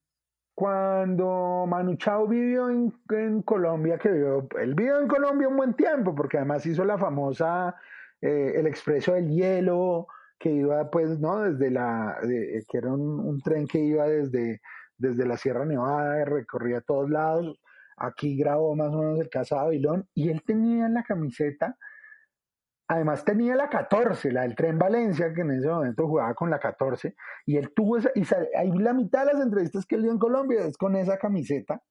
Cuando 0.55 1.67
Manu 1.69 1.97
Chao 1.97 2.27
vivió 2.27 2.71
en, 2.71 2.95
en 3.11 3.43
Colombia, 3.43 3.99
que 3.99 4.11
vivió, 4.11 4.49
él 4.59 4.75
vivió 4.75 4.99
en 5.01 5.07
Colombia 5.07 5.49
un 5.49 5.57
buen 5.57 5.75
tiempo, 5.75 6.15
porque 6.15 6.39
además 6.39 6.65
hizo 6.65 6.85
la 6.85 6.97
famosa, 6.97 7.77
eh, 8.23 8.55
el 8.57 8.67
expreso 8.67 9.13
del 9.13 9.29
hielo, 9.29 10.09
que 10.39 10.51
iba 10.51 10.91
pues, 10.91 11.19
¿no? 11.21 11.43
Desde 11.43 11.71
la, 11.71 12.19
de- 12.23 12.65
que 12.69 12.79
era 12.79 12.93
un, 12.93 13.21
un 13.21 13.41
tren 13.41 13.67
que 13.67 13.79
iba 13.81 14.07
desde, 14.07 14.61
desde 14.97 15.27
la 15.27 15.37
Sierra 15.37 15.65
Nevada, 15.67 16.25
recorría 16.25 16.81
todos 16.81 17.11
lados. 17.11 17.59
Aquí 17.97 18.37
grabó 18.39 18.77
más 18.77 18.93
o 18.95 18.99
menos 18.99 19.21
el 19.21 19.29
caso 19.29 19.57
de 19.57 19.61
Babilón, 19.63 20.09
y 20.15 20.31
él 20.31 20.43
tenía 20.47 20.87
en 20.87 20.95
la 20.95 21.03
camiseta 21.03 21.77
Además 22.91 23.23
tenía 23.23 23.55
la 23.55 23.69
14, 23.69 24.33
la 24.33 24.43
del 24.43 24.55
Tren 24.57 24.79
Valencia, 24.79 25.35
que 25.35 25.43
en 25.43 25.51
ese 25.51 25.69
momento 25.69 26.07
jugaba 26.07 26.33
con 26.35 26.49
la 26.49 26.59
14, 26.59 27.15
y 27.45 27.59
él 27.59 27.73
tuvo 27.75 27.99
esa, 27.99 28.11
y 28.15 28.25
sal- 28.25 28.49
ahí 28.57 28.73
la 28.79 28.95
mitad 28.95 29.27
de 29.27 29.35
las 29.35 29.43
entrevistas 29.43 29.85
que 29.85 29.97
él 29.97 30.05
dio 30.05 30.11
en 30.13 30.19
Colombia 30.19 30.65
es 30.65 30.79
con 30.79 30.97
esa 30.97 31.19
camiseta, 31.19 31.83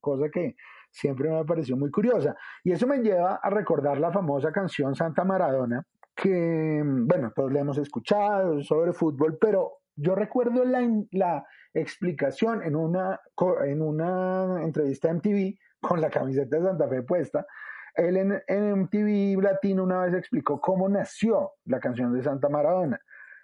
cosa 0.00 0.28
que 0.30 0.54
siempre 0.92 1.28
me 1.28 1.44
pareció 1.44 1.76
muy 1.76 1.90
curiosa. 1.90 2.36
Y 2.62 2.70
eso 2.70 2.86
me 2.86 2.98
lleva 2.98 3.40
a 3.42 3.50
recordar 3.50 3.98
la 3.98 4.12
famosa 4.12 4.52
canción 4.52 4.94
Santa 4.94 5.24
Maradona, 5.24 5.84
que, 6.16 6.82
bueno, 6.84 7.32
todos 7.34 7.52
la 7.52 7.60
hemos 7.60 7.78
escuchado 7.78 8.62
sobre 8.62 8.92
fútbol, 8.92 9.36
pero 9.38 9.80
yo 9.94 10.14
recuerdo 10.14 10.64
la, 10.64 10.80
la 11.12 11.46
explicación 11.74 12.62
en 12.62 12.74
una, 12.74 13.20
en 13.64 13.82
una 13.82 14.62
entrevista 14.62 15.10
en 15.10 15.16
MTV 15.16 15.58
con 15.80 16.00
la 16.00 16.10
camiseta 16.10 16.56
de 16.56 16.64
Santa 16.64 16.88
Fe 16.88 17.02
puesta. 17.02 17.46
Él 17.94 18.16
en, 18.16 18.42
en 18.46 18.80
MTV 18.82 19.42
Latino 19.42 19.84
una 19.84 20.02
vez 20.02 20.14
explicó 20.14 20.60
cómo 20.60 20.88
nació 20.88 21.52
la 21.64 21.80
canción 21.80 22.12
de 22.14 22.22
Santa 22.22 22.48
Maradona. 22.48 23.00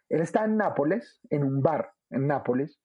Él 0.09 0.21
está 0.21 0.45
en 0.45 0.57
Nápoles, 0.57 1.21
en 1.31 1.45
un 1.45 1.63
bar 1.63 1.93
en 2.11 2.27
Nápoles, 2.27 2.81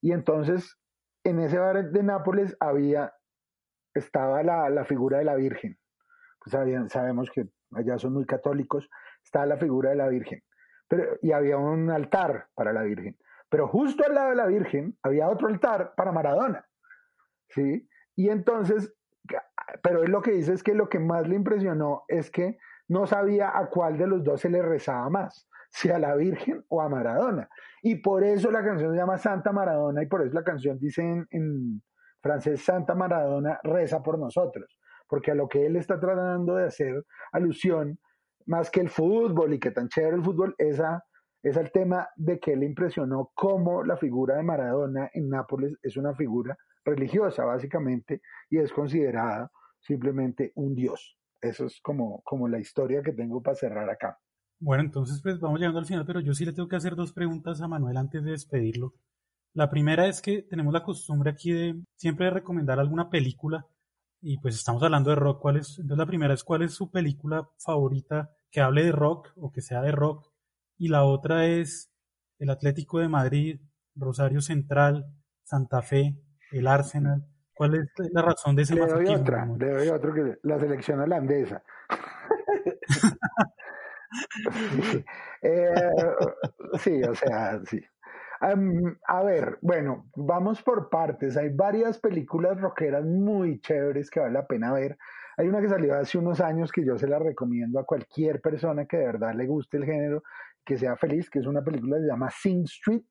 y 0.00 0.12
entonces 0.12 0.78
en 1.24 1.40
ese 1.40 1.58
bar 1.58 1.90
de 1.90 2.02
Nápoles 2.02 2.56
había, 2.60 3.12
estaba 3.94 4.42
la, 4.42 4.70
la 4.70 4.84
figura 4.84 5.18
de 5.18 5.24
la 5.24 5.34
Virgen. 5.34 5.78
Pues 6.42 6.90
sabemos 6.90 7.30
que 7.30 7.50
allá 7.72 7.98
son 7.98 8.14
muy 8.14 8.24
católicos, 8.24 8.88
estaba 9.22 9.46
la 9.46 9.56
figura 9.56 9.90
de 9.90 9.96
la 9.96 10.08
Virgen. 10.08 10.42
Pero, 10.88 11.18
y 11.22 11.32
había 11.32 11.56
un 11.56 11.90
altar 11.90 12.48
para 12.54 12.72
la 12.72 12.82
Virgen. 12.82 13.16
Pero 13.48 13.68
justo 13.68 14.04
al 14.04 14.14
lado 14.14 14.30
de 14.30 14.36
la 14.36 14.46
Virgen 14.46 14.96
había 15.02 15.28
otro 15.28 15.48
altar 15.48 15.94
para 15.96 16.12
Maradona. 16.12 16.64
¿sí? 17.48 17.88
Y 18.16 18.28
entonces, 18.28 18.92
pero 19.82 20.02
él 20.02 20.10
lo 20.10 20.22
que 20.22 20.32
dice 20.32 20.52
es 20.52 20.62
que 20.62 20.74
lo 20.74 20.88
que 20.88 20.98
más 20.98 21.28
le 21.28 21.36
impresionó 21.36 22.04
es 22.08 22.30
que 22.30 22.58
no 22.88 23.06
sabía 23.06 23.56
a 23.56 23.68
cuál 23.68 23.98
de 23.98 24.06
los 24.06 24.24
dos 24.24 24.40
se 24.40 24.50
le 24.50 24.62
rezaba 24.62 25.08
más, 25.10 25.48
si 25.70 25.90
a 25.90 25.98
la 25.98 26.14
Virgen 26.16 26.64
o 26.68 26.80
a 26.80 26.88
Maradona. 26.88 27.48
Y 27.82 27.96
por 27.96 28.24
eso 28.24 28.50
la 28.50 28.64
canción 28.64 28.92
se 28.92 28.98
llama 28.98 29.18
Santa 29.18 29.52
Maradona 29.52 30.02
y 30.02 30.06
por 30.06 30.22
eso 30.22 30.34
la 30.34 30.44
canción 30.44 30.78
dice 30.78 31.02
en, 31.02 31.26
en 31.30 31.82
francés 32.20 32.64
Santa 32.64 32.94
Maradona 32.94 33.60
reza 33.62 34.02
por 34.02 34.18
nosotros, 34.18 34.78
porque 35.08 35.30
a 35.30 35.34
lo 35.34 35.48
que 35.48 35.66
él 35.66 35.76
está 35.76 35.98
tratando 35.98 36.56
de 36.56 36.66
hacer 36.66 37.04
alusión, 37.32 37.98
más 38.46 38.70
que 38.70 38.80
el 38.80 38.90
fútbol 38.90 39.54
y 39.54 39.58
que 39.60 39.70
tan 39.70 39.88
chévere 39.88 40.16
el 40.16 40.24
fútbol, 40.24 40.54
es, 40.58 40.80
a- 40.80 41.02
es 41.42 41.56
al 41.56 41.70
tema 41.72 42.08
de 42.16 42.38
que 42.38 42.56
le 42.56 42.66
impresionó 42.66 43.30
cómo 43.34 43.82
la 43.84 43.96
figura 43.96 44.36
de 44.36 44.42
Maradona 44.42 45.10
en 45.14 45.28
Nápoles 45.28 45.74
es 45.82 45.96
una 45.96 46.14
figura 46.14 46.56
religiosa, 46.84 47.44
básicamente, 47.44 48.20
y 48.50 48.58
es 48.58 48.72
considerada 48.72 49.50
simplemente 49.80 50.52
un 50.54 50.74
dios. 50.74 51.16
Eso 51.40 51.66
es 51.66 51.80
como, 51.82 52.20
como 52.24 52.48
la 52.48 52.58
historia 52.58 53.02
que 53.02 53.12
tengo 53.12 53.42
para 53.42 53.56
cerrar 53.56 53.88
acá. 53.88 54.18
Bueno, 54.58 54.82
entonces 54.82 55.20
pues 55.22 55.40
vamos 55.40 55.58
llegando 55.58 55.78
al 55.78 55.86
final, 55.86 56.04
pero 56.04 56.20
yo 56.20 56.34
sí 56.34 56.44
le 56.44 56.52
tengo 56.52 56.68
que 56.68 56.76
hacer 56.76 56.94
dos 56.94 57.12
preguntas 57.12 57.62
a 57.62 57.68
Manuel 57.68 57.96
antes 57.96 58.22
de 58.22 58.32
despedirlo. 58.32 58.92
La 59.54 59.70
primera 59.70 60.06
es 60.06 60.20
que 60.20 60.42
tenemos 60.42 60.72
la 60.72 60.82
costumbre 60.82 61.30
aquí 61.30 61.50
de 61.52 61.80
siempre 61.96 62.26
de 62.26 62.32
recomendar 62.32 62.78
alguna 62.78 63.08
película 63.08 63.66
y 64.20 64.38
pues 64.38 64.54
estamos 64.54 64.82
hablando 64.82 65.10
de 65.10 65.16
rock. 65.16 65.40
¿Cuál 65.40 65.56
es? 65.56 65.78
Entonces 65.78 65.98
la 65.98 66.06
primera 66.06 66.34
es 66.34 66.44
cuál 66.44 66.62
es 66.62 66.72
su 66.72 66.90
película 66.90 67.48
favorita 67.58 68.30
que 68.50 68.60
hable 68.60 68.84
de 68.84 68.92
rock 68.92 69.32
o 69.36 69.52
que 69.52 69.62
sea 69.62 69.80
de 69.82 69.92
rock 69.92 70.30
y 70.76 70.88
la 70.88 71.04
otra 71.04 71.46
es 71.46 71.92
el 72.38 72.50
Atlético 72.50 73.00
de 73.00 73.08
Madrid, 73.08 73.60
Rosario 73.94 74.40
Central, 74.40 75.06
Santa 75.44 75.82
Fe, 75.82 76.16
el 76.52 76.66
Arsenal. 76.66 77.26
¿Cuál 77.54 77.74
es 77.74 77.90
la 78.12 78.22
razón 78.22 78.56
de 78.56 78.62
ese 78.62 78.74
Le 78.74 78.86
doy 78.86 79.06
otra, 79.08 79.44
Manuel? 79.44 79.58
le 79.58 79.70
doy 79.74 79.88
otro 79.88 80.14
que 80.14 80.38
la 80.42 80.58
selección 80.58 81.00
holandesa. 81.00 81.62
sí. 84.90 85.04
Eh, 85.42 85.72
sí, 86.80 87.02
o 87.02 87.14
sea, 87.14 87.60
sí. 87.64 87.80
A 88.40 89.22
ver, 89.22 89.58
bueno, 89.60 90.06
vamos 90.16 90.62
por 90.62 90.88
partes. 90.88 91.36
Hay 91.36 91.50
varias 91.50 91.98
películas 91.98 92.58
rockeras 92.58 93.04
muy 93.04 93.60
chéveres 93.60 94.10
que 94.10 94.20
vale 94.20 94.32
la 94.32 94.46
pena 94.46 94.72
ver. 94.72 94.96
Hay 95.36 95.46
una 95.48 95.60
que 95.60 95.68
salió 95.68 95.94
hace 95.94 96.16
unos 96.18 96.40
años 96.40 96.72
que 96.72 96.84
yo 96.84 96.96
se 96.98 97.06
la 97.06 97.18
recomiendo 97.18 97.78
a 97.78 97.84
cualquier 97.84 98.40
persona 98.40 98.86
que 98.86 98.96
de 98.96 99.06
verdad 99.06 99.34
le 99.34 99.46
guste 99.46 99.76
el 99.76 99.84
género, 99.84 100.22
que 100.64 100.78
sea 100.78 100.96
feliz, 100.96 101.28
que 101.28 101.40
es 101.40 101.46
una 101.46 101.62
película 101.62 101.96
que 101.96 102.02
se 102.02 102.08
llama 102.08 102.30
Sing 102.30 102.64
Street, 102.64 103.04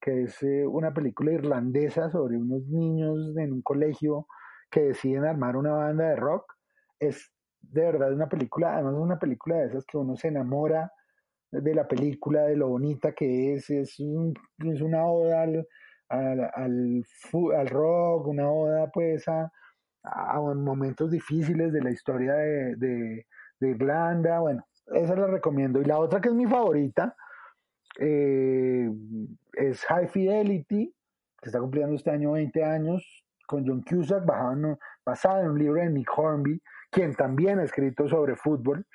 que 0.00 0.22
es 0.24 0.42
eh, 0.42 0.66
una 0.66 0.92
película 0.92 1.32
irlandesa 1.32 2.10
sobre 2.10 2.36
unos 2.36 2.66
niños 2.66 3.36
en 3.36 3.52
un 3.52 3.62
colegio 3.62 4.26
que 4.70 4.80
deciden 4.82 5.24
armar 5.24 5.56
una 5.56 5.72
banda 5.72 6.08
de 6.10 6.16
rock. 6.16 6.52
Es 6.98 7.32
de 7.60 7.82
verdad 7.82 8.12
una 8.12 8.28
película, 8.28 8.74
además 8.74 8.94
es 8.94 9.00
una 9.00 9.18
película 9.18 9.56
de 9.56 9.66
esas 9.66 9.84
que 9.86 9.96
uno 9.98 10.16
se 10.16 10.28
enamora 10.28 10.90
de 11.52 11.74
la 11.74 11.86
película, 11.86 12.42
de 12.44 12.56
lo 12.56 12.68
bonita 12.68 13.12
que 13.12 13.54
es, 13.54 13.70
es, 13.70 14.00
un- 14.00 14.34
es 14.64 14.80
una 14.80 15.06
oda 15.06 15.42
al, 15.42 15.66
al, 16.08 16.50
al 16.54 17.68
rock, 17.68 18.26
una 18.28 18.50
oda 18.50 18.90
pues 18.92 19.28
a, 19.28 19.50
a 20.02 20.40
momentos 20.40 21.10
difíciles 21.10 21.72
de 21.72 21.82
la 21.82 21.90
historia 21.90 22.34
de, 22.34 22.76
de- 22.76 23.26
Irlanda, 23.60 24.40
bueno, 24.40 24.66
esa 24.88 25.14
la 25.14 25.28
recomiendo. 25.28 25.80
Y 25.80 25.84
la 25.84 25.98
otra 26.00 26.20
que 26.20 26.28
es 26.28 26.34
mi 26.34 26.46
favorita 26.46 27.14
eh, 28.00 28.90
es 29.54 29.84
High 29.84 30.08
Fidelity, 30.08 30.94
que 31.40 31.48
está 31.48 31.60
cumpliendo 31.60 31.94
este 31.94 32.10
año 32.10 32.32
20 32.32 32.64
años, 32.64 33.24
con 33.46 33.66
John 33.66 33.82
Cusack, 33.82 34.24
basada 35.04 35.42
en 35.42 35.50
un 35.50 35.58
libro 35.58 35.80
de 35.80 35.90
Nick 35.90 36.10
Hornby, 36.16 36.60
quien 36.90 37.14
también 37.14 37.58
ha 37.58 37.64
escrito 37.64 38.08
sobre 38.08 38.36
fútbol. 38.36 38.86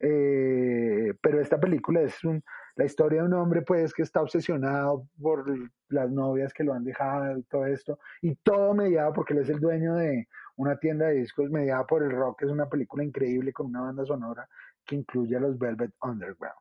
Eh, 0.00 1.14
pero 1.22 1.40
esta 1.40 1.58
película 1.60 2.00
es 2.02 2.22
un- 2.24 2.42
la 2.76 2.84
historia 2.84 3.20
de 3.22 3.26
un 3.28 3.34
hombre 3.34 3.62
pues 3.62 3.94
que 3.94 4.02
está 4.02 4.20
obsesionado 4.20 5.06
por 5.20 5.44
las 5.88 6.10
novias 6.10 6.52
que 6.52 6.64
lo 6.64 6.72
han 6.74 6.84
dejado 6.84 7.38
y 7.38 7.42
todo 7.44 7.66
esto, 7.66 7.98
y 8.20 8.34
todo 8.36 8.74
mediado 8.74 9.12
porque 9.12 9.32
él 9.34 9.40
es 9.40 9.48
el 9.48 9.60
dueño 9.60 9.94
de 9.94 10.28
una 10.56 10.76
tienda 10.78 11.06
de 11.06 11.14
discos 11.14 11.50
mediada 11.50 11.86
por 11.86 12.02
el 12.02 12.10
rock, 12.10 12.42
es 12.42 12.50
una 12.50 12.68
película 12.68 13.04
increíble 13.04 13.52
con 13.52 13.66
una 13.66 13.82
banda 13.82 14.04
sonora 14.04 14.48
que 14.84 14.96
incluye 14.96 15.36
a 15.36 15.40
los 15.40 15.58
Velvet 15.58 15.92
Underground. 16.02 16.58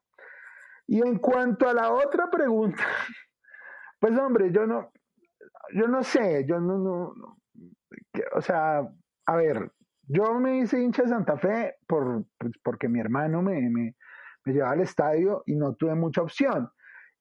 Y 0.88 1.02
en 1.02 1.18
cuanto 1.20 1.68
a 1.70 1.74
la 1.74 1.92
otra 1.92 2.30
pregunta, 2.30 2.84
pues 4.00 4.18
hombre, 4.18 4.52
yo 4.52 4.66
no, 4.68 4.92
yo 5.74 5.88
no 5.88 6.04
sé, 6.04 6.46
yo 6.46 6.60
no, 6.60 6.78
no, 6.78 7.14
no- 7.16 7.38
o 8.36 8.42
sea, 8.42 8.88
a 9.26 9.36
ver, 9.36 9.72
yo 10.04 10.40
me 10.40 10.60
hice 10.60 10.82
hincha 10.82 11.04
de 11.04 11.10
Santa 11.10 11.38
Fe 11.38 11.76
por, 11.88 12.26
pues, 12.38 12.54
porque 12.64 12.90
mi 12.90 13.00
hermano 13.00 13.42
me, 13.42 13.70
me, 13.70 13.96
me 14.46 14.54
llevaba 14.54 14.74
al 14.74 14.82
estadio 14.82 15.44
y 15.46 15.56
no 15.56 15.76
tuve 15.76 15.96
mucha 15.96 16.22
opción. 16.22 16.70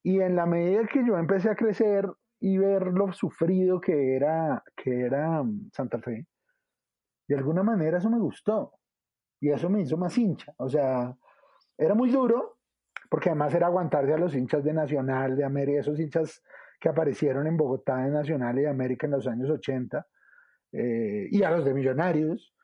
Y 0.03 0.21
en 0.21 0.35
la 0.35 0.47
medida 0.47 0.87
que 0.87 1.05
yo 1.07 1.17
empecé 1.17 1.51
a 1.51 1.55
crecer 1.55 2.11
y 2.41 2.59
ver 2.59 2.89
lo 2.89 3.13
sufrido 3.13 3.81
que 3.81 4.17
era, 4.17 4.63
que 4.77 5.03
era 5.03 5.43
mm, 5.43 5.71
Santa 5.73 6.01
Fe, 6.01 6.27
de 7.29 7.37
alguna 7.37 7.63
manera 7.63 7.99
eso 7.99 8.11
me 8.11 8.19
gustó. 8.19 8.73
Y 9.41 9.51
eso 9.51 9.69
me 9.69 9.81
hizo 9.81 9.97
más 9.97 10.17
hincha. 10.19 10.53
O 10.57 10.69
sea, 10.69 11.17
era 11.77 11.95
muy 11.95 12.11
duro, 12.11 12.59
porque 13.11 13.29
además 13.29 13.55
era 13.55 13.67
aguantarse 13.67 14.13
a 14.13 14.19
los 14.19 14.35
hinchas 14.35 14.63
de 14.65 14.73
Nacional, 14.73 15.37
de 15.37 15.45
América, 15.45 15.81
esos 15.81 15.99
hinchas 15.99 16.43
que 16.81 16.89
aparecieron 16.89 17.47
en 17.47 17.57
Bogotá 17.57 17.99
de 17.99 18.11
Nacional 18.11 18.59
y 18.59 18.63
de 18.63 18.69
América 18.69 19.07
en 19.07 19.13
los 19.13 19.27
años 19.27 19.51
80, 19.51 20.07
eh, 20.73 21.29
y 21.31 21.43
a 21.43 21.51
los 21.51 21.65
de 21.65 21.75
Millonarios. 21.75 22.55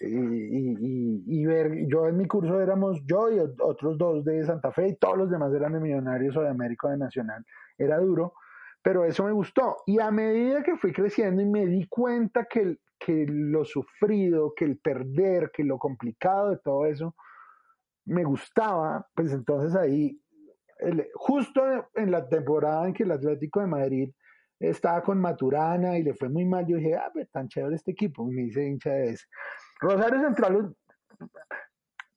Y, 0.00 0.06
y- 0.06 1.24
y- 1.26 1.46
ver, 1.46 1.86
yo 1.88 2.06
en 2.06 2.16
mi 2.16 2.26
curso 2.26 2.60
éramos 2.60 3.00
yo 3.06 3.30
y 3.30 3.38
ot- 3.38 3.56
otros 3.60 3.98
dos 3.98 4.24
de 4.24 4.44
Santa 4.44 4.70
Fe 4.72 4.88
y 4.88 4.96
todos 4.96 5.18
los 5.18 5.30
demás 5.30 5.52
eran 5.54 5.72
de 5.72 5.80
Millonarios 5.80 6.36
o 6.36 6.42
de 6.42 6.48
América 6.48 6.88
o 6.88 6.90
de 6.90 6.98
Nacional. 6.98 7.44
Era 7.76 7.98
duro, 7.98 8.34
pero 8.82 9.04
eso 9.04 9.24
me 9.24 9.32
gustó. 9.32 9.78
Y 9.86 9.98
a 9.98 10.10
medida 10.10 10.62
que 10.62 10.76
fui 10.76 10.92
creciendo 10.92 11.42
y 11.42 11.46
me 11.46 11.66
di 11.66 11.86
cuenta 11.88 12.44
que, 12.44 12.76
que 12.98 13.26
lo 13.28 13.64
sufrido, 13.64 14.52
que 14.54 14.64
el 14.66 14.78
perder, 14.78 15.50
que 15.52 15.64
lo 15.64 15.78
complicado 15.78 16.50
de 16.50 16.58
todo 16.58 16.86
eso, 16.86 17.14
me 18.04 18.24
gustaba, 18.24 19.06
pues 19.14 19.32
entonces 19.32 19.74
ahí, 19.76 20.20
justo 21.14 21.62
en 21.94 22.10
la 22.10 22.28
temporada 22.28 22.86
en 22.86 22.94
que 22.94 23.02
el 23.02 23.10
Atlético 23.12 23.60
de 23.60 23.66
Madrid 23.66 24.10
estaba 24.58 25.02
con 25.02 25.18
Maturana 25.20 25.98
y 25.98 26.02
le 26.02 26.14
fue 26.14 26.28
muy 26.28 26.44
mal, 26.44 26.66
yo 26.66 26.76
dije, 26.76 26.94
ah, 26.94 27.10
pues 27.12 27.30
tan 27.30 27.48
chévere 27.48 27.76
este 27.76 27.92
equipo, 27.92 28.24
me 28.26 28.42
hice 28.42 28.66
hincha 28.66 28.90
de 28.90 29.10
ese. 29.10 29.24
Rosario 29.80 30.20
Central, 30.20 30.74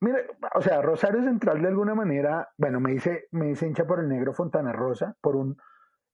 mire, 0.00 0.26
o 0.54 0.60
sea, 0.62 0.82
Rosario 0.82 1.22
Central 1.22 1.62
de 1.62 1.68
alguna 1.68 1.94
manera, 1.94 2.48
bueno, 2.58 2.80
me 2.80 2.94
hice, 2.94 3.26
me 3.32 3.50
hice 3.50 3.66
hincha 3.66 3.86
por 3.86 4.00
el 4.00 4.08
negro 4.08 4.32
Fontana 4.34 4.72
Rosa, 4.72 5.16
por 5.20 5.36
un 5.36 5.56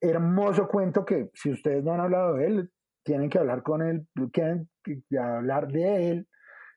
hermoso 0.01 0.69
cuento 0.69 1.05
que 1.05 1.31
si 1.35 1.51
ustedes 1.51 1.85
no 1.85 1.93
han 1.93 2.01
hablado 2.01 2.35
de 2.35 2.47
él, 2.47 2.71
tienen 3.03 3.29
que 3.29 3.39
hablar 3.39 3.63
con 3.63 3.83
él, 3.83 4.07
tienen 4.33 4.69
que 4.85 5.19
hablar 5.19 5.69
de 5.69 6.11
él, 6.11 6.29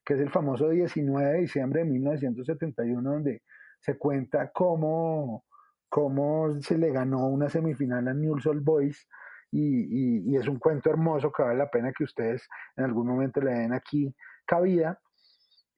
que 0.04 0.16
es 0.16 0.20
el 0.20 0.30
famoso 0.32 0.70
19 0.70 1.32
de 1.34 1.40
diciembre 1.40 1.84
de 1.84 1.90
1971, 1.90 3.12
donde 3.12 3.42
se 3.80 3.98
cuenta 3.98 4.52
cómo, 4.54 5.46
cómo 5.90 6.52
se 6.62 6.78
le 6.78 6.92
ganó 6.92 7.28
una 7.28 7.50
semifinal 7.50 8.08
a 8.08 8.14
Newell's 8.14 8.46
Old 8.48 8.64
Boys 8.64 9.08
y- 9.52 10.32
y 10.32 10.36
es 10.36 10.48
un 10.48 10.58
cuento 10.58 10.90
hermoso 10.90 11.32
que 11.32 11.44
vale 11.44 11.58
la 11.60 11.70
pena 11.70 11.92
que 11.96 12.06
ustedes 12.06 12.48
en 12.76 12.86
algún 12.86 13.08
momento 13.08 13.40
le 13.40 13.52
den 13.52 13.74
aquí 13.74 14.14
cabida. 14.46 15.00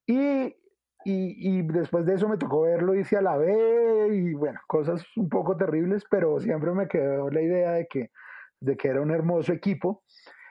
Y, 0.05 0.55
y, 1.05 1.59
y 1.59 1.61
después 1.63 2.05
de 2.05 2.15
eso 2.15 2.27
me 2.27 2.37
tocó 2.37 2.61
verlo 2.61 2.95
irse 2.95 3.17
a 3.17 3.21
la 3.21 3.37
B 3.37 4.09
y 4.11 4.33
bueno, 4.33 4.59
cosas 4.67 5.03
un 5.15 5.29
poco 5.29 5.55
terribles, 5.57 6.03
pero 6.09 6.39
siempre 6.39 6.71
me 6.71 6.87
quedó 6.87 7.29
la 7.29 7.41
idea 7.41 7.71
de 7.71 7.87
que, 7.87 8.11
de 8.59 8.75
que 8.77 8.87
era 8.87 9.01
un 9.01 9.11
hermoso 9.11 9.53
equipo. 9.53 10.03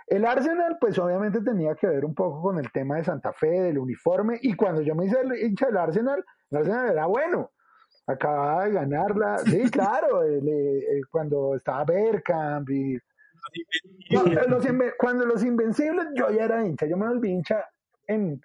El 0.06 0.26
Arsenal, 0.26 0.76
pues 0.80 0.98
obviamente 0.98 1.40
tenía 1.40 1.74
que 1.74 1.86
ver 1.86 2.04
un 2.04 2.14
poco 2.14 2.42
con 2.42 2.58
el 2.58 2.70
tema 2.72 2.96
de 2.96 3.04
Santa 3.04 3.32
Fe, 3.32 3.62
del 3.62 3.78
uniforme, 3.78 4.38
y 4.42 4.54
cuando 4.54 4.82
yo 4.82 4.94
me 4.94 5.06
hice 5.06 5.20
el 5.20 5.34
hincha 5.42 5.66
del 5.66 5.78
Arsenal, 5.78 6.24
el 6.50 6.58
Arsenal 6.58 6.90
era 6.90 7.06
bueno, 7.06 7.50
acababa 8.06 8.66
de 8.66 8.72
ganarla, 8.72 9.38
sí, 9.38 9.62
claro, 9.70 10.22
el, 10.22 10.46
eh, 10.46 11.00
cuando 11.10 11.56
estaba 11.56 11.84
Bergkamp 11.84 12.68
y... 12.70 12.98
Los, 14.10 14.66
cuando 14.98 15.26
los 15.26 15.44
Invencibles, 15.44 16.06
yo 16.14 16.30
ya 16.30 16.44
era 16.44 16.64
hincha, 16.64 16.86
yo 16.86 16.96
me 16.96 17.08
volví 17.08 17.30
hincha 17.30 17.64
en... 18.06 18.40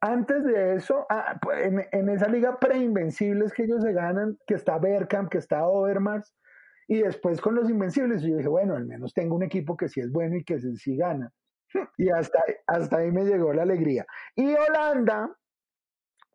Antes 0.00 0.44
de 0.44 0.74
eso, 0.74 1.06
ah, 1.08 1.38
en, 1.62 1.84
en 1.90 2.08
esa 2.10 2.28
liga 2.28 2.58
pre-invencibles 2.58 3.52
que 3.52 3.64
ellos 3.64 3.82
se 3.82 3.92
ganan, 3.92 4.38
que 4.46 4.54
está 4.54 4.78
Bergkamp, 4.78 5.30
que 5.30 5.38
está 5.38 5.66
Overmars, 5.66 6.34
y 6.88 6.98
después 6.98 7.40
con 7.40 7.54
los 7.54 7.68
Invencibles, 7.68 8.22
yo 8.22 8.36
dije, 8.36 8.48
bueno, 8.48 8.76
al 8.76 8.86
menos 8.86 9.12
tengo 9.12 9.34
un 9.34 9.42
equipo 9.42 9.76
que 9.76 9.88
sí 9.88 10.00
es 10.00 10.10
bueno 10.12 10.36
y 10.36 10.44
que 10.44 10.58
sí, 10.60 10.96
gana. 10.96 11.32
Y 11.98 12.10
hasta, 12.10 12.42
hasta 12.66 12.98
ahí 12.98 13.10
me 13.10 13.24
llegó 13.24 13.52
la 13.52 13.62
alegría. 13.62 14.06
Y 14.34 14.54
Holanda 14.54 15.36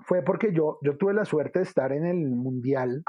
fue 0.01 0.23
porque 0.23 0.51
yo, 0.51 0.77
yo 0.81 0.97
tuve 0.97 1.13
la 1.13 1.25
suerte 1.25 1.59
de 1.59 1.63
estar 1.63 1.91
en 1.93 2.05
el 2.05 2.17
Mundial 2.17 3.03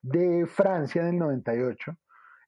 de 0.00 0.46
Francia 0.46 1.02
en 1.02 1.08
el 1.08 1.18
98 1.18 1.92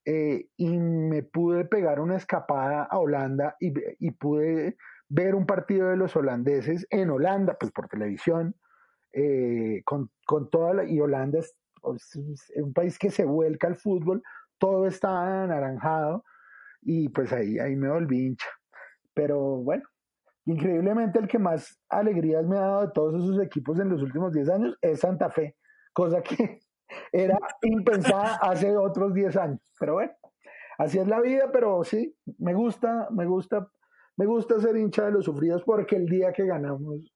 eh, 0.07 0.47
y 0.57 0.79
me 0.79 1.23
pude 1.23 1.65
pegar 1.65 2.01
una 2.01 2.17
escapada 2.17 2.85
a 2.85 2.99
Holanda 2.99 3.57
y, 3.61 3.73
y 3.99 4.11
pude 4.13 4.77
ver 5.11 5.35
un 5.35 5.45
partido 5.45 5.89
de 5.91 5.97
los 5.97 6.17
holandeses 6.17 6.87
en 6.89 7.11
Holanda, 7.11 7.57
pues 7.59 7.73
por 7.73 7.89
televisión, 7.89 8.55
eh, 9.13 9.83
con, 9.85 10.11
con 10.25 10.49
toda 10.49 10.73
la, 10.73 10.85
y 10.85 11.01
Holanda 11.01 11.41
es, 11.41 11.55
es 11.99 12.51
un 12.57 12.73
país 12.73 12.99
que 12.99 13.11
se 13.11 13.25
vuelca 13.25 13.67
al 13.67 13.77
fútbol, 13.77 14.23
todo 14.59 14.87
está 14.87 15.43
anaranjado 15.43 16.25
y 16.83 17.09
pues 17.09 17.33
ahí, 17.33 17.59
ahí 17.59 17.77
me 17.77 17.91
volví 17.91 18.27
hincha. 18.27 18.49
Pero 19.13 19.39
bueno, 19.39 19.83
increíblemente 20.47 21.19
el 21.19 21.27
que 21.29 21.39
más 21.39 21.79
alegrías 21.89 22.47
me 22.47 22.57
ha 22.57 22.61
dado 22.61 22.87
de 22.87 22.93
todos 22.93 23.23
esos 23.23 23.43
equipos 23.43 23.79
en 23.81 23.89
los 23.89 24.03
últimos 24.03 24.33
10 24.33 24.49
años 24.49 24.79
es 24.81 25.01
Santa 25.01 25.29
Fe, 25.31 25.57
cosa 25.93 26.23
que 26.23 26.61
era 27.13 27.39
impensada 27.63 28.37
hace 28.37 28.77
otros 28.77 29.13
10 29.13 29.37
años. 29.37 29.61
Pero 29.79 29.95
bueno, 29.95 30.13
así 30.79 30.99
es 30.99 31.09
la 31.09 31.21
vida, 31.21 31.51
pero 31.53 31.83
sí, 31.83 32.17
me 32.39 32.55
gusta, 32.55 33.09
me 33.11 33.27
gusta, 33.27 33.69
me 34.21 34.27
gusta 34.27 34.61
ser 34.61 34.77
hincha 34.77 35.07
de 35.07 35.13
los 35.13 35.25
sufridos 35.25 35.63
porque 35.65 35.97
el 35.97 36.05
día 36.05 36.31
que 36.31 36.45
ganamos, 36.45 37.11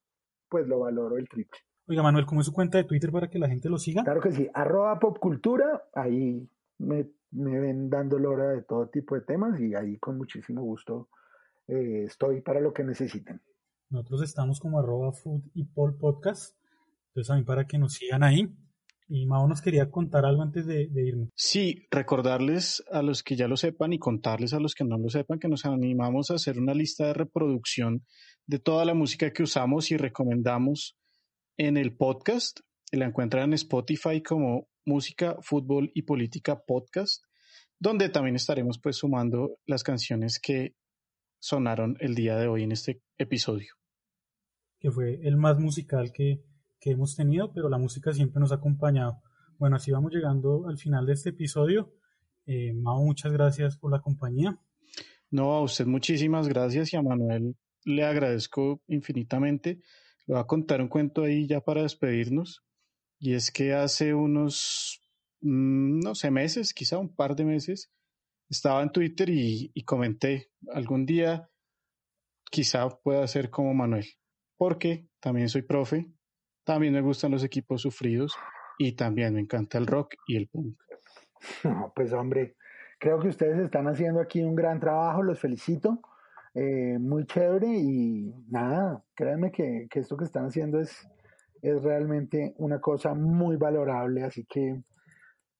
pues 0.48 0.66
lo 0.66 0.81
valoro 0.81 1.18
el 1.18 1.28
triple. 1.28 1.59
Oiga, 1.86 2.02
Manuel, 2.02 2.24
¿cómo 2.24 2.40
es 2.40 2.47
su 2.47 2.52
cuenta 2.55 2.78
de 2.78 2.85
Twitter 2.85 3.12
para 3.12 3.28
que 3.28 3.39
la 3.39 3.47
gente 3.47 3.68
lo 3.68 3.76
siga? 3.76 4.02
Claro 4.05 4.22
que 4.22 4.32
sí, 4.32 4.48
arroba 4.55 4.98
popcultura, 4.98 5.85
ahí 5.93 6.48
me, 6.78 7.10
me 7.32 7.60
ven 7.60 7.90
dando 7.90 8.18
lora 8.18 8.52
de 8.52 8.62
todo 8.62 8.89
tipo 8.89 9.16
de 9.16 9.20
temas 9.20 9.60
y 9.60 9.74
ahí 9.74 9.98
con 9.98 10.16
muchísimo 10.16 10.62
gusto 10.62 11.10
eh, 11.68 12.05
estoy 12.06 12.40
para 12.40 12.60
lo 12.60 12.72
que 12.72 12.85
necesiten. 12.85 13.43
Nosotros 13.90 14.22
estamos 14.22 14.59
como 14.59 14.78
arroba 14.78 15.12
food 15.12 15.43
y 15.52 15.64
pol 15.64 15.98
podcast. 15.98 16.56
Entonces 17.09 17.28
también 17.28 17.44
para 17.44 17.66
que 17.66 17.76
nos 17.76 17.93
sigan 17.93 18.22
ahí. 18.22 18.51
Y 19.06 19.26
Mao 19.26 19.47
nos 19.47 19.60
quería 19.60 19.90
contar 19.90 20.24
algo 20.24 20.43
antes 20.43 20.66
de, 20.66 20.89
de 20.89 21.06
irnos. 21.06 21.28
Sí, 21.35 21.86
recordarles 21.90 22.82
a 22.90 23.02
los 23.02 23.22
que 23.22 23.36
ya 23.36 23.48
lo 23.48 23.56
sepan 23.56 23.93
y 23.93 23.98
contarles 23.98 24.55
a 24.55 24.60
los 24.60 24.74
que 24.74 24.85
no 24.85 24.97
lo 24.97 25.10
sepan 25.10 25.39
que 25.39 25.48
nos 25.48 25.66
animamos 25.66 26.31
a 26.31 26.35
hacer 26.35 26.59
una 26.59 26.72
lista 26.74 27.06
de 27.06 27.14
reproducción 27.14 28.06
de 28.47 28.59
toda 28.59 28.85
la 28.85 28.94
música 28.94 29.32
que 29.32 29.43
usamos 29.43 29.90
y 29.90 29.97
recomendamos 29.97 30.97
en 31.59 31.76
el 31.76 31.97
podcast. 31.97 32.60
La 32.93 33.06
encuentran 33.06 33.44
en 33.51 33.55
Spotify 33.55 34.22
como 34.22 34.68
Música, 34.86 35.36
Fútbol 35.43 35.90
y 35.94 36.02
Política 36.02 36.62
Podcast, 36.64 37.24
donde 37.78 38.09
también 38.09 38.36
estaremos 38.36 38.78
pues 38.78 38.97
sumando 38.97 39.59
las 39.66 39.82
canciones 39.82 40.39
que 40.39 40.74
sonaron 41.40 41.97
el 42.01 42.14
día 42.14 42.36
de 42.36 42.47
hoy 42.47 42.62
en 42.62 42.72
este 42.72 43.02
episodio. 43.18 43.74
que 44.78 44.90
fue 44.90 45.20
el 45.22 45.36
más 45.36 45.59
musical 45.59 46.12
que, 46.12 46.43
que 46.85 46.90
hemos 46.90 47.16
tenido, 47.16 47.51
pero 47.51 47.70
la 47.70 47.78
música 47.78 48.12
siempre 48.12 48.40
nos 48.40 48.52
ha 48.52 48.56
acompañado. 48.56 49.23
Bueno, 49.59 49.77
así 49.77 49.90
vamos 49.90 50.12
llegando 50.12 50.69
al 50.69 50.77
final 50.77 51.06
de 51.06 51.15
este 51.15 51.31
episodio. 51.31 51.94
Eh, 52.44 52.74
Mao, 52.74 53.02
muchas 53.02 53.32
gracias 53.32 53.78
por 53.78 53.90
la 53.90 54.02
compañía. 54.02 54.61
No, 55.31 55.55
a 55.55 55.62
usted 55.62 55.86
muchísimas 55.86 56.47
gracias 56.47 56.93
y 56.93 56.97
a 56.98 57.02
Manuel 57.02 57.56
le 57.85 58.05
agradezco 58.05 58.82
infinitamente. 58.86 59.81
Le 60.27 60.35
voy 60.35 60.40
a 60.43 60.47
contar 60.47 60.82
un 60.82 60.89
cuento 60.89 61.23
ahí 61.23 61.47
ya 61.47 61.62
para 61.62 61.81
despedirnos. 61.81 62.62
Y 63.19 63.32
es 63.32 63.51
que 63.51 63.73
hace 63.73 64.12
unos, 64.12 65.01
mm, 65.40 66.01
no 66.01 66.15
sé, 66.15 66.31
meses, 66.31 66.74
quizá 66.74 66.98
un 66.98 67.15
par 67.15 67.35
de 67.35 67.47
meses, 67.47 67.90
estaba 68.51 68.82
en 68.82 68.93
Twitter 68.93 69.31
y, 69.31 69.70
y 69.73 69.85
comenté, 69.85 70.51
algún 70.70 71.06
día 71.06 71.48
quizá 72.51 72.90
pueda 72.90 73.27
ser 73.27 73.48
como 73.48 73.73
Manuel, 73.73 74.05
porque 74.59 75.09
también 75.20 75.48
soy 75.48 75.62
profe, 75.62 76.14
también 76.65 76.93
me 76.93 77.01
gustan 77.01 77.31
los 77.31 77.45
equipos 77.45 77.82
sufridos 77.82 78.35
y 78.78 78.93
también 78.93 79.35
me 79.35 79.41
encanta 79.41 79.78
el 79.78 79.86
rock 79.86 80.15
y 80.27 80.36
el 80.36 80.49
punk. 80.49 80.78
No, 81.65 81.93
pues 81.95 82.12
hombre, 82.15 82.57
creo 82.99 83.20
que 83.20 83.28
ustedes 83.28 83.59
están 83.59 83.86
haciendo 83.86 84.20
aquí 84.20 84.43
un 84.43 84.55
gran 84.55 84.81
trabajo, 84.81 85.23
los 85.23 85.39
felicito, 85.39 86.01
eh, 86.55 86.99
muy 86.99 87.27
chévere 87.27 87.69
y 87.69 88.32
nada, 88.49 89.05
créanme 89.15 89.53
que, 89.53 89.86
que 89.91 90.01
esto 90.01 90.16
que 90.16 90.24
están 90.24 90.47
haciendo 90.47 90.81
es, 90.81 91.07
es 91.61 91.82
realmente 91.82 92.55
una 92.57 92.81
cosa 92.81 93.12
muy 93.12 93.57
valorable, 93.57 94.23
así 94.23 94.47
que 94.47 94.82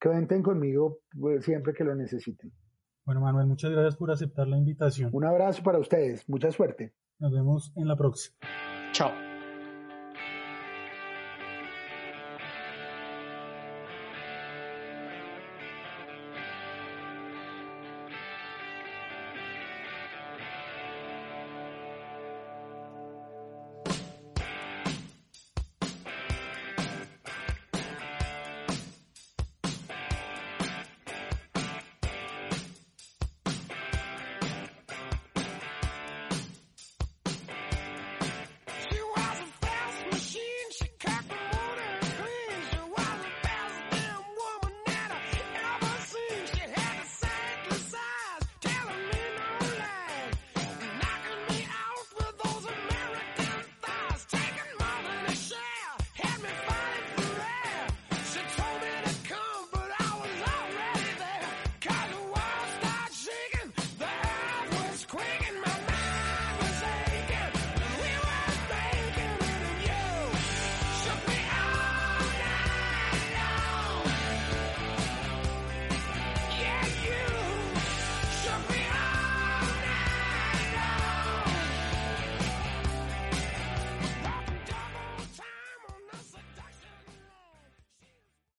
cuenten 0.01 0.43
conmigo 0.43 1.01
pues, 1.19 1.45
siempre 1.45 1.73
que 1.73 1.85
lo 1.85 1.95
necesiten. 1.95 2.53
Bueno, 3.05 3.21
Manuel, 3.21 3.47
muchas 3.47 3.71
gracias 3.71 3.97
por 3.97 4.11
aceptar 4.11 4.49
la 4.49 4.57
invitación. 4.57 5.11
Un 5.13 5.25
abrazo 5.25 5.63
para 5.63 5.79
ustedes, 5.79 6.29
mucha 6.29 6.51
suerte. 6.51 6.95
Nos 7.19 7.33
vemos 7.33 7.73
en 7.77 7.89
la 7.89 7.97
próxima. 7.97 8.37
Chao. 8.93 9.24